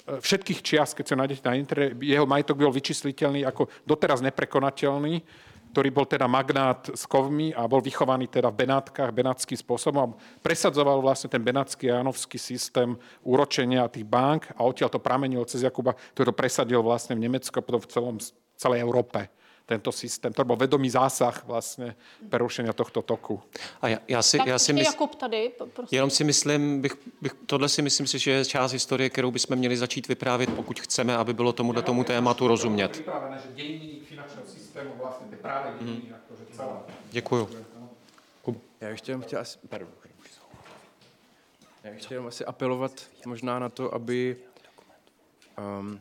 všetkých 0.04 0.60
čias, 0.60 0.92
keď 0.92 1.04
sa 1.08 1.16
nájdete 1.16 1.42
na 1.48 1.56
internete, 1.56 1.96
jeho 2.04 2.28
majetok 2.28 2.60
bol 2.60 2.72
vyčísliteľný 2.72 3.48
ako 3.48 3.72
doteraz 3.88 4.20
neprekonateľný, 4.20 5.24
ktorý 5.74 5.90
bol 5.90 6.06
teda 6.06 6.30
magnát 6.30 6.86
s 6.94 7.02
kovmi 7.02 7.50
a 7.50 7.66
bol 7.66 7.82
vychovaný 7.82 8.30
teda 8.30 8.46
v 8.46 8.62
Benátkach 8.62 9.10
benátským 9.10 9.58
spôsobom 9.58 9.98
a 10.06 10.14
presadzoval 10.38 11.02
vlastne 11.02 11.26
ten 11.26 11.42
benátsky 11.42 11.90
jánovský 11.90 12.38
systém 12.38 12.94
úročenia 13.26 13.90
tých 13.90 14.06
bank 14.06 14.54
a 14.54 14.62
odtiaľ 14.62 14.94
to 14.94 15.02
pramenilo 15.02 15.42
cez 15.42 15.66
Jakuba, 15.66 15.98
ktorý 16.14 16.30
to 16.30 16.36
presadil 16.38 16.78
vlastne 16.78 17.18
v 17.18 17.26
Nemecku 17.26 17.58
a 17.58 17.66
potom 17.66 17.82
v 17.82 17.90
celom, 17.90 18.16
celej 18.54 18.86
Európe 18.86 19.26
tento 19.66 19.92
systém. 19.92 20.32
To 20.32 20.44
byl 20.44 20.56
vedomý 20.56 20.90
zásah 20.90 21.44
vlastně 21.46 21.94
perušení 22.28 22.68
tohto 22.74 23.02
toku. 23.02 23.42
A 23.80 23.88
já, 23.88 23.98
já 24.08 24.22
si, 24.22 24.38
tak 24.38 24.46
já 24.46 24.58
si 24.58 24.72
mysl... 24.72 24.90
Jakub 24.90 25.14
tady, 25.14 25.52
prosím. 25.72 25.96
Jenom 25.96 26.10
si 26.10 26.24
myslím, 26.24 26.80
bych, 26.80 26.92
bych, 27.20 27.32
tohle 27.46 27.68
si 27.68 27.82
myslím 27.82 28.06
si, 28.06 28.18
že 28.18 28.30
je 28.30 28.44
část 28.44 28.72
historie, 28.72 29.10
kterou 29.10 29.30
bychom 29.30 29.56
měli 29.56 29.76
začít 29.76 30.08
vyprávět, 30.08 30.50
pokud 30.50 30.80
chceme, 30.80 31.16
aby 31.16 31.34
bylo 31.34 31.52
tomuhle 31.52 31.82
tomu 31.82 32.04
tématu 32.04 32.48
rozumět. 32.48 33.02
Hmm. 35.80 36.14
Děkuju. 37.10 37.48
Já 38.80 38.88
ještě 38.88 39.12
jenom 39.12 39.22
chtěl 39.22 39.40
asi, 39.40 39.58
pardon. 39.68 39.88
Já 41.84 41.90
ještě 41.90 42.14
jenom 42.14 42.26
asi 42.26 42.44
apelovat 42.44 43.10
možná 43.26 43.58
na 43.58 43.68
to, 43.68 43.94
aby 43.94 44.36
um, 45.58 46.00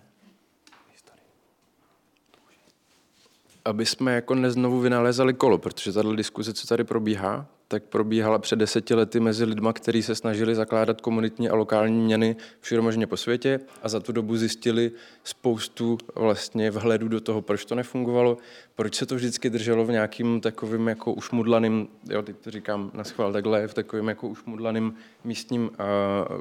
aby 3.66 3.86
jsme 3.86 4.16
jako 4.16 4.36
neznovu 4.36 4.80
vynalézali 4.80 5.34
kolo, 5.34 5.58
protože 5.58 5.94
tato 5.94 6.16
diskuze, 6.16 6.54
co 6.54 6.68
tady 6.68 6.84
probíhá, 6.84 7.46
tak 7.68 7.84
probíhala 7.84 8.40
před 8.40 8.56
deseti 8.56 8.96
lety 8.96 9.20
mezi 9.20 9.46
lidma, 9.46 9.74
kteří 9.74 10.04
se 10.04 10.16
snažili 10.16 10.56
zakládat 10.56 11.02
komunitní 11.02 11.50
a 11.50 11.56
lokální 11.56 12.02
měny 12.02 12.36
všude 12.60 13.08
po 13.08 13.18
světě 13.18 13.60
a 13.82 13.90
za 13.90 14.00
tu 14.00 14.12
dobu 14.12 14.38
zjistili 14.38 14.92
spoustu 15.24 15.98
vlastně 16.16 16.72
vhledů 16.72 17.08
do 17.08 17.22
toho, 17.22 17.42
proč 17.42 17.66
to 17.66 17.76
nefungovalo, 17.76 18.38
proč 18.76 18.96
se 18.96 19.06
to 19.06 19.16
vždycky 19.16 19.50
drželo 19.50 19.86
v 19.86 19.92
nějakým 19.92 20.42
takovým 20.42 20.88
jako 20.88 21.14
ušmudlaným, 21.14 21.88
jo, 22.10 22.22
teď 22.22 22.36
to 22.38 22.52
říkám 22.52 22.92
na 22.94 23.04
schvál 23.04 23.34
takhle, 23.34 23.68
v 23.68 23.74
takovým 23.74 24.08
jako 24.08 24.28
ušmudlaným 24.28 24.94
místním 25.24 25.70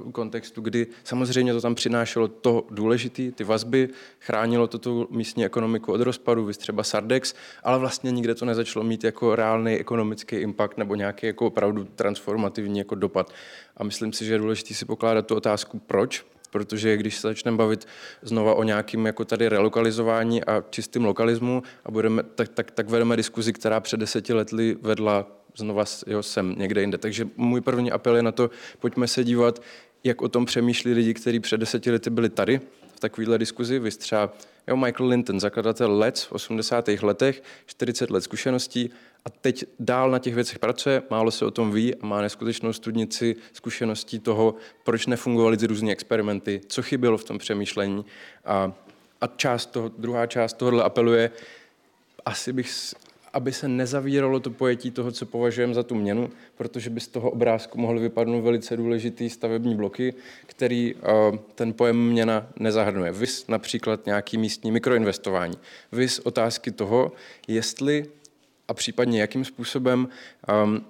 uh, 0.05 0.13
kontextu, 0.13 0.61
kdy 0.61 0.87
samozřejmě 1.05 1.53
to 1.53 1.61
tam 1.61 1.75
přinášelo 1.75 2.29
to 2.29 2.67
důležité, 2.71 3.31
ty 3.31 3.45
vazby, 3.45 3.89
chránilo 4.21 4.67
to 4.67 4.79
tu 4.79 5.09
místní 5.11 5.45
ekonomiku 5.45 5.93
od 5.93 6.01
rozpadu, 6.01 6.45
vy 6.45 6.55
třeba 6.55 6.83
Sardex, 6.83 7.35
ale 7.63 7.79
vlastně 7.79 8.11
nikde 8.11 8.35
to 8.35 8.45
nezačalo 8.45 8.85
mít 8.85 9.05
jako 9.05 9.37
reálný 9.37 9.73
ekonomický 9.73 10.37
impact 10.37 10.79
nebo 10.79 10.95
nějaký 10.95 11.27
jako 11.27 11.47
opravdu 11.47 11.85
transformativní 11.85 12.79
jako 12.79 12.95
dopad. 12.95 13.33
A 13.77 13.85
myslím 13.85 14.13
si, 14.13 14.25
že 14.25 14.35
je 14.35 14.39
důležité 14.39 14.75
si 14.75 14.85
pokládat 14.85 15.27
tu 15.27 15.35
otázku, 15.35 15.79
proč, 15.79 16.25
protože 16.53 16.97
když 16.97 17.17
se 17.17 17.29
začneme 17.29 17.57
bavit 17.57 17.87
znova 18.23 18.55
o 18.55 18.63
nějakým 18.63 19.07
jako 19.07 19.25
tady 19.25 19.49
relokalizování 19.49 20.45
a 20.45 20.65
čistým 20.71 21.05
lokalismu 21.05 21.63
a 21.85 21.91
budeme, 21.91 22.23
tak, 22.23 22.49
tak, 22.49 22.71
tak 22.71 22.89
vedeme 22.89 23.17
diskuzi, 23.17 23.53
která 23.53 23.81
před 23.81 23.97
deseti 23.97 24.33
lety 24.33 24.77
vedla 24.83 25.27
znova 25.57 25.85
jo, 26.07 26.23
sem 26.23 26.55
někde 26.59 26.81
jinde. 26.81 26.99
Takže 26.99 27.29
můj 27.37 27.61
první 27.61 27.93
apel 27.93 28.17
je 28.17 28.23
na 28.23 28.33
to, 28.33 28.51
pojďme 28.79 29.09
se 29.09 29.25
dívat, 29.25 29.63
jak 30.05 30.23
o 30.23 30.29
tom 30.29 30.45
přemýšlí 30.45 30.93
lidi, 30.93 31.15
kteří 31.15 31.41
před 31.41 31.57
deseti 31.57 31.91
lety 31.91 32.11
byli 32.11 32.29
tady 32.29 32.61
v 32.95 33.01
takovéhle 33.01 33.39
diskuzi. 33.39 33.79
Vy 33.79 33.91
třeba 33.91 34.33
jo, 34.69 34.77
Michael 34.77 35.09
Linton, 35.09 35.41
zakladatel 35.41 35.99
LEDS 35.99 36.25
v 36.25 36.33
80. 36.33 36.89
letech, 37.03 37.43
40 37.67 38.11
let 38.11 38.21
zkušeností 38.21 38.91
a 39.25 39.31
teď 39.31 39.65
dál 39.79 40.11
na 40.11 40.19
těch 40.19 40.35
věcech 40.35 40.59
pracuje, 40.59 41.03
málo 41.11 41.31
se 41.31 41.45
o 41.45 41.51
tom 41.51 41.73
ví 41.73 41.95
a 41.95 42.07
má 42.07 42.21
neskutečnou 42.21 42.73
studnici 42.73 43.37
zkušeností 43.53 44.19
toho, 44.19 44.55
proč 44.85 45.07
nefungovaly 45.07 45.57
ty 45.57 45.67
různé 45.67 45.93
experimenty, 45.93 46.61
co 46.67 46.83
chybělo 46.83 47.19
v 47.19 47.25
tom 47.25 47.39
přemýšlení. 47.39 48.05
A, 48.45 48.73
a 49.21 49.27
část 49.27 49.67
toho, 49.67 49.91
druhá 49.99 50.27
část 50.27 50.53
tohohle 50.53 50.85
apeluje, 50.85 51.31
asi 52.25 52.53
bych 52.53 52.71
aby 53.33 53.53
se 53.53 53.69
nezavíralo 53.69 54.41
to 54.41 54.51
pojetí 54.51 54.91
toho, 54.91 55.13
co 55.13 55.27
považujeme 55.27 55.75
za 55.75 55.83
tu 55.83 55.95
měnu, 55.95 56.31
protože 56.57 56.91
by 56.91 57.01
z 57.01 57.09
toho 57.09 57.31
obrázku 57.31 57.81
mohly 57.81 58.01
vypadnout 58.01 58.41
velice 58.41 58.77
důležitý 58.77 59.31
stavební 59.31 59.75
bloky, 59.77 60.15
který 60.47 60.95
uh, 60.95 61.01
ten 61.55 61.73
pojem 61.73 62.09
měna 62.09 62.49
nezahrnuje. 62.59 63.13
Vys 63.13 63.47
například 63.47 64.07
nějaký 64.07 64.39
místní 64.39 64.73
mikroinvestování. 64.73 65.59
Vys 65.93 66.19
otázky 66.19 66.71
toho, 66.71 67.13
jestli 67.49 68.07
a 68.69 68.75
případně 68.75 69.21
jakým 69.21 69.45
způsobem 69.45 70.09
um, 70.65 70.85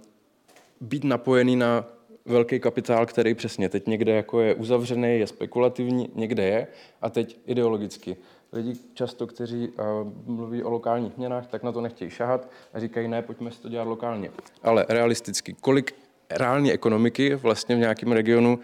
být 0.81 1.05
napojený 1.05 1.57
na 1.57 1.85
velký 2.25 2.61
kapitál, 2.61 3.07
který 3.07 3.35
přesně 3.35 3.69
teď 3.69 3.87
někde 3.87 4.13
jako 4.13 4.41
je 4.41 4.55
uzavřený, 4.55 5.19
je 5.19 5.27
spekulativní, 5.27 6.09
někde 6.15 6.43
je 6.43 6.67
a 7.03 7.11
teď 7.11 7.39
ideologicky 7.47 8.17
lidi 8.53 8.79
často, 8.95 9.27
kteří 9.27 9.69
uh, 9.69 10.35
mluví 10.35 10.63
o 10.63 10.71
lokálních 10.71 11.17
měnách, 11.17 11.47
tak 11.47 11.63
na 11.63 11.73
to 11.73 11.81
nechtějí 11.81 12.11
šahat 12.11 12.49
a 12.75 12.81
říkají, 12.81 13.09
ne, 13.09 13.23
pojďme 13.23 13.51
si 13.51 13.61
to 13.63 13.69
dělat 13.69 13.89
lokálně. 13.89 14.31
Ale 14.63 14.87
realisticky, 14.89 15.57
kolik 15.61 15.95
reální 16.31 16.73
ekonomiky 16.73 17.35
vlastně 17.35 17.77
v 17.77 17.79
nějakém 17.79 18.13
regionu 18.13 18.59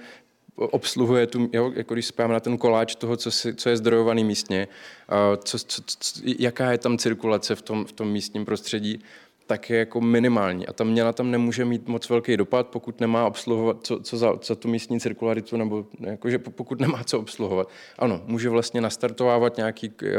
obsluhuje 0.56 1.26
tu, 1.26 1.50
jo, 1.52 1.72
jako 1.76 1.94
když 1.94 2.06
spáme 2.06 2.34
na 2.34 2.40
ten 2.40 2.58
koláč 2.58 2.94
toho, 2.94 3.16
co, 3.16 3.30
si, 3.30 3.54
co 3.54 3.68
je 3.68 3.76
zdrojovaný 3.76 4.24
místně, 4.24 4.68
uh, 4.68 5.36
co, 5.44 5.58
co, 5.58 5.82
co, 5.86 6.20
jaká 6.38 6.72
je 6.72 6.78
tam 6.78 6.98
cirkulace 6.98 7.54
v 7.54 7.62
tom, 7.62 7.84
v 7.84 7.92
tom 7.92 8.08
místním 8.08 8.44
prostředí, 8.44 9.04
tak 9.48 9.70
je 9.70 9.78
jako 9.78 10.00
minimální. 10.00 10.66
A 10.66 10.72
ta 10.72 10.84
měna 10.84 11.12
tam 11.12 11.30
nemůže 11.30 11.64
mít 11.64 11.88
moc 11.88 12.08
velký 12.08 12.36
dopad, 12.36 12.68
pokud 12.68 13.00
nemá 13.00 13.26
obsluhovat, 13.26 13.76
co, 13.82 14.00
co 14.00 14.16
za, 14.16 14.38
za 14.44 14.54
tu 14.54 14.68
místní 14.68 15.00
cirkularitu, 15.00 15.56
nebo 15.56 15.84
jakože 16.00 16.38
pokud 16.38 16.80
nemá 16.80 17.04
co 17.04 17.20
obsluhovat. 17.20 17.68
Ano, 17.98 18.20
může 18.26 18.48
vlastně 18.48 18.80
nastartovávat 18.80 19.56
nějaký, 19.56 19.92
eh, 20.02 20.12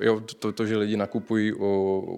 jo, 0.00 0.20
to, 0.38 0.52
to 0.52 0.66
že 0.66 0.76
lidi 0.76 0.96
nakupují 0.96 1.52
u, 1.52 1.66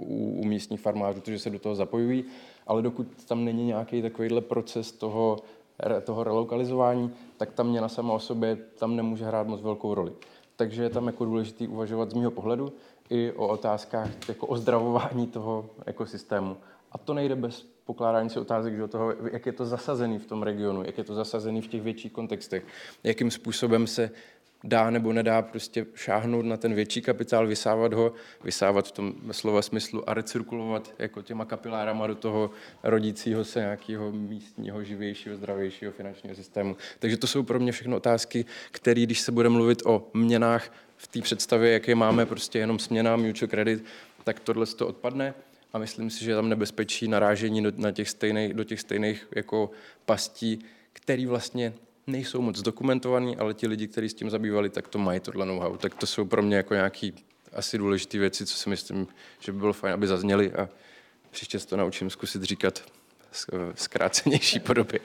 u, 0.07 0.41
u 0.41 0.45
místních 0.45 0.81
farmářů, 0.81 1.21
to, 1.21 1.31
že 1.31 1.39
se 1.39 1.51
do 1.51 1.59
toho 1.59 1.75
zapojují, 1.75 2.25
ale 2.67 2.83
dokud 2.83 3.07
tam 3.29 3.45
není 3.45 3.67
nějaký 3.67 4.03
takovýhle 4.03 4.41
proces 4.41 4.93
toho, 4.93 5.37
toho 6.05 6.25
relokalizování, 6.25 7.11
tak 7.37 7.53
ta 7.53 7.63
měna 7.63 7.89
sama 7.89 8.15
o 8.15 8.21
sobě 8.21 8.57
tam 8.57 8.97
nemůže 8.97 9.25
hrát 9.25 9.47
moc 9.47 9.63
velkou 9.63 9.95
roli. 9.95 10.13
Takže 10.57 10.83
je 10.83 10.91
tam 10.91 11.07
jako 11.07 11.25
důležitý 11.25 11.69
uvažovat 11.69 12.11
z 12.11 12.15
mého 12.15 12.31
pohledu, 12.31 12.73
i 13.11 13.33
o 13.33 13.49
otázkách 13.49 14.29
jako 14.29 14.47
ozdravování 14.47 15.27
toho 15.27 15.71
ekosystému. 15.87 16.57
A 16.93 16.99
to 16.99 17.15
nejde 17.15 17.37
bez 17.37 17.67
pokládání 17.85 18.31
si 18.31 18.39
otázek, 18.39 18.77
že 18.77 18.89
toho, 18.89 19.15
jak 19.33 19.47
je 19.47 19.53
to 19.53 19.67
zasazený 19.67 20.19
v 20.19 20.27
tom 20.27 20.43
regionu, 20.43 20.83
jak 20.87 20.99
je 20.99 21.05
to 21.05 21.15
zasazený 21.15 21.63
v 21.63 21.67
těch 21.67 21.83
větších 21.83 22.13
kontextech, 22.13 22.65
jakým 23.05 23.31
způsobem 23.31 23.87
se 23.87 24.11
dá 24.65 24.91
nebo 24.91 25.13
nedá 25.13 25.43
prostě 25.43 25.87
šáhnout 25.95 26.45
na 26.45 26.57
ten 26.57 26.75
větší 26.75 27.03
kapitál, 27.03 27.47
vysávat 27.47 27.93
ho, 27.93 28.13
vysávat 28.45 28.89
v 28.89 28.93
tom 28.93 29.15
slova 29.31 29.63
smyslu 29.63 30.11
a 30.11 30.15
recirkulovat 30.15 30.95
jako 30.99 31.23
těma 31.23 31.45
kapilárama 31.45 32.07
do 32.07 32.15
toho 32.15 32.51
rodícího 32.83 33.45
se 33.45 33.61
nějakého 33.61 34.13
místního, 34.13 34.85
živějšího, 34.85 35.37
zdravějšího 35.37 35.93
finančního 35.93 36.35
systému. 36.35 36.77
Takže 36.99 37.17
to 37.17 37.27
jsou 37.27 37.43
pro 37.43 37.61
mě 37.61 37.73
všechno 37.73 37.97
otázky, 37.97 38.45
které, 38.71 39.03
když 39.03 39.21
se 39.21 39.33
bude 39.33 39.49
mluvit 39.49 39.83
o 39.85 40.07
měnách 40.15 40.71
v 41.05 41.07
té 41.07 41.21
představě, 41.21 41.73
jaké 41.73 41.95
máme 41.95 42.27
prostě 42.27 42.59
jenom 42.59 42.79
směna, 42.79 43.17
mutual 43.17 43.49
credit, 43.49 43.85
tak 44.25 44.41
tohle 44.41 44.67
to 44.67 44.87
odpadne 44.87 45.35
a 45.73 45.79
myslím 45.79 46.11
si, 46.11 46.25
že 46.25 46.35
tam 46.35 46.49
nebezpečí 46.49 47.09
narážení 47.09 47.63
do, 47.63 47.73
na 47.77 47.91
těch 47.91 48.11
stejných, 48.11 48.55
do 48.55 48.65
těch 48.65 48.81
stejných 48.81 49.29
jako 49.37 49.71
pastí, 50.05 50.59
který 50.93 51.27
vlastně 51.27 51.73
nejsou 52.07 52.41
moc 52.43 52.63
dokumentovaný, 52.63 53.37
ale 53.37 53.55
ti 53.55 53.67
lidi, 53.67 53.89
kteří 53.89 54.09
s 54.09 54.15
tím 54.15 54.31
zabývali, 54.31 54.71
tak 54.71 54.89
to 54.89 54.99
mají 54.99 55.21
tohle 55.21 55.47
know-how. 55.47 55.77
Tak 55.77 55.95
to 55.95 56.07
jsou 56.07 56.25
pro 56.25 56.43
mě 56.43 56.57
jako 56.57 56.75
nějaký 56.75 57.15
asi 57.53 57.79
důležité 57.79 58.19
věci, 58.19 58.47
co 58.47 58.57
si 58.57 58.71
myslím, 58.71 59.07
že 59.41 59.53
by 59.53 59.59
bylo 59.59 59.73
fajn, 59.73 59.95
aby 59.95 60.07
zazněly 60.07 60.53
a 60.53 60.69
příště 61.31 61.59
to 61.59 61.77
naučím 61.77 62.11
zkusit 62.11 62.43
říkat 62.43 62.83
zkrácenější 63.75 64.61
podobě. 64.61 65.01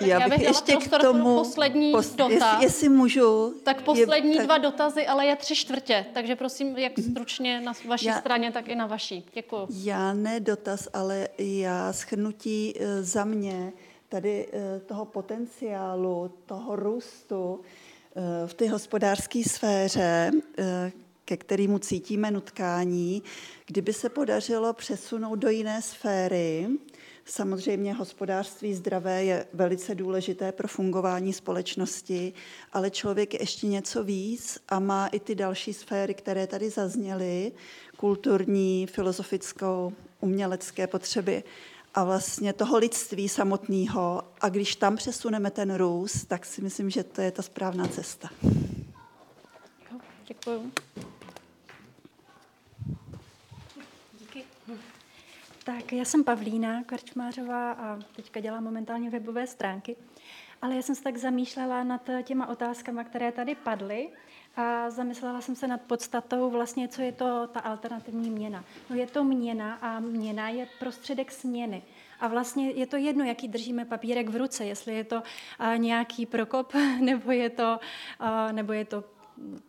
Já 0.00 0.20
bych, 0.20 0.28
bych 0.28 0.40
ještě 0.40 0.76
k 0.76 0.98
tomu 1.00 1.38
poslední 1.38 1.92
pos, 1.92 2.14
dotaz. 2.14 2.32
Jestli, 2.32 2.64
jestli 2.64 2.88
můžu. 2.88 3.54
Tak 3.62 3.82
poslední 3.82 4.30
je, 4.30 4.36
tak... 4.36 4.46
dva 4.46 4.58
dotazy, 4.58 5.06
ale 5.06 5.26
je 5.26 5.36
tři 5.36 5.56
čtvrtě, 5.56 6.06
takže 6.14 6.36
prosím, 6.36 6.76
jak 6.76 6.92
stručně 7.10 7.60
na 7.60 7.72
vaší 7.88 8.06
já, 8.06 8.20
straně, 8.20 8.52
tak 8.52 8.68
i 8.68 8.74
na 8.74 8.86
vaší. 8.86 9.26
Děkuji. 9.34 9.66
Já 9.70 10.14
ne 10.14 10.40
dotaz, 10.40 10.88
ale 10.92 11.28
já 11.38 11.92
schrnutí 11.92 12.74
eh, 12.80 13.02
za 13.02 13.24
mě 13.24 13.72
tady 14.08 14.48
eh, 14.52 14.80
toho 14.80 15.04
potenciálu, 15.04 16.30
toho 16.46 16.76
růstu 16.76 17.60
eh, 18.16 18.46
v 18.46 18.54
té 18.54 18.70
hospodářské 18.70 19.42
sféře, 19.44 20.30
ke 21.24 21.36
kterému 21.36 21.78
cítíme 21.78 22.30
nutkání, 22.30 23.22
kdyby 23.66 23.92
se 23.92 24.08
podařilo 24.08 24.72
přesunout 24.72 25.34
do 25.34 25.48
jiné 25.48 25.82
sféry, 25.82 26.68
Samozřejmě 27.30 27.94
hospodářství 27.94 28.74
zdravé 28.74 29.24
je 29.24 29.46
velice 29.52 29.94
důležité 29.94 30.52
pro 30.52 30.68
fungování 30.68 31.32
společnosti, 31.32 32.32
ale 32.72 32.90
člověk 32.90 33.34
je 33.34 33.42
ještě 33.42 33.66
něco 33.66 34.04
víc 34.04 34.58
a 34.68 34.78
má 34.78 35.06
i 35.06 35.20
ty 35.20 35.34
další 35.34 35.72
sféry, 35.72 36.14
které 36.14 36.46
tady 36.46 36.70
zazněly, 36.70 37.52
kulturní, 37.96 38.86
filozofickou, 38.86 39.92
umělecké 40.20 40.86
potřeby 40.86 41.42
a 41.94 42.04
vlastně 42.04 42.52
toho 42.52 42.78
lidství 42.78 43.28
samotného. 43.28 44.22
A 44.40 44.48
když 44.48 44.76
tam 44.76 44.96
přesuneme 44.96 45.50
ten 45.50 45.74
růst, 45.74 46.24
tak 46.24 46.46
si 46.46 46.62
myslím, 46.62 46.90
že 46.90 47.04
to 47.04 47.20
je 47.20 47.30
ta 47.30 47.42
správná 47.42 47.88
cesta. 47.88 48.28
Děkuju. 50.28 50.72
Díky. 54.18 54.44
Tak 55.76 55.92
já 55.92 56.04
jsem 56.04 56.24
Pavlína 56.24 56.84
Karčmářová 56.84 57.72
a 57.72 57.98
teďka 58.16 58.40
dělám 58.40 58.64
momentálně 58.64 59.10
webové 59.10 59.46
stránky. 59.46 59.96
Ale 60.62 60.74
já 60.74 60.82
jsem 60.82 60.94
se 60.94 61.02
tak 61.02 61.16
zamýšlela 61.16 61.84
nad 61.84 62.10
těma 62.22 62.46
otázkama, 62.46 63.04
které 63.04 63.32
tady 63.32 63.54
padly 63.54 64.08
a 64.56 64.90
zamyslela 64.90 65.40
jsem 65.40 65.56
se 65.56 65.66
nad 65.66 65.80
podstatou 65.80 66.50
vlastně, 66.50 66.88
co 66.88 67.02
je 67.02 67.12
to 67.12 67.46
ta 67.46 67.60
alternativní 67.60 68.30
měna. 68.30 68.64
No 68.90 68.96
je 68.96 69.06
to 69.06 69.24
měna 69.24 69.74
a 69.74 70.00
měna 70.00 70.48
je 70.48 70.68
prostředek 70.78 71.32
směny. 71.32 71.82
A 72.20 72.28
vlastně 72.28 72.70
je 72.70 72.86
to 72.86 72.96
jedno, 72.96 73.24
jaký 73.24 73.48
držíme 73.48 73.84
papírek 73.84 74.28
v 74.28 74.36
ruce, 74.36 74.64
jestli 74.64 74.94
je 74.94 75.04
to 75.04 75.22
nějaký 75.76 76.26
prokop, 76.26 76.74
nebo 77.00 77.30
je 77.30 77.50
to, 77.50 77.78
nebo 78.52 78.72
je 78.72 78.84
to 78.84 79.04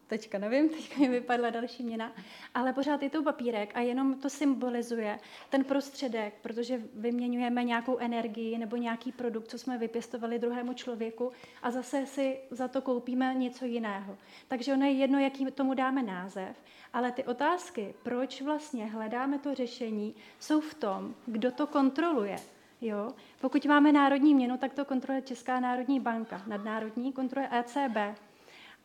teďka 0.08 0.38
nevím, 0.38 0.70
teďka 0.78 1.00
mi 1.00 1.08
vypadla 1.08 1.50
další 1.50 1.84
měna, 1.84 2.12
ale 2.54 2.74
pořád 2.74 3.04
je 3.04 3.10
to 3.10 3.24
papírek 3.24 3.72
a 3.76 3.80
jenom 3.80 4.14
to 4.14 4.30
symbolizuje 4.30 5.20
ten 5.50 5.64
prostředek, 5.64 6.34
protože 6.42 6.82
vyměňujeme 6.94 7.64
nějakou 7.64 7.98
energii 7.98 8.58
nebo 8.58 8.76
nějaký 8.76 9.12
produkt, 9.12 9.48
co 9.48 9.58
jsme 9.58 9.78
vypěstovali 9.78 10.40
druhému 10.40 10.74
člověku 10.74 11.32
a 11.64 11.72
zase 11.72 12.06
si 12.06 12.38
za 12.52 12.68
to 12.68 12.82
koupíme 12.82 13.36
něco 13.36 13.66
jiného. 13.66 14.18
Takže 14.48 14.74
ono 14.74 14.86
je 14.86 14.92
jedno, 14.92 15.20
jaký 15.20 15.46
tomu 15.46 15.74
dáme 15.74 16.04
název, 16.04 16.64
ale 16.94 17.12
ty 17.12 17.24
otázky, 17.24 17.94
proč 18.04 18.42
vlastně 18.42 18.86
hledáme 18.86 19.40
to 19.40 19.56
řešení, 19.56 20.16
jsou 20.40 20.62
v 20.62 20.74
tom, 20.74 21.16
kdo 21.26 21.52
to 21.52 21.68
kontroluje. 21.68 22.36
Jo? 22.82 23.14
Pokud 23.42 23.66
máme 23.66 23.92
národní 23.92 24.36
měnu, 24.36 24.58
tak 24.58 24.74
to 24.74 24.86
kontroluje 24.86 25.22
Česká 25.22 25.60
národní 25.60 26.00
banka. 26.00 26.42
Nadnárodní 26.48 27.14
kontroluje 27.14 27.50
ECB. 27.52 28.20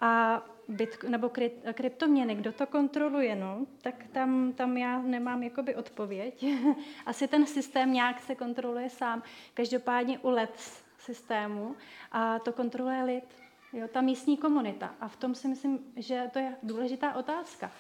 A 0.00 0.42
bit, 0.68 1.04
nebo 1.08 1.30
kryptoměny, 1.74 2.34
kdo 2.34 2.52
to 2.52 2.66
kontroluje, 2.66 3.36
no, 3.36 3.66
tak 3.82 3.94
tam, 4.12 4.52
tam 4.52 4.76
já 4.76 5.02
nemám 5.02 5.42
jakoby 5.42 5.74
odpověď. 5.74 6.44
Asi 7.06 7.28
ten 7.28 7.46
systém 7.46 7.92
nějak 7.92 8.20
se 8.20 8.34
kontroluje 8.34 8.90
sám. 8.90 9.22
Každopádně 9.54 10.18
u 10.18 10.30
LED 10.30 10.60
systému 10.98 11.76
a 12.12 12.38
to 12.38 12.52
kontroluje 12.52 13.02
lid, 13.02 13.24
jo, 13.72 13.88
ta 13.88 14.00
místní 14.00 14.36
komunita. 14.36 14.94
A 15.00 15.08
v 15.08 15.16
tom 15.16 15.34
si 15.34 15.48
myslím, 15.48 15.78
že 15.96 16.30
to 16.32 16.38
je 16.38 16.56
důležitá 16.62 17.14
otázka. 17.14 17.70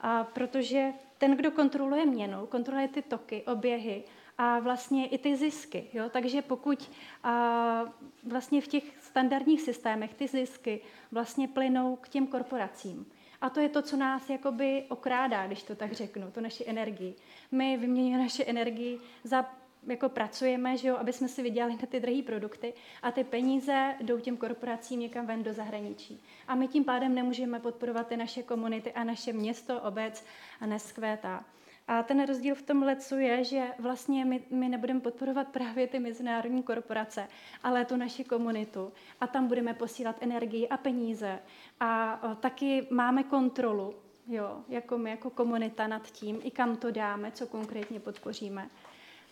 A 0.00 0.24
protože 0.24 0.92
ten, 1.18 1.36
kdo 1.36 1.50
kontroluje 1.50 2.06
měnu, 2.06 2.46
kontroluje 2.46 2.88
ty 2.88 3.02
toky, 3.02 3.42
oběhy 3.42 4.04
a 4.38 4.58
vlastně 4.58 5.06
i 5.06 5.18
ty 5.18 5.36
zisky. 5.36 5.86
Jo? 5.92 6.08
Takže 6.08 6.42
pokud 6.42 6.90
a, 7.22 7.84
vlastně 8.24 8.60
v 8.60 8.68
těch 8.68 8.98
standardních 9.14 9.62
systémech 9.62 10.14
ty 10.14 10.28
zisky 10.28 10.80
vlastně 11.12 11.48
plynou 11.48 11.96
k 11.96 12.08
těm 12.08 12.26
korporacím. 12.26 13.06
A 13.40 13.50
to 13.50 13.60
je 13.60 13.68
to, 13.68 13.82
co 13.82 13.96
nás 13.96 14.30
jakoby 14.30 14.84
okrádá, 14.88 15.46
když 15.46 15.62
to 15.62 15.74
tak 15.74 15.92
řeknu, 15.92 16.30
to 16.30 16.40
naši 16.40 16.64
energii. 16.66 17.14
My 17.52 17.76
vyměňujeme 17.76 18.22
naše 18.22 18.44
energii 18.44 18.98
za 19.24 19.46
jako 19.86 20.08
pracujeme, 20.08 20.76
že 20.76 20.88
jo, 20.88 20.96
aby 20.96 21.12
jsme 21.12 21.28
si 21.28 21.42
vydělali 21.42 21.72
na 21.72 21.86
ty 21.86 22.00
drahé 22.00 22.22
produkty 22.22 22.74
a 23.02 23.12
ty 23.12 23.24
peníze 23.24 23.94
jdou 24.00 24.20
těm 24.20 24.36
korporacím 24.36 25.00
někam 25.00 25.26
ven 25.26 25.42
do 25.42 25.52
zahraničí. 25.52 26.22
A 26.48 26.54
my 26.54 26.68
tím 26.68 26.84
pádem 26.84 27.14
nemůžeme 27.14 27.60
podporovat 27.60 28.06
ty 28.06 28.16
naše 28.16 28.42
komunity 28.42 28.92
a 28.92 29.04
naše 29.04 29.32
město, 29.32 29.80
obec 29.80 30.24
a 30.60 30.66
neskvétá. 30.66 31.44
A 31.88 32.02
ten 32.02 32.26
rozdíl 32.26 32.54
v 32.54 32.62
tom 32.62 32.82
lecu 32.82 33.18
je, 33.18 33.44
že 33.44 33.64
vlastně 33.78 34.24
my, 34.24 34.42
my 34.50 34.68
nebudeme 34.68 35.00
podporovat 35.00 35.48
právě 35.48 35.86
ty 35.86 35.98
mezinárodní 35.98 36.62
korporace, 36.62 37.28
ale 37.62 37.84
tu 37.84 37.96
naši 37.96 38.24
komunitu. 38.24 38.92
A 39.20 39.26
tam 39.26 39.46
budeme 39.46 39.74
posílat 39.74 40.16
energii 40.20 40.68
a 40.68 40.76
peníze. 40.76 41.38
A 41.80 42.20
taky 42.40 42.86
máme 42.90 43.22
kontrolu, 43.22 43.94
jo, 44.28 44.64
jako 44.68 44.98
my, 44.98 45.10
jako 45.10 45.30
komunita 45.30 45.86
nad 45.86 46.10
tím, 46.10 46.40
i 46.42 46.50
kam 46.50 46.76
to 46.76 46.90
dáme, 46.90 47.30
co 47.30 47.46
konkrétně 47.46 48.00
podpoříme. 48.00 48.68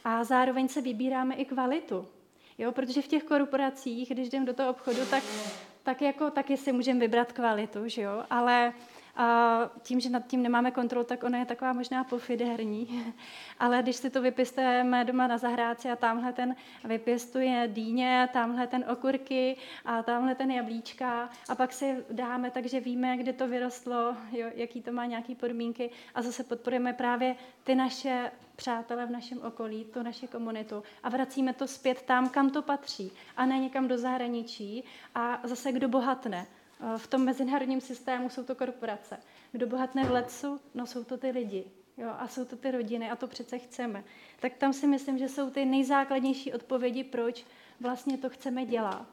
A 0.04 0.24
zároveň 0.24 0.68
se 0.68 0.80
vybíráme 0.80 1.34
i 1.34 1.44
kvalitu. 1.44 2.08
Jo, 2.58 2.72
protože 2.72 3.02
v 3.02 3.08
těch 3.08 3.24
korporacích, 3.24 4.08
když 4.08 4.28
jdem 4.28 4.44
do 4.44 4.54
toho 4.54 4.70
obchodu, 4.70 5.06
tak, 5.10 5.22
tak 5.82 6.02
jako 6.02 6.30
taky 6.30 6.56
si 6.56 6.72
můžeme 6.72 7.00
vybrat 7.00 7.32
kvalitu, 7.32 7.88
že 7.88 8.02
jo? 8.02 8.24
ale 8.30 8.72
a 9.16 9.58
tím, 9.82 10.00
že 10.00 10.10
nad 10.10 10.26
tím 10.26 10.42
nemáme 10.42 10.70
kontrolu, 10.70 11.04
tak 11.04 11.24
ona 11.24 11.38
je 11.38 11.46
taková 11.46 11.72
možná 11.72 12.04
pofiderní. 12.04 13.14
Ale 13.58 13.82
když 13.82 13.96
si 13.96 14.10
to 14.10 14.22
vypěstujeme 14.22 15.04
doma 15.04 15.26
na 15.26 15.38
zahrádce 15.38 15.90
a 15.90 15.96
tamhle 15.96 16.32
ten 16.32 16.56
vypěstuje 16.84 17.68
dýně, 17.72 18.28
tamhle 18.32 18.66
ten 18.66 18.84
okurky 18.92 19.56
a 19.84 20.02
tamhle 20.02 20.34
ten 20.34 20.50
jablíčka 20.50 21.30
a 21.48 21.54
pak 21.54 21.72
si 21.72 22.04
dáme, 22.10 22.50
takže 22.50 22.80
víme, 22.80 23.16
kde 23.16 23.32
to 23.32 23.48
vyrostlo, 23.48 24.16
jo, 24.32 24.48
jaký 24.54 24.82
to 24.82 24.92
má 24.92 25.06
nějaký 25.06 25.34
podmínky 25.34 25.90
a 26.14 26.22
zase 26.22 26.44
podporujeme 26.44 26.92
právě 26.92 27.36
ty 27.64 27.74
naše 27.74 28.30
přátelé 28.56 29.06
v 29.06 29.10
našem 29.10 29.42
okolí, 29.42 29.84
tu 29.84 30.02
naši 30.02 30.28
komunitu 30.28 30.82
a 31.02 31.08
vracíme 31.08 31.52
to 31.52 31.66
zpět 31.66 32.02
tam, 32.02 32.28
kam 32.28 32.50
to 32.50 32.62
patří 32.62 33.12
a 33.36 33.46
ne 33.46 33.58
někam 33.58 33.88
do 33.88 33.98
zahraničí 33.98 34.84
a 35.14 35.40
zase 35.44 35.72
kdo 35.72 35.88
bohatne. 35.88 36.46
Eh, 36.82 36.98
v 36.98 37.06
tom 37.06 37.24
mezinárodním 37.24 37.80
systému 37.80 38.30
jsou 38.30 38.44
to 38.44 38.54
korporace. 38.54 39.16
Kdo 39.52 39.66
bohatne 39.66 40.04
v 40.04 40.10
lecu, 40.10 40.60
no 40.74 40.86
jsou 40.86 41.04
to 41.04 41.16
ty 41.16 41.30
lidi. 41.30 41.64
Jo, 41.96 42.08
a 42.18 42.28
jsou 42.28 42.44
to 42.44 42.56
ty 42.56 42.70
rodiny 42.70 43.10
a 43.10 43.16
to 43.16 43.26
přece 43.26 43.58
chceme. 43.58 44.04
Tak 44.40 44.54
tam 44.54 44.72
si 44.72 44.86
myslím, 44.86 45.18
že 45.18 45.28
jsou 45.28 45.50
ty 45.50 45.64
nejzákladnější 45.64 46.52
odpovědi, 46.52 47.04
proč 47.04 47.44
vlastně 47.80 48.18
to 48.18 48.28
chceme 48.28 48.66
dělat. 48.66 49.06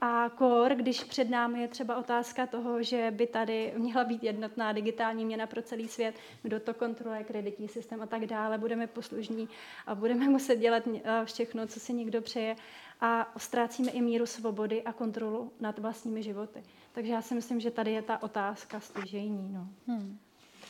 A 0.00 0.28
kor, 0.28 0.74
když 0.74 1.04
před 1.04 1.30
námi 1.30 1.60
je 1.62 1.68
třeba 1.68 1.96
otázka 1.96 2.46
toho, 2.46 2.82
že 2.82 3.10
by 3.10 3.26
tady 3.26 3.72
měla 3.76 4.04
být 4.04 4.22
jednotná 4.24 4.72
digitální 4.72 5.24
měna 5.24 5.46
pro 5.46 5.62
celý 5.62 5.88
svět, 5.88 6.14
kdo 6.42 6.60
to 6.60 6.74
kontroluje, 6.74 7.24
kreditní 7.24 7.68
systém 7.68 8.02
a 8.02 8.06
tak 8.06 8.26
dále, 8.26 8.58
budeme 8.58 8.86
poslužní 8.86 9.48
a 9.86 9.94
budeme 9.94 10.28
muset 10.28 10.56
dělat 10.56 10.82
eh, 10.86 11.24
všechno, 11.24 11.66
co 11.66 11.80
si 11.80 11.92
někdo 11.92 12.22
přeje 12.22 12.56
a 13.00 13.32
ztrácíme 13.36 13.90
i 13.90 14.00
míru 14.00 14.26
svobody 14.26 14.82
a 14.82 14.92
kontrolu 14.92 15.52
nad 15.60 15.78
vlastními 15.78 16.22
životy. 16.22 16.62
Takže 16.92 17.12
já 17.12 17.22
si 17.22 17.34
myslím, 17.34 17.60
že 17.60 17.70
tady 17.70 17.92
je 17.92 18.02
ta 18.02 18.22
otázka 18.22 18.80
stěžejní. 18.80 19.52
No. 19.52 19.66
Hmm. 19.86 20.18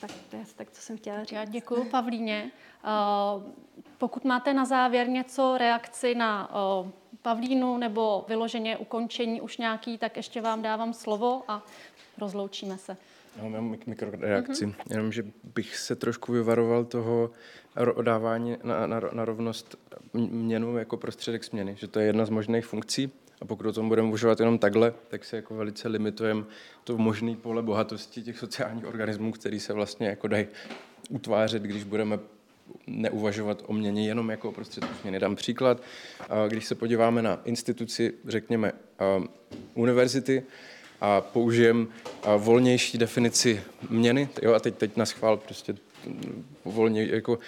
Tak 0.00 0.10
to 0.30 0.36
je 0.36 0.44
tak, 0.56 0.70
co 0.70 0.82
jsem 0.82 0.96
chtěla 0.96 1.24
říct. 1.24 1.32
Já 1.32 1.44
děkuji 1.44 1.84
Pavlíně. 1.90 2.50
Uh, 2.84 3.42
pokud 3.98 4.24
máte 4.24 4.54
na 4.54 4.64
závěr 4.64 5.08
něco 5.08 5.58
reakci 5.58 6.14
na 6.14 6.50
uh, 6.82 6.90
Pavlínu 7.22 7.78
nebo 7.78 8.24
vyloženě 8.28 8.76
ukončení 8.76 9.40
už 9.40 9.56
nějaký, 9.56 9.98
tak 9.98 10.16
ještě 10.16 10.40
vám 10.40 10.62
dávám 10.62 10.92
slovo 10.92 11.42
a 11.48 11.62
rozloučíme 12.18 12.78
se. 12.78 12.96
Já 13.36 13.48
mám 13.48 13.76
mikroreakci, 13.86 14.66
mm-hmm. 14.66 14.74
jenom, 14.90 15.12
že 15.12 15.24
bych 15.54 15.76
se 15.76 15.96
trošku 15.96 16.32
vyvaroval 16.32 16.84
toho 16.84 17.30
dávání 18.02 18.56
na, 18.62 18.86
na, 18.86 19.00
na 19.12 19.24
rovnost 19.24 19.76
měnu 20.12 20.78
jako 20.78 20.96
prostředek 20.96 21.44
směny, 21.44 21.76
že 21.78 21.88
to 21.88 22.00
je 22.00 22.06
jedna 22.06 22.24
z 22.24 22.30
možných 22.30 22.66
funkcí 22.66 23.12
a 23.40 23.44
pokud 23.44 23.66
o 23.66 23.72
tom 23.72 23.88
budeme 23.88 24.08
uvažovat 24.08 24.40
jenom 24.40 24.58
takhle, 24.58 24.94
tak 25.08 25.24
se 25.24 25.36
jako 25.36 25.54
velice 25.54 25.88
limitujeme 25.88 26.44
to 26.84 26.98
možný 26.98 27.36
pole 27.36 27.62
bohatosti 27.62 28.22
těch 28.22 28.38
sociálních 28.38 28.86
organismů, 28.86 29.32
který 29.32 29.60
se 29.60 29.72
vlastně 29.72 30.08
jako 30.08 30.28
dají 30.28 30.46
utvářet, 31.10 31.62
když 31.62 31.84
budeme 31.84 32.18
neuvažovat 32.86 33.62
o 33.66 33.72
měně 33.72 34.06
jenom 34.08 34.30
jako 34.30 34.48
o 34.48 34.52
prostředku 34.52 34.94
změny. 35.00 35.18
Dám 35.18 35.36
příklad, 35.36 35.82
když 36.48 36.66
se 36.66 36.74
podíváme 36.74 37.22
na 37.22 37.40
instituci, 37.44 38.14
řekněme, 38.24 38.72
univerzity, 39.74 40.42
a 41.00 41.20
použijem 41.20 41.88
volnější 42.36 42.98
definici 42.98 43.62
měny, 43.90 44.28
jo, 44.42 44.54
a 44.54 44.60
teď, 44.60 44.74
teď 44.74 44.96
na 44.96 45.06
schvál 45.06 45.36
prostě 45.36 45.74
volně, 46.64 47.04
jako 47.04 47.38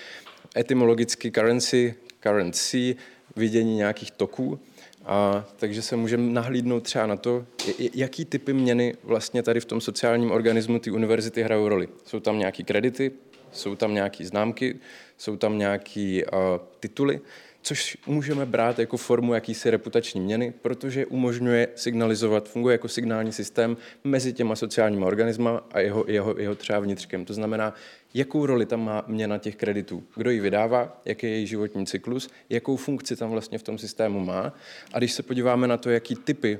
etymologicky 0.56 1.30
currency, 1.30 1.94
currency, 2.20 2.96
vidění 3.36 3.76
nějakých 3.76 4.10
toků, 4.10 4.60
a, 5.04 5.44
takže 5.56 5.82
se 5.82 5.96
můžeme 5.96 6.32
nahlídnout 6.32 6.80
třeba 6.80 7.06
na 7.06 7.16
to, 7.16 7.46
jaký 7.94 8.24
typy 8.24 8.52
měny 8.52 8.94
vlastně 9.04 9.42
tady 9.42 9.60
v 9.60 9.64
tom 9.64 9.80
sociálním 9.80 10.30
organismu 10.30 10.78
ty 10.78 10.90
univerzity 10.90 11.42
hrajou 11.42 11.68
roli. 11.68 11.88
Jsou 12.04 12.20
tam 12.20 12.38
nějaké 12.38 12.62
kredity, 12.62 13.12
jsou 13.52 13.76
tam 13.76 13.94
nějaké 13.94 14.24
známky, 14.26 14.78
jsou 15.18 15.36
tam 15.36 15.58
nějaké 15.58 16.20
uh, 16.32 16.38
tituly, 16.80 17.20
což 17.62 17.96
můžeme 18.06 18.46
brát 18.46 18.78
jako 18.78 18.96
formu 18.96 19.34
jakýsi 19.34 19.70
reputační 19.70 20.20
měny, 20.20 20.52
protože 20.62 21.06
umožňuje 21.06 21.68
signalizovat, 21.74 22.48
funguje 22.48 22.74
jako 22.74 22.88
signální 22.88 23.32
systém 23.32 23.76
mezi 24.04 24.32
těma 24.32 24.56
sociálníma 24.56 25.06
organismama 25.06 25.62
a 25.72 25.80
jeho, 25.80 26.04
jeho, 26.08 26.34
jeho 26.38 26.54
třeba 26.54 26.78
vnitřkem. 26.78 27.24
To 27.24 27.34
znamená, 27.34 27.74
jakou 28.14 28.46
roli 28.46 28.66
tam 28.66 28.84
má 28.84 29.04
měna 29.06 29.38
těch 29.38 29.56
kreditů, 29.56 30.04
kdo 30.16 30.30
ji 30.30 30.40
vydává, 30.40 31.00
jaký 31.04 31.26
je 31.26 31.32
její 31.32 31.46
životní 31.46 31.86
cyklus, 31.86 32.30
jakou 32.50 32.76
funkci 32.76 33.16
tam 33.16 33.30
vlastně 33.30 33.58
v 33.58 33.62
tom 33.62 33.78
systému 33.78 34.20
má. 34.20 34.52
A 34.92 34.98
když 34.98 35.12
se 35.12 35.22
podíváme 35.22 35.68
na 35.68 35.76
to, 35.76 35.90
jaký 35.90 36.14
typy 36.14 36.58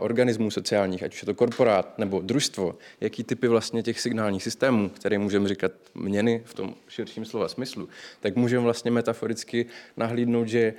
organismů 0.00 0.50
sociálních, 0.50 1.02
ať 1.02 1.14
už 1.14 1.22
je 1.22 1.26
to 1.26 1.34
korporát 1.34 1.98
nebo 1.98 2.20
družstvo, 2.20 2.74
jaký 3.00 3.24
typy 3.24 3.48
vlastně 3.48 3.82
těch 3.82 4.00
signálních 4.00 4.42
systémů, 4.42 4.88
které 4.88 5.18
můžeme 5.18 5.48
říkat 5.48 5.72
měny 5.94 6.42
v 6.44 6.54
tom 6.54 6.74
širším 6.88 7.24
slova 7.24 7.48
smyslu, 7.48 7.88
tak 8.20 8.36
můžeme 8.36 8.64
vlastně 8.64 8.90
metaforicky 8.90 9.66
nahlídnout, 9.96 10.48
že 10.48 10.74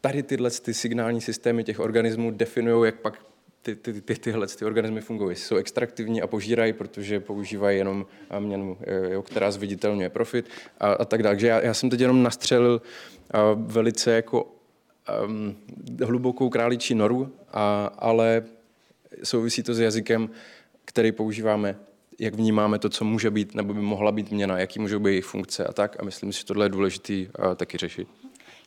tady 0.00 0.22
tyhle 0.22 0.50
ty 0.50 0.74
signální 0.74 1.20
systémy 1.20 1.64
těch 1.64 1.80
organismů 1.80 2.30
definují, 2.30 2.86
jak 2.86 3.00
pak 3.00 3.18
ty, 3.62 3.76
ty, 3.76 4.00
ty, 4.00 4.14
tyhle 4.14 4.46
ty 4.46 4.64
organismy 4.64 5.00
fungují. 5.00 5.36
Jsou 5.36 5.56
extraktivní 5.56 6.22
a 6.22 6.26
požírají, 6.26 6.72
protože 6.72 7.20
používají 7.20 7.78
jenom 7.78 8.06
měnu, 8.38 8.78
jo, 9.10 9.22
která 9.22 9.50
zviditelňuje 9.50 10.08
profit 10.08 10.48
a, 10.80 10.92
a 10.92 11.04
tak 11.04 11.22
dále. 11.22 11.34
Takže 11.34 11.46
já, 11.46 11.60
já 11.60 11.74
jsem 11.74 11.90
teď 11.90 12.00
jenom 12.00 12.22
nastřelil 12.22 12.82
velice 13.54 14.12
jako 14.12 14.57
um, 15.24 15.56
hlubokou 16.04 16.48
králičí 16.48 16.94
noru, 16.94 17.32
a, 17.52 17.90
ale 17.98 18.42
souvisí 19.24 19.62
to 19.62 19.74
s 19.74 19.80
jazykem, 19.80 20.30
který 20.84 21.12
používáme, 21.12 21.76
jak 22.18 22.34
vnímáme 22.34 22.78
to, 22.78 22.88
co 22.88 23.04
může 23.04 23.30
být, 23.30 23.54
nebo 23.54 23.74
by 23.74 23.80
mohla 23.80 24.12
být 24.12 24.30
měna, 24.30 24.58
jaký 24.58 24.80
můžou 24.80 24.98
být 24.98 25.10
jejich 25.10 25.24
funkce 25.24 25.64
a 25.64 25.72
tak. 25.72 26.00
A 26.00 26.04
myslím 26.04 26.32
si, 26.32 26.38
že 26.38 26.44
tohle 26.44 26.64
je 26.64 26.68
důležité 26.68 27.26
taky 27.56 27.78
řešit. 27.78 28.08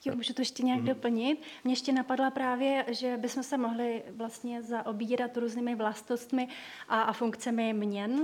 Jo, 0.06 0.16
můžu 0.16 0.34
to 0.34 0.42
ještě 0.42 0.64
nějak 0.64 0.80
mm. 0.80 0.86
doplnit. 0.86 1.42
Mně 1.64 1.72
ještě 1.74 1.92
napadla 1.92 2.32
právě, 2.32 2.86
že 2.88 3.18
bychom 3.18 3.44
se 3.44 3.58
mohli 3.58 4.04
vlastně 4.10 4.62
zaobírat 4.62 5.38
různými 5.38 5.76
vlastnostmi 5.76 6.48
a, 6.90 7.02
a 7.02 7.14
funkcemi 7.14 7.74
měn. 7.74 8.24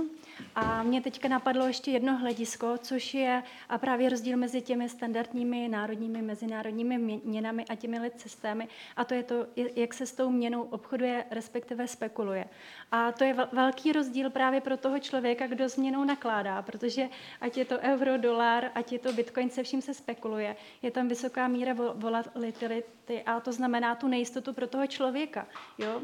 A 0.54 0.82
mě 0.82 1.00
teďka 1.00 1.28
napadlo 1.28 1.66
ještě 1.66 1.90
jedno 1.90 2.16
hledisko, 2.16 2.78
což 2.78 3.14
je 3.14 3.42
a 3.68 3.78
právě 3.78 4.08
rozdíl 4.08 4.36
mezi 4.36 4.62
těmi 4.62 4.88
standardními 4.88 5.68
národními, 5.68 6.22
mezinárodními 6.22 7.20
měnami 7.24 7.64
a 7.64 7.74
těmi 7.74 7.98
lid 7.98 8.20
systémy. 8.20 8.68
A 8.96 9.04
to 9.04 9.14
je 9.14 9.22
to, 9.22 9.46
jak 9.76 9.94
se 9.94 10.06
s 10.06 10.12
tou 10.12 10.30
měnou 10.30 10.62
obchoduje, 10.62 11.24
respektive 11.30 11.88
spekuluje. 11.88 12.44
A 12.92 13.12
to 13.12 13.24
je 13.24 13.36
velký 13.52 13.92
rozdíl 13.92 14.30
právě 14.30 14.60
pro 14.60 14.76
toho 14.76 14.98
člověka, 14.98 15.46
kdo 15.46 15.68
s 15.68 15.76
měnou 15.76 16.04
nakládá, 16.04 16.62
protože 16.62 17.08
ať 17.40 17.56
je 17.56 17.64
to 17.64 17.78
euro, 17.78 18.18
dolar, 18.18 18.70
ať 18.74 18.92
je 18.92 18.98
to 18.98 19.12
bitcoin, 19.12 19.50
se 19.50 19.62
vším 19.62 19.82
se 19.82 19.94
spekuluje. 19.94 20.56
Je 20.82 20.90
tam 20.90 21.08
vysoká 21.08 21.48
míra 21.48 21.67
volatility 21.74 23.22
a 23.26 23.40
to 23.40 23.52
znamená 23.52 23.94
tu 23.94 24.08
nejistotu 24.08 24.52
pro 24.52 24.66
toho 24.66 24.86
člověka. 24.86 25.46
Jo? 25.78 26.00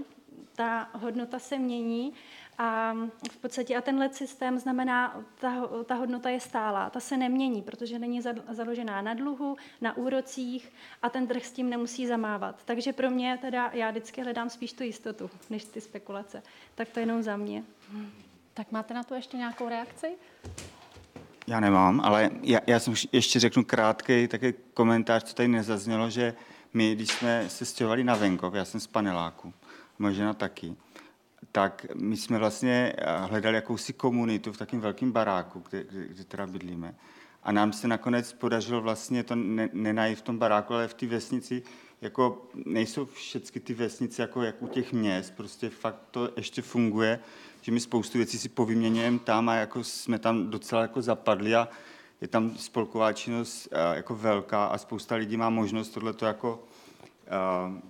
Ta 0.56 0.90
hodnota 0.92 1.38
se 1.38 1.58
mění 1.58 2.12
a 2.58 2.94
v 3.30 3.36
podstatě 3.36 3.76
a 3.76 3.80
tenhle 3.80 4.12
systém 4.12 4.58
znamená, 4.58 5.24
ta, 5.40 5.68
ta 5.86 5.94
hodnota 5.94 6.30
je 6.30 6.40
stálá, 6.40 6.90
ta 6.90 7.00
se 7.00 7.16
nemění, 7.16 7.62
protože 7.62 7.98
není 7.98 8.20
založená 8.48 9.02
na 9.02 9.14
dluhu, 9.14 9.56
na 9.80 9.96
úrocích 9.96 10.72
a 11.02 11.10
ten 11.10 11.26
trh 11.26 11.44
s 11.46 11.52
tím 11.52 11.70
nemusí 11.70 12.06
zamávat. 12.06 12.64
Takže 12.64 12.92
pro 12.92 13.10
mě 13.10 13.38
teda, 13.40 13.70
já 13.72 13.90
vždycky 13.90 14.22
hledám 14.22 14.50
spíš 14.50 14.72
tu 14.72 14.82
jistotu, 14.82 15.30
než 15.50 15.64
ty 15.64 15.80
spekulace. 15.80 16.42
Tak 16.74 16.88
to 16.88 17.00
jenom 17.00 17.22
za 17.22 17.36
mě. 17.36 17.64
Tak 18.54 18.72
máte 18.72 18.94
na 18.94 19.02
to 19.02 19.14
ještě 19.14 19.36
nějakou 19.36 19.68
reakci? 19.68 20.16
Já 21.46 21.60
nemám, 21.60 22.00
ale 22.00 22.30
já, 22.42 22.60
já 22.66 22.80
jsem 22.80 22.94
ještě 23.12 23.40
řeknu 23.40 23.64
krátký 23.64 24.28
taky 24.28 24.54
komentář, 24.74 25.24
co 25.24 25.34
tady 25.34 25.48
nezaznělo, 25.48 26.10
že 26.10 26.34
my, 26.74 26.94
když 26.94 27.08
jsme 27.08 27.44
se 27.48 27.64
stěhovali 27.64 28.04
na 28.04 28.14
venkov, 28.14 28.54
já 28.54 28.64
jsem 28.64 28.80
z 28.80 28.86
paneláku, 28.86 29.54
možná 29.98 30.34
taky, 30.34 30.76
tak 31.52 31.86
my 31.94 32.16
jsme 32.16 32.38
vlastně 32.38 32.92
eh, 32.98 33.04
hledali 33.26 33.56
jakousi 33.56 33.92
komunitu 33.92 34.52
v 34.52 34.58
takém 34.58 34.80
velkém 34.80 35.12
baráku, 35.12 35.62
kde, 35.70 35.84
kde, 35.84 36.08
kde 36.08 36.24
teda 36.24 36.46
bydlíme. 36.46 36.94
A 37.42 37.52
nám 37.52 37.72
se 37.72 37.88
nakonec 37.88 38.32
podařilo 38.32 38.80
vlastně 38.80 39.22
to 39.22 39.34
ne, 39.34 39.68
nenajít 39.72 40.18
v 40.18 40.22
tom 40.22 40.38
baráku, 40.38 40.74
ale 40.74 40.88
v 40.88 40.94
té 40.94 41.06
vesnici, 41.06 41.62
jako 42.00 42.48
nejsou 42.54 43.06
všechny 43.06 43.60
ty 43.60 43.74
vesnice 43.74 44.22
jako 44.22 44.42
jak 44.42 44.62
u 44.62 44.66
těch 44.66 44.92
měst, 44.92 45.34
prostě 45.36 45.70
fakt 45.70 46.00
to 46.10 46.30
ještě 46.36 46.62
funguje, 46.62 47.20
že 47.64 47.72
my 47.72 47.80
spoustu 47.80 48.18
věcí 48.18 48.38
si 48.38 48.48
povyměňujeme 48.48 49.18
tam 49.18 49.48
a 49.48 49.54
jako 49.54 49.84
jsme 49.84 50.18
tam 50.18 50.50
docela 50.50 50.82
jako 50.82 51.02
zapadli 51.02 51.54
a 51.54 51.68
je 52.20 52.28
tam 52.28 52.56
spolková 52.56 53.12
činnost 53.12 53.68
eh, 53.72 53.96
jako 53.96 54.14
velká 54.14 54.66
a 54.66 54.78
spousta 54.78 55.14
lidí 55.14 55.36
má 55.36 55.50
možnost 55.50 55.88
tohleto 55.88 56.26
jako 56.26 56.64
eh, 57.26 57.82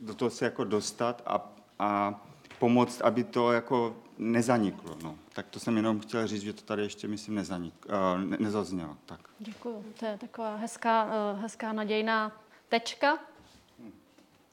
do 0.00 0.14
toho 0.14 0.30
se 0.30 0.44
jako 0.44 0.64
dostat 0.64 1.22
a, 1.26 1.52
a 1.78 2.20
pomoct, 2.58 3.00
aby 3.00 3.24
to 3.24 3.52
jako 3.52 3.96
nezaniklo. 4.18 4.96
No. 5.02 5.18
Tak 5.32 5.46
to 5.46 5.60
jsem 5.60 5.76
jenom 5.76 6.00
chtěl 6.00 6.26
říct, 6.26 6.42
že 6.42 6.52
to 6.52 6.62
tady 6.62 6.82
ještě, 6.82 7.08
myslím, 7.08 7.34
nezanik, 7.34 7.74
uh, 7.86 8.24
ne, 8.24 8.36
nezaznělo. 8.40 8.96
Tak. 9.06 9.20
Děkuji. 9.38 9.84
To 9.98 10.06
je 10.06 10.18
taková 10.18 10.56
hezká, 10.56 11.08
hezká 11.32 11.72
nadějná 11.72 12.32
tečka. 12.68 13.18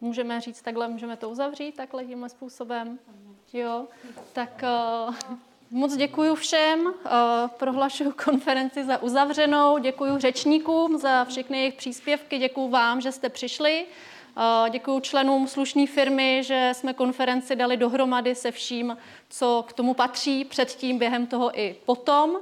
Můžeme 0.01 0.41
říct 0.41 0.61
takhle, 0.61 0.87
můžeme 0.87 1.17
to 1.17 1.29
uzavřít 1.29 1.75
takhle 1.75 2.05
tímhle 2.05 2.29
způsobem. 2.29 2.99
Jo, 3.53 3.85
tak 4.33 4.63
uh, 5.07 5.15
moc 5.71 5.95
děkuji 5.95 6.35
všem, 6.35 6.85
uh, 6.85 6.93
prohlašuju 7.47 8.13
konferenci 8.25 8.83
za 8.85 9.01
uzavřenou, 9.01 9.77
děkuji 9.77 10.17
řečníkům 10.17 10.97
za 10.97 11.25
všechny 11.25 11.57
jejich 11.57 11.73
příspěvky, 11.73 12.37
děkuji 12.37 12.69
vám, 12.69 13.01
že 13.01 13.11
jste 13.11 13.29
přišli. 13.29 13.85
Děkuji 14.69 14.99
členům 14.99 15.47
slušné 15.47 15.87
firmy, 15.87 16.41
že 16.43 16.71
jsme 16.73 16.93
konferenci 16.93 17.55
dali 17.55 17.77
dohromady 17.77 18.35
se 18.35 18.51
vším, 18.51 18.97
co 19.29 19.65
k 19.67 19.73
tomu 19.73 19.93
patří, 19.93 20.45
předtím, 20.45 20.97
během 20.97 21.27
toho 21.27 21.59
i 21.59 21.75
potom. 21.85 22.37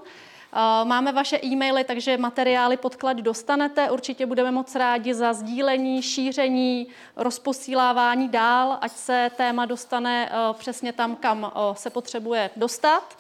Máme 0.83 1.11
vaše 1.11 1.39
e-maily, 1.43 1.83
takže 1.83 2.17
materiály, 2.17 2.77
podklady 2.77 3.21
dostanete. 3.21 3.91
Určitě 3.91 4.25
budeme 4.25 4.51
moc 4.51 4.75
rádi 4.75 5.13
za 5.13 5.33
sdílení, 5.33 6.01
šíření, 6.01 6.87
rozposílávání 7.15 8.29
dál, 8.29 8.77
ať 8.81 8.91
se 8.91 9.31
téma 9.37 9.65
dostane 9.65 10.31
přesně 10.53 10.93
tam, 10.93 11.15
kam 11.15 11.51
se 11.73 11.89
potřebuje 11.89 12.49
dostat. 12.55 13.17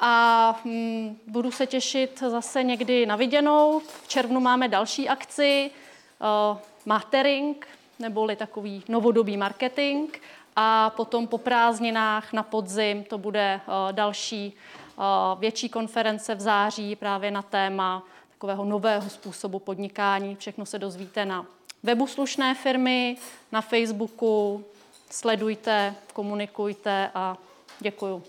A 0.00 0.60
hm, 0.64 1.18
budu 1.26 1.50
se 1.50 1.66
těšit 1.66 2.22
zase 2.28 2.62
někdy 2.62 3.06
na 3.06 3.16
viděnou. 3.16 3.80
V 4.02 4.08
červnu 4.08 4.40
máme 4.40 4.68
další 4.68 5.08
akci, 5.08 5.70
Matering, 6.86 7.68
neboli 7.98 8.36
takový 8.36 8.82
novodobý 8.88 9.36
marketing. 9.36 10.10
A 10.56 10.90
potom 10.90 11.26
po 11.26 11.38
prázdninách 11.38 12.32
na 12.32 12.42
podzim 12.42 13.04
to 13.04 13.18
bude 13.18 13.60
eh, 13.60 13.92
další 13.92 14.52
eh, 14.52 14.81
větší 15.38 15.68
konference 15.68 16.34
v 16.34 16.40
září 16.40 16.96
právě 16.96 17.30
na 17.30 17.42
téma 17.42 18.02
takového 18.30 18.64
nového 18.64 19.10
způsobu 19.10 19.58
podnikání. 19.58 20.36
Všechno 20.36 20.66
se 20.66 20.78
dozvíte 20.78 21.24
na 21.24 21.46
webu 21.82 22.06
slušné 22.06 22.54
firmy, 22.54 23.16
na 23.52 23.60
Facebooku. 23.60 24.64
Sledujte, 25.10 25.94
komunikujte 26.12 27.10
a 27.14 27.36
děkuju. 27.80 28.22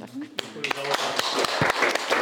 Tak. 0.00 0.10
Děkuji 0.14 2.19